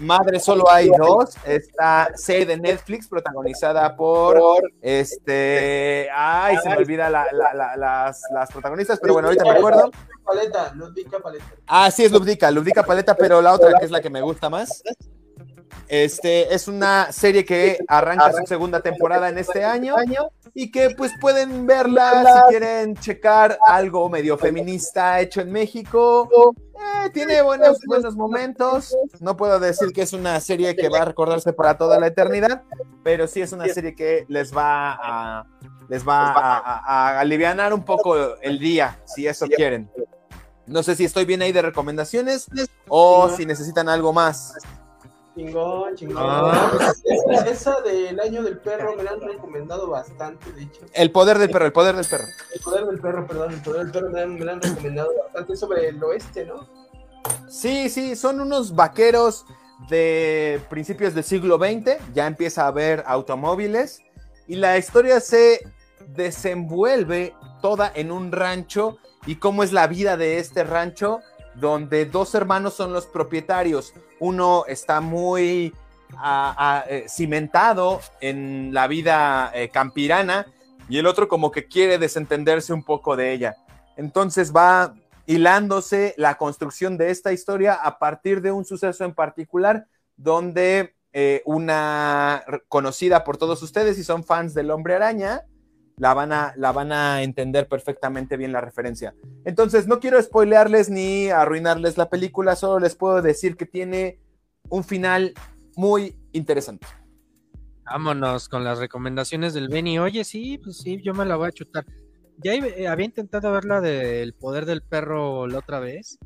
Madre 0.00 0.40
Solo 0.40 0.68
Hay 0.68 0.88
Dos, 0.98 1.36
esta 1.46 2.10
serie 2.16 2.46
de 2.46 2.56
Netflix 2.56 3.06
protagonizada 3.06 3.94
por 3.94 4.40
este. 4.80 6.08
Ay, 6.12 6.56
se 6.62 6.70
me 6.70 6.76
olvida 6.76 7.08
la- 7.10 7.26
la- 7.30 7.54
la- 7.54 7.76
las, 7.76 8.22
las 8.32 8.50
protagonistas, 8.50 8.98
pero 9.00 9.12
bueno, 9.12 9.28
ahorita 9.28 9.44
me 9.44 9.50
acuerdo. 9.50 9.90
Paleta, 10.30 10.72
Ludvika 10.74 11.18
Paleta. 11.18 11.44
Ah, 11.66 11.90
sí, 11.90 12.04
es 12.04 12.12
Lubdica, 12.12 12.50
Lubdica 12.50 12.82
Paleta, 12.84 13.14
pero 13.14 13.40
la 13.42 13.52
otra 13.52 13.72
que 13.78 13.84
es 13.84 13.90
la 13.90 14.00
que 14.00 14.10
me 14.10 14.20
gusta 14.22 14.48
más. 14.48 14.82
Este 15.88 16.54
es 16.54 16.68
una 16.68 17.10
serie 17.10 17.44
que 17.44 17.78
arranca 17.88 18.32
su 18.32 18.46
segunda 18.46 18.80
temporada 18.80 19.28
en 19.28 19.38
este 19.38 19.64
año 19.64 19.96
y 20.54 20.70
que 20.70 20.90
pues 20.90 21.12
pueden 21.20 21.66
verla 21.66 22.22
si 22.24 22.50
quieren 22.50 22.96
checar 22.96 23.58
algo 23.66 24.08
medio 24.08 24.38
feminista 24.38 25.20
hecho 25.20 25.40
en 25.40 25.50
México. 25.50 26.28
Eh, 27.04 27.10
tiene 27.10 27.42
buenos, 27.42 27.78
buenos 27.86 28.14
momentos. 28.14 28.96
No 29.20 29.36
puedo 29.36 29.58
decir 29.58 29.92
que 29.92 30.02
es 30.02 30.12
una 30.12 30.38
serie 30.40 30.76
que 30.76 30.88
va 30.88 31.02
a 31.02 31.04
recordarse 31.06 31.52
para 31.52 31.76
toda 31.76 31.98
la 31.98 32.06
eternidad, 32.06 32.62
pero 33.02 33.26
sí 33.26 33.40
es 33.42 33.52
una 33.52 33.66
serie 33.68 33.94
que 33.94 34.24
les 34.28 34.56
va 34.56 34.92
a 34.92 35.46
les 35.88 36.06
va 36.06 36.28
a, 36.32 37.18
a- 37.18 37.20
a 37.20 37.74
un 37.74 37.84
poco 37.84 38.36
el 38.40 38.60
día, 38.60 39.00
si 39.06 39.26
eso 39.26 39.46
quieren. 39.48 39.90
No 40.70 40.84
sé 40.84 40.94
si 40.94 41.04
estoy 41.04 41.24
bien 41.24 41.42
ahí 41.42 41.50
de 41.50 41.62
recomendaciones 41.62 42.46
o 42.86 43.28
si 43.28 43.44
necesitan 43.44 43.88
algo 43.88 44.12
más. 44.12 44.54
Chingón, 45.34 45.96
chingón. 45.96 46.16
Ah. 46.16 46.92
Esa, 47.04 47.50
esa 47.50 47.80
del 47.80 48.20
año 48.20 48.40
del 48.44 48.58
perro 48.58 48.94
me 48.94 49.02
la 49.02 49.10
han 49.10 49.20
recomendado 49.20 49.90
bastante, 49.90 50.52
de 50.52 50.62
hecho. 50.62 50.82
El 50.92 51.10
poder 51.10 51.38
del 51.38 51.50
perro, 51.50 51.66
el 51.66 51.72
poder 51.72 51.96
del 51.96 52.06
perro. 52.06 52.24
El 52.54 52.60
poder 52.60 52.86
del 52.86 53.00
perro, 53.00 53.26
perdón, 53.26 53.52
el 53.52 53.62
poder 53.62 53.82
del 53.82 53.90
perro 53.90 54.10
me 54.10 54.14
la 54.14 54.22
han, 54.22 54.34
me 54.34 54.44
la 54.44 54.52
han 54.52 54.62
recomendado 54.62 55.10
bastante 55.24 55.56
sobre 55.56 55.88
el 55.88 56.04
oeste, 56.04 56.44
¿no? 56.44 56.68
Sí, 57.48 57.90
sí, 57.90 58.14
son 58.14 58.40
unos 58.40 58.72
vaqueros 58.76 59.46
de 59.88 60.60
principios 60.70 61.14
del 61.14 61.24
siglo 61.24 61.58
XX, 61.58 61.96
ya 62.14 62.28
empieza 62.28 62.64
a 62.64 62.68
haber 62.68 63.02
automóviles 63.06 64.02
y 64.46 64.54
la 64.54 64.78
historia 64.78 65.18
se 65.18 65.66
desenvuelve 66.14 67.34
toda 67.60 67.90
en 67.92 68.12
un 68.12 68.30
rancho 68.30 68.98
y 69.26 69.36
cómo 69.36 69.62
es 69.62 69.72
la 69.72 69.86
vida 69.86 70.16
de 70.16 70.38
este 70.38 70.64
rancho 70.64 71.20
donde 71.54 72.06
dos 72.06 72.34
hermanos 72.34 72.74
son 72.74 72.92
los 72.92 73.06
propietarios. 73.06 73.92
Uno 74.18 74.64
está 74.66 75.00
muy 75.00 75.74
eh, 76.88 77.06
cimentado 77.08 78.00
en 78.20 78.72
la 78.72 78.86
vida 78.86 79.50
eh, 79.54 79.68
campirana 79.68 80.46
y 80.88 80.98
el 80.98 81.06
otro 81.06 81.28
como 81.28 81.50
que 81.50 81.66
quiere 81.66 81.98
desentenderse 81.98 82.72
un 82.72 82.82
poco 82.82 83.16
de 83.16 83.32
ella. 83.32 83.56
Entonces 83.96 84.54
va 84.54 84.94
hilándose 85.26 86.14
la 86.16 86.36
construcción 86.36 86.96
de 86.98 87.10
esta 87.10 87.32
historia 87.32 87.74
a 87.74 87.98
partir 87.98 88.40
de 88.40 88.50
un 88.50 88.64
suceso 88.64 89.04
en 89.04 89.14
particular 89.14 89.86
donde 90.16 90.94
eh, 91.12 91.42
una 91.44 92.44
conocida 92.68 93.24
por 93.24 93.36
todos 93.36 93.62
ustedes 93.62 93.98
y 93.98 94.04
son 94.04 94.24
fans 94.24 94.54
del 94.54 94.70
hombre 94.70 94.94
araña, 94.94 95.42
la 96.00 96.14
van, 96.14 96.32
a, 96.32 96.54
la 96.56 96.72
van 96.72 96.92
a 96.92 97.22
entender 97.22 97.68
perfectamente 97.68 98.38
bien 98.38 98.52
la 98.52 98.62
referencia. 98.62 99.14
Entonces, 99.44 99.86
no 99.86 100.00
quiero 100.00 100.20
spoilearles 100.20 100.88
ni 100.88 101.28
arruinarles 101.28 101.98
la 101.98 102.08
película, 102.08 102.56
solo 102.56 102.80
les 102.80 102.96
puedo 102.96 103.20
decir 103.20 103.56
que 103.58 103.66
tiene 103.66 104.18
un 104.70 104.82
final 104.82 105.34
muy 105.76 106.16
interesante. 106.32 106.86
Vámonos 107.84 108.48
con 108.48 108.64
las 108.64 108.78
recomendaciones 108.78 109.52
del 109.52 109.68
Benny. 109.68 109.98
Oye, 109.98 110.24
sí, 110.24 110.56
pues 110.58 110.78
sí, 110.78 111.02
yo 111.02 111.12
me 111.12 111.26
la 111.26 111.36
voy 111.36 111.48
a 111.48 111.52
chutar. 111.52 111.84
Ya 112.38 112.54
eh, 112.54 112.88
había 112.88 113.04
intentado 113.04 113.52
ver 113.52 113.66
la 113.66 113.82
del 113.82 114.32
poder 114.32 114.64
del 114.64 114.80
perro 114.82 115.46
la 115.48 115.58
otra 115.58 115.80
vez, 115.80 116.18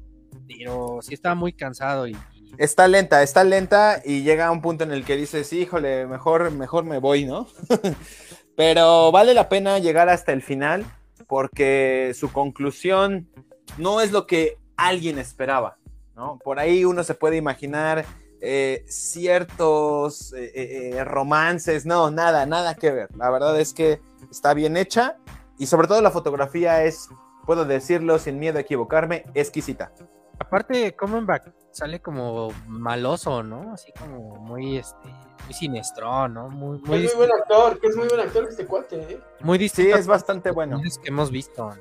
pero 0.47 0.99
sí 1.03 1.15
estaba 1.15 1.35
muy 1.35 1.53
cansado 1.53 2.07
y- 2.07 2.17
Está 2.59 2.87
lenta, 2.87 3.25
está 3.25 3.43
lenta 3.43 4.01
y 4.05 4.23
llega 4.23 4.47
a 4.47 4.53
un 4.53 4.63
punto 4.63 4.85
en 4.85 4.93
el 4.93 5.05
que 5.05 5.17
dices, 5.17 5.53
híjole, 5.53 6.07
mejor, 6.07 6.53
mejor 6.53 6.85
me 6.85 6.99
voy, 6.99 7.25
¿no? 7.25 7.49
Pero 8.57 9.11
vale 9.11 9.35
la 9.35 9.49
pena 9.49 9.79
llegar 9.79 10.09
hasta 10.09 10.33
el 10.33 10.43
final 10.43 10.85
porque 11.27 12.13
su 12.15 12.33
conclusión 12.33 13.29
no 13.79 14.01
es 14.01 14.13
lo 14.13 14.27
que 14.27 14.59
alguien 14.77 15.19
esperaba, 15.19 15.79
¿no? 16.15 16.39
Por 16.39 16.59
ahí 16.59 16.85
uno 16.85 17.03
se 17.03 17.15
puede 17.15 17.37
imaginar 17.37 18.05
eh, 18.41 18.85
ciertos 18.87 20.33
eh, 20.35 20.53
eh, 20.95 21.05
romances, 21.05 21.87
no, 21.87 22.11
nada, 22.11 22.47
nada 22.47 22.75
que 22.75 22.91
ver. 22.91 23.09
La 23.17 23.31
verdad 23.31 23.59
es 23.59 23.73
que 23.73 24.01
está 24.31 24.55
bien 24.55 24.77
hecha 24.77 25.17
y 25.59 25.67
sobre 25.67 25.89
todo 25.89 26.01
la 26.03 26.11
fotografía 26.11 26.85
es, 26.85 27.09
puedo 27.47 27.65
decirlo 27.65 28.19
sin 28.19 28.39
miedo 28.39 28.59
a 28.59 28.61
equivocarme, 28.61 29.25
exquisita. 29.35 29.93
aparte 30.39 30.95
Comenback 30.95 31.64
sale 31.75 32.01
como 32.01 32.51
maloso, 32.67 33.43
¿no? 33.43 33.73
Así 33.75 33.93
como 33.93 34.37
muy 34.37 34.79
este 34.79 35.09
muy 35.45 35.53
siniestro, 35.53 36.29
¿no? 36.29 36.49
Muy 36.49 36.79
muy, 36.79 37.05
es 37.05 37.15
muy 37.17 37.27
buen 37.27 37.39
actor, 37.41 37.79
que 37.81 37.89
es 37.89 37.97
muy 37.97 38.09
buen 38.09 38.21
actor 38.21 38.47
este 38.49 38.65
cuate, 38.67 38.97
¿eh? 39.03 39.21
muy 39.41 39.59
Sí, 39.59 39.65
distinto 39.65 39.97
a 39.97 39.99
es 39.99 40.07
bastante 40.07 40.51
bueno. 40.51 40.71
personajes 40.79 40.99
que 40.99 41.09
hemos 41.09 41.31
visto. 41.31 41.69
¿no? 41.71 41.77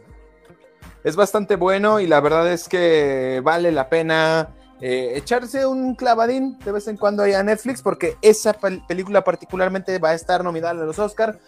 Es 1.03 1.15
bastante 1.15 1.55
bueno 1.55 1.99
y 1.99 2.07
la 2.07 2.19
verdad 2.19 2.51
es 2.51 2.67
que 2.67 3.41
vale 3.43 3.71
la 3.71 3.87
pena 3.89 4.49
eh, 4.81 5.13
echarse 5.15 5.65
un 5.65 5.95
clavadín 5.95 6.57
de 6.59 6.71
vez 6.73 6.87
en 6.87 6.97
cuando 6.97 7.23
ahí 7.23 7.33
a 7.33 7.43
Netflix 7.43 7.81
porque 7.81 8.17
esa 8.21 8.53
pel- 8.59 8.85
película 8.87 9.23
particularmente 9.23 9.97
va 9.99 10.09
a 10.09 10.13
estar 10.13 10.43
nominada 10.43 10.71
a 10.81 10.85
los 10.85 10.99
Oscar. 10.99 11.39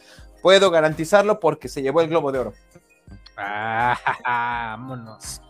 Puedo 0.42 0.70
garantizarlo 0.72 1.40
porque 1.40 1.68
se 1.68 1.82
llevó 1.82 2.02
el 2.02 2.10
Globo 2.10 2.32
de 2.32 2.40
Oro. 2.40 2.54
Ah, 3.38 3.98
vámonos. 4.24 5.42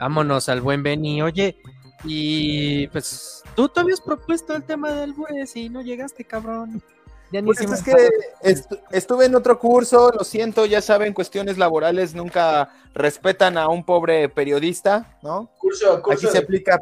Vámonos 0.00 0.48
al 0.48 0.60
buen 0.60 0.82
Benny. 0.82 1.22
Oye, 1.22 1.56
y 2.04 2.86
pues 2.88 3.42
tú 3.54 3.68
te 3.68 3.80
habías 3.80 4.00
propuesto 4.00 4.54
el 4.54 4.62
tema 4.64 4.90
del 4.90 5.10
albures 5.10 5.54
y 5.56 5.68
no 5.68 5.82
llegaste, 5.82 6.24
cabrón. 6.24 6.82
Ya 7.30 7.40
ni 7.40 7.46
Pues 7.46 7.60
es 7.62 7.82
que 7.82 7.94
est- 8.42 8.72
estuve 8.90 9.24
en 9.24 9.34
otro 9.34 9.58
curso, 9.58 10.10
lo 10.10 10.22
siento, 10.22 10.66
ya 10.66 10.82
saben, 10.82 11.14
cuestiones 11.14 11.56
laborales 11.56 12.14
nunca 12.14 12.70
respetan 12.92 13.56
a 13.56 13.68
un 13.68 13.84
pobre 13.84 14.28
periodista, 14.28 15.16
¿no? 15.22 15.48
Curso, 15.58 16.02
curso 16.02 16.18
Aquí 16.18 16.26
se 16.26 16.32
de- 16.32 16.44
aplica 16.44 16.78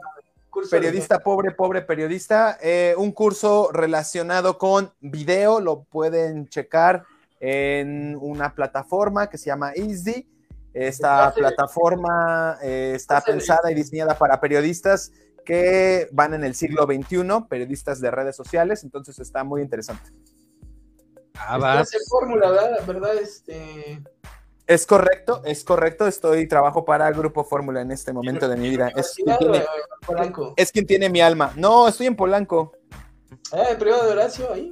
curso 0.51 0.75
de- 0.75 0.81
periodista 0.83 1.21
pobre, 1.21 1.53
pobre 1.53 1.83
periodista. 1.83 2.59
eh, 2.61 2.95
un 2.99 3.13
curso 3.13 3.71
relacionado 3.73 4.59
con 4.59 4.93
video, 5.01 5.61
lo 5.61 5.85
pueden 5.85 6.49
checar 6.49 7.05
en 7.39 8.19
una 8.21 8.53
plataforma 8.53 9.31
que 9.31 9.39
se 9.39 9.47
llama 9.47 9.73
Easy. 9.77 10.27
Esta 10.73 11.33
plataforma 11.35 12.59
eh, 12.63 12.93
está 12.95 13.21
pensada 13.21 13.71
y 13.71 13.75
diseñada 13.75 14.17
para 14.17 14.41
periodistas 14.41 15.13
que 15.45 16.09
van 16.13 16.35
en 16.35 16.45
el 16.45 16.55
siglo 16.55 16.85
XXI, 16.85 17.47
periodistas 17.49 18.01
de 18.01 18.11
redes 18.11 18.37
sociales, 18.37 18.85
entonces 18.85 19.19
está 19.19 19.43
muy 19.43 19.63
interesante. 19.63 20.11
Ah, 21.35 21.83
Este. 21.83 21.99
¿verdad? 22.87 23.15
Este... 23.21 24.03
Es 24.67 24.87
correcto, 24.87 25.43
es 25.45 25.65
correcto, 25.65 26.07
estoy 26.07 26.47
trabajo 26.47 26.85
para 26.85 27.11
Grupo 27.11 27.43
Fórmula 27.43 27.81
en 27.81 27.91
este 27.91 28.13
momento 28.13 28.49
de 28.49 28.57
mi 28.57 28.69
vida. 28.69 28.93
Es 28.95 29.15
quien, 29.17 29.37
tiene, 29.37 29.65
Polanco. 30.07 30.55
es 30.57 30.71
quien 30.71 30.87
tiene 30.87 31.09
mi 31.09 31.21
alma. 31.21 31.53
No, 31.57 31.89
estoy 31.89 32.07
en 32.07 32.15
Polanco. 32.15 32.73
Ah, 33.51 33.71
en 33.71 33.79
privado 33.79 34.05
de 34.07 34.13
Horacio, 34.13 34.53
ahí. 34.53 34.71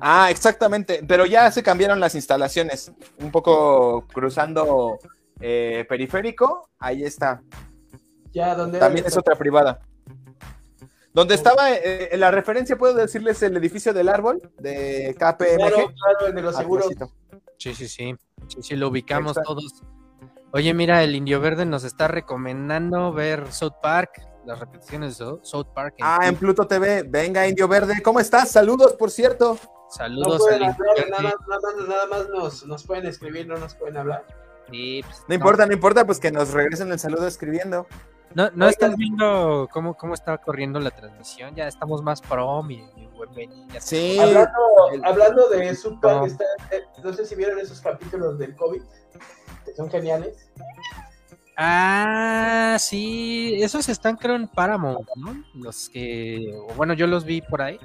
Ah, 0.00 0.30
exactamente, 0.30 1.02
pero 1.06 1.26
ya 1.26 1.50
se 1.50 1.62
cambiaron 1.62 2.00
las 2.00 2.14
instalaciones, 2.14 2.92
un 3.18 3.30
poco 3.30 4.06
cruzando 4.12 4.98
eh, 5.40 5.84
periférico, 5.88 6.68
ahí 6.78 7.04
está, 7.04 7.42
Ya, 8.32 8.54
donde 8.54 8.78
también 8.78 9.06
es 9.06 9.16
otra 9.16 9.34
privada. 9.36 9.80
Donde 11.12 11.34
estaba, 11.34 11.72
eh, 11.72 12.10
la 12.16 12.30
referencia, 12.30 12.76
puedo 12.76 12.94
decirles 12.94 13.42
el 13.42 13.56
edificio 13.56 13.92
del 13.92 14.08
árbol 14.08 14.40
de 14.58 15.14
KPMG. 15.18 15.56
Claro, 15.56 15.76
claro, 15.76 16.26
el 16.28 16.34
de 16.34 16.42
los 16.42 16.56
seguros. 16.56 16.86
Atrásito. 16.86 17.12
Sí, 17.58 17.74
sí, 17.74 17.88
sí. 17.88 18.14
Sí, 18.46 18.62
sí, 18.62 18.76
lo 18.76 18.88
ubicamos 18.88 19.32
Exacto. 19.32 19.56
todos. 19.56 19.82
Oye, 20.52 20.72
mira, 20.72 21.02
el 21.02 21.14
Indio 21.14 21.40
Verde 21.40 21.64
nos 21.66 21.84
está 21.84 22.08
recomendando 22.08 23.12
ver 23.12 23.52
South 23.52 23.74
Park, 23.82 24.22
las 24.44 24.58
repeticiones 24.58 25.18
de 25.18 25.24
South- 25.42 25.68
Park. 25.74 25.94
en 25.98 26.04
Ah, 26.06 26.18
en. 26.22 26.36
Pluto 26.36 26.66
TV, 26.66 27.02
venga 27.02 27.46
Indio 27.46 27.68
Verde, 27.68 28.00
¿cómo 28.02 28.20
estás? 28.20 28.50
Saludos, 28.50 28.94
por 28.94 29.10
cierto. 29.10 29.54
No 29.62 29.90
Saludos 29.90 30.38
pueden 30.38 30.62
hablar, 30.62 30.76
Verde. 30.96 31.10
nada 31.10 31.22
más, 31.22 31.34
nada 31.48 31.60
más, 31.76 31.88
nada 31.88 32.06
más 32.06 32.28
nos, 32.28 32.66
nos 32.66 32.84
pueden 32.86 33.06
escribir, 33.06 33.46
no 33.46 33.56
nos 33.58 33.74
pueden 33.74 33.96
hablar. 33.96 34.24
Sí, 34.70 35.02
pues, 35.04 35.24
No 35.28 35.34
importa, 35.34 35.66
no 35.66 35.72
importa, 35.72 36.04
pues 36.06 36.20
que 36.20 36.30
nos 36.30 36.52
regresen 36.52 36.92
el 36.92 36.98
saludo 37.00 37.26
escribiendo. 37.26 37.86
No, 38.32 38.44
no 38.44 38.66
Oigan. 38.66 38.68
estás 38.68 38.96
viendo 38.96 39.68
cómo, 39.72 39.96
cómo 39.96 40.14
está 40.14 40.38
corriendo 40.38 40.78
la 40.78 40.92
transmisión. 40.92 41.56
Ya 41.56 41.66
estamos 41.66 42.00
más 42.04 42.20
pro, 42.22 42.62
mi, 42.62 42.80
mi 42.94 43.08
buen 43.08 43.34
Benny. 43.34 43.66
Ya 43.72 43.80
Sí, 43.80 44.16
Hablando, 44.20 44.50
el- 44.92 45.04
hablando 45.04 45.48
de 45.48 45.74
Super, 45.74 46.12
No. 46.12 46.26
eh, 46.26 46.36
no 47.02 47.12
sé 47.12 47.26
si 47.26 47.34
vieron 47.34 47.58
esos 47.58 47.80
capítulos 47.80 48.38
del 48.38 48.54
COVID, 48.54 48.82
que 49.64 49.74
son 49.74 49.90
geniales. 49.90 50.48
Ah, 51.56 52.76
sí, 52.80 53.54
esos 53.60 53.88
están 53.88 54.16
creo 54.16 54.36
en 54.36 54.48
Paramount, 54.48 55.08
¿no? 55.16 55.44
Los 55.54 55.88
que, 55.90 56.58
bueno, 56.76 56.94
yo 56.94 57.06
los 57.06 57.24
vi 57.24 57.42
por 57.42 57.62
ahí. 57.62 57.78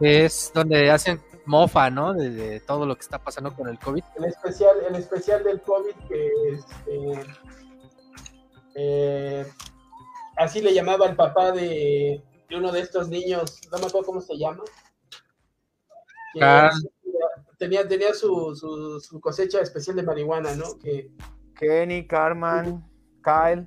Es 0.00 0.52
donde 0.54 0.90
hacen 0.90 1.20
mofa, 1.46 1.90
¿no? 1.90 2.14
De, 2.14 2.30
de 2.30 2.60
todo 2.60 2.86
lo 2.86 2.94
que 2.94 3.02
está 3.02 3.18
pasando 3.18 3.54
con 3.54 3.68
el 3.68 3.78
COVID. 3.78 4.02
El 4.16 4.24
especial, 4.24 4.76
el 4.88 4.94
especial 4.94 5.42
del 5.44 5.60
COVID 5.60 5.94
que 6.08 6.30
este, 6.52 7.26
eh, 8.74 9.46
así 10.36 10.60
le 10.60 10.72
llamaba 10.72 11.06
el 11.06 11.16
papá 11.16 11.52
de, 11.52 12.22
de 12.48 12.56
uno 12.56 12.72
de 12.72 12.80
estos 12.80 13.08
niños, 13.08 13.60
no 13.70 13.78
me 13.78 13.86
acuerdo 13.86 14.06
cómo 14.06 14.20
se 14.20 14.36
llama. 14.36 14.62
que 16.32 16.40
Carl. 16.40 16.72
tenía, 17.58 17.86
tenía 17.86 18.14
su, 18.14 18.54
su, 18.56 19.00
su 19.00 19.20
cosecha 19.20 19.60
especial 19.60 19.96
de 19.96 20.02
marihuana, 20.02 20.54
¿no? 20.54 20.78
Que 20.78 21.10
Kenny, 21.66 22.06
Carmen, 22.06 22.84
Kyle. 23.22 23.66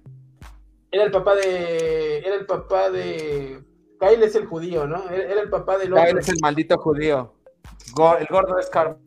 era 0.91 1.03
el 1.03 1.11
papá 1.11 1.35
de. 1.35 2.19
Era 2.19 2.35
el 2.35 2.45
papá 2.45 2.89
de. 2.89 3.63
Kyle 3.99 4.23
es 4.23 4.35
el 4.35 4.45
judío, 4.45 4.85
¿no? 4.87 5.09
Era 5.09 5.31
era 5.31 5.41
el 5.41 5.49
papá 5.49 5.77
del 5.77 5.93
otro. 5.93 6.05
Kyle 6.05 6.19
es 6.19 6.29
el 6.29 6.37
maldito 6.41 6.77
judío. 6.77 7.33
Go- 7.93 8.17
el 8.17 8.27
gordo 8.27 8.57
es 8.59 8.69
Carmen. 8.69 8.97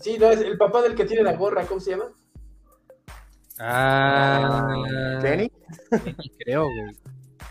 Sí, 0.00 0.18
no, 0.18 0.30
es 0.30 0.40
el 0.40 0.58
papá 0.58 0.82
del 0.82 0.94
que 0.96 1.04
tiene 1.04 1.22
la 1.22 1.34
gorra, 1.34 1.64
¿cómo 1.64 1.78
se 1.80 1.92
llama? 1.92 2.10
Ah, 3.60 5.18
Kenny. 5.22 5.48
Kenny, 5.90 6.14
creo, 6.44 6.64
güey. 6.64 6.96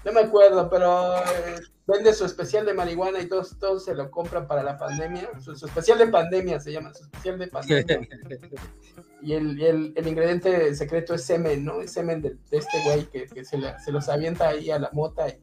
No 0.04 0.12
me 0.12 0.20
acuerdo, 0.22 0.70
pero 0.70 1.16
eh, 1.18 1.56
vende 1.88 2.14
su 2.14 2.26
especial 2.26 2.66
de 2.66 2.74
marihuana 2.74 3.20
y 3.20 3.28
todos, 3.28 3.58
todos 3.60 3.84
se 3.86 3.94
lo 3.96 4.10
compran 4.12 4.48
para 4.48 4.64
la 4.64 4.78
pandemia. 4.78 5.30
Su, 5.40 5.56
su 5.56 5.66
especial 5.66 5.98
de 5.98 6.08
pandemia 6.08 6.60
se 6.60 6.72
llama, 6.72 6.94
su 6.94 7.04
especial 7.04 7.40
de 7.40 7.48
pandemia. 7.48 8.08
y 9.22 9.34
el, 9.34 9.60
y 9.60 9.66
el, 9.66 9.94
el 9.96 10.08
ingrediente 10.08 10.74
secreto 10.76 11.14
es 11.14 11.24
semen, 11.24 11.64
¿no? 11.66 11.82
Es 11.82 11.92
semen 11.94 12.22
de, 12.22 12.38
de 12.50 12.58
este 12.58 12.82
güey 12.84 13.06
que, 13.06 13.26
que 13.28 13.46
se, 13.46 13.58
la- 13.58 13.78
se 13.80 13.92
los 13.92 14.10
avienta 14.10 14.48
ahí 14.50 14.72
a 14.72 14.80
la 14.80 14.90
mota 14.94 15.28
y, 15.30 15.40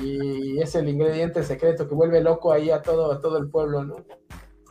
y 0.00 0.60
es 0.60 0.74
el 0.74 0.88
ingrediente 0.88 1.42
secreto 1.42 1.88
que 1.88 1.94
vuelve 1.94 2.20
loco 2.20 2.52
ahí 2.52 2.70
a 2.70 2.82
todo, 2.82 3.12
a 3.12 3.20
todo 3.20 3.38
el 3.38 3.48
pueblo, 3.50 3.84
¿no? 3.84 3.96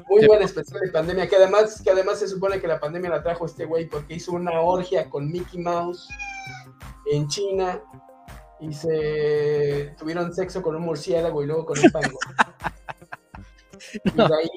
Muy 0.10 0.26
buen 0.26 0.42
especial 0.42 0.80
de 0.82 0.90
pandemia, 0.92 1.28
que 1.30 1.36
además, 1.36 1.80
que 1.82 1.92
además 1.92 2.20
se 2.20 2.28
supone 2.28 2.60
que 2.60 2.68
la 2.68 2.80
pandemia 2.80 3.10
la 3.12 3.22
trajo 3.24 3.46
este 3.46 3.66
güey 3.66 3.88
porque 3.88 4.16
hizo 4.16 4.32
una 4.32 4.60
orgia 4.62 5.10
con 5.10 5.32
Mickey 5.32 5.60
Mouse 5.62 6.08
en 7.12 7.28
China 7.28 7.80
y 8.62 8.74
se 8.74 9.94
tuvieron 9.98 10.34
sexo 10.34 10.62
con 10.62 10.76
un 10.76 10.84
murciélago 10.84 11.44
y 11.44 11.48
luego 11.48 11.66
con 11.66 11.78
un 11.80 11.92
pangolín. 11.92 12.18
Y 14.06 14.12
de 14.12 14.24
ahí, 14.24 14.50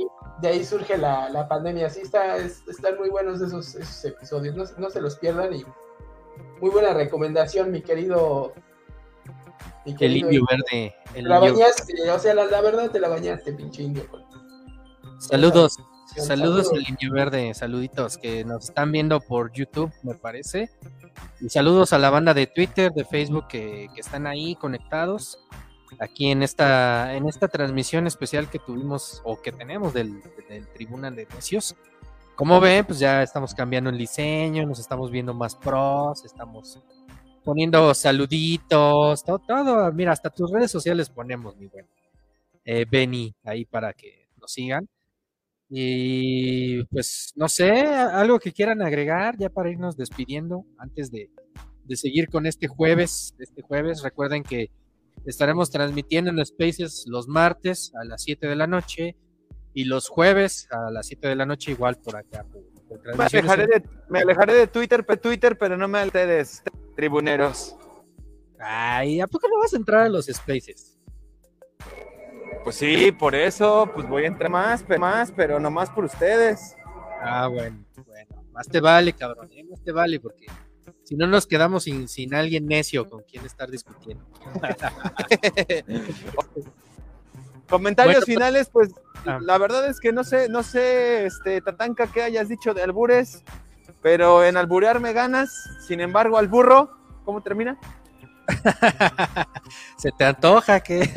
de 0.42 0.48
ahí 0.48 0.64
surge 0.64 0.96
la, 0.98 1.28
la 1.30 1.48
pandemia. 1.48 1.88
Sí, 1.90 2.02
está, 2.02 2.36
es- 2.36 2.62
están 2.68 2.96
muy 2.98 3.08
buenos 3.08 3.40
esos, 3.40 3.74
esos 3.74 4.04
episodios. 4.04 4.54
No, 4.54 4.66
se- 4.66 4.78
no 4.80 4.90
se 4.90 5.00
los 5.00 5.16
pierdan 5.16 5.54
y 5.54 5.64
muy 6.60 6.70
buena 6.70 6.92
recomendación, 6.92 7.72
mi 7.72 7.80
querido. 7.82 8.52
mi 9.86 9.92
El 9.92 9.98
querido 9.98 10.26
indio 10.30 10.46
verde. 10.48 10.94
El 11.14 11.22
Te 11.24 11.28
la 11.28 11.38
indio- 11.38 11.52
bañaste, 11.54 12.10
o 12.10 12.18
sea, 12.18 12.34
la, 12.34 12.44
la 12.44 12.60
verdad 12.60 12.90
te 12.90 13.00
la 13.00 13.08
bañaste, 13.08 13.54
pinche 13.54 13.82
indio. 13.82 14.04
Saludos. 15.18 15.78
Saludos 16.16 16.70
al 16.72 16.86
indio 16.88 17.10
verde, 17.12 17.54
saluditos 17.54 18.18
que 18.18 18.44
nos 18.44 18.68
están 18.68 18.92
viendo 18.92 19.20
por 19.20 19.50
YouTube, 19.52 19.90
me 20.04 20.14
parece. 20.14 20.70
Y 21.40 21.48
saludos 21.48 21.92
a 21.92 21.98
la 21.98 22.10
banda 22.10 22.34
de 22.34 22.46
Twitter, 22.46 22.92
de 22.92 23.04
Facebook 23.04 23.48
que, 23.48 23.88
que 23.94 24.00
están 24.00 24.26
ahí 24.26 24.56
conectados. 24.56 25.38
Aquí 26.00 26.30
en 26.30 26.42
esta, 26.42 27.14
en 27.14 27.28
esta 27.28 27.48
transmisión 27.48 28.06
especial 28.06 28.50
que 28.50 28.58
tuvimos 28.58 29.20
o 29.24 29.40
que 29.40 29.52
tenemos 29.52 29.94
del, 29.94 30.20
del 30.48 30.66
Tribuna 30.68 31.10
de 31.10 31.26
Necios. 31.34 31.76
Como 32.34 32.60
ven, 32.60 32.84
pues 32.84 32.98
ya 32.98 33.22
estamos 33.22 33.54
cambiando 33.54 33.90
el 33.90 33.98
diseño, 33.98 34.66
nos 34.66 34.80
estamos 34.80 35.10
viendo 35.10 35.34
más 35.34 35.54
pros, 35.54 36.24
estamos 36.24 36.80
poniendo 37.44 37.94
saluditos, 37.94 39.22
todo, 39.22 39.38
todo. 39.38 39.92
Mira, 39.92 40.12
hasta 40.12 40.30
tus 40.30 40.50
redes 40.50 40.70
sociales 40.70 41.10
ponemos, 41.10 41.56
mi 41.56 41.66
buen 41.66 41.86
eh, 42.64 42.86
Benny, 42.90 43.34
ahí 43.44 43.64
para 43.64 43.92
que 43.92 44.28
nos 44.40 44.52
sigan. 44.52 44.88
Y 45.76 46.84
pues 46.84 47.32
no 47.34 47.48
sé, 47.48 47.72
algo 47.72 48.38
que 48.38 48.52
quieran 48.52 48.80
agregar 48.80 49.36
ya 49.36 49.48
para 49.50 49.70
irnos 49.72 49.96
despidiendo 49.96 50.64
antes 50.78 51.10
de, 51.10 51.30
de 51.84 51.96
seguir 51.96 52.28
con 52.28 52.46
este 52.46 52.68
jueves. 52.68 53.34
Este 53.40 53.60
jueves, 53.62 54.02
recuerden 54.04 54.44
que 54.44 54.70
estaremos 55.26 55.72
transmitiendo 55.72 56.30
en 56.30 56.46
Spaces 56.46 57.06
los 57.08 57.26
martes 57.26 57.92
a 58.00 58.04
las 58.04 58.22
7 58.22 58.46
de 58.46 58.54
la 58.54 58.68
noche 58.68 59.16
y 59.72 59.86
los 59.86 60.08
jueves 60.08 60.68
a 60.70 60.92
las 60.92 61.08
7 61.08 61.26
de 61.26 61.34
la 61.34 61.44
noche 61.44 61.72
igual 61.72 61.96
por 61.96 62.14
acá. 62.18 62.44
por- 62.44 62.62
por 62.86 63.16
Me 63.16 63.24
alejaré, 63.24 63.66
de, 63.66 63.82
me 64.08 64.20
alejaré 64.20 64.54
de 64.54 64.66
Twitter, 64.68 65.04
pe- 65.04 65.16
Twitter, 65.16 65.58
pero 65.58 65.76
no 65.76 65.88
me 65.88 66.04
ustedes, 66.04 66.62
tribuneros. 66.94 67.74
Ay, 68.60 69.20
¿a 69.20 69.26
poco 69.26 69.48
no 69.48 69.58
vas 69.58 69.74
a 69.74 69.76
entrar 69.76 70.02
a 70.02 70.08
los 70.08 70.26
Spaces? 70.26 70.96
Pues 72.64 72.76
sí, 72.76 73.12
por 73.12 73.34
eso, 73.34 73.90
pues 73.94 74.08
voy 74.08 74.24
a 74.24 74.28
entrar 74.28 74.50
más, 74.50 74.82
pe- 74.82 74.98
más, 74.98 75.30
pero 75.32 75.60
no 75.60 75.70
más 75.70 75.90
por 75.90 76.04
ustedes. 76.04 76.74
Ah, 77.22 77.46
bueno, 77.48 77.84
bueno, 78.06 78.42
más 78.52 78.66
te 78.68 78.80
vale, 78.80 79.12
cabrón, 79.12 79.50
¿eh? 79.52 79.64
más 79.64 79.82
te 79.82 79.92
vale, 79.92 80.18
porque 80.18 80.46
si 81.02 81.14
no 81.14 81.26
nos 81.26 81.46
quedamos 81.46 81.84
sin, 81.84 82.08
sin 82.08 82.34
alguien 82.34 82.66
necio 82.66 83.08
con 83.08 83.22
quien 83.22 83.44
estar 83.44 83.70
discutiendo. 83.70 84.24
Comentarios 87.68 88.14
Bueno, 88.14 88.24
pues- 88.26 88.34
finales, 88.34 88.68
pues 88.72 88.90
Ah. 89.26 89.38
la 89.40 89.56
verdad 89.56 89.86
es 89.88 90.00
que 90.00 90.12
no 90.12 90.22
sé, 90.22 90.48
no 90.50 90.62
sé, 90.62 91.24
este, 91.26 91.60
Tatanka, 91.62 92.06
qué 92.08 92.22
hayas 92.22 92.48
dicho 92.48 92.74
de 92.74 92.82
albures, 92.82 93.42
pero 94.02 94.44
en 94.44 94.58
alburear 94.58 95.00
me 95.00 95.14
ganas. 95.14 95.50
Sin 95.86 96.00
embargo, 96.02 96.36
al 96.36 96.48
burro, 96.48 96.90
¿cómo 97.24 97.40
termina? 97.42 97.78
¿Se 99.96 100.12
te 100.12 100.24
antoja 100.24 100.80
que? 100.80 101.08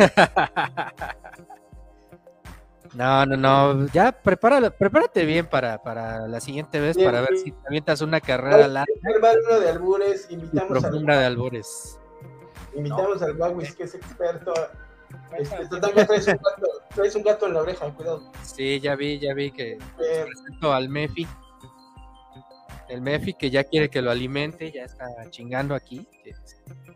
No, 2.94 3.26
no, 3.28 3.38
no, 3.38 3.86
ya 3.94 4.12
prepara, 4.12 4.72
prepárate 4.72 5.24
bien 5.24 5.46
para, 5.46 5.84
para 5.84 6.28
la 6.28 6.40
siguiente 6.40 6.80
vez, 6.80 6.98
Bien, 6.98 7.08
para 7.10 7.22
ver 7.22 7.32
bien. 7.32 7.44
si 7.44 7.52
te 7.52 7.68
avientas 7.68 8.02
una 8.02 8.20
carrera 8.20 8.68
larga 8.68 8.92
uno 9.04 9.60
de 9.60 9.70
albures, 9.70 10.28
invitamos, 10.32 10.72
al, 10.84 10.90
profunda 10.90 11.20
de 11.20 11.26
albures. 11.26 12.00
invitamos 12.76 13.22
al 13.22 13.34
Bawis, 13.34 13.76
que 13.76 13.84
es 13.84 13.94
experto. 13.94 14.52
Este, 15.38 15.68
traes 15.80 16.28
un, 16.28 16.34
gato, 16.34 16.68
traes 16.96 17.16
un 17.16 17.24
gato 17.24 17.46
en 17.48 17.54
la 17.54 17.62
oreja, 17.62 17.94
cuidado. 17.94 18.32
Sí, 18.42 18.80
ya 18.80 18.96
vi, 18.96 19.20
ya 19.20 19.34
vi 19.36 19.52
que 19.52 19.74
Eh, 19.74 20.26
presento 20.26 20.74
al 20.74 20.90
Mefi. 20.90 21.28
El 22.90 23.02
Mefi 23.02 23.34
que 23.34 23.50
ya 23.50 23.64
quiere 23.64 23.90
que 23.90 24.02
lo 24.02 24.12
alimente, 24.12 24.72
ya 24.72 24.84
está 24.86 25.06
chingando 25.30 25.76
aquí. 25.76 26.08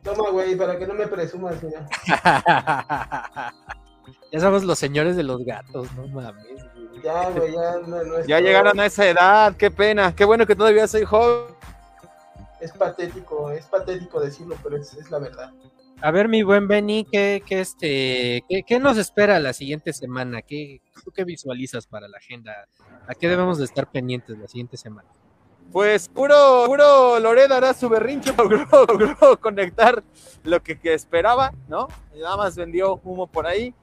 toma, 0.04 0.30
güey, 0.30 0.56
para 0.56 0.78
que 0.80 0.88
no 0.88 0.94
me 0.94 1.08
presumas, 1.08 1.56
ya 4.32 4.40
somos 4.40 4.64
los 4.64 4.80
señores 4.80 5.16
de 5.16 5.24
los 5.24 5.44
gatos, 5.44 5.92
no 5.94 6.08
mames. 6.08 6.46
güey. 6.46 7.02
Ya, 7.04 7.30
güey, 7.30 7.52
ya 7.54 7.80
no, 7.88 8.04
no 8.04 8.18
es 8.18 8.28
Ya 8.28 8.38
todo. 8.38 8.48
llegaron 8.48 8.80
a 8.80 8.86
esa 8.86 9.08
edad, 9.08 9.56
qué 9.58 9.72
pena, 9.72 10.16
qué 10.16 10.24
bueno 10.26 10.46
que 10.46 10.56
todavía 10.56 10.88
soy 10.88 11.04
joven. 11.04 11.54
Es 12.60 12.72
patético, 12.74 13.52
es 13.52 13.66
patético 13.66 14.20
decirlo, 14.22 14.56
pero 14.64 14.78
es, 14.78 14.94
es 14.94 15.10
la 15.10 15.20
verdad. 15.20 15.52
A 16.04 16.12
ver, 16.12 16.28
mi 16.28 16.42
buen 16.44 16.68
Benny, 16.68 17.06
¿qué, 17.06 17.44
qué, 17.46 17.60
este, 17.62 18.44
qué, 18.50 18.64
qué 18.66 18.80
nos 18.80 18.98
espera 18.98 19.40
la 19.40 19.54
siguiente 19.54 19.94
semana? 19.94 20.42
¿Qué, 20.42 20.82
¿Tú 21.04 21.12
qué 21.12 21.24
visualizas 21.26 21.86
para 21.88 22.08
la 22.08 22.18
agenda? 22.18 22.54
¿A 23.08 23.14
qué 23.16 23.28
debemos 23.28 23.58
de 23.58 23.66
estar 23.66 23.90
pendientes 23.92 24.38
la 24.38 24.48
siguiente 24.48 24.78
semana? 24.78 25.10
Pues 25.72 26.10
puro, 26.10 26.65
puro 26.65 27.18
Lored 27.19 27.49
hará 27.49 27.73
su 27.73 27.88
berrinche, 27.88 28.34
logró, 28.38 29.39
conectar 29.39 30.03
lo 30.43 30.61
que, 30.61 30.77
esperaba, 30.84 31.53
¿no? 31.69 31.88
Nada 32.14 32.35
más 32.35 32.57
vendió 32.57 32.99
humo 33.03 33.27
por 33.27 33.48
ahí. 33.48 33.73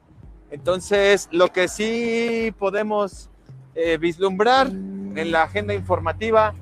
Entonces, 0.50 1.28
lo 1.30 1.48
que 1.48 1.66
sí 1.66 2.54
podemos 2.58 3.30
eh, 3.74 3.96
vislumbrar 3.96 4.66
en 4.66 5.32
la 5.32 5.44
agenda 5.44 5.72
informativa, 5.72 6.54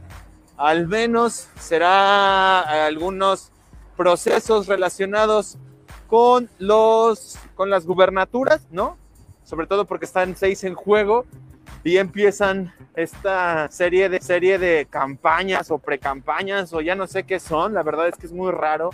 al 0.56 0.86
menos 0.86 1.48
será 1.58 2.86
algunos 2.86 3.50
procesos 3.96 4.68
relacionados 4.68 5.58
con 6.06 6.48
los 6.58 7.36
con 7.56 7.68
las 7.68 7.84
gubernaturas, 7.84 8.66
¿no? 8.70 8.96
Sobre 9.42 9.66
todo 9.66 9.86
porque 9.86 10.04
están 10.04 10.36
seis 10.36 10.62
en 10.62 10.74
juego 10.74 11.24
y 11.86 11.98
empiezan 11.98 12.74
esta 12.96 13.70
serie 13.70 14.08
de 14.08 14.20
serie 14.20 14.58
de 14.58 14.88
campañas 14.90 15.70
o 15.70 15.78
precampañas 15.78 16.72
o 16.72 16.80
ya 16.80 16.96
no 16.96 17.06
sé 17.06 17.22
qué 17.22 17.38
son. 17.38 17.74
La 17.74 17.84
verdad 17.84 18.08
es 18.08 18.16
que 18.16 18.26
es 18.26 18.32
muy 18.32 18.50
raro 18.50 18.90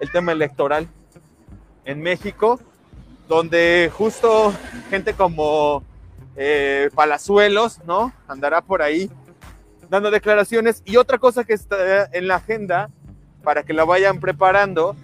el 0.00 0.10
tema 0.10 0.32
electoral 0.32 0.88
en 1.84 2.02
México, 2.02 2.58
donde 3.28 3.92
justo 3.94 4.52
gente 4.90 5.14
como 5.14 5.84
eh, 6.34 6.90
Palazuelos, 6.96 7.78
¿no? 7.86 8.12
Andará 8.26 8.60
por 8.60 8.82
ahí 8.82 9.08
dando 9.88 10.10
declaraciones. 10.10 10.82
Y 10.84 10.96
otra 10.96 11.18
cosa 11.18 11.44
que 11.44 11.52
está 11.52 12.06
en 12.12 12.26
la 12.26 12.36
agenda 12.36 12.90
para 13.44 13.62
que 13.62 13.72
la 13.72 13.84
vayan 13.84 14.18
preparando 14.18 14.96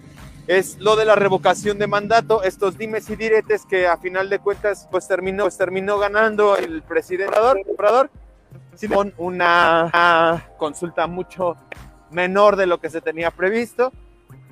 es 0.47 0.77
lo 0.79 0.95
de 0.95 1.05
la 1.05 1.15
revocación 1.15 1.77
de 1.79 1.87
mandato, 1.87 2.43
estos 2.43 2.77
dimes 2.77 3.09
y 3.09 3.15
diretes 3.15 3.65
que 3.65 3.87
a 3.87 3.97
final 3.97 4.29
de 4.29 4.39
cuentas 4.39 4.87
pues 4.91 5.07
terminó, 5.07 5.43
pues 5.43 5.57
terminó 5.57 5.97
ganando 5.99 6.57
el 6.57 6.81
presidente 6.81 7.37
Obrador, 7.39 8.09
con 8.93 9.13
una, 9.17 9.85
una 9.85 10.49
consulta 10.57 11.07
mucho 11.07 11.55
menor 12.11 12.55
de 12.55 12.65
lo 12.65 12.79
que 12.79 12.89
se 12.89 13.01
tenía 13.01 13.31
previsto. 13.31 13.91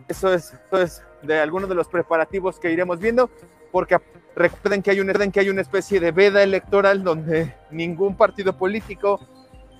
Eso 0.07 0.33
es, 0.33 0.53
eso 0.53 0.81
es 0.81 1.03
de 1.21 1.39
algunos 1.39 1.69
de 1.69 1.75
los 1.75 1.87
preparativos 1.87 2.59
que 2.59 2.71
iremos 2.71 2.99
viendo, 2.99 3.29
porque 3.71 3.97
recuerden 4.35 4.81
que 4.81 4.91
hay, 4.91 4.99
un, 4.99 5.07
recuerden 5.07 5.31
que 5.31 5.39
hay 5.41 5.49
una 5.49 5.61
especie 5.61 5.99
de 5.99 6.11
veda 6.11 6.41
electoral 6.41 7.03
donde 7.03 7.53
ningún 7.69 8.15
partido 8.15 8.57
político, 8.57 9.19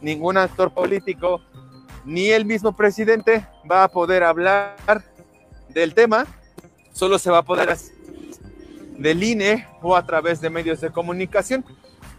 ningún 0.02 0.38
actor 0.38 0.74
político, 0.74 1.42
ni 2.06 2.30
el 2.30 2.46
mismo 2.46 2.74
presidente 2.74 3.46
va 3.70 3.84
a 3.84 3.88
poder 3.88 4.24
hablar 4.24 4.76
del 5.74 5.94
tema, 5.94 6.26
solo 6.94 7.20
se 7.20 7.32
va 7.32 7.40
a 7.40 7.44
poder 7.44 7.70
hacer 7.70 8.02
del 9.02 9.24
INE 9.24 9.68
o 9.82 9.96
a 9.96 10.06
través 10.06 10.42
de 10.42 10.50
medios 10.50 10.80
de 10.80 10.92
comunicación. 10.92 11.66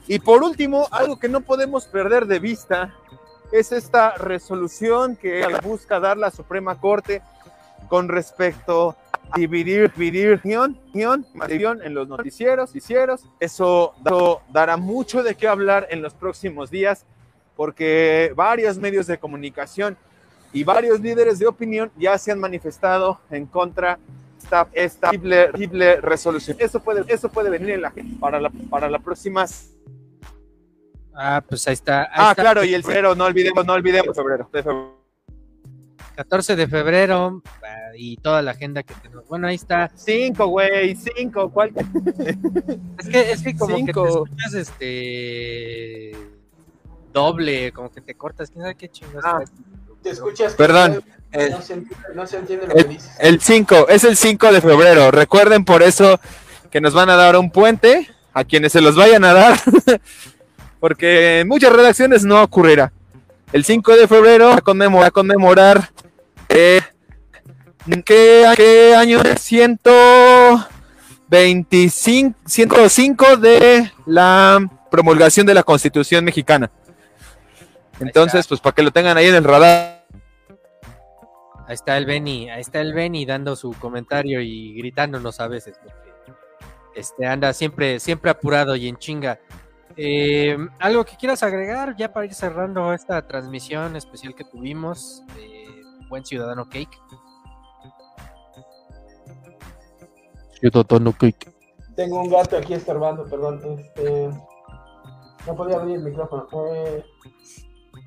Y 0.09 0.19
por 0.19 0.43
último, 0.43 0.89
algo 0.91 1.19
que 1.19 1.29
no 1.29 1.41
podemos 1.41 1.87
perder 1.87 2.27
de 2.27 2.41
vista 2.41 2.95
es 3.53 3.70
esta 3.70 4.16
resolución 4.16 5.16
que 5.16 5.47
busca 5.62 6.01
dar 6.01 6.16
la 6.16 6.31
Suprema 6.31 6.81
Corte 6.81 7.23
con 7.89 8.09
respecto 8.09 8.97
a 9.31 9.39
dividir, 9.39 9.93
dividir 9.93 10.41
guion, 10.43 10.79
guion, 10.93 11.27
guion 11.49 11.83
en 11.83 11.95
los 11.95 12.09
noticieros, 12.09 12.70
noticieros. 12.70 13.20
Eso, 13.39 13.95
eso 14.05 14.43
dará 14.49 14.77
mucho 14.77 15.23
de 15.23 15.35
qué 15.35 15.47
hablar 15.47 15.87
en 15.91 16.03
los 16.03 16.15
próximos 16.15 16.70
días 16.70 17.07
porque 17.57 18.33
varios 18.35 18.79
medios 18.79 19.07
de 19.07 19.19
comunicación 19.19 19.97
y 20.53 20.65
varios 20.65 21.01
líderes 21.01 21.39
de 21.39 21.47
opinión 21.47 21.91
ya 21.97 22.16
se 22.19 22.31
han 22.33 22.39
manifestado 22.41 23.20
en 23.31 23.47
contra 23.47 23.97
de 23.97 24.03
esta, 24.43 24.69
esta 24.73 25.11
terrible 25.11 26.01
resolución. 26.01 26.57
Eso 26.61 26.81
puede, 26.83 27.05
eso 27.12 27.31
puede 27.31 27.49
venir 27.51 27.70
en 27.70 27.83
la, 27.83 27.93
para, 28.20 28.41
la, 28.41 28.51
para 28.70 28.91
la 28.91 28.99
próxima. 28.99 29.47
Ah, 31.15 31.43
pues 31.47 31.66
ahí 31.69 31.74
está. 31.74 32.03
ahí 32.05 32.09
Ah, 32.15 32.31
está. 32.31 32.43
claro, 32.43 32.65
y 32.65 32.74
el 32.74 32.83
febrero, 32.83 33.15
no 33.15 33.24
olvidemos, 33.24 33.65
no 33.66 33.73
olvidemos 33.74 34.16
febrero, 34.16 34.49
de 34.53 34.62
febrero. 34.62 35.03
14 36.16 36.57
de 36.57 36.69
febrero 36.69 37.43
ah, 37.62 37.77
y 37.97 38.16
toda 38.19 38.43
la 38.43 38.51
agenda 38.51 38.83
que 38.83 38.93
tenemos. 38.95 39.27
Bueno, 39.29 39.47
ahí 39.47 39.55
está. 39.55 39.91
Cinco, 39.95 40.47
güey, 40.49 40.95
cinco, 40.97 41.51
¿cuál? 41.51 41.73
Es 42.99 43.09
que, 43.09 43.31
es 43.33 43.43
que 43.43 43.57
como 43.57 43.77
que 43.77 43.81
te 43.85 43.87
Cinco. 43.87 44.07
escuchas 44.27 44.55
este 44.55 46.12
doble, 47.12 47.73
como 47.73 47.91
que 47.91 48.01
te 48.01 48.15
cortas, 48.15 48.51
quién 48.51 48.62
sabe 48.62 48.74
qué 48.74 48.89
chingados. 48.91 49.24
Ah. 49.24 49.43
Te 50.03 50.11
escuchas. 50.11 50.55
Perdón, 50.55 51.03
No 51.33 51.41
eh, 51.41 51.57
se, 51.62 51.74
entiende- 51.74 51.97
no 52.15 52.27
se 52.27 52.37
entiende 52.37 52.66
lo 52.66 52.74
que 52.74 52.85
dices. 52.85 53.11
El 53.19 53.41
5, 53.41 53.89
es 53.89 54.05
el 54.05 54.16
5 54.16 54.53
de 54.53 54.61
febrero. 54.61 55.11
Recuerden 55.11 55.65
por 55.65 55.83
eso 55.83 56.20
que 56.70 56.81
nos 56.81 56.95
van 56.95 57.11
a 57.11 57.16
dar 57.16 57.37
un 57.37 57.51
puente 57.51 58.09
a 58.35 58.45
quienes 58.45 58.73
se 58.73 58.81
los 58.81 58.97
vayan 58.97 59.24
a 59.24 59.35
dar, 59.35 59.61
porque 60.81 61.41
en 61.41 61.49
muchas 61.49 61.73
redacciones 61.73 62.24
no 62.24 62.43
ocurrirá. 62.43 62.93
El 63.53 63.65
5 63.65 63.97
de 63.97 64.09
febrero 64.09 64.49
va 64.49 64.57
a 64.57 64.61
conmemorar, 64.62 65.09
a 65.09 65.11
conmemorar 65.11 65.91
Eh, 66.49 66.81
¿qué, 68.05 68.47
¿Qué 68.57 68.95
año 68.97 69.20
es? 69.23 69.41
125, 69.43 72.39
105 72.47 73.37
de 73.37 73.91
la 74.07 74.59
promulgación 74.91 75.47
de 75.47 75.55
la 75.55 75.62
Constitución 75.62 76.24
mexicana. 76.24 76.70
Entonces, 78.07 78.47
pues 78.47 78.61
para 78.61 78.74
que 78.74 78.83
lo 78.83 78.91
tengan 78.91 79.16
ahí 79.16 79.27
en 79.27 79.35
el 79.35 79.45
radar. 79.45 80.05
Ahí 81.66 81.74
está 81.74 81.97
el 81.97 82.07
Benny, 82.07 82.51
ahí 82.51 82.61
está 82.61 82.81
el 82.81 82.93
Benny 82.93 83.24
dando 83.24 83.57
su 83.57 83.73
comentario 83.73 84.41
y 84.41 84.74
gritándonos 84.74 85.41
a 85.41 85.49
veces. 85.49 85.79
este 86.95 87.27
anda 87.27 87.53
siempre, 87.53 88.01
siempre 88.01 88.31
apurado 88.31 88.77
y 88.77 88.89
en 88.89 88.97
chinga. 88.97 89.39
Eh, 89.97 90.57
¿Algo 90.79 91.05
que 91.05 91.16
quieras 91.16 91.43
agregar 91.43 91.97
ya 91.97 92.12
para 92.12 92.27
ir 92.27 92.35
cerrando 92.35 92.93
esta 92.93 93.27
transmisión 93.27 93.97
especial 93.97 94.35
que 94.35 94.45
tuvimos? 94.45 95.23
Buen 96.09 96.24
Ciudadano 96.24 96.69
Cake. 96.69 96.99
Ciudadano 100.61 101.12
Cake. 101.12 101.51
Tengo 101.97 102.20
un 102.20 102.31
gato 102.31 102.57
aquí 102.57 102.74
estorbando, 102.74 103.24
perdón. 103.24 103.61
Este, 103.79 104.31
no 105.47 105.57
podía 105.57 105.77
abrir 105.77 105.97
el 105.97 106.03
micrófono. 106.03 106.47
Eh, 106.74 107.05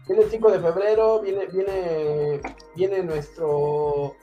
viene 0.08 0.24
el 0.24 0.30
5 0.30 0.52
de 0.52 0.60
febrero, 0.60 1.22
viene, 1.22 1.46
viene, 1.48 2.42
viene 2.76 3.04
nuestro 3.04 4.16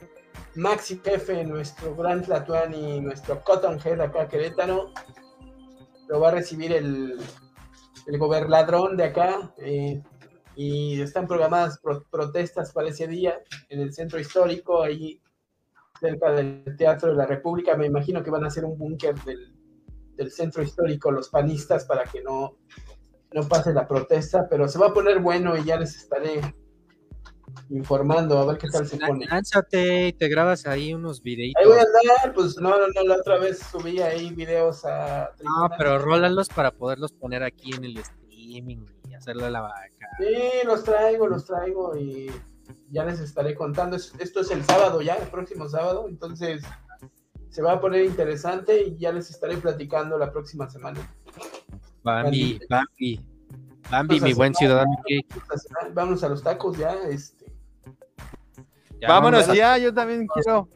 Maxi 0.55 1.01
Jefe, 1.03 1.43
nuestro 1.43 1.95
Gran 1.95 2.23
y 2.73 2.99
nuestro 3.01 3.41
Cotton 3.43 3.79
Head 3.83 4.01
acá 4.01 4.27
Querétaro. 4.27 4.91
Lo 6.07 6.19
va 6.19 6.29
a 6.29 6.31
recibir 6.31 6.73
el, 6.73 7.17
el 8.05 8.97
de 8.97 9.03
acá 9.03 9.53
eh, 9.57 10.01
y 10.55 11.01
están 11.01 11.27
programadas 11.27 11.79
protestas 12.11 12.71
para 12.71 12.89
ese 12.89 13.07
día 13.07 13.39
en 13.69 13.79
el 13.79 13.93
centro 13.93 14.19
histórico, 14.19 14.83
ahí 14.83 15.21
cerca 15.99 16.31
del 16.31 16.63
Teatro 16.77 17.09
de 17.09 17.15
la 17.15 17.25
República. 17.25 17.75
Me 17.75 17.87
imagino 17.87 18.21
que 18.21 18.29
van 18.29 18.43
a 18.43 18.47
hacer 18.47 18.65
un 18.65 18.77
búnker 18.77 19.15
del, 19.23 19.51
centro 20.29 20.63
histórico 20.63 21.11
los 21.11 21.29
panistas 21.29 21.85
para 21.85 22.03
que 22.03 22.21
no, 22.21 22.57
no 23.33 23.47
pase 23.47 23.73
la 23.73 23.87
protesta, 23.87 24.47
pero 24.49 24.67
se 24.67 24.79
va 24.79 24.87
a 24.87 24.93
poner 24.93 25.19
bueno 25.19 25.57
y 25.57 25.63
ya 25.63 25.77
les 25.77 25.95
estaré 25.95 26.41
informando 27.69 28.37
a 28.37 28.45
ver 28.45 28.57
qué 28.57 28.67
tal 28.67 28.87
se 28.87 28.97
pone. 28.97 29.25
Lánzate 29.25 30.07
y 30.07 30.13
te 30.13 30.27
grabas 30.27 30.65
ahí 30.67 30.93
unos 30.93 31.21
videitos. 31.21 31.61
Ahí 31.61 31.67
voy 31.67 31.77
a 31.77 31.81
andar, 31.81 32.33
pues 32.33 32.57
no, 32.57 32.69
no, 32.69 32.87
no, 32.93 33.03
la 33.03 33.15
otra 33.15 33.37
vez 33.37 33.59
subí 33.59 33.99
ahí 33.99 34.31
videos 34.33 34.85
a... 34.85 35.31
No, 35.41 35.69
pero 35.77 35.99
rólalos 35.99 36.49
para 36.49 36.71
poderlos 36.71 37.11
poner 37.13 37.43
aquí 37.43 37.73
en 37.73 37.85
el 37.85 37.97
streaming 37.97 38.85
y 39.09 39.13
hacerle 39.13 39.49
la 39.49 39.61
vaca. 39.61 40.07
Sí, 40.19 40.65
los 40.65 40.83
traigo, 40.83 41.27
los 41.27 41.45
traigo 41.45 41.95
y 41.97 42.31
ya 42.89 43.03
les 43.05 43.19
estaré 43.19 43.55
contando. 43.55 43.95
Esto 43.95 44.41
es 44.41 44.51
el 44.51 44.63
sábado 44.63 45.01
ya, 45.01 45.15
el 45.15 45.27
próximo 45.29 45.67
sábado, 45.67 46.05
entonces 46.07 46.63
se 47.49 47.61
va 47.61 47.73
a 47.73 47.81
poner 47.81 48.03
interesante 48.03 48.81
y 48.81 48.97
ya 48.97 49.11
les 49.11 49.29
estaré 49.29 49.57
platicando 49.57 50.17
la 50.17 50.31
próxima 50.31 50.69
semana. 50.69 50.99
Bambi, 52.03 52.59
Bambi, 52.69 53.19
Bambi, 53.89 54.19
mi 54.19 54.33
buen 54.33 54.53
ciudadano. 54.53 54.91
Vamos 55.93 56.23
a 56.23 56.29
los 56.29 56.43
tacos 56.43 56.77
ya, 56.77 56.93
este 57.09 57.43
Vámonos 59.07 59.47
ya, 59.53 59.77
yo 59.77 59.93
también 59.93 60.27
quiero. 60.27 60.67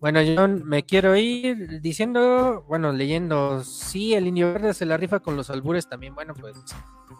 Bueno, 0.00 0.20
yo 0.22 0.48
me 0.48 0.84
quiero 0.84 1.16
ir 1.16 1.80
diciendo, 1.80 2.64
bueno, 2.68 2.92
leyendo, 2.92 3.64
sí, 3.64 4.14
el 4.14 4.26
Indio 4.26 4.52
Verde 4.52 4.74
se 4.74 4.84
la 4.84 4.96
rifa 4.98 5.20
con 5.20 5.36
los 5.36 5.48
albures 5.48 5.88
también, 5.88 6.14
bueno, 6.14 6.34
pues 6.38 6.56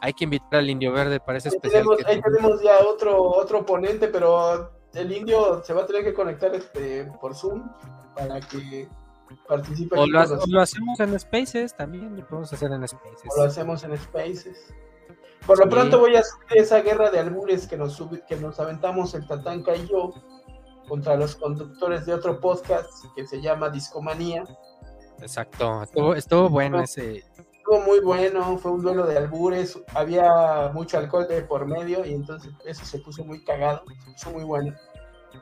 hay 0.02 0.12
que 0.12 0.24
invitar 0.24 0.56
al 0.56 0.68
Indio 0.68 0.92
Verde 0.92 1.18
para 1.18 1.38
ese 1.38 1.48
especial. 1.48 1.86
ahí 2.06 2.20
tenemos 2.20 2.62
ya 2.62 2.78
otro, 2.86 3.22
otro 3.22 3.64
ponente, 3.64 4.08
pero 4.08 4.70
el 4.92 5.12
Indio 5.12 5.62
se 5.64 5.72
va 5.72 5.82
a 5.82 5.86
tener 5.86 6.04
que 6.04 6.12
conectar 6.12 6.54
este, 6.54 7.10
por 7.20 7.34
Zoom 7.34 7.70
para 8.14 8.40
que 8.40 8.86
participe. 9.46 9.98
O 9.98 10.06
lo, 10.06 10.60
hacemos 10.60 11.00
en 11.00 11.18
Spaces 11.18 11.74
también, 11.74 12.16
lo 12.16 12.26
podemos 12.26 12.52
hacer 12.52 12.72
en 12.72 12.86
Spaces. 12.86 13.30
O 13.34 13.40
lo 13.40 13.44
hacemos 13.44 13.84
en 13.84 13.96
Spaces. 13.96 14.74
Por 15.46 15.58
lo 15.58 15.68
pronto 15.68 15.98
voy 15.98 16.16
a 16.16 16.22
subir 16.22 16.62
esa 16.62 16.80
guerra 16.80 17.10
de 17.10 17.18
albures 17.18 17.66
que 17.66 17.76
nos, 17.76 18.02
que 18.26 18.36
nos 18.36 18.58
aventamos 18.60 19.14
el 19.14 19.26
Tatanka 19.26 19.76
y 19.76 19.86
yo 19.86 20.14
contra 20.88 21.16
los 21.16 21.36
conductores 21.36 22.06
de 22.06 22.14
otro 22.14 22.40
podcast 22.40 22.90
que 23.14 23.26
se 23.26 23.40
llama 23.40 23.68
Discomanía. 23.70 24.44
Exacto, 25.20 25.82
estuvo, 26.16 26.48
bueno 26.48 26.80
ese. 26.80 27.24
Estuvo 27.36 27.80
muy 27.80 28.00
bueno, 28.00 28.58
fue 28.58 28.72
un 28.72 28.82
duelo 28.82 29.06
de 29.06 29.16
albures, 29.16 29.78
había 29.94 30.70
mucho 30.74 30.98
alcohol 30.98 31.26
de 31.28 31.42
por 31.42 31.66
medio 31.66 32.04
y 32.04 32.12
entonces 32.12 32.52
eso 32.66 32.84
se 32.84 32.98
puso 32.98 33.24
muy 33.24 33.42
cagado, 33.42 33.82
se 34.04 34.12
puso 34.12 34.30
muy 34.30 34.44
bueno. 34.44 34.74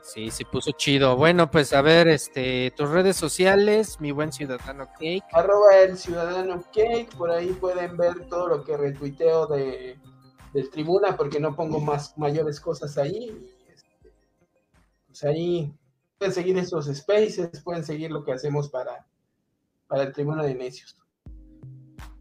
Sí, 0.01 0.31
se 0.31 0.45
puso 0.45 0.71
chido. 0.71 1.15
Bueno, 1.15 1.49
pues 1.49 1.73
a 1.73 1.81
ver, 1.81 2.07
este, 2.07 2.71
tus 2.71 2.89
redes 2.89 3.15
sociales, 3.15 3.99
mi 3.99 4.11
buen 4.11 4.31
ciudadano 4.31 4.87
Cake. 4.93 5.23
Arroba 5.31 5.77
el 5.77 5.97
ciudadano 5.97 6.63
Cake, 6.73 7.09
por 7.17 7.31
ahí 7.31 7.49
pueden 7.53 7.95
ver 7.97 8.27
todo 8.27 8.47
lo 8.47 8.63
que 8.63 8.75
retuiteo 8.77 9.47
de, 9.47 9.99
del 10.53 10.69
tribuna, 10.69 11.15
porque 11.15 11.39
no 11.39 11.55
pongo 11.55 11.79
más 11.79 12.17
mayores 12.17 12.59
cosas 12.59 12.97
ahí. 12.97 13.47
Este, 13.67 14.11
pues 15.07 15.23
ahí 15.23 15.73
pueden 16.17 16.33
seguir 16.33 16.57
esos 16.57 16.85
spaces, 16.85 17.61
pueden 17.63 17.83
seguir 17.83 18.11
lo 18.11 18.23
que 18.23 18.33
hacemos 18.33 18.69
para, 18.69 19.05
para 19.87 20.03
el 20.03 20.13
tribuna 20.13 20.43
de 20.43 20.55
necios. 20.55 20.97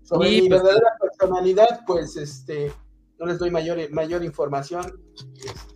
Sobre 0.02 0.30
mi 0.30 0.48
pues, 0.48 0.62
verdadera 0.62 0.96
personalidad, 1.00 1.80
pues 1.86 2.16
este, 2.16 2.72
no 3.18 3.26
les 3.26 3.38
doy 3.38 3.50
mayor, 3.50 3.78
mayor 3.92 4.24
información. 4.24 5.00
Este, 5.36 5.71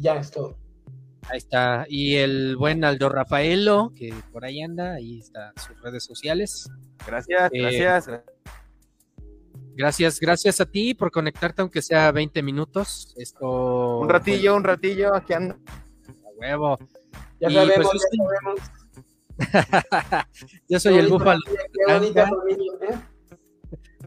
y 0.00 0.02
ya 0.02 0.16
es 0.16 0.30
todo. 0.30 0.56
Ahí 1.28 1.38
está. 1.38 1.84
Y 1.88 2.16
el 2.16 2.56
buen 2.56 2.82
Aldo 2.84 3.08
Rafaelo, 3.08 3.92
que 3.94 4.14
por 4.32 4.44
ahí 4.44 4.62
anda, 4.62 4.94
ahí 4.94 5.18
está 5.18 5.52
sus 5.56 5.80
redes 5.82 6.04
sociales. 6.04 6.68
Gracias, 7.06 7.50
eh, 7.52 7.58
gracias. 7.60 8.10
Gracias, 9.74 10.20
gracias 10.20 10.60
a 10.60 10.66
ti 10.66 10.94
por 10.94 11.10
conectarte, 11.10 11.62
aunque 11.62 11.82
sea 11.82 12.10
20 12.12 12.42
minutos. 12.42 13.14
Esto. 13.16 13.98
Un 14.00 14.08
ratillo, 14.08 14.56
un 14.56 14.64
ratillo, 14.64 15.14
aquí 15.14 15.34
anda. 15.34 15.58
A 16.08 16.30
huevo. 16.36 16.78
Ya 17.38 17.50
y 17.50 17.54
sabemos, 17.54 17.90
pues, 17.90 18.02
ya 18.10 18.24
sabemos. 18.24 18.60
Yo 20.68 20.80
soy 20.80 20.98
el 20.98 21.08
búfalo. 21.08 21.40
¿eh? 21.88 22.98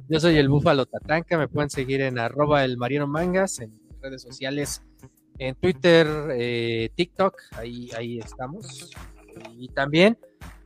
Yo 0.10 0.20
soy 0.20 0.38
el 0.38 0.50
búfalo 0.50 0.86
tatanca. 0.86 1.38
Me 1.38 1.48
pueden 1.48 1.70
seguir 1.70 2.02
en 2.02 2.20
arroba 2.20 2.66
el 2.66 2.78
Mariano 2.78 3.08
Mangas 3.08 3.60
en 3.60 3.80
redes 4.02 4.22
sociales 4.22 4.84
en 5.38 5.56
Twitter, 5.56 6.08
eh, 6.32 6.90
TikTok, 6.96 7.36
ahí, 7.58 7.90
ahí 7.98 8.20
estamos. 8.20 8.92
Y 9.58 9.70
también, 9.70 10.18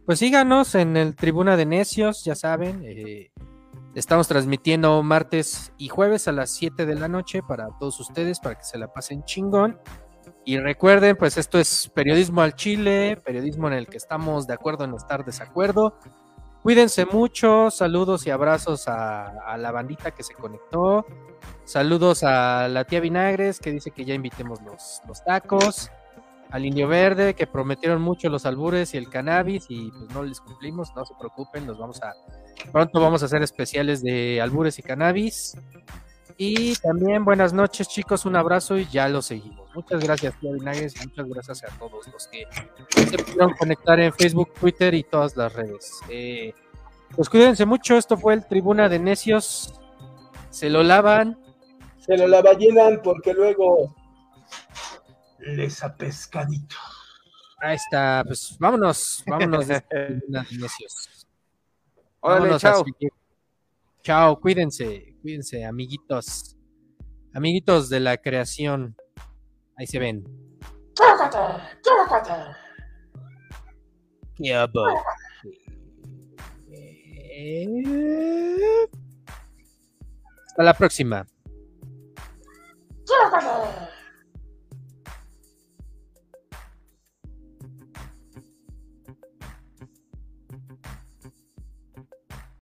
pues 0.06 0.20
síganos 0.20 0.76
en 0.76 0.98
el 0.98 1.16
Tribuna 1.16 1.58
de 1.58 1.66
Necios, 1.66 2.24
ya 2.24 2.36
saben. 2.36 2.82
Eh, 2.86 3.32
estamos 3.96 4.28
transmitiendo 4.28 5.02
martes 5.04 5.74
y 5.78 5.88
jueves 5.88 6.28
a 6.28 6.32
las 6.32 6.52
7 6.52 6.86
de 6.86 6.96
la 6.96 7.08
noche 7.08 7.42
para 7.42 7.70
todos 7.80 8.00
ustedes, 8.00 8.40
para 8.40 8.56
que 8.56 8.64
se 8.64 8.78
la 8.78 8.92
pasen 8.92 9.24
chingón. 9.24 9.80
Y 10.46 10.60
recuerden, 10.60 11.18
pues 11.18 11.38
esto 11.38 11.60
es 11.60 11.92
periodismo 11.94 12.42
al 12.42 12.56
Chile, 12.56 13.22
periodismo 13.24 13.68
en 13.68 13.74
el 13.74 13.88
que 13.88 13.98
estamos 13.98 14.48
de 14.48 14.54
acuerdo 14.54 14.86
en 14.86 14.94
estar 14.94 15.26
desacuerdo. 15.26 15.98
Cuídense 16.68 17.06
mucho, 17.06 17.72
saludos 17.72 18.28
y 18.28 18.30
abrazos 18.30 18.90
a, 18.90 19.56
la 19.58 19.72
bandita 19.72 20.12
que 20.12 20.22
se 20.22 20.34
conectó. 20.34 21.06
Saludos 21.64 22.26
a 22.26 22.68
la 22.68 22.84
tía 22.84 23.00
Vinagres 23.00 23.62
que 23.62 23.72
dice 23.72 23.92
que 23.92 24.04
ya 24.04 24.14
invitemos 24.14 24.62
los, 24.64 25.02
los 25.08 25.24
tacos. 25.24 25.90
Al 26.50 26.66
Indio 26.66 26.90
Verde 26.90 27.36
que 27.36 27.48
prometieron 27.48 28.02
mucho 28.02 28.28
los 28.28 28.46
albures 28.46 28.94
y 28.94 28.98
el 28.98 29.10
cannabis 29.10 29.68
y 29.70 29.92
pues 29.92 30.12
no 30.14 30.24
les 30.24 30.42
cumplimos, 30.42 30.94
no 30.94 31.06
se 31.06 31.14
preocupen, 31.18 31.66
nos 31.66 31.78
vamos 31.78 32.04
a 32.04 32.14
pronto 32.74 33.00
vamos 33.00 33.24
a 33.24 33.28
hacer 33.28 33.42
especiales 33.44 34.04
de 34.04 34.42
albures 34.42 34.78
y 34.78 34.84
cannabis. 34.84 35.56
Y 36.40 36.76
también 36.76 37.26
buenas 37.26 37.52
noches 37.52 37.88
chicos, 37.88 38.26
un 38.26 38.36
abrazo 38.36 38.78
y 38.78 38.86
ya 38.86 39.10
lo 39.10 39.24
seguimos. 39.24 39.74
Muchas 39.74 40.04
gracias 40.04 40.40
tía 40.40 40.52
Vinagres 40.52 40.96
y 40.96 41.08
muchas 41.08 41.28
gracias 41.28 41.64
a 41.64 41.80
todos 41.80 42.08
los 42.08 42.28
que 42.28 42.46
se 43.10 43.18
pudieron 43.18 43.54
conectar 43.54 44.00
en 44.00 44.14
Facebook, 44.14 44.54
Twitter 44.54 44.94
y 44.94 45.04
todas 45.04 45.36
las 45.36 45.52
redes. 45.54 46.00
Eh, 46.10 46.54
pues 47.16 47.28
cuídense 47.28 47.66
mucho, 47.66 47.98
esto 47.98 48.18
fue 48.18 48.36
el 48.36 48.46
Tribuna 48.46 48.88
de 48.88 49.00
Necios. 49.00 49.82
Se 50.52 50.70
lo 50.70 50.84
lavan. 50.84 51.40
Se 51.98 52.16
lo 52.16 52.28
lavallenan 52.28 53.02
porque 53.04 53.34
luego 53.34 53.96
les 55.40 55.84
apescadito. 55.84 56.76
Ahí 57.60 57.76
está, 57.76 58.24
pues 58.24 58.56
vámonos, 58.60 59.24
vámonos 59.26 59.68
de 59.68 59.82
Tribuna 59.90 60.44
de 60.44 60.58
Necios. 60.58 61.28
Vámonos 62.22 62.62
chao. 62.62 62.86
Chao, 64.04 64.40
cuídense, 64.40 65.17
Cuídense, 65.28 65.66
amiguitos. 65.66 66.56
Amiguitos 67.34 67.90
de 67.90 68.00
la 68.00 68.16
creación. 68.16 68.96
Ahí 69.76 69.86
se 69.86 70.00
ven. 70.00 70.24
Eh. 76.72 77.68
Hasta 80.48 80.64
la 80.64 80.74
próxima. 80.74 81.28